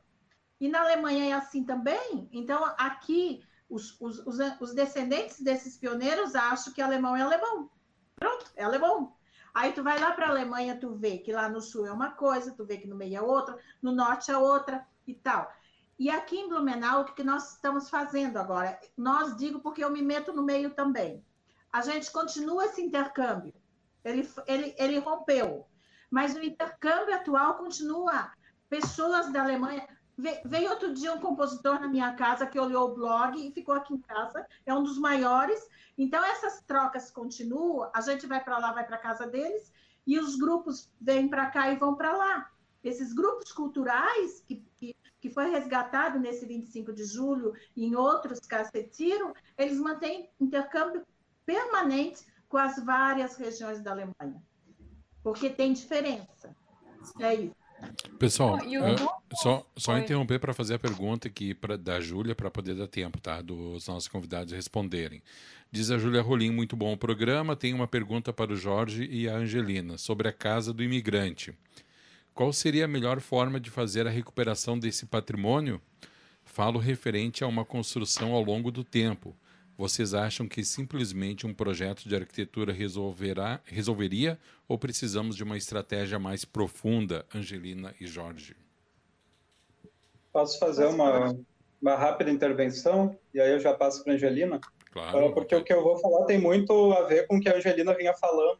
E 0.59 0.67
na 0.67 0.81
Alemanha 0.81 1.25
é 1.29 1.33
assim 1.33 1.63
também. 1.63 2.29
Então, 2.31 2.63
aqui, 2.77 3.41
os, 3.69 3.99
os, 4.01 4.19
os, 4.19 4.37
os 4.59 4.73
descendentes 4.73 5.39
desses 5.41 5.77
pioneiros 5.77 6.35
acham 6.35 6.73
que 6.73 6.81
alemão 6.81 7.15
é 7.15 7.21
alemão. 7.21 7.69
Pronto, 8.15 8.51
é 8.55 8.63
alemão. 8.63 9.15
Aí 9.53 9.71
tu 9.71 9.81
vai 9.81 9.97
lá 9.97 10.11
para 10.11 10.27
a 10.27 10.29
Alemanha, 10.29 10.77
tu 10.77 10.93
vê 10.95 11.19
que 11.19 11.31
lá 11.31 11.47
no 11.47 11.61
sul 11.61 11.85
é 11.85 11.91
uma 11.91 12.11
coisa, 12.11 12.51
tu 12.51 12.65
vê 12.65 12.77
que 12.77 12.87
no 12.87 12.95
meio 12.97 13.17
é 13.17 13.21
outra, 13.21 13.57
no 13.81 13.93
norte 13.93 14.29
é 14.29 14.37
outra 14.37 14.85
e 15.07 15.13
tal. 15.13 15.49
E 15.97 16.09
aqui 16.09 16.37
em 16.37 16.49
Blumenau, 16.49 17.01
o 17.01 17.05
que 17.05 17.23
nós 17.23 17.53
estamos 17.53 17.89
fazendo 17.89 18.37
agora? 18.37 18.77
Nós 18.97 19.35
digo 19.37 19.59
porque 19.59 19.83
eu 19.83 19.89
me 19.89 20.01
meto 20.01 20.33
no 20.33 20.43
meio 20.43 20.71
também. 20.71 21.23
A 21.71 21.81
gente 21.81 22.11
continua 22.11 22.65
esse 22.65 22.81
intercâmbio. 22.81 23.53
Ele, 24.03 24.29
ele, 24.45 24.75
ele 24.77 24.99
rompeu. 24.99 25.65
Mas 26.11 26.35
o 26.35 26.43
intercâmbio 26.43 27.15
atual 27.15 27.55
continua. 27.55 28.31
Pessoas 28.69 29.31
da 29.31 29.41
Alemanha. 29.41 29.87
Veio 30.17 30.69
outro 30.69 30.93
dia 30.93 31.13
um 31.13 31.19
compositor 31.19 31.79
na 31.79 31.87
minha 31.87 32.13
casa 32.13 32.45
que 32.45 32.59
olhou 32.59 32.89
o 32.89 32.93
blog 32.93 33.37
e 33.37 33.51
ficou 33.51 33.73
aqui 33.73 33.93
em 33.93 34.01
casa. 34.01 34.45
É 34.65 34.73
um 34.73 34.83
dos 34.83 34.97
maiores. 34.97 35.65
Então, 35.97 36.23
essas 36.25 36.61
trocas 36.63 37.09
continuam. 37.09 37.89
A 37.93 38.01
gente 38.01 38.27
vai 38.27 38.43
para 38.43 38.57
lá, 38.57 38.73
vai 38.73 38.85
para 38.85 38.97
casa 38.97 39.27
deles. 39.27 39.71
E 40.05 40.19
os 40.19 40.35
grupos 40.35 40.91
vêm 40.99 41.29
para 41.29 41.47
cá 41.47 41.71
e 41.71 41.77
vão 41.77 41.95
para 41.95 42.15
lá. 42.15 42.51
Esses 42.83 43.13
grupos 43.13 43.51
culturais 43.51 44.43
que, 44.45 44.63
que 44.77 44.95
que 45.25 45.33
foi 45.33 45.49
resgatado 45.49 46.19
nesse 46.19 46.45
25 46.45 46.93
de 46.93 47.03
julho 47.03 47.51
e 47.75 47.83
em 47.83 47.95
outros 47.95 48.39
cacetiros, 48.41 49.33
eles 49.57 49.79
mantêm 49.79 50.29
intercâmbio 50.39 51.03
permanente 51.43 52.23
com 52.47 52.57
as 52.57 52.77
várias 52.85 53.35
regiões 53.35 53.81
da 53.81 53.89
Alemanha, 53.89 54.39
porque 55.23 55.49
tem 55.49 55.73
diferença. 55.73 56.55
É 57.19 57.33
isso. 57.33 57.55
Pessoal, 58.19 58.59
só, 59.33 59.65
só 59.75 59.97
interromper 59.97 60.39
para 60.39 60.53
fazer 60.53 60.75
a 60.75 60.79
pergunta 60.79 61.27
aqui 61.27 61.55
pra, 61.55 61.75
da 61.75 61.99
Júlia 61.99 62.35
para 62.35 62.51
poder 62.51 62.75
dar 62.75 62.87
tempo, 62.87 63.19
tá? 63.19 63.41
Dos 63.41 63.87
nossos 63.87 64.07
convidados 64.07 64.53
responderem. 64.53 65.23
Diz 65.71 65.89
a 65.89 65.97
Júlia 65.97 66.21
Rolim, 66.21 66.51
muito 66.51 66.75
bom 66.75 66.93
o 66.93 66.97
programa. 66.97 67.55
Tem 67.55 67.73
uma 67.73 67.87
pergunta 67.87 68.31
para 68.31 68.53
o 68.53 68.55
Jorge 68.55 69.05
e 69.05 69.27
a 69.27 69.35
Angelina 69.35 69.97
sobre 69.97 70.27
a 70.27 70.33
casa 70.33 70.71
do 70.71 70.83
imigrante. 70.83 71.57
Qual 72.35 72.51
seria 72.51 72.83
a 72.83 72.87
melhor 72.87 73.21
forma 73.21 73.61
de 73.61 73.69
fazer 73.69 74.05
a 74.05 74.09
recuperação 74.09 74.77
desse 74.77 75.05
patrimônio? 75.05 75.81
Falo 76.43 76.77
referente 76.77 77.45
a 77.45 77.47
uma 77.47 77.63
construção 77.63 78.33
ao 78.33 78.43
longo 78.43 78.69
do 78.71 78.83
tempo. 78.83 79.33
Vocês 79.77 80.13
acham 80.13 80.45
que 80.45 80.61
simplesmente 80.61 81.47
um 81.47 81.53
projeto 81.53 82.09
de 82.09 82.13
arquitetura 82.13 82.73
resolverá, 82.73 83.61
resolveria 83.63 84.37
ou 84.67 84.77
precisamos 84.77 85.37
de 85.37 85.45
uma 85.45 85.55
estratégia 85.55 86.19
mais 86.19 86.43
profunda, 86.43 87.25
Angelina 87.33 87.95
e 88.01 88.05
Jorge? 88.05 88.53
Posso 90.33 90.59
fazer 90.59 90.87
uma, 90.87 91.33
uma 91.81 91.95
rápida 91.95 92.29
intervenção 92.29 93.17
e 93.33 93.39
aí 93.39 93.51
eu 93.51 93.61
já 93.61 93.73
passo 93.73 94.03
para 94.03 94.11
a 94.11 94.15
Angelina? 94.17 94.59
Claro. 94.91 95.27
Uh, 95.27 95.33
porque 95.33 95.55
o 95.55 95.63
que 95.63 95.71
eu 95.71 95.81
vou 95.81 95.97
falar 95.99 96.25
tem 96.25 96.37
muito 96.37 96.91
a 96.91 97.03
ver 97.03 97.27
com 97.27 97.37
o 97.37 97.39
que 97.39 97.47
a 97.47 97.55
Angelina 97.55 97.93
vinha 97.93 98.13
falando 98.13 98.59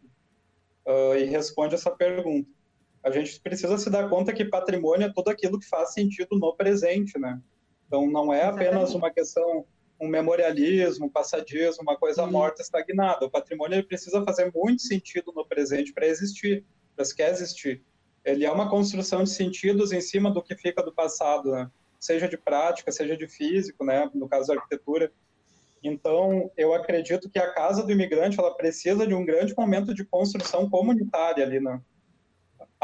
uh, 0.85 1.17
e 1.17 1.25
responde 1.25 1.75
essa 1.75 1.91
pergunta 1.91 2.55
a 3.05 3.11
gente 3.11 3.39
precisa 3.39 3.77
se 3.77 3.87
dar 3.87 4.09
conta 4.09 4.33
que 4.33 4.43
patrimônio 4.43 5.05
é 5.05 5.13
tudo 5.13 5.29
aquilo 5.29 5.59
que 5.59 5.69
faz 5.69 5.93
sentido 5.93 6.39
no 6.39 6.55
presente, 6.55 7.19
né? 7.19 7.39
Então 7.85 8.09
não 8.09 8.33
é 8.33 8.45
apenas 8.45 8.95
uma 8.95 9.11
questão 9.11 9.63
um 10.01 10.07
memorialismo, 10.07 11.05
um 11.05 11.09
passadismo, 11.09 11.83
uma 11.83 11.95
coisa 11.95 12.25
morta, 12.25 12.63
estagnada. 12.63 13.27
O 13.27 13.29
patrimônio 13.29 13.75
ele 13.75 13.87
precisa 13.87 14.23
fazer 14.23 14.51
muito 14.53 14.81
sentido 14.81 15.31
no 15.33 15.45
presente 15.45 15.93
para 15.93 16.07
existir, 16.07 16.65
para 16.95 17.05
se 17.05 17.15
quer 17.15 17.29
existir. 17.29 17.81
Ele 18.25 18.43
é 18.43 18.51
uma 18.51 18.69
construção 18.69 19.23
de 19.23 19.29
sentidos 19.29 19.91
em 19.91 20.01
cima 20.01 20.31
do 20.31 20.41
que 20.41 20.55
fica 20.55 20.81
do 20.81 20.91
passado, 20.91 21.51
né? 21.51 21.69
seja 21.99 22.27
de 22.27 22.37
prática, 22.37 22.91
seja 22.91 23.15
de 23.15 23.27
físico, 23.27 23.85
né? 23.85 24.09
no 24.15 24.27
caso 24.27 24.47
da 24.47 24.55
arquitetura. 24.55 25.11
Então, 25.83 26.51
eu 26.57 26.73
acredito 26.73 27.29
que 27.29 27.37
a 27.37 27.53
casa 27.53 27.83
do 27.83 27.91
imigrante 27.91 28.39
ela 28.39 28.53
precisa 28.53 29.05
de 29.05 29.13
um 29.13 29.23
grande 29.23 29.53
momento 29.55 29.93
de 29.93 30.03
construção 30.03 30.67
comunitária 30.67 31.45
ali, 31.45 31.59
né? 31.59 31.79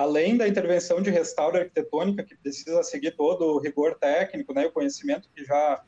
Além 0.01 0.35
da 0.35 0.47
intervenção 0.47 0.99
de 0.99 1.11
restauro 1.11 1.57
arquitetônica, 1.57 2.23
que 2.23 2.35
precisa 2.35 2.81
seguir 2.81 3.11
todo 3.11 3.45
o 3.45 3.59
rigor 3.59 3.95
técnico, 3.99 4.51
né, 4.51 4.65
o 4.65 4.71
conhecimento 4.71 5.29
que 5.35 5.45
já 5.45 5.83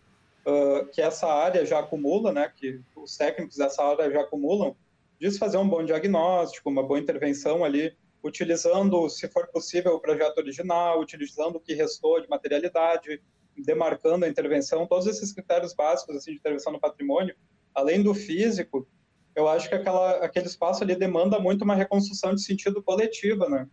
uh, 0.45 0.85
que 0.91 1.01
essa 1.01 1.25
área 1.25 1.65
já 1.65 1.79
acumula, 1.79 2.31
né, 2.31 2.51
que 2.55 2.79
os 2.95 3.17
técnicos 3.17 3.57
dessa 3.57 3.83
área 3.83 4.11
já 4.11 4.21
acumulam, 4.21 4.75
diz 5.19 5.39
fazer 5.39 5.57
um 5.57 5.67
bom 5.67 5.83
diagnóstico, 5.83 6.69
uma 6.69 6.83
boa 6.83 6.99
intervenção 6.99 7.63
ali, 7.63 7.95
utilizando, 8.23 9.09
se 9.09 9.27
for 9.29 9.47
possível, 9.47 9.95
o 9.95 9.99
projeto 9.99 10.37
original, 10.37 11.01
utilizando 11.01 11.55
o 11.55 11.59
que 11.59 11.73
restou 11.73 12.21
de 12.21 12.29
materialidade, 12.29 13.19
demarcando 13.57 14.25
a 14.25 14.29
intervenção, 14.29 14.85
todos 14.85 15.07
esses 15.07 15.33
critérios 15.33 15.73
básicos 15.73 16.15
assim 16.17 16.33
de 16.33 16.37
intervenção 16.37 16.71
no 16.71 16.79
patrimônio, 16.79 17.35
além 17.73 18.03
do 18.03 18.13
físico, 18.13 18.87
eu 19.35 19.47
acho 19.47 19.67
que 19.67 19.73
aquela, 19.73 20.17
aquele 20.17 20.45
espaço 20.45 20.83
ali 20.83 20.95
demanda 20.95 21.39
muito 21.39 21.63
uma 21.63 21.73
reconstrução 21.73 22.35
de 22.35 22.43
sentido 22.43 22.81
coletiva, 22.83 23.49
né? 23.49 23.67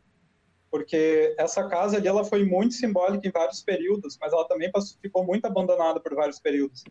Porque 0.71 1.35
essa 1.37 1.67
casa 1.69 1.97
ali 1.97 2.07
ela 2.07 2.25
foi 2.25 2.45
muito 2.45 2.75
simbólica 2.75 3.27
em 3.27 3.33
vários 3.33 3.63
períodos, 3.63 4.17
mas 4.21 4.33
ela 4.33 4.47
também 4.47 4.71
ficou 5.03 5.25
muito 5.25 5.45
abandonada 5.45 6.01
por 6.01 6.15
vários 6.15 6.39
períodos. 6.39 6.85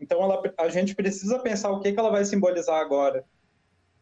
Então 0.00 0.22
ela, 0.22 0.40
a 0.58 0.68
gente 0.68 0.94
precisa 0.94 1.38
pensar 1.38 1.70
o 1.70 1.80
que, 1.80 1.92
que 1.92 1.98
ela 1.98 2.10
vai 2.10 2.24
simbolizar 2.24 2.80
agora. 2.80 3.24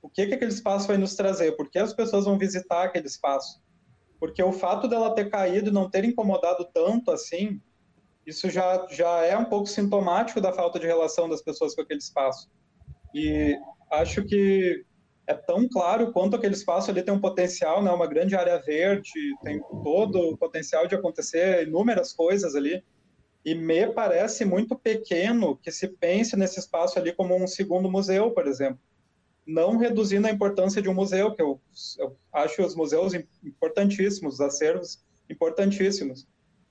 O 0.03 0.11
que, 0.11 0.27
que 0.27 0.35
aquele 0.35 0.53
espaço 0.53 0.89
vai 0.89 0.99
nos 0.99 1.15
trazer? 1.15 1.53
Por 1.53 1.71
que 1.71 1.79
as 1.79 1.95
pessoas 1.95 2.27
vão 2.27 2.37
visitar 2.37 2.85
aquele 2.85 3.07
espaço? 3.07 3.63
Porque 4.21 4.43
o 4.43 4.53
fato 4.53 4.87
dela 4.87 5.15
ter 5.15 5.31
caído 5.31 5.71
e 5.71 5.73
não 5.73 5.89
ter 5.89 6.05
incomodado 6.05 6.69
tanto 6.75 7.11
assim, 7.11 7.61
isso 8.27 8.51
já, 8.51 8.87
já 8.91 9.25
é 9.25 9.37
um 9.37 9.47
pouco 9.47 9.67
sintomático 9.67 10.41
da 10.41 10.53
falta 10.53 10.79
de 10.79 10.87
relação 10.87 11.29
das 11.29 11.41
pessoas 11.41 11.75
com 11.75 11.81
aquele 11.81 12.01
espaço. 12.01 12.51
E 13.15 13.59
acho 13.91 14.23
que 14.25 14.85
é 15.27 15.35
tão 15.35 15.69
claro 15.69 16.13
quanto 16.13 16.37
aquele 16.37 16.55
espaço 16.55 16.91
ali 16.91 17.03
tem 17.03 17.15
um 17.15 17.21
potencial, 17.21 17.83
né? 17.83 17.91
Uma 17.91 18.07
grande 18.07 18.37
área 18.37 18.61
verde, 18.61 19.11
tem 19.43 19.61
todo 19.83 20.19
o 20.19 20.37
potencial 20.37 20.87
de 20.87 20.95
acontecer 20.95 21.67
inúmeras 21.67 22.13
coisas 22.13 22.55
ali. 22.55 22.85
E 23.45 23.55
me 23.55 23.87
parece 23.93 24.45
muito 24.45 24.77
pequeno 24.77 25.57
que 25.57 25.71
se 25.71 25.89
pense 25.89 26.37
nesse 26.37 26.59
espaço 26.59 26.99
ali 26.99 27.13
como 27.13 27.37
um 27.37 27.47
segundo 27.47 27.91
museu, 27.91 28.31
por 28.31 28.47
exemplo. 28.47 28.79
Não 29.47 29.77
reduzindo 29.77 30.27
a 30.27 30.31
importância 30.31 30.81
de 30.81 30.89
um 30.89 30.95
museu, 30.95 31.35
que 31.35 31.43
eu, 31.43 31.61
eu 31.99 32.17
acho 32.33 32.63
os 32.63 32.75
museus 32.75 33.13
importantíssimos, 33.43 34.35
os 34.35 34.41
acervos 34.41 35.03
importantíssimos. 35.29 36.27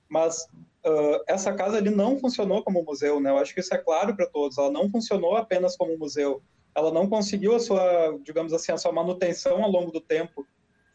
Mas 0.08 0.44
uh, 0.84 1.22
essa 1.26 1.52
casa 1.52 1.76
ali 1.76 1.90
não 1.90 2.18
funcionou 2.18 2.62
como 2.62 2.84
museu, 2.84 3.20
né? 3.20 3.30
Eu 3.30 3.38
acho 3.38 3.54
que 3.54 3.60
isso 3.60 3.74
é 3.74 3.78
claro 3.78 4.14
para 4.16 4.26
todos. 4.26 4.58
Ela 4.58 4.70
não 4.70 4.90
funcionou 4.90 5.36
apenas 5.36 5.76
como 5.76 5.96
museu 5.96 6.42
ela 6.74 6.92
não 6.92 7.08
conseguiu 7.08 7.54
a 7.54 7.60
sua, 7.60 8.18
digamos 8.22 8.52
assim, 8.52 8.72
a 8.72 8.76
sua 8.76 8.92
manutenção 8.92 9.62
ao 9.62 9.70
longo 9.70 9.92
do 9.92 10.00
tempo, 10.00 10.46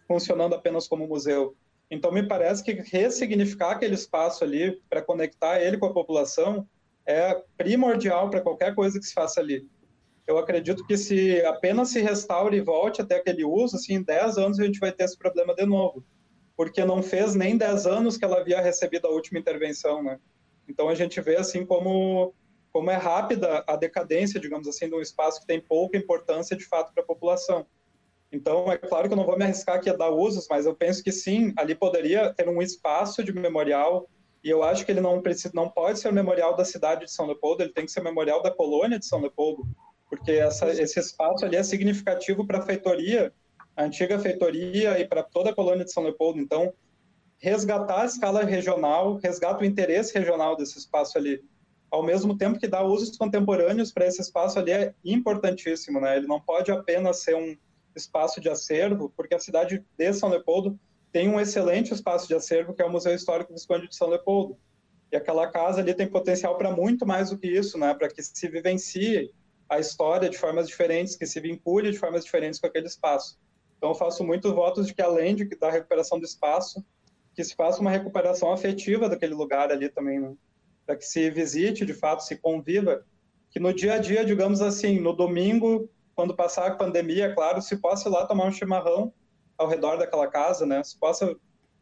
funcionando 0.08 0.56
apenas 0.56 0.88
como 0.88 1.08
museu. 1.08 1.56
Então, 1.90 2.12
me 2.12 2.24
parece 2.24 2.64
que 2.64 2.74
ressignificar 2.74 3.72
aquele 3.72 3.96
espaço 3.96 4.44
ali 4.44 4.82
para 4.90 5.02
conectar 5.02 5.60
ele 5.60 5.78
com 5.78 5.88
a 5.88 5.94
população 5.94 6.68
é 7.06 7.42
primordial 7.58 8.30
para 8.30 8.42
qualquer 8.42 8.76
coisa 8.76 9.00
que 9.00 9.06
se 9.06 9.14
faça 9.14 9.40
ali. 9.40 9.68
Eu 10.28 10.38
acredito 10.38 10.86
que 10.86 10.96
se 10.96 11.44
apenas 11.44 11.90
se 11.90 12.00
restaure 12.02 12.58
e 12.58 12.62
volte 12.62 13.02
até 13.02 13.16
aquele 13.16 13.44
uso, 13.44 13.78
assim, 13.78 13.96
em 13.96 14.04
10 14.04 14.38
anos 14.38 14.60
a 14.60 14.66
gente 14.66 14.80
vai 14.80 14.92
ter 14.92 15.06
esse 15.06 15.18
problema 15.18 15.56
de 15.56 15.66
novo. 15.66 16.04
Porque 16.56 16.86
não 16.86 17.02
fez 17.02 17.34
nem 17.34 17.58
10 17.58 17.88
anos 17.88 18.16
que 18.16 18.24
ela 18.24 18.40
havia 18.40 18.62
recebido 18.62 19.08
a 19.08 19.12
última 19.12 19.40
intervenção, 19.40 20.04
né? 20.04 20.20
Então 20.68 20.88
a 20.88 20.94
gente 20.94 21.20
vê 21.20 21.38
assim 21.38 21.66
como 21.66 22.32
como 22.72 22.92
é 22.92 22.96
rápida 22.96 23.64
a 23.68 23.76
decadência, 23.76 24.40
digamos 24.40 24.68
assim, 24.68 24.88
de 24.88 24.96
um 24.96 25.02
espaço 25.02 25.42
que 25.42 25.48
tem 25.48 25.60
pouca 25.60 25.98
importância 25.98 26.56
de 26.56 26.66
fato 26.66 26.94
para 26.94 27.04
a 27.04 27.06
população. 27.06 27.66
Então, 28.32 28.72
é 28.72 28.78
claro 28.78 29.08
que 29.08 29.14
eu 29.14 29.18
não 29.18 29.26
vou 29.26 29.38
me 29.38 29.44
arriscar 29.44 29.78
aqui 29.78 29.90
a 29.90 29.96
dar 29.96 30.12
usos, 30.12 30.48
mas 30.50 30.66
eu 30.66 30.76
penso 30.76 31.04
que 31.04 31.12
sim, 31.12 31.52
ali 31.58 31.74
poderia 31.74 32.32
ter 32.34 32.48
um 32.48 32.62
espaço 32.62 33.24
de 33.24 33.34
memorial, 33.34 34.08
e 34.44 34.50
eu 34.50 34.64
acho 34.64 34.86
que 34.86 34.92
ele 34.92 35.02
não, 35.02 35.22
precisa, 35.22 35.52
não 35.54 35.68
pode 35.68 36.00
ser 36.00 36.10
o 36.10 36.14
memorial 36.14 36.56
da 36.56 36.64
cidade 36.64 37.06
de 37.06 37.12
São 37.12 37.26
Leopoldo, 37.26 37.64
ele 37.64 37.74
tem 37.74 37.86
que 37.86 37.92
ser 37.92 38.02
o 38.02 38.04
memorial 38.04 38.42
da 38.42 38.52
colônia 38.52 39.00
de 39.00 39.06
São 39.06 39.20
Leopoldo, 39.20 39.64
porque 40.08 40.32
essa, 40.32 40.70
esse 40.70 41.00
espaço 41.00 41.44
ali 41.44 41.56
é 41.56 41.64
significativo 41.64 42.46
para 42.46 42.60
a 42.60 42.62
feitoria, 42.62 43.34
a 43.76 43.84
antiga 43.84 44.20
feitoria 44.20 45.00
e 45.00 45.08
para 45.08 45.24
toda 45.24 45.50
a 45.50 45.56
colônia 45.56 45.84
de 45.84 45.92
São 45.92 46.04
Leopoldo. 46.04 46.40
Então, 46.40 46.72
resgatar 47.40 48.02
a 48.02 48.06
escala 48.06 48.44
regional, 48.44 49.18
resgata 49.18 49.64
o 49.64 49.66
interesse 49.66 50.14
regional 50.14 50.56
desse 50.56 50.78
espaço 50.78 51.18
ali 51.18 51.44
ao 51.92 52.04
mesmo 52.04 52.38
tempo 52.38 52.60
que 52.60 52.68
dar 52.68 52.84
usos 52.84 53.18
contemporâneos 53.18 53.92
para 53.92 54.06
esse 54.06 54.22
espaço 54.22 54.60
ali 54.60 54.72
é 54.72 54.94
importantíssimo, 55.04 56.00
né? 56.00 56.18
Ele 56.18 56.28
não 56.28 56.40
pode 56.40 56.72
apenas 56.72 57.22
ser 57.24 57.36
um 57.36 57.58
espaço 57.96 58.40
de 58.40 58.50
acervo, 58.50 59.12
porque 59.16 59.36
a 59.36 59.40
cidade 59.40 59.84
de 59.98 60.14
São 60.14 60.30
Leopoldo 60.30 60.80
tem 61.12 61.28
um 61.28 61.40
excelente 61.40 61.94
espaço 61.94 62.28
de 62.28 62.36
acervo, 62.36 62.74
que 62.74 62.82
é 62.82 62.86
o 62.86 62.92
Museu 62.92 63.14
Histórico 63.14 63.54
Visconde 63.54 63.88
de 63.88 63.96
São 63.96 64.10
Leopoldo. 64.10 64.58
E 65.12 65.16
aquela 65.16 65.48
casa 65.48 65.82
ali 65.82 65.94
tem 65.94 66.08
potencial 66.08 66.56
para 66.58 66.72
muito 66.72 67.06
mais 67.06 67.32
do 67.32 67.38
que 67.38 67.48
isso, 67.48 67.78
né? 67.80 67.94
Para 67.96 68.10
que 68.10 68.22
se 68.22 68.48
vivencie 68.48 69.32
a 69.68 69.80
história 69.80 70.30
de 70.30 70.38
formas 70.38 70.68
diferentes, 70.68 71.16
que 71.16 71.26
se 71.26 71.40
vincule 71.40 71.92
de 71.92 71.98
formas 71.98 72.24
diferentes 72.24 72.60
com 72.60 72.68
aquele 72.68 72.88
espaço. 72.88 73.40
Então, 73.78 73.90
eu 73.90 73.96
faço 73.96 74.24
muitos 74.24 74.52
votos 74.52 74.86
de 74.88 74.94
que, 74.94 75.02
além 75.02 75.36
de, 75.36 75.46
da 75.58 75.72
recuperação 75.72 76.20
do 76.20 76.26
espaço, 76.26 76.86
que 77.34 77.44
se 77.44 77.56
faça 77.56 77.80
uma 77.80 77.90
recuperação 77.90 78.52
afetiva 78.52 79.08
daquele 79.08 79.34
lugar 79.34 79.72
ali 79.72 79.90
também, 79.90 80.20
né? 80.20 80.36
Para 80.90 80.98
que 80.98 81.06
se 81.06 81.30
visite, 81.30 81.86
de 81.86 81.94
fato, 81.94 82.24
se 82.24 82.36
conviva, 82.36 83.06
que 83.52 83.60
no 83.60 83.72
dia 83.72 83.94
a 83.94 83.98
dia, 84.00 84.26
digamos 84.26 84.60
assim, 84.60 85.00
no 85.00 85.14
domingo, 85.14 85.88
quando 86.16 86.36
passar 86.36 86.66
a 86.66 86.76
pandemia, 86.76 87.26
é 87.26 87.32
claro, 87.32 87.62
se 87.62 87.78
possa 87.78 88.10
ir 88.10 88.12
lá 88.12 88.26
tomar 88.26 88.46
um 88.46 88.52
chimarrão 88.52 89.14
ao 89.56 89.68
redor 89.68 89.98
daquela 89.98 90.26
casa, 90.26 90.66
né? 90.66 90.84
Se 90.84 90.98
possa 90.98 91.36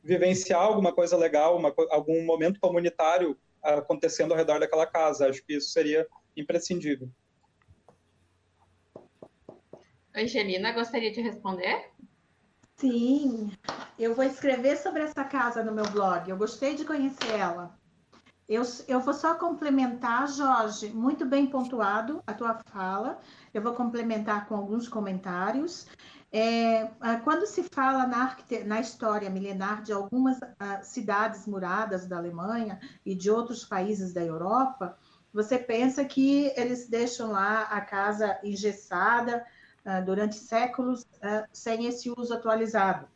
vivenciar 0.03 0.59
alguma 0.59 0.91
coisa 0.91 1.15
legal, 1.15 1.57
uma, 1.57 1.73
algum 1.89 2.21
momento 2.25 2.59
comunitário 2.59 3.37
acontecendo 3.63 4.33
ao 4.33 4.37
redor 4.37 4.59
daquela 4.59 4.85
casa. 4.85 5.29
Acho 5.29 5.41
que 5.45 5.55
isso 5.55 5.69
seria 5.69 6.05
imprescindível. 6.35 7.09
Angelina, 10.13 10.73
gostaria 10.73 11.13
de 11.13 11.21
responder? 11.21 11.91
Sim, 12.75 13.53
eu 13.97 14.13
vou 14.13 14.25
escrever 14.25 14.75
sobre 14.75 15.03
essa 15.03 15.23
casa 15.23 15.63
no 15.63 15.71
meu 15.71 15.85
blog. 15.91 16.29
Eu 16.29 16.35
gostei 16.35 16.75
de 16.75 16.83
conhecer 16.83 17.31
ela. 17.31 17.73
Eu, 18.47 18.63
eu 18.87 19.01
vou 19.01 19.13
só 19.13 19.35
complementar, 19.35 20.25
Jorge, 20.29 20.89
muito 20.89 21.25
bem 21.25 21.47
pontuado 21.47 22.23
a 22.25 22.33
tua 22.33 22.57
fala. 22.67 23.19
Eu 23.53 23.61
vou 23.61 23.73
complementar 23.73 24.47
com 24.47 24.55
alguns 24.55 24.87
comentários. 24.87 25.85
É, 26.31 26.89
ah, 27.01 27.19
quando 27.23 27.45
se 27.45 27.63
fala 27.63 28.07
na, 28.07 28.37
na, 28.65 28.79
história 28.79 29.29
milenar 29.29 29.81
de 29.81 29.91
algumas 29.91 30.37
uh, 30.37 30.81
cidades 30.81 31.45
muradas 31.45 32.05
da 32.05 32.17
Alemanha 32.17 32.79
e 33.05 33.15
de 33.15 33.29
outros 33.29 33.65
países 33.65 34.13
da 34.13 34.23
Europa, 34.23 34.97
você 35.33 35.57
pensa 35.57 36.03
que 36.05 36.51
eles 36.55 36.87
deixam 36.87 37.31
lá 37.31 37.63
a 37.63 37.81
casa 37.81 38.39
engessada 38.43 39.45
uh, 39.85 40.05
durante 40.05 40.35
séculos 40.35 41.03
uh, 41.03 41.47
sem 41.51 41.85
esse 41.85 42.09
uso 42.09 42.33
atualizado. 42.33 43.07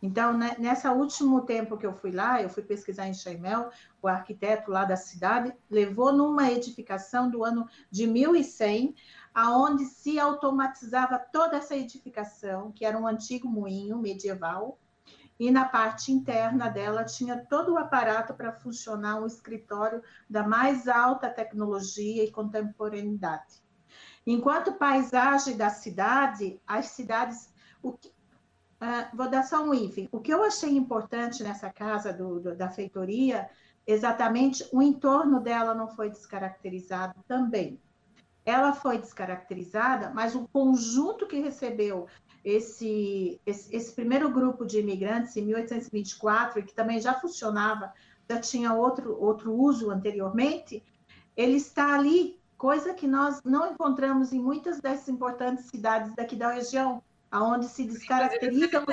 Então, 0.00 0.32
né, 0.36 0.54
nessa 0.58 0.92
último 0.92 1.40
tempo 1.42 1.76
que 1.76 1.84
eu 1.84 1.92
fui 1.92 2.12
lá, 2.12 2.40
eu 2.40 2.48
fui 2.48 2.62
pesquisar 2.62 3.08
em 3.08 3.14
Chaimel, 3.14 3.70
o 4.00 4.06
arquiteto 4.06 4.70
lá 4.70 4.84
da 4.84 4.96
cidade 4.96 5.52
levou 5.68 6.12
numa 6.12 6.50
edificação 6.50 7.28
do 7.28 7.42
ano 7.44 7.68
de 7.90 8.06
1100, 8.06 8.94
aonde 9.34 9.84
se 9.84 10.18
automatizava 10.18 11.18
toda 11.18 11.56
essa 11.56 11.76
edificação, 11.76 12.70
que 12.70 12.84
era 12.84 12.96
um 12.96 13.06
antigo 13.06 13.48
moinho 13.48 13.98
medieval, 13.98 14.78
e 15.38 15.50
na 15.50 15.64
parte 15.64 16.12
interna 16.12 16.68
dela 16.68 17.04
tinha 17.04 17.36
todo 17.36 17.72
o 17.72 17.78
aparato 17.78 18.34
para 18.34 18.52
funcionar 18.52 19.20
um 19.20 19.26
escritório 19.26 20.02
da 20.28 20.46
mais 20.46 20.88
alta 20.88 21.30
tecnologia 21.30 22.24
e 22.24 22.30
contemporaneidade. 22.30 23.62
Enquanto 24.26 24.72
paisagem 24.72 25.56
da 25.56 25.70
cidade, 25.70 26.60
as 26.66 26.86
cidades, 26.86 27.52
o 27.80 27.92
que, 27.92 28.12
Uh, 28.80 29.16
vou 29.16 29.28
dar 29.28 29.42
só 29.42 29.62
um 29.62 29.74
hífen. 29.74 30.08
O 30.12 30.20
que 30.20 30.32
eu 30.32 30.44
achei 30.44 30.76
importante 30.76 31.42
nessa 31.42 31.68
casa 31.68 32.12
do, 32.12 32.38
do, 32.38 32.56
da 32.56 32.68
feitoria, 32.68 33.50
exatamente 33.84 34.68
o 34.72 34.80
entorno 34.80 35.40
dela 35.40 35.74
não 35.74 35.88
foi 35.88 36.10
descaracterizado 36.10 37.14
também. 37.26 37.80
Ela 38.44 38.72
foi 38.72 38.98
descaracterizada, 38.98 40.10
mas 40.14 40.34
o 40.34 40.46
conjunto 40.48 41.26
que 41.26 41.40
recebeu 41.40 42.06
esse, 42.44 43.40
esse, 43.44 43.74
esse 43.74 43.92
primeiro 43.92 44.30
grupo 44.30 44.64
de 44.64 44.78
imigrantes 44.78 45.36
em 45.36 45.44
1824, 45.44 46.62
que 46.62 46.72
também 46.72 47.00
já 47.00 47.14
funcionava, 47.14 47.92
já 48.30 48.40
tinha 48.40 48.72
outro, 48.72 49.20
outro 49.20 49.52
uso 49.52 49.90
anteriormente, 49.90 50.82
ele 51.36 51.56
está 51.56 51.94
ali, 51.94 52.40
coisa 52.56 52.94
que 52.94 53.06
nós 53.06 53.40
não 53.44 53.72
encontramos 53.72 54.32
em 54.32 54.40
muitas 54.40 54.80
das 54.80 55.08
importantes 55.08 55.66
cidades 55.66 56.14
daqui 56.14 56.36
da 56.36 56.52
região 56.52 57.02
aonde 57.30 57.66
se 57.66 57.84
descaracteriza 57.84 58.84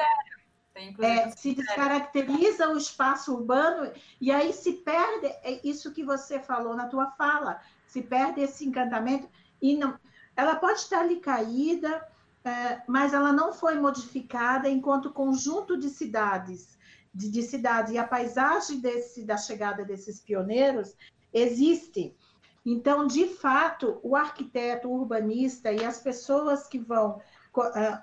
é, 1.00 1.30
se 1.32 1.56
descaracteriza 1.56 2.70
o 2.70 2.78
espaço 2.78 3.34
urbano 3.34 3.92
e 4.20 4.30
aí 4.32 4.52
se 4.52 4.74
perde 4.74 5.28
é 5.42 5.62
isso 5.64 5.94
que 5.94 6.04
você 6.04 6.40
falou 6.40 6.76
na 6.76 6.88
tua 6.88 7.12
fala, 7.12 7.62
se 7.88 8.02
perde 8.02 8.42
esse 8.42 8.66
encantamento 8.66 9.30
e 9.62 9.78
não, 9.78 9.98
ela 10.36 10.56
pode 10.56 10.80
estar 10.80 11.00
ali 11.00 11.18
caída, 11.18 12.06
é, 12.44 12.82
mas 12.88 13.14
ela 13.14 13.32
não 13.32 13.54
foi 13.54 13.80
modificada 13.80 14.70
enquanto 14.70 15.14
conjunto 15.14 15.78
de 15.78 15.90
cidades, 15.90 16.78
de, 17.14 17.32
de 17.32 17.42
cidades. 17.42 17.94
E 17.94 17.98
a 17.98 18.06
paisagem 18.06 18.80
desse 18.80 19.24
da 19.24 19.38
chegada 19.38 19.86
desses 19.86 20.20
pioneiros 20.20 20.94
existe. 21.34 22.16
Então, 22.66 23.08
de 23.08 23.28
fato, 23.28 24.00
o 24.04 24.16
arquiteto, 24.16 24.90
o 24.90 25.00
urbanista 25.00 25.72
e 25.72 25.86
as 25.86 26.00
pessoas 26.00 26.68
que 26.68 26.80
vão 26.80 27.22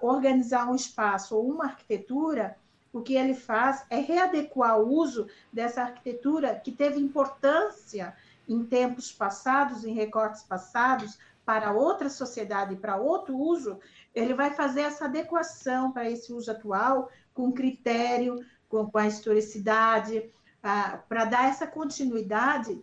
organizar 0.00 0.70
um 0.70 0.74
espaço 0.74 1.36
ou 1.36 1.48
uma 1.48 1.64
arquitetura, 1.64 2.56
o 2.92 3.00
que 3.00 3.14
ele 3.14 3.34
faz 3.34 3.84
é 3.88 3.98
readequar 3.98 4.78
o 4.78 4.88
uso 4.88 5.26
dessa 5.52 5.82
arquitetura 5.82 6.54
que 6.54 6.70
teve 6.70 7.00
importância 7.00 8.14
em 8.48 8.64
tempos 8.64 9.10
passados, 9.10 9.84
em 9.84 9.94
recortes 9.94 10.42
passados, 10.42 11.18
para 11.44 11.72
outra 11.72 12.08
sociedade, 12.08 12.76
para 12.76 12.96
outro 12.96 13.36
uso, 13.36 13.80
ele 14.14 14.34
vai 14.34 14.52
fazer 14.52 14.82
essa 14.82 15.06
adequação 15.06 15.90
para 15.90 16.08
esse 16.08 16.32
uso 16.32 16.50
atual, 16.50 17.10
com 17.34 17.50
critério, 17.52 18.44
com, 18.68 18.88
com 18.88 18.98
a 18.98 19.06
historicidade, 19.06 20.30
ah, 20.62 21.00
para 21.08 21.24
dar 21.24 21.48
essa 21.48 21.66
continuidade, 21.66 22.80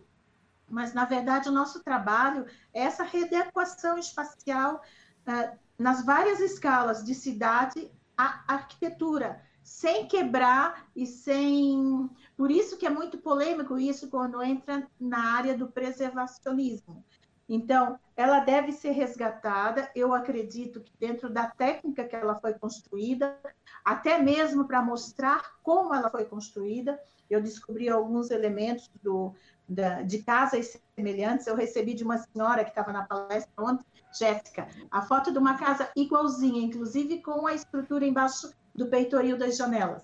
mas, 0.68 0.94
na 0.94 1.06
verdade, 1.06 1.50
o 1.50 1.54
nosso 1.54 1.84
trabalho 1.84 2.46
é 2.74 2.82
essa 2.82 3.04
readequação 3.04 3.98
espacial 3.98 4.82
ah, 5.26 5.54
nas 5.80 6.06
várias 6.06 6.42
escalas, 6.42 7.04
de 7.04 7.16
cidade 7.16 7.90
à 8.18 8.44
arquitetura, 8.46 9.42
sem 9.64 10.08
quebrar 10.08 10.90
e 10.94 11.06
sem. 11.06 12.10
Por 12.36 12.52
isso 12.52 12.78
que 12.78 12.86
é 12.86 12.90
muito 12.90 13.18
polêmico 13.18 13.80
isso 13.80 14.10
quando 14.10 14.44
entra 14.44 14.86
na 15.00 15.36
área 15.36 15.58
do 15.58 15.68
preservacionismo. 15.68 17.04
Então, 17.50 17.98
ela 18.16 18.42
deve 18.42 18.72
ser 18.72 18.92
resgatada. 18.92 19.90
Eu 19.96 20.14
acredito 20.14 20.82
que 20.82 20.94
dentro 21.00 21.32
da 21.32 21.48
técnica 21.48 22.04
que 22.04 22.16
ela 22.16 22.40
foi 22.40 22.54
construída, 22.54 23.36
até 23.84 24.20
mesmo 24.20 24.68
para 24.68 24.84
mostrar 24.84 25.56
como 25.64 25.92
ela 25.92 26.12
foi 26.12 26.26
construída, 26.26 27.00
eu 27.28 27.42
descobri 27.42 27.90
alguns 27.90 28.30
elementos 28.30 28.88
do, 29.02 29.34
da, 29.68 30.04
de 30.04 30.20
casas 30.22 30.80
semelhantes. 30.96 31.48
Eu 31.48 31.56
recebi 31.56 31.96
de 31.96 32.04
uma 32.04 32.20
senhora 32.20 32.64
que 32.64 32.70
estava 32.70 32.94
na 32.94 33.04
palestra 33.04 33.52
ontem, 33.58 33.86
Jéssica, 34.14 34.68
a 34.92 35.02
foto 35.02 35.32
de 35.32 35.40
uma 35.40 35.58
casa 35.58 35.90
igualzinha, 35.96 36.62
inclusive 36.62 37.20
com 37.24 37.48
a 37.48 37.54
estrutura 37.56 38.06
embaixo 38.06 38.54
do 38.76 38.86
peitoril 38.88 39.38
das 39.38 39.58
janelas. 39.58 40.04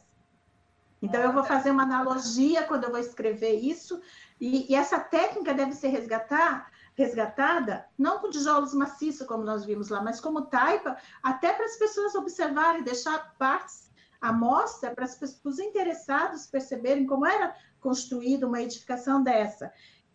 Então, 1.00 1.22
eu 1.22 1.32
vou 1.32 1.44
fazer 1.44 1.70
uma 1.70 1.84
analogia 1.84 2.64
quando 2.64 2.86
eu 2.86 2.90
vou 2.90 3.00
escrever 3.00 3.54
isso, 3.54 4.02
e, 4.42 4.72
e 4.72 4.76
essa 4.76 5.00
técnica 5.00 5.54
deve 5.54 5.74
ser 5.74 5.90
resgatar 5.90 6.72
resgatada, 6.96 7.86
não 7.98 8.20
com 8.20 8.30
tijolos 8.30 8.74
maciços, 8.74 9.28
como 9.28 9.44
nós 9.44 9.66
vimos 9.66 9.90
lá, 9.90 10.02
mas 10.02 10.22
como 10.22 10.44
taipa, 10.44 10.98
até 11.22 11.54
para 11.54 11.66
as 11.66 11.78
pessoas 11.78 12.16
observarem, 12.16 12.84
deixar 12.84 13.36
partes 13.38 13.92
à 14.22 14.32
mostra 14.32 14.96
para 14.96 15.06
os 15.06 15.60
interessados 15.60 16.48
perceberem 16.48 17.06
como 17.06 17.26
era 17.26 17.56
construída 17.80 18.48
uma 18.48 18.62
edificação 18.62 19.22
dessa. 19.22 19.72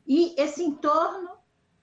E 0.07 0.35
esse 0.40 0.65
entorno, 0.65 1.31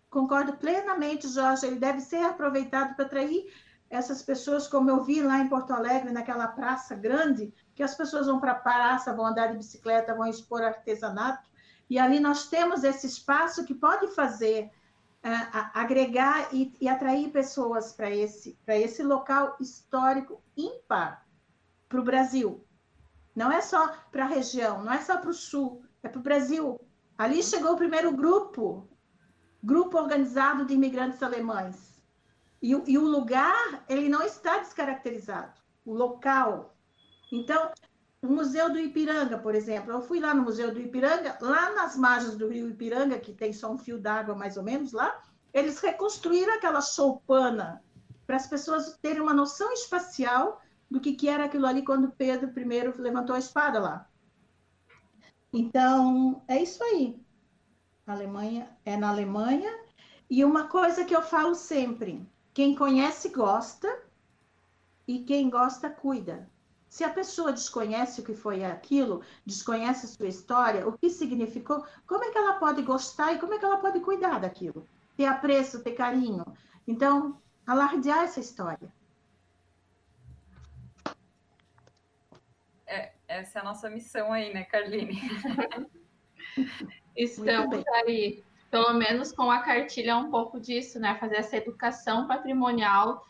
concordo 0.09 0.57
plenamente, 0.57 1.27
Jorge, 1.27 1.67
ele 1.67 1.77
deve 1.77 2.01
ser 2.01 2.25
aproveitado 2.25 2.95
para 2.95 3.05
atrair 3.05 3.53
essas 3.89 4.21
pessoas, 4.21 4.67
como 4.67 4.89
eu 4.89 5.03
vi 5.03 5.21
lá 5.21 5.39
em 5.39 5.47
Porto 5.47 5.71
Alegre, 5.71 6.11
naquela 6.11 6.47
praça 6.47 6.95
grande, 6.95 7.53
que 7.73 7.83
as 7.83 7.95
pessoas 7.95 8.25
vão 8.25 8.39
para 8.39 8.51
a 8.51 8.55
praça, 8.55 9.13
vão 9.13 9.27
andar 9.27 9.47
de 9.47 9.57
bicicleta, 9.57 10.15
vão 10.15 10.27
expor 10.27 10.61
artesanato, 10.61 11.47
e 11.89 11.97
ali 11.97 12.19
nós 12.19 12.49
temos 12.49 12.83
esse 12.83 13.07
espaço 13.07 13.63
que 13.63 13.73
pode 13.73 14.07
fazer 14.13 14.69
agregar 15.73 16.53
e, 16.53 16.73
e, 16.79 16.87
atrair 16.87 17.29
pessoas 17.31 17.93
para 17.93 18.09
esse, 18.09 18.57
esse 18.67 19.03
local 19.03 19.57
histórico 19.59 20.41
ímpar 20.55 21.25
para 21.89 21.99
o 21.99 22.03
Brasil. 22.03 22.65
Não 23.35 23.51
é 23.51 23.61
só 23.61 23.93
para 24.11 24.25
a 24.25 24.27
região, 24.27 24.83
não 24.83 24.93
é 24.93 25.01
só 25.01 25.17
para 25.17 25.29
o 25.29 25.33
sul, 25.33 25.83
é 26.01 26.09
para 26.09 26.19
o 26.19 26.23
Brasil. 26.23 26.79
Ali 27.17 27.43
chegou 27.43 27.73
o 27.73 27.77
primeiro 27.77 28.11
grupo, 28.11 28.87
grupo 29.63 29.97
organizado 29.97 30.65
de 30.65 30.73
imigrantes 30.73 31.21
alemães. 31.21 32.01
E, 32.61 32.71
e 32.71 32.97
o 32.97 33.03
lugar, 33.03 33.83
ele 33.87 34.09
não 34.09 34.21
está 34.21 34.57
descaracterizado, 34.57 35.59
o 35.85 35.93
local. 35.93 36.75
Então, 37.31 37.71
o 38.21 38.27
Museu 38.27 38.71
do 38.71 38.79
Ipiranga, 38.79 39.37
por 39.37 39.53
exemplo. 39.55 39.91
Eu 39.91 40.01
fui 40.01 40.19
lá 40.19 40.33
no 40.33 40.43
Museu 40.43 40.73
do 40.73 40.79
Ipiranga, 40.79 41.37
lá 41.41 41.71
nas 41.73 41.95
margens 41.95 42.35
do 42.35 42.47
rio 42.47 42.69
Ipiranga, 42.69 43.19
que 43.19 43.33
tem 43.33 43.53
só 43.53 43.71
um 43.71 43.77
fio 43.77 43.99
d'água 43.99 44.35
mais 44.35 44.57
ou 44.57 44.63
menos 44.63 44.91
lá, 44.91 45.21
eles 45.53 45.79
reconstruíram 45.79 46.53
aquela 46.53 46.81
choupana 46.81 47.83
para 48.25 48.35
as 48.35 48.47
pessoas 48.47 48.97
terem 49.01 49.21
uma 49.21 49.33
noção 49.33 49.71
espacial 49.71 50.61
do 50.89 50.99
que, 50.99 51.13
que 51.13 51.29
era 51.29 51.45
aquilo 51.45 51.65
ali 51.65 51.83
quando 51.83 52.11
Pedro 52.11 52.51
I 52.59 53.01
levantou 53.01 53.35
a 53.35 53.39
espada 53.39 53.79
lá. 53.79 54.09
Então, 55.51 56.43
é 56.47 56.61
isso 56.61 56.83
aí. 56.83 57.19
A 58.05 58.13
Alemanha 58.13 58.69
é 58.85 58.97
na 58.97 59.09
Alemanha. 59.09 59.71
E 60.29 60.43
uma 60.43 60.67
coisa 60.67 61.05
que 61.05 61.15
eu 61.15 61.21
falo 61.21 61.55
sempre: 61.55 62.27
quem 62.53 62.75
conhece 62.75 63.29
gosta 63.29 63.87
e 65.07 65.19
quem 65.19 65.49
gosta 65.49 65.89
cuida. 65.89 66.49
Se 66.89 67.03
a 67.03 67.09
pessoa 67.09 67.51
desconhece 67.51 68.21
o 68.21 68.23
que 68.23 68.33
foi 68.33 68.63
aquilo, 68.63 69.21
desconhece 69.45 70.05
a 70.05 70.09
sua 70.09 70.27
história, 70.27 70.87
o 70.87 70.97
que 70.97 71.09
significou, 71.09 71.85
como 72.05 72.23
é 72.23 72.31
que 72.31 72.37
ela 72.37 72.53
pode 72.53 72.81
gostar 72.81 73.33
e 73.33 73.39
como 73.39 73.53
é 73.53 73.59
que 73.59 73.65
ela 73.65 73.77
pode 73.77 73.99
cuidar 73.99 74.39
daquilo? 74.39 74.87
Ter 75.15 75.25
apreço, 75.25 75.83
ter 75.83 75.91
carinho. 75.91 76.45
Então, 76.87 77.41
alardear 77.65 78.23
essa 78.23 78.39
história. 78.39 78.91
É, 82.85 83.11
essa 83.27 83.59
é 83.59 83.61
a 83.61 83.65
nossa 83.65 83.89
missão 83.89 84.31
aí, 84.31 84.53
né, 84.53 84.63
Carline? 84.63 85.19
Estamos 87.15 87.83
aí, 88.05 88.43
pelo 88.71 88.93
menos 88.93 89.33
com 89.33 89.51
a 89.51 89.59
cartilha, 89.59 90.17
um 90.17 90.31
pouco 90.31 90.59
disso, 90.59 90.99
né? 90.99 91.15
Fazer 91.19 91.37
essa 91.37 91.57
educação 91.57 92.27
patrimonial 92.27 93.25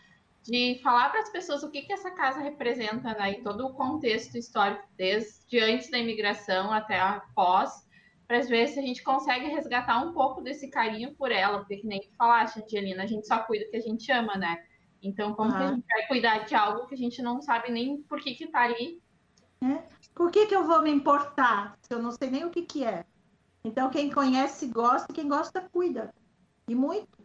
de 0.47 0.79
falar 0.81 1.09
para 1.09 1.19
as 1.19 1.29
pessoas 1.29 1.61
o 1.61 1.69
que, 1.69 1.81
que 1.81 1.91
essa 1.91 2.09
casa 2.09 2.39
representa, 2.39 3.13
né, 3.13 3.33
em 3.33 3.43
todo 3.43 3.65
o 3.65 3.73
contexto 3.73 4.37
histórico, 4.37 4.87
desde 4.95 5.59
antes 5.59 5.91
da 5.91 5.97
imigração 5.97 6.71
até 6.71 6.97
após, 6.97 7.85
para 8.25 8.39
ver 8.39 8.69
se 8.69 8.79
a 8.79 8.81
gente 8.81 9.03
consegue 9.03 9.47
resgatar 9.47 10.01
um 10.01 10.13
pouco 10.13 10.41
desse 10.41 10.69
carinho 10.69 11.13
por 11.15 11.33
ela, 11.33 11.59
porque 11.59 11.77
que 11.77 11.87
nem 11.87 12.09
falaste, 12.17 12.63
Angelina, 12.63 13.03
a 13.03 13.05
gente 13.05 13.27
só 13.27 13.39
cuida 13.39 13.65
do 13.65 13.71
que 13.71 13.77
a 13.77 13.81
gente 13.81 14.09
ama, 14.09 14.37
né? 14.37 14.63
Então, 15.03 15.33
como 15.33 15.51
que 15.51 15.63
a 15.63 15.67
gente 15.67 15.85
vai 15.85 16.07
cuidar 16.07 16.45
de 16.45 16.55
algo 16.55 16.87
que 16.87 16.95
a 16.95 16.97
gente 16.97 17.21
não 17.21 17.41
sabe 17.41 17.69
nem 17.69 18.01
por 18.03 18.21
que 18.21 18.33
que 18.33 18.47
tá 18.47 18.61
ali? 18.61 19.01
É. 19.61 19.83
Por 20.15 20.31
que 20.31 20.45
que 20.47 20.55
eu 20.55 20.65
vou 20.65 20.81
me 20.81 20.89
importar 20.89 21.77
se 21.81 21.93
eu 21.93 22.01
não 22.01 22.11
sei 22.11 22.29
nem 22.29 22.45
o 22.45 22.49
que 22.49 22.61
que 22.61 22.85
é? 22.85 23.05
Então, 23.65 23.89
quem 23.89 24.09
conhece 24.09 24.67
gosta, 24.67 25.11
quem 25.11 25.27
gosta 25.27 25.61
cuida. 25.61 26.13
E 26.69 26.75
muito. 26.75 27.17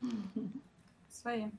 Isso 1.20 1.28
aí. 1.28 1.52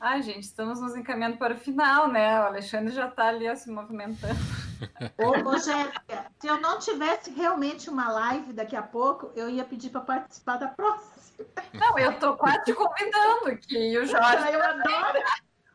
Ai, 0.00 0.22
gente, 0.22 0.44
estamos 0.44 0.80
nos 0.80 0.96
encaminhando 0.96 1.36
para 1.36 1.52
o 1.52 1.58
final, 1.58 2.08
né? 2.08 2.40
O 2.40 2.44
Alexandre 2.44 2.94
já 2.94 3.06
está 3.06 3.28
ali 3.28 3.54
se 3.54 3.70
movimentando. 3.70 4.40
Ô, 5.20 5.52
Jéssica, 5.52 6.32
se 6.40 6.46
eu 6.46 6.58
não 6.58 6.78
tivesse 6.78 7.30
realmente 7.30 7.90
uma 7.90 8.10
live 8.10 8.54
daqui 8.54 8.74
a 8.74 8.80
pouco, 8.80 9.30
eu 9.36 9.50
ia 9.50 9.66
pedir 9.66 9.90
para 9.90 10.00
participar 10.00 10.56
da 10.56 10.68
próxima. 10.68 11.44
Não, 11.74 11.98
eu 11.98 12.12
estou 12.12 12.38
quase 12.38 12.64
te 12.64 12.72
convidando 12.72 13.48
aqui. 13.48 13.98
O 13.98 14.06
Jorge. 14.06 14.50
Eu 14.50 14.64
adoro. 14.64 15.18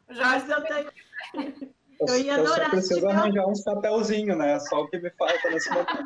O 0.09 0.13
Jorge, 0.15 0.49
eu 0.49 0.61
tenho. 0.63 0.91
Eu 1.99 2.17
ia 2.17 2.33
eu 2.33 2.41
adorar. 2.41 2.65
só 2.65 2.71
preciso 2.71 3.07
arranjar 3.07 3.47
uns 3.47 3.63
papelzinhos, 3.63 4.35
né? 4.35 4.59
Só 4.61 4.81
o 4.81 4.87
que 4.87 4.97
me 4.97 5.11
falta 5.11 5.47
nesse 5.51 5.69
momento. 5.69 6.03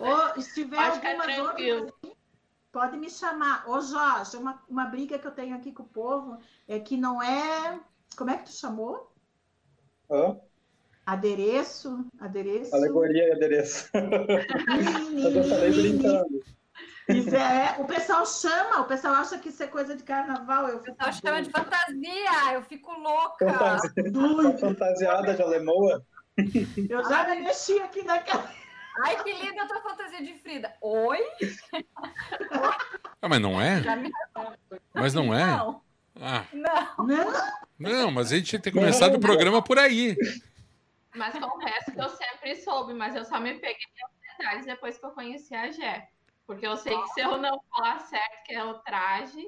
Ou 0.00 0.42
se 0.42 0.52
tiver 0.52 0.78
algumas 0.78 1.38
outras 1.38 1.92
pode 2.72 2.96
me 2.96 3.10
chamar. 3.10 3.68
Ô, 3.68 3.80
Jorge, 3.80 4.36
uma, 4.36 4.62
uma 4.68 4.86
briga 4.86 5.18
que 5.18 5.26
eu 5.26 5.32
tenho 5.32 5.56
aqui 5.56 5.72
com 5.72 5.82
o 5.82 5.88
povo 5.88 6.38
é 6.66 6.78
que 6.78 6.96
não 6.96 7.22
é. 7.22 7.80
Como 8.16 8.30
é 8.30 8.36
que 8.36 8.44
tu 8.44 8.52
chamou? 8.52 9.12
Hã? 10.10 10.38
Adereço, 11.04 12.04
adereço. 12.20 12.74
Alegoria 12.74 13.28
e 13.28 13.32
adereço. 13.32 13.88
eu 13.94 15.32
já 15.32 15.44
falei 15.44 15.72
brincando. 15.72 16.40
Isso 17.08 17.34
é, 17.34 17.76
o 17.78 17.86
pessoal 17.86 18.26
chama, 18.26 18.82
o 18.82 18.84
pessoal 18.84 19.14
acha 19.14 19.38
que 19.38 19.48
isso 19.48 19.62
é 19.62 19.66
coisa 19.66 19.96
de 19.96 20.02
carnaval. 20.02 20.68
Eu 20.68 20.76
o 20.76 20.80
pessoal 20.80 21.12
chama 21.12 21.42
de 21.42 21.50
fantasia, 21.50 22.52
eu 22.52 22.62
fico 22.62 22.92
louca. 22.92 23.50
Fantasia, 23.50 24.58
fantasiada 24.58 25.34
de 25.34 25.40
alemoa. 25.40 26.04
Eu 26.88 27.02
já 27.08 27.26
me 27.28 27.40
mexi 27.40 27.78
aqui 27.80 28.02
naquela. 28.04 28.48
Ai, 29.04 29.22
que 29.22 29.32
linda 29.32 29.62
a 29.62 29.66
tua 29.66 29.80
fantasia 29.80 30.22
de 30.22 30.34
Frida. 30.34 30.74
Oi? 30.80 31.20
Ah, 33.20 33.28
mas 33.28 33.40
não 33.40 33.60
é? 33.60 33.82
Mas 34.94 35.14
não 35.14 35.34
é? 35.34 35.46
Não. 35.46 35.82
Ah. 36.20 36.44
Não. 36.52 37.28
Não, 37.78 38.10
mas 38.10 38.32
a 38.32 38.36
gente 38.36 38.46
tinha 38.46 38.58
que 38.60 38.70
ter 38.70 38.78
começado 38.78 39.14
o 39.14 39.20
programa 39.20 39.62
por 39.62 39.78
aí. 39.78 40.16
Mas 41.14 41.38
com 41.38 41.46
o 41.46 41.58
resto 41.58 41.92
eu 41.96 42.08
sempre 42.08 42.56
soube, 42.56 42.92
mas 42.94 43.14
eu 43.14 43.24
só 43.24 43.38
me 43.40 43.54
peguei 43.54 43.86
nos 44.00 44.38
detalhes 44.38 44.66
depois 44.66 44.98
que 44.98 45.06
eu 45.06 45.10
conheci 45.10 45.54
a 45.54 45.70
Gé. 45.70 46.08
Porque 46.46 46.66
eu 46.66 46.76
sei 46.76 46.96
que 46.96 47.08
se 47.08 47.20
eu 47.20 47.38
não 47.38 47.60
falar 47.70 48.00
certo 48.00 48.44
que 48.44 48.54
é 48.54 48.64
o 48.64 48.74
traje, 48.78 49.46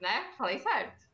né? 0.00 0.30
Falei 0.36 0.60
certo. 0.60 1.06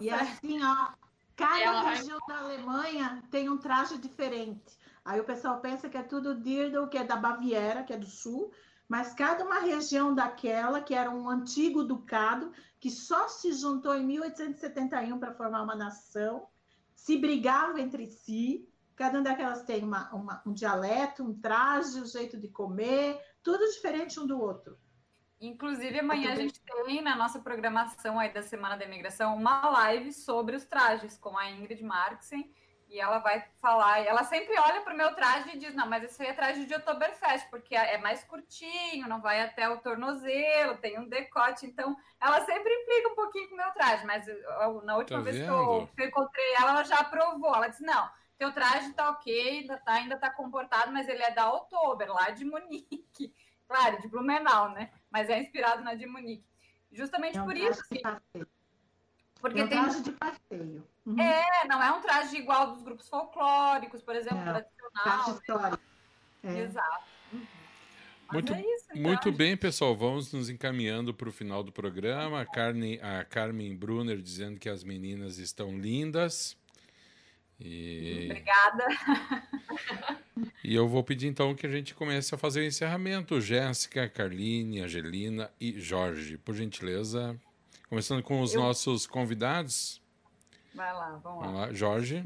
E 0.00 0.10
assim, 0.10 0.62
ó, 0.64 0.88
cada 1.36 1.90
região 1.90 2.18
da 2.26 2.38
Alemanha 2.38 3.22
tem 3.30 3.48
um 3.48 3.58
traje 3.58 3.98
diferente. 3.98 4.78
Aí 5.04 5.20
o 5.20 5.24
pessoal 5.24 5.60
pensa 5.60 5.88
que 5.88 5.96
é 5.96 6.02
tudo 6.02 6.40
Dirndl, 6.40 6.86
que 6.86 6.98
é 6.98 7.04
da 7.04 7.16
Baviera, 7.16 7.82
que 7.82 7.92
é 7.92 7.98
do 7.98 8.06
sul, 8.06 8.52
mas 8.88 9.14
cada 9.14 9.44
uma 9.44 9.58
região 9.58 10.14
daquela, 10.14 10.80
que 10.80 10.94
era 10.94 11.10
um 11.10 11.28
antigo 11.28 11.82
ducado, 11.82 12.52
que 12.78 12.90
só 12.90 13.26
se 13.28 13.52
juntou 13.52 13.96
em 13.96 14.04
1871 14.04 15.18
para 15.18 15.34
formar 15.34 15.62
uma 15.62 15.74
nação, 15.74 16.46
se 16.94 17.16
brigava 17.16 17.80
entre 17.80 18.06
si, 18.10 18.68
cada 18.94 19.18
uma 19.18 19.24
daquelas 19.24 19.64
tem 19.64 19.82
uma, 19.82 20.12
uma, 20.14 20.42
um 20.46 20.52
dialeto, 20.52 21.24
um 21.24 21.34
traje, 21.34 22.00
um 22.00 22.06
jeito 22.06 22.38
de 22.38 22.48
comer, 22.48 23.20
tudo 23.42 23.66
diferente 23.70 24.20
um 24.20 24.26
do 24.26 24.40
outro. 24.40 24.78
Inclusive, 25.40 25.98
amanhã 25.98 26.32
a 26.32 26.36
gente 26.36 26.60
tem 26.60 27.02
na 27.02 27.16
nossa 27.16 27.40
programação 27.40 28.20
aí 28.20 28.32
da 28.32 28.42
Semana 28.42 28.76
da 28.76 28.84
Imigração 28.84 29.34
uma 29.34 29.68
live 29.70 30.12
sobre 30.12 30.54
os 30.54 30.64
trajes 30.64 31.18
com 31.18 31.36
a 31.36 31.50
Ingrid 31.50 31.82
Marxen 31.82 32.48
E 32.92 33.00
ela 33.00 33.20
vai 33.20 33.42
falar, 33.58 34.00
ela 34.00 34.22
sempre 34.22 34.54
olha 34.58 34.82
para 34.82 34.92
o 34.92 34.96
meu 34.96 35.14
traje 35.14 35.48
e 35.54 35.58
diz: 35.58 35.74
Não, 35.74 35.88
mas 35.88 36.04
esse 36.04 36.22
aí 36.22 36.28
é 36.28 36.34
traje 36.34 36.66
de 36.66 36.74
Oktoberfest, 36.74 37.48
porque 37.48 37.74
é 37.74 37.96
mais 37.96 38.22
curtinho, 38.24 39.08
não 39.08 39.18
vai 39.18 39.40
até 39.40 39.66
o 39.66 39.78
tornozelo, 39.78 40.76
tem 40.76 40.98
um 40.98 41.08
decote. 41.08 41.64
Então, 41.64 41.96
ela 42.20 42.44
sempre 42.44 42.70
implica 42.70 43.08
um 43.08 43.14
pouquinho 43.14 43.48
com 43.48 43.54
o 43.54 43.56
meu 43.56 43.70
traje, 43.70 44.04
mas 44.04 44.26
na 44.84 44.98
última 44.98 45.20
tá 45.20 45.24
vez 45.24 45.42
que 45.42 45.48
eu, 45.48 45.88
que 45.96 46.02
eu, 46.02 46.08
encontrei 46.08 46.54
ela, 46.54 46.72
ela 46.72 46.84
já 46.84 46.98
aprovou. 46.98 47.54
Ela 47.54 47.68
disse: 47.68 47.82
Não, 47.82 48.10
teu 48.36 48.52
traje 48.52 48.92
tá 48.92 49.08
ok, 49.08 49.48
ainda 49.48 49.78
tá, 49.78 49.92
ainda 49.94 50.18
tá 50.18 50.28
comportado, 50.28 50.92
mas 50.92 51.08
ele 51.08 51.22
é 51.22 51.30
da 51.30 51.50
Oktober, 51.50 52.12
lá 52.12 52.28
de 52.28 52.44
Munique. 52.44 53.34
Claro, 53.72 54.02
de 54.02 54.08
Blumenau, 54.08 54.68
né? 54.68 54.92
Mas 55.10 55.30
é 55.30 55.38
inspirado 55.38 55.82
na 55.82 55.94
de 55.94 56.04
Munique. 56.04 56.44
Justamente 56.90 57.38
é 57.38 57.42
um 57.42 57.46
por 57.46 57.56
isso. 57.56 57.80
Assim, 57.80 58.02
porque 59.42 59.60
é 59.60 59.64
um 59.64 59.68
tem 59.68 59.82
traje 59.82 60.02
de 60.02 60.12
passeio. 60.12 60.86
Uhum. 61.04 61.20
É, 61.20 61.66
não 61.66 61.82
é 61.82 61.92
um 61.92 62.00
traje 62.00 62.36
igual 62.36 62.72
dos 62.72 62.82
grupos 62.82 63.08
folclóricos, 63.08 64.00
por 64.00 64.14
exemplo, 64.14 64.38
é, 64.38 64.44
tradicional. 64.44 65.02
Traje 65.02 65.30
histórico. 65.32 65.82
É. 66.44 66.58
Exato. 66.60 67.04
Uhum. 67.32 67.46
Muito, 68.32 68.54
é 68.54 68.60
isso, 68.60 68.86
então. 68.90 69.02
muito 69.02 69.32
bem, 69.32 69.56
pessoal. 69.56 69.94
Vamos 69.94 70.32
nos 70.32 70.48
encaminhando 70.48 71.12
para 71.12 71.28
o 71.28 71.32
final 71.32 71.62
do 71.62 71.72
programa. 71.72 72.40
A, 72.40 72.46
Carne, 72.46 72.98
a 73.02 73.24
Carmen 73.24 73.76
Brunner 73.76 74.22
dizendo 74.22 74.58
que 74.58 74.68
as 74.68 74.84
meninas 74.84 75.38
estão 75.38 75.76
lindas. 75.76 76.56
E... 77.60 78.28
Obrigada. 78.30 78.86
E 80.64 80.74
eu 80.74 80.88
vou 80.88 81.02
pedir 81.02 81.26
então 81.26 81.54
que 81.54 81.66
a 81.66 81.70
gente 81.70 81.94
comece 81.94 82.34
a 82.34 82.38
fazer 82.38 82.60
o 82.60 82.64
encerramento. 82.64 83.40
Jéssica, 83.40 84.08
Carline, 84.08 84.80
Angelina 84.80 85.50
e 85.60 85.78
Jorge, 85.78 86.38
por 86.38 86.54
gentileza. 86.54 87.38
Começando 87.92 88.22
com 88.22 88.40
os 88.40 88.54
eu... 88.54 88.60
nossos 88.62 89.06
convidados. 89.06 90.00
Vai 90.74 90.94
lá, 90.94 91.20
vamos, 91.22 91.22
vamos 91.22 91.44
lá. 91.44 91.66
lá. 91.66 91.72
Jorge. 91.74 92.24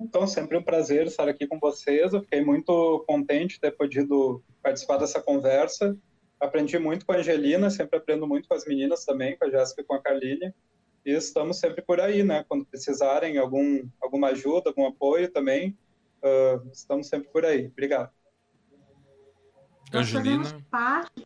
Então, 0.00 0.26
sempre 0.26 0.56
um 0.56 0.62
prazer 0.64 1.06
estar 1.06 1.28
aqui 1.28 1.46
com 1.46 1.60
vocês. 1.60 2.12
Eu 2.12 2.20
fiquei 2.20 2.44
muito 2.44 3.04
contente 3.06 3.54
de 3.54 3.60
ter 3.60 3.70
podido 3.70 4.42
participar 4.60 4.96
dessa 4.96 5.22
conversa. 5.22 5.96
Aprendi 6.40 6.80
muito 6.80 7.06
com 7.06 7.12
a 7.12 7.18
Angelina, 7.18 7.70
sempre 7.70 7.96
aprendo 7.96 8.26
muito 8.26 8.48
com 8.48 8.54
as 8.54 8.66
meninas 8.66 9.04
também, 9.04 9.38
com 9.38 9.44
a 9.44 9.50
Jéssica 9.50 9.82
e 9.82 9.84
com 9.84 9.94
a 9.94 10.02
Carline. 10.02 10.52
E 11.06 11.12
estamos 11.12 11.60
sempre 11.60 11.80
por 11.80 12.00
aí, 12.00 12.24
né? 12.24 12.44
Quando 12.48 12.66
precisarem 12.66 13.38
algum, 13.38 13.88
alguma 14.02 14.30
ajuda, 14.30 14.70
algum 14.70 14.84
apoio 14.84 15.30
também, 15.30 15.78
uh, 16.24 16.68
estamos 16.72 17.06
sempre 17.06 17.28
por 17.28 17.44
aí. 17.44 17.68
Obrigado. 17.68 18.10
Angelina. 19.92 20.38
Nós 20.38 20.50
fazemos 20.50 20.64
parte, 20.68 21.24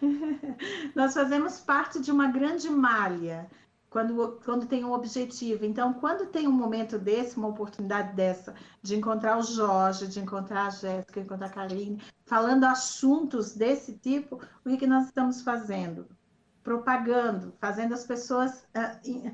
nós 0.94 1.14
fazemos 1.14 1.60
parte 1.60 2.00
de 2.00 2.10
uma 2.10 2.28
grande 2.28 2.68
malha 2.68 3.48
quando, 3.94 4.40
quando 4.44 4.66
tem 4.66 4.84
um 4.84 4.92
objetivo. 4.92 5.64
Então, 5.64 5.92
quando 5.94 6.26
tem 6.26 6.48
um 6.48 6.52
momento 6.52 6.98
desse, 6.98 7.36
uma 7.36 7.46
oportunidade 7.46 8.12
dessa, 8.14 8.52
de 8.82 8.96
encontrar 8.96 9.38
o 9.38 9.42
Jorge, 9.42 10.08
de 10.08 10.18
encontrar 10.18 10.66
a 10.66 10.70
Jéssica, 10.70 11.20
encontrar 11.20 11.46
a 11.46 11.50
Karine, 11.50 12.02
falando 12.26 12.64
assuntos 12.64 13.54
desse 13.54 13.92
tipo, 13.98 14.40
o 14.64 14.68
que, 14.68 14.78
que 14.78 14.86
nós 14.86 15.06
estamos 15.06 15.42
fazendo? 15.42 16.08
Propagando, 16.62 17.54
fazendo 17.60 17.94
as 17.94 18.04
pessoas 18.04 18.66
uh, 18.74 19.32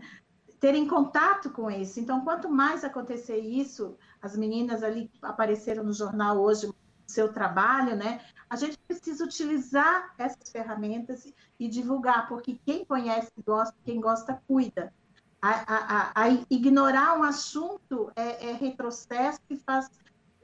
terem 0.60 0.86
contato 0.86 1.48
com 1.48 1.70
isso. 1.70 1.98
Então, 1.98 2.22
quanto 2.22 2.50
mais 2.50 2.84
acontecer 2.84 3.38
isso, 3.38 3.96
as 4.20 4.36
meninas 4.36 4.82
ali 4.82 5.10
apareceram 5.22 5.82
no 5.82 5.94
jornal 5.94 6.38
hoje, 6.38 6.70
seu 7.10 7.32
trabalho, 7.32 7.96
né? 7.96 8.20
A 8.48 8.56
gente 8.56 8.78
precisa 8.78 9.24
utilizar 9.24 10.14
essas 10.18 10.50
ferramentas 10.50 11.32
e 11.58 11.68
divulgar, 11.68 12.28
porque 12.28 12.58
quem 12.64 12.84
conhece 12.84 13.30
gosta, 13.44 13.76
quem 13.84 14.00
gosta 14.00 14.42
cuida. 14.46 14.92
A, 15.42 15.50
a, 15.50 16.12
a, 16.14 16.28
ignorar 16.50 17.18
um 17.18 17.22
assunto 17.22 18.12
é, 18.14 18.50
é, 18.50 18.52
retrocesso 18.52 19.40
que 19.48 19.56
faz 19.56 19.88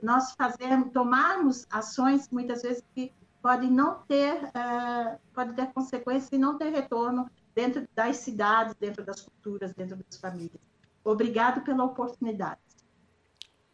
nós 0.03 0.33
fazermos, 0.33 0.93
tomarmos 0.93 1.67
ações 1.71 2.29
muitas 2.31 2.63
vezes 2.63 2.83
que 2.95 3.13
podem 3.43 3.71
não 3.71 4.03
ter, 4.09 4.35
uh, 4.45 5.19
pode 5.33 5.55
ter 5.55 5.73
consequências 5.73 6.31
e 6.33 6.39
não 6.39 6.59
ter 6.59 6.71
retorno 6.71 7.31
dentro 7.55 7.87
das 7.95 8.17
cidades, 8.19 8.75
dentro 8.75 9.05
das 9.05 9.23
culturas, 9.23 9.73
dentro 9.73 9.97
das 9.97 10.19
famílias. 10.19 10.61
Obrigado 11.05 11.63
pela 11.63 11.85
oportunidade. 11.85 12.61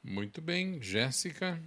Muito 0.04 0.42
bem, 0.42 0.80
Jéssica. 0.82 1.60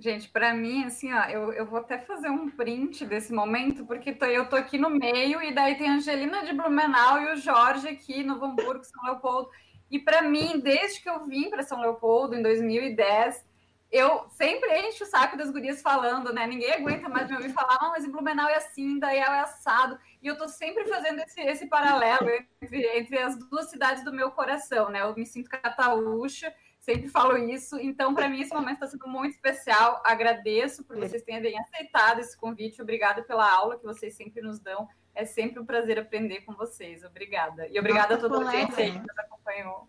Gente, 0.00 0.28
para 0.28 0.54
mim, 0.54 0.84
assim, 0.84 1.12
ó, 1.12 1.24
eu, 1.24 1.52
eu 1.52 1.66
vou 1.66 1.80
até 1.80 1.98
fazer 1.98 2.30
um 2.30 2.48
print 2.48 3.04
desse 3.04 3.32
momento, 3.32 3.84
porque 3.84 4.12
tô, 4.12 4.26
eu 4.26 4.48
tô 4.48 4.54
aqui 4.54 4.78
no 4.78 4.88
meio, 4.88 5.42
e 5.42 5.52
daí 5.52 5.76
tem 5.76 5.88
a 5.88 5.94
Angelina 5.94 6.44
de 6.44 6.52
Blumenau 6.52 7.20
e 7.20 7.32
o 7.32 7.36
Jorge 7.36 7.88
aqui 7.88 8.22
no 8.22 8.34
Hamburgo, 8.42 8.84
São 8.84 9.02
Leopoldo. 9.02 9.50
E 9.90 9.98
para 9.98 10.22
mim, 10.22 10.60
desde 10.60 11.00
que 11.00 11.10
eu 11.10 11.26
vim 11.26 11.50
para 11.50 11.64
São 11.64 11.80
Leopoldo, 11.80 12.36
em 12.36 12.42
2010, 12.42 13.44
eu 13.90 14.28
sempre 14.30 14.70
encho 14.86 15.02
o 15.02 15.06
saco 15.06 15.36
das 15.36 15.50
gurias 15.50 15.82
falando, 15.82 16.32
né? 16.32 16.46
Ninguém 16.46 16.74
aguenta 16.74 17.08
mais 17.08 17.28
me 17.28 17.34
ouvir 17.34 17.52
falar, 17.52 17.78
ah, 17.80 17.88
mas 17.88 18.04
em 18.04 18.10
Blumenau 18.10 18.48
é 18.48 18.56
assim, 18.56 19.00
daí 19.00 19.18
é 19.18 19.26
assado. 19.26 19.98
E 20.22 20.28
eu 20.28 20.36
tô 20.36 20.46
sempre 20.46 20.84
fazendo 20.86 21.18
esse, 21.20 21.40
esse 21.40 21.66
paralelo 21.66 22.30
entre, 22.62 22.86
entre 22.98 23.18
as 23.18 23.36
duas 23.36 23.68
cidades 23.68 24.04
do 24.04 24.12
meu 24.12 24.30
coração, 24.30 24.90
né? 24.90 25.00
Eu 25.02 25.16
me 25.16 25.26
sinto 25.26 25.50
cataúcha, 25.50 26.54
sempre 26.80 27.08
falo 27.08 27.36
isso. 27.36 27.78
Então, 27.78 28.14
para 28.14 28.28
mim, 28.28 28.40
esse 28.40 28.54
momento 28.54 28.74
está 28.74 28.86
sendo 28.86 29.06
muito 29.08 29.34
especial. 29.34 30.02
Agradeço 30.04 30.84
por 30.84 30.96
vocês 30.96 31.22
terem 31.22 31.58
aceitado 31.58 32.20
esse 32.20 32.36
convite. 32.36 32.80
Obrigada 32.80 33.22
pela 33.22 33.50
aula 33.50 33.78
que 33.78 33.84
vocês 33.84 34.14
sempre 34.14 34.40
nos 34.40 34.58
dão. 34.58 34.88
É 35.14 35.24
sempre 35.24 35.60
um 35.60 35.66
prazer 35.66 35.98
aprender 35.98 36.42
com 36.42 36.54
vocês. 36.54 37.04
Obrigada. 37.04 37.66
E 37.68 37.78
obrigada 37.78 38.14
Nossa, 38.14 38.26
a 38.26 38.30
toda 38.30 38.48
a 38.48 38.52
gente 38.52 38.80
aí 38.80 38.92
que 38.92 38.98
nos 38.98 39.18
acompanhou. 39.18 39.88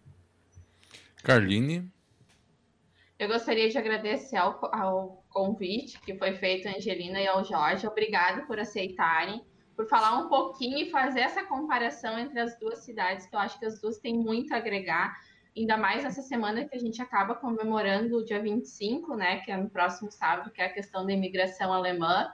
Carline. 1.24 1.92
Eu 3.20 3.28
gostaria 3.28 3.70
de 3.70 3.78
agradecer 3.78 4.38
ao, 4.38 4.60
ao 4.74 5.26
convite 5.30 6.00
que 6.00 6.18
foi 6.18 6.34
feito 6.36 6.68
a 6.68 6.72
Angelina 6.72 7.22
e 7.22 7.28
ao 7.28 7.44
Jorge. 7.44 7.86
Obrigado 7.86 8.48
por 8.48 8.58
aceitarem, 8.58 9.44
por 9.76 9.88
falar 9.88 10.18
um 10.18 10.30
pouquinho 10.30 10.78
e 10.78 10.90
fazer 10.90 11.20
essa 11.20 11.44
comparação 11.44 12.18
entre 12.18 12.40
as 12.40 12.58
duas 12.58 12.80
cidades, 12.80 13.26
que 13.26 13.36
eu 13.36 13.40
acho 13.40 13.60
que 13.60 13.66
as 13.66 13.80
duas 13.82 13.98
têm 13.98 14.18
muito 14.18 14.54
a 14.54 14.58
agregar 14.58 15.14
ainda 15.60 15.78
mais 15.78 16.06
essa 16.06 16.22
semana 16.22 16.66
que 16.66 16.76
a 16.76 16.80
gente 16.80 17.02
acaba 17.02 17.36
comemorando 17.36 18.18
o 18.18 18.26
dia 18.26 18.42
25, 18.42 19.16
né, 19.16 19.42
que 19.42 19.52
é 19.52 19.58
no 19.58 19.70
próximo 19.70 20.12
sábado, 20.12 20.52
que 20.52 20.62
é 20.62 20.66
a 20.66 20.74
questão 20.74 21.06
da 21.06 21.12
imigração 21.12 21.74
alemã. 21.74 22.32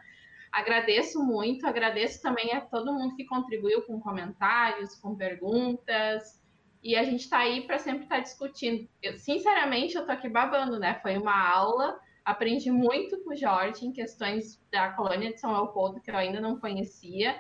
Agradeço 0.52 1.24
muito, 1.24 1.66
agradeço 1.68 2.22
também 2.22 2.54
a 2.54 2.62
todo 2.62 2.94
mundo 2.94 3.16
que 3.16 3.26
contribuiu 3.26 3.82
com 3.82 4.00
comentários, 4.00 4.96
com 4.96 5.16
perguntas, 5.16 6.42
e 6.84 6.96
a 6.96 7.04
gente 7.04 7.22
está 7.22 7.40
aí 7.40 7.66
para 7.66 7.80
sempre 7.80 8.04
estar 8.04 8.18
tá 8.18 8.22
discutindo. 8.22 8.88
Eu, 9.02 9.18
sinceramente, 9.18 9.96
eu 9.96 10.02
estou 10.02 10.16
aqui 10.16 10.30
babando, 10.30 10.80
né? 10.80 11.00
Foi 11.02 11.18
uma 11.18 11.50
aula, 11.50 12.00
aprendi 12.24 12.70
muito 12.72 13.22
com 13.24 13.32
o 13.32 13.36
Jorge 13.36 13.86
em 13.86 13.92
questões 13.92 14.64
da 14.72 14.92
colônia 14.92 15.34
de 15.34 15.40
São 15.40 15.52
Leopoldo, 15.52 16.00
que 16.00 16.12
eu 16.12 16.16
ainda 16.16 16.40
não 16.40 16.60
conhecia, 16.60 17.36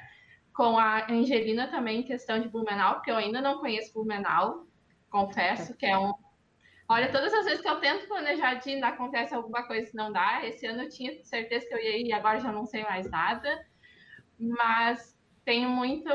com 0.52 0.80
a 0.80 1.06
Angelina 1.12 1.68
também 1.68 2.00
em 2.00 2.04
questão 2.04 2.40
de 2.40 2.50
Blumenau, 2.50 2.96
porque 2.96 3.12
eu 3.12 3.18
ainda 3.18 3.40
não 3.40 3.60
conheço 3.60 3.94
Blumenau, 3.94 4.65
confesso 5.16 5.74
que 5.76 5.86
é 5.86 5.98
um. 5.98 6.14
Olha, 6.88 7.12
todas 7.12 7.34
as 7.34 7.46
vezes 7.46 7.62
que 7.62 7.70
eu 7.70 7.80
tento 7.80 8.08
planejar 8.08 8.56
de 8.56 8.72
ainda 8.72 8.90
acontece 8.90 9.34
alguma 9.34 9.64
coisa 9.66 9.90
que 9.90 9.96
não 9.96 10.12
dá. 10.12 10.46
Esse 10.46 10.68
ano 10.68 10.84
eu 10.84 10.90
tinha 10.90 11.24
certeza 11.24 11.68
que 11.68 11.74
eu 11.74 11.80
ia 11.80 11.98
ir, 11.98 12.14
agora 12.14 12.40
já 12.40 12.52
não 12.52 12.66
sei 12.66 12.84
mais 12.84 13.10
nada. 13.10 13.66
Mas 14.38 15.18
tenho 15.46 15.70
muito, 15.70 16.10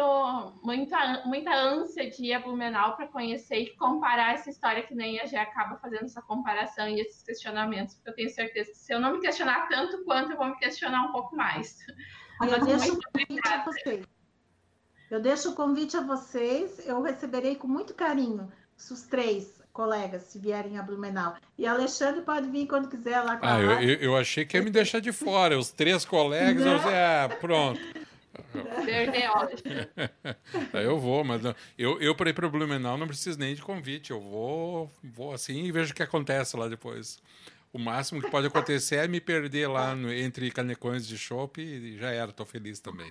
muita, 0.62 1.22
muita 1.24 1.54
ânsia 1.54 2.08
de 2.10 2.26
ir 2.26 2.34
a 2.34 2.40
Blumenau 2.40 2.94
para 2.96 3.08
conhecer 3.08 3.56
e 3.56 3.76
comparar 3.76 4.34
essa 4.34 4.50
história 4.50 4.82
que 4.82 4.94
nem 4.94 5.20
a 5.20 5.26
Gê 5.26 5.36
acaba 5.36 5.76
fazendo 5.78 6.04
essa 6.04 6.20
comparação 6.22 6.88
e 6.88 7.00
esses 7.00 7.22
questionamentos, 7.22 7.94
porque 7.94 8.10
eu 8.10 8.14
tenho 8.14 8.30
certeza 8.30 8.70
que 8.70 8.76
se 8.76 8.92
eu 8.92 9.00
não 9.00 9.14
me 9.14 9.20
questionar 9.20 9.68
tanto 9.68 10.04
quanto, 10.04 10.32
eu 10.32 10.36
vou 10.36 10.48
me 10.48 10.58
questionar 10.58 11.08
um 11.08 11.12
pouco 11.12 11.34
mais. 11.34 11.78
Eu 12.42 12.64
deixo, 12.64 12.94
o 12.94 13.00
convite 13.02 13.48
a 13.48 13.64
vocês. 13.64 14.06
eu 15.10 15.20
deixo 15.20 15.50
o 15.50 15.54
convite 15.54 15.96
a 15.96 16.00
vocês, 16.00 16.86
eu 16.86 17.02
receberei 17.02 17.54
com 17.54 17.68
muito 17.68 17.94
carinho 17.94 18.50
os 18.88 19.02
três 19.02 19.60
colegas 19.72 20.22
se 20.22 20.38
vierem 20.38 20.78
a 20.78 20.82
Blumenau. 20.82 21.34
E 21.58 21.66
Alexandre 21.66 22.22
pode 22.22 22.48
vir 22.50 22.66
quando 22.66 22.88
quiser 22.88 23.20
lá 23.20 23.36
com 23.36 23.46
ah, 23.46 23.60
eu, 23.60 23.70
eu, 23.80 24.00
eu, 24.00 24.16
achei 24.16 24.44
que 24.44 24.56
ia 24.56 24.62
me 24.62 24.70
deixar 24.70 25.00
de 25.00 25.12
fora. 25.12 25.58
Os 25.58 25.70
três 25.70 26.04
colegas, 26.04 26.64
eu 26.64 26.76
disse, 26.76 26.88
ah, 26.88 27.36
pronto. 27.40 27.80
Aí 30.72 30.84
eu 30.84 30.98
vou, 30.98 31.24
mas 31.24 31.42
não, 31.42 31.54
eu, 31.78 32.00
eu 32.00 32.14
para 32.14 32.30
ir 32.30 32.32
para 32.32 32.48
Blumenau 32.48 32.96
não 32.96 33.06
preciso 33.06 33.38
nem 33.38 33.54
de 33.54 33.62
convite. 33.62 34.10
Eu 34.10 34.20
vou, 34.20 34.90
vou 35.02 35.32
assim 35.32 35.64
e 35.64 35.72
vejo 35.72 35.92
o 35.92 35.94
que 35.94 36.02
acontece 36.02 36.56
lá 36.56 36.68
depois. 36.68 37.18
O 37.72 37.78
máximo 37.78 38.20
que 38.20 38.30
pode 38.30 38.48
acontecer 38.48 38.96
é 38.96 39.06
me 39.06 39.20
perder 39.20 39.68
lá 39.68 39.94
no, 39.94 40.12
entre 40.12 40.50
canecões 40.50 41.06
de 41.06 41.16
chopp 41.16 41.60
e 41.60 41.96
já 41.98 42.10
era, 42.10 42.30
estou 42.30 42.44
feliz 42.44 42.80
também. 42.80 43.08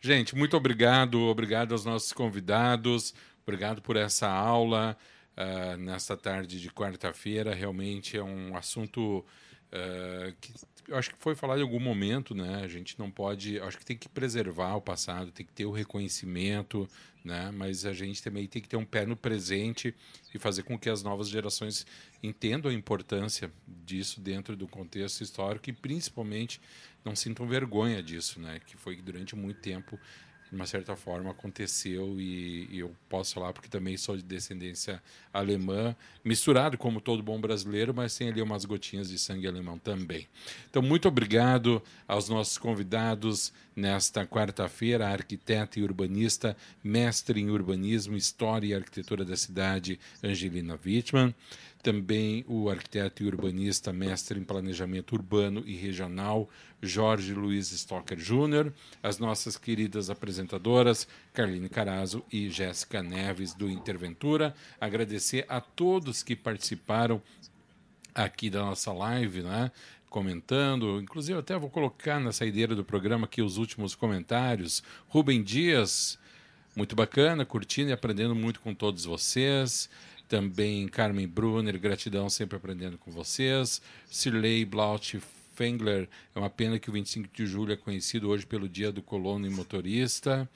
Gente, 0.00 0.36
muito 0.36 0.54
obrigado, 0.54 1.18
obrigado 1.22 1.72
aos 1.72 1.86
nossos 1.86 2.12
convidados. 2.12 3.14
Obrigado 3.42 3.82
por 3.82 3.96
essa 3.96 4.28
aula 4.28 4.96
uh, 5.36 5.76
nesta 5.76 6.16
tarde 6.16 6.60
de 6.60 6.70
quarta-feira. 6.70 7.54
Realmente 7.54 8.16
é 8.16 8.22
um 8.22 8.56
assunto 8.56 9.24
uh, 9.72 10.34
que 10.40 10.52
eu 10.90 10.96
acho 10.96 11.10
que 11.10 11.16
foi 11.18 11.36
falado 11.36 11.60
em 11.60 11.62
algum 11.62 11.78
momento, 11.78 12.34
né? 12.34 12.62
A 12.64 12.68
gente 12.68 12.98
não 12.98 13.10
pode, 13.10 13.60
acho 13.60 13.78
que 13.78 13.84
tem 13.84 13.96
que 13.96 14.08
preservar 14.08 14.74
o 14.74 14.80
passado, 14.80 15.30
tem 15.30 15.46
que 15.46 15.52
ter 15.52 15.64
o 15.64 15.70
reconhecimento, 15.70 16.88
né? 17.24 17.50
Mas 17.52 17.86
a 17.86 17.92
gente 17.92 18.20
também 18.20 18.48
tem 18.48 18.60
que 18.60 18.68
ter 18.68 18.76
um 18.76 18.84
pé 18.84 19.06
no 19.06 19.16
presente 19.16 19.94
e 20.34 20.38
fazer 20.38 20.64
com 20.64 20.76
que 20.76 20.90
as 20.90 21.04
novas 21.04 21.28
gerações 21.28 21.86
entendam 22.22 22.70
a 22.70 22.74
importância 22.74 23.52
disso 23.68 24.20
dentro 24.20 24.56
do 24.56 24.66
contexto 24.66 25.20
histórico 25.20 25.70
e 25.70 25.72
principalmente 25.72 26.60
não 27.04 27.14
sintam 27.14 27.46
vergonha 27.46 28.02
disso, 28.02 28.40
né? 28.40 28.60
Que 28.66 28.76
foi 28.76 28.96
durante 29.00 29.36
muito 29.36 29.60
tempo 29.60 29.98
de 30.50 30.56
uma 30.56 30.66
certa 30.66 30.96
forma 30.96 31.30
aconteceu 31.30 32.20
e, 32.20 32.68
e, 32.70 32.80
eu 32.80 32.92
posso 33.08 33.34
falar 33.34 33.52
porque 33.52 33.68
também 33.68 33.96
sou 33.96 34.16
de 34.16 34.22
descendência 34.22 35.00
alemã, 35.32 35.94
misturado 36.24 36.76
como 36.76 37.00
todo 37.00 37.22
bom 37.22 37.40
brasileiro, 37.40 37.94
mas 37.94 38.16
tem 38.16 38.28
ali 38.28 38.42
umas 38.42 38.64
gotinhas 38.64 39.08
de 39.08 39.18
sangue 39.18 39.46
alemão 39.46 39.78
também. 39.78 40.26
Então, 40.68 40.82
muito 40.82 41.06
obrigado 41.06 41.80
aos 42.08 42.28
nossos 42.28 42.58
convidados 42.58 43.52
nesta 43.76 44.26
quarta-feira, 44.26 45.08
arquiteta 45.08 45.78
e 45.78 45.84
urbanista, 45.84 46.56
mestre 46.82 47.40
em 47.40 47.48
urbanismo, 47.48 48.16
história 48.16 48.66
e 48.66 48.74
arquitetura 48.74 49.24
da 49.24 49.36
cidade, 49.36 50.00
Angelina 50.22 50.78
Wittmann 50.84 51.32
também 51.82 52.44
o 52.46 52.68
arquiteto 52.68 53.22
e 53.22 53.26
urbanista, 53.26 53.92
mestre 53.92 54.38
em 54.38 54.44
planejamento 54.44 55.14
urbano 55.14 55.62
e 55.66 55.74
regional, 55.74 56.48
Jorge 56.82 57.34
Luiz 57.34 57.70
Stocker 57.72 58.18
Júnior, 58.18 58.72
as 59.02 59.18
nossas 59.18 59.56
queridas 59.56 60.10
apresentadoras, 60.10 61.08
Carline 61.32 61.68
Carazo 61.68 62.22
e 62.32 62.50
Jéssica 62.50 63.02
Neves, 63.02 63.54
do 63.54 63.68
Interventura. 63.68 64.54
Agradecer 64.80 65.44
a 65.48 65.60
todos 65.60 66.22
que 66.22 66.36
participaram 66.36 67.20
aqui 68.14 68.50
da 68.50 68.60
nossa 68.60 68.92
live, 68.92 69.42
né? 69.42 69.70
comentando, 70.08 71.00
inclusive 71.00 71.38
até 71.38 71.56
vou 71.56 71.70
colocar 71.70 72.18
na 72.18 72.32
saideira 72.32 72.74
do 72.74 72.84
programa 72.84 73.26
aqui 73.26 73.40
os 73.40 73.56
últimos 73.56 73.94
comentários. 73.94 74.82
Rubem 75.06 75.40
Dias, 75.40 76.18
muito 76.74 76.96
bacana, 76.96 77.44
curtindo 77.44 77.90
e 77.90 77.92
aprendendo 77.92 78.34
muito 78.34 78.60
com 78.60 78.74
todos 78.74 79.04
vocês 79.04 79.88
também 80.30 80.86
Carmen 80.86 81.26
Brunner, 81.26 81.76
gratidão 81.76 82.30
sempre 82.30 82.56
aprendendo 82.56 82.96
com 82.96 83.10
vocês. 83.10 83.82
Cirlei 84.08 84.64
Blaut 84.64 85.20
Fengler, 85.56 86.08
é 86.32 86.38
uma 86.38 86.48
pena 86.48 86.78
que 86.78 86.88
o 86.88 86.92
25 86.92 87.28
de 87.34 87.44
julho 87.46 87.72
é 87.72 87.76
conhecido 87.76 88.28
hoje 88.30 88.46
pelo 88.46 88.68
Dia 88.68 88.92
do 88.92 89.02
Colono 89.02 89.44
e 89.44 89.50
Motorista. 89.50 90.48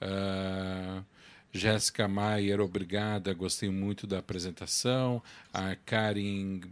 Uh, 0.00 1.04
Jéssica 1.52 2.08
Maier, 2.08 2.58
obrigada, 2.58 3.34
gostei 3.34 3.68
muito 3.68 4.06
da 4.06 4.18
apresentação. 4.18 5.22
A 5.52 5.76
Karin 5.76 6.62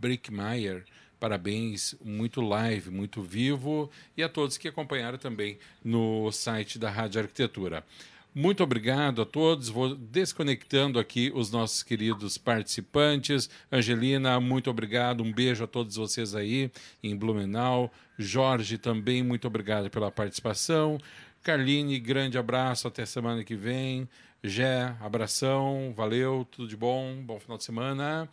Brickmeier, 0.00 0.84
parabéns, 1.20 1.94
muito 2.04 2.40
live, 2.40 2.90
muito 2.90 3.22
vivo. 3.22 3.88
E 4.16 4.22
a 4.22 4.28
todos 4.28 4.58
que 4.58 4.66
acompanharam 4.66 5.16
também 5.16 5.60
no 5.84 6.32
site 6.32 6.76
da 6.76 6.90
Rádio 6.90 7.20
Arquitetura. 7.20 7.84
Muito 8.34 8.62
obrigado 8.62 9.20
a 9.20 9.26
todos. 9.26 9.68
Vou 9.68 9.94
desconectando 9.94 10.98
aqui 10.98 11.30
os 11.34 11.50
nossos 11.50 11.82
queridos 11.82 12.38
participantes. 12.38 13.50
Angelina, 13.70 14.40
muito 14.40 14.70
obrigado. 14.70 15.22
Um 15.22 15.30
beijo 15.30 15.64
a 15.64 15.66
todos 15.66 15.96
vocês 15.96 16.34
aí 16.34 16.70
em 17.02 17.14
Blumenau. 17.14 17.92
Jorge, 18.18 18.78
também 18.78 19.22
muito 19.22 19.46
obrigado 19.46 19.90
pela 19.90 20.10
participação. 20.10 20.98
Carline, 21.42 21.98
grande 22.00 22.38
abraço. 22.38 22.88
Até 22.88 23.04
semana 23.04 23.44
que 23.44 23.54
vem. 23.54 24.08
Gé, 24.42 24.96
abração. 25.00 25.92
Valeu, 25.94 26.46
tudo 26.50 26.66
de 26.66 26.76
bom. 26.76 27.22
Bom 27.22 27.38
final 27.38 27.58
de 27.58 27.64
semana. 27.64 28.30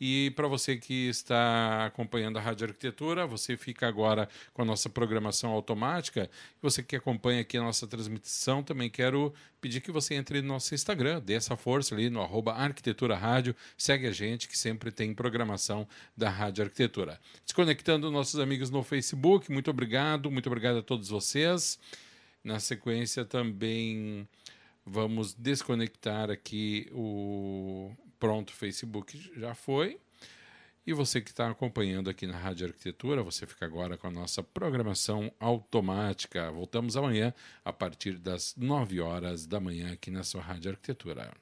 E 0.00 0.30
para 0.30 0.48
você 0.48 0.78
que 0.78 1.10
está 1.10 1.84
acompanhando 1.84 2.38
a 2.38 2.40
Rádio 2.40 2.68
Arquitetura, 2.68 3.26
você 3.26 3.54
fica 3.54 3.86
agora 3.86 4.26
com 4.54 4.62
a 4.62 4.64
nossa 4.64 4.88
programação 4.88 5.50
automática. 5.50 6.30
Você 6.62 6.82
que 6.82 6.96
acompanha 6.96 7.42
aqui 7.42 7.58
a 7.58 7.62
nossa 7.62 7.86
transmissão, 7.86 8.62
também 8.62 8.88
quero 8.88 9.34
pedir 9.60 9.82
que 9.82 9.92
você 9.92 10.14
entre 10.14 10.40
no 10.40 10.48
nosso 10.48 10.74
Instagram, 10.74 11.20
dê 11.20 11.34
essa 11.34 11.54
força 11.54 11.94
ali 11.94 12.08
no 12.08 12.22
arroba 12.22 12.54
Arquitetura 12.54 13.14
Rádio, 13.14 13.54
segue 13.76 14.06
a 14.06 14.12
gente 14.12 14.48
que 14.48 14.56
sempre 14.56 14.90
tem 14.90 15.12
programação 15.12 15.86
da 16.16 16.30
Rádio 16.30 16.64
Arquitetura. 16.64 17.20
Desconectando 17.44 18.10
nossos 18.10 18.40
amigos 18.40 18.70
no 18.70 18.82
Facebook, 18.82 19.52
muito 19.52 19.68
obrigado, 19.68 20.30
muito 20.30 20.46
obrigado 20.46 20.78
a 20.78 20.82
todos 20.82 21.10
vocês. 21.10 21.78
Na 22.42 22.58
sequência 22.58 23.22
também 23.22 24.26
vamos 24.86 25.34
desconectar 25.34 26.30
aqui 26.30 26.88
o 26.90 27.92
pronto, 28.20 28.52
Facebook 28.52 29.32
já 29.36 29.54
foi. 29.54 29.98
E 30.86 30.92
você 30.92 31.20
que 31.20 31.30
está 31.30 31.50
acompanhando 31.50 32.08
aqui 32.08 32.26
na 32.26 32.36
Rádio 32.36 32.66
Arquitetura, 32.66 33.22
você 33.22 33.46
fica 33.46 33.64
agora 33.66 33.96
com 33.96 34.06
a 34.06 34.10
nossa 34.10 34.42
programação 34.42 35.32
automática. 35.38 36.50
Voltamos 36.50 36.96
amanhã 36.96 37.34
a 37.64 37.72
partir 37.72 38.18
das 38.18 38.54
9 38.56 39.00
horas 39.00 39.46
da 39.46 39.60
manhã 39.60 39.92
aqui 39.92 40.10
na 40.10 40.22
sua 40.22 40.40
Rádio 40.40 40.70
Arquitetura. 40.70 41.32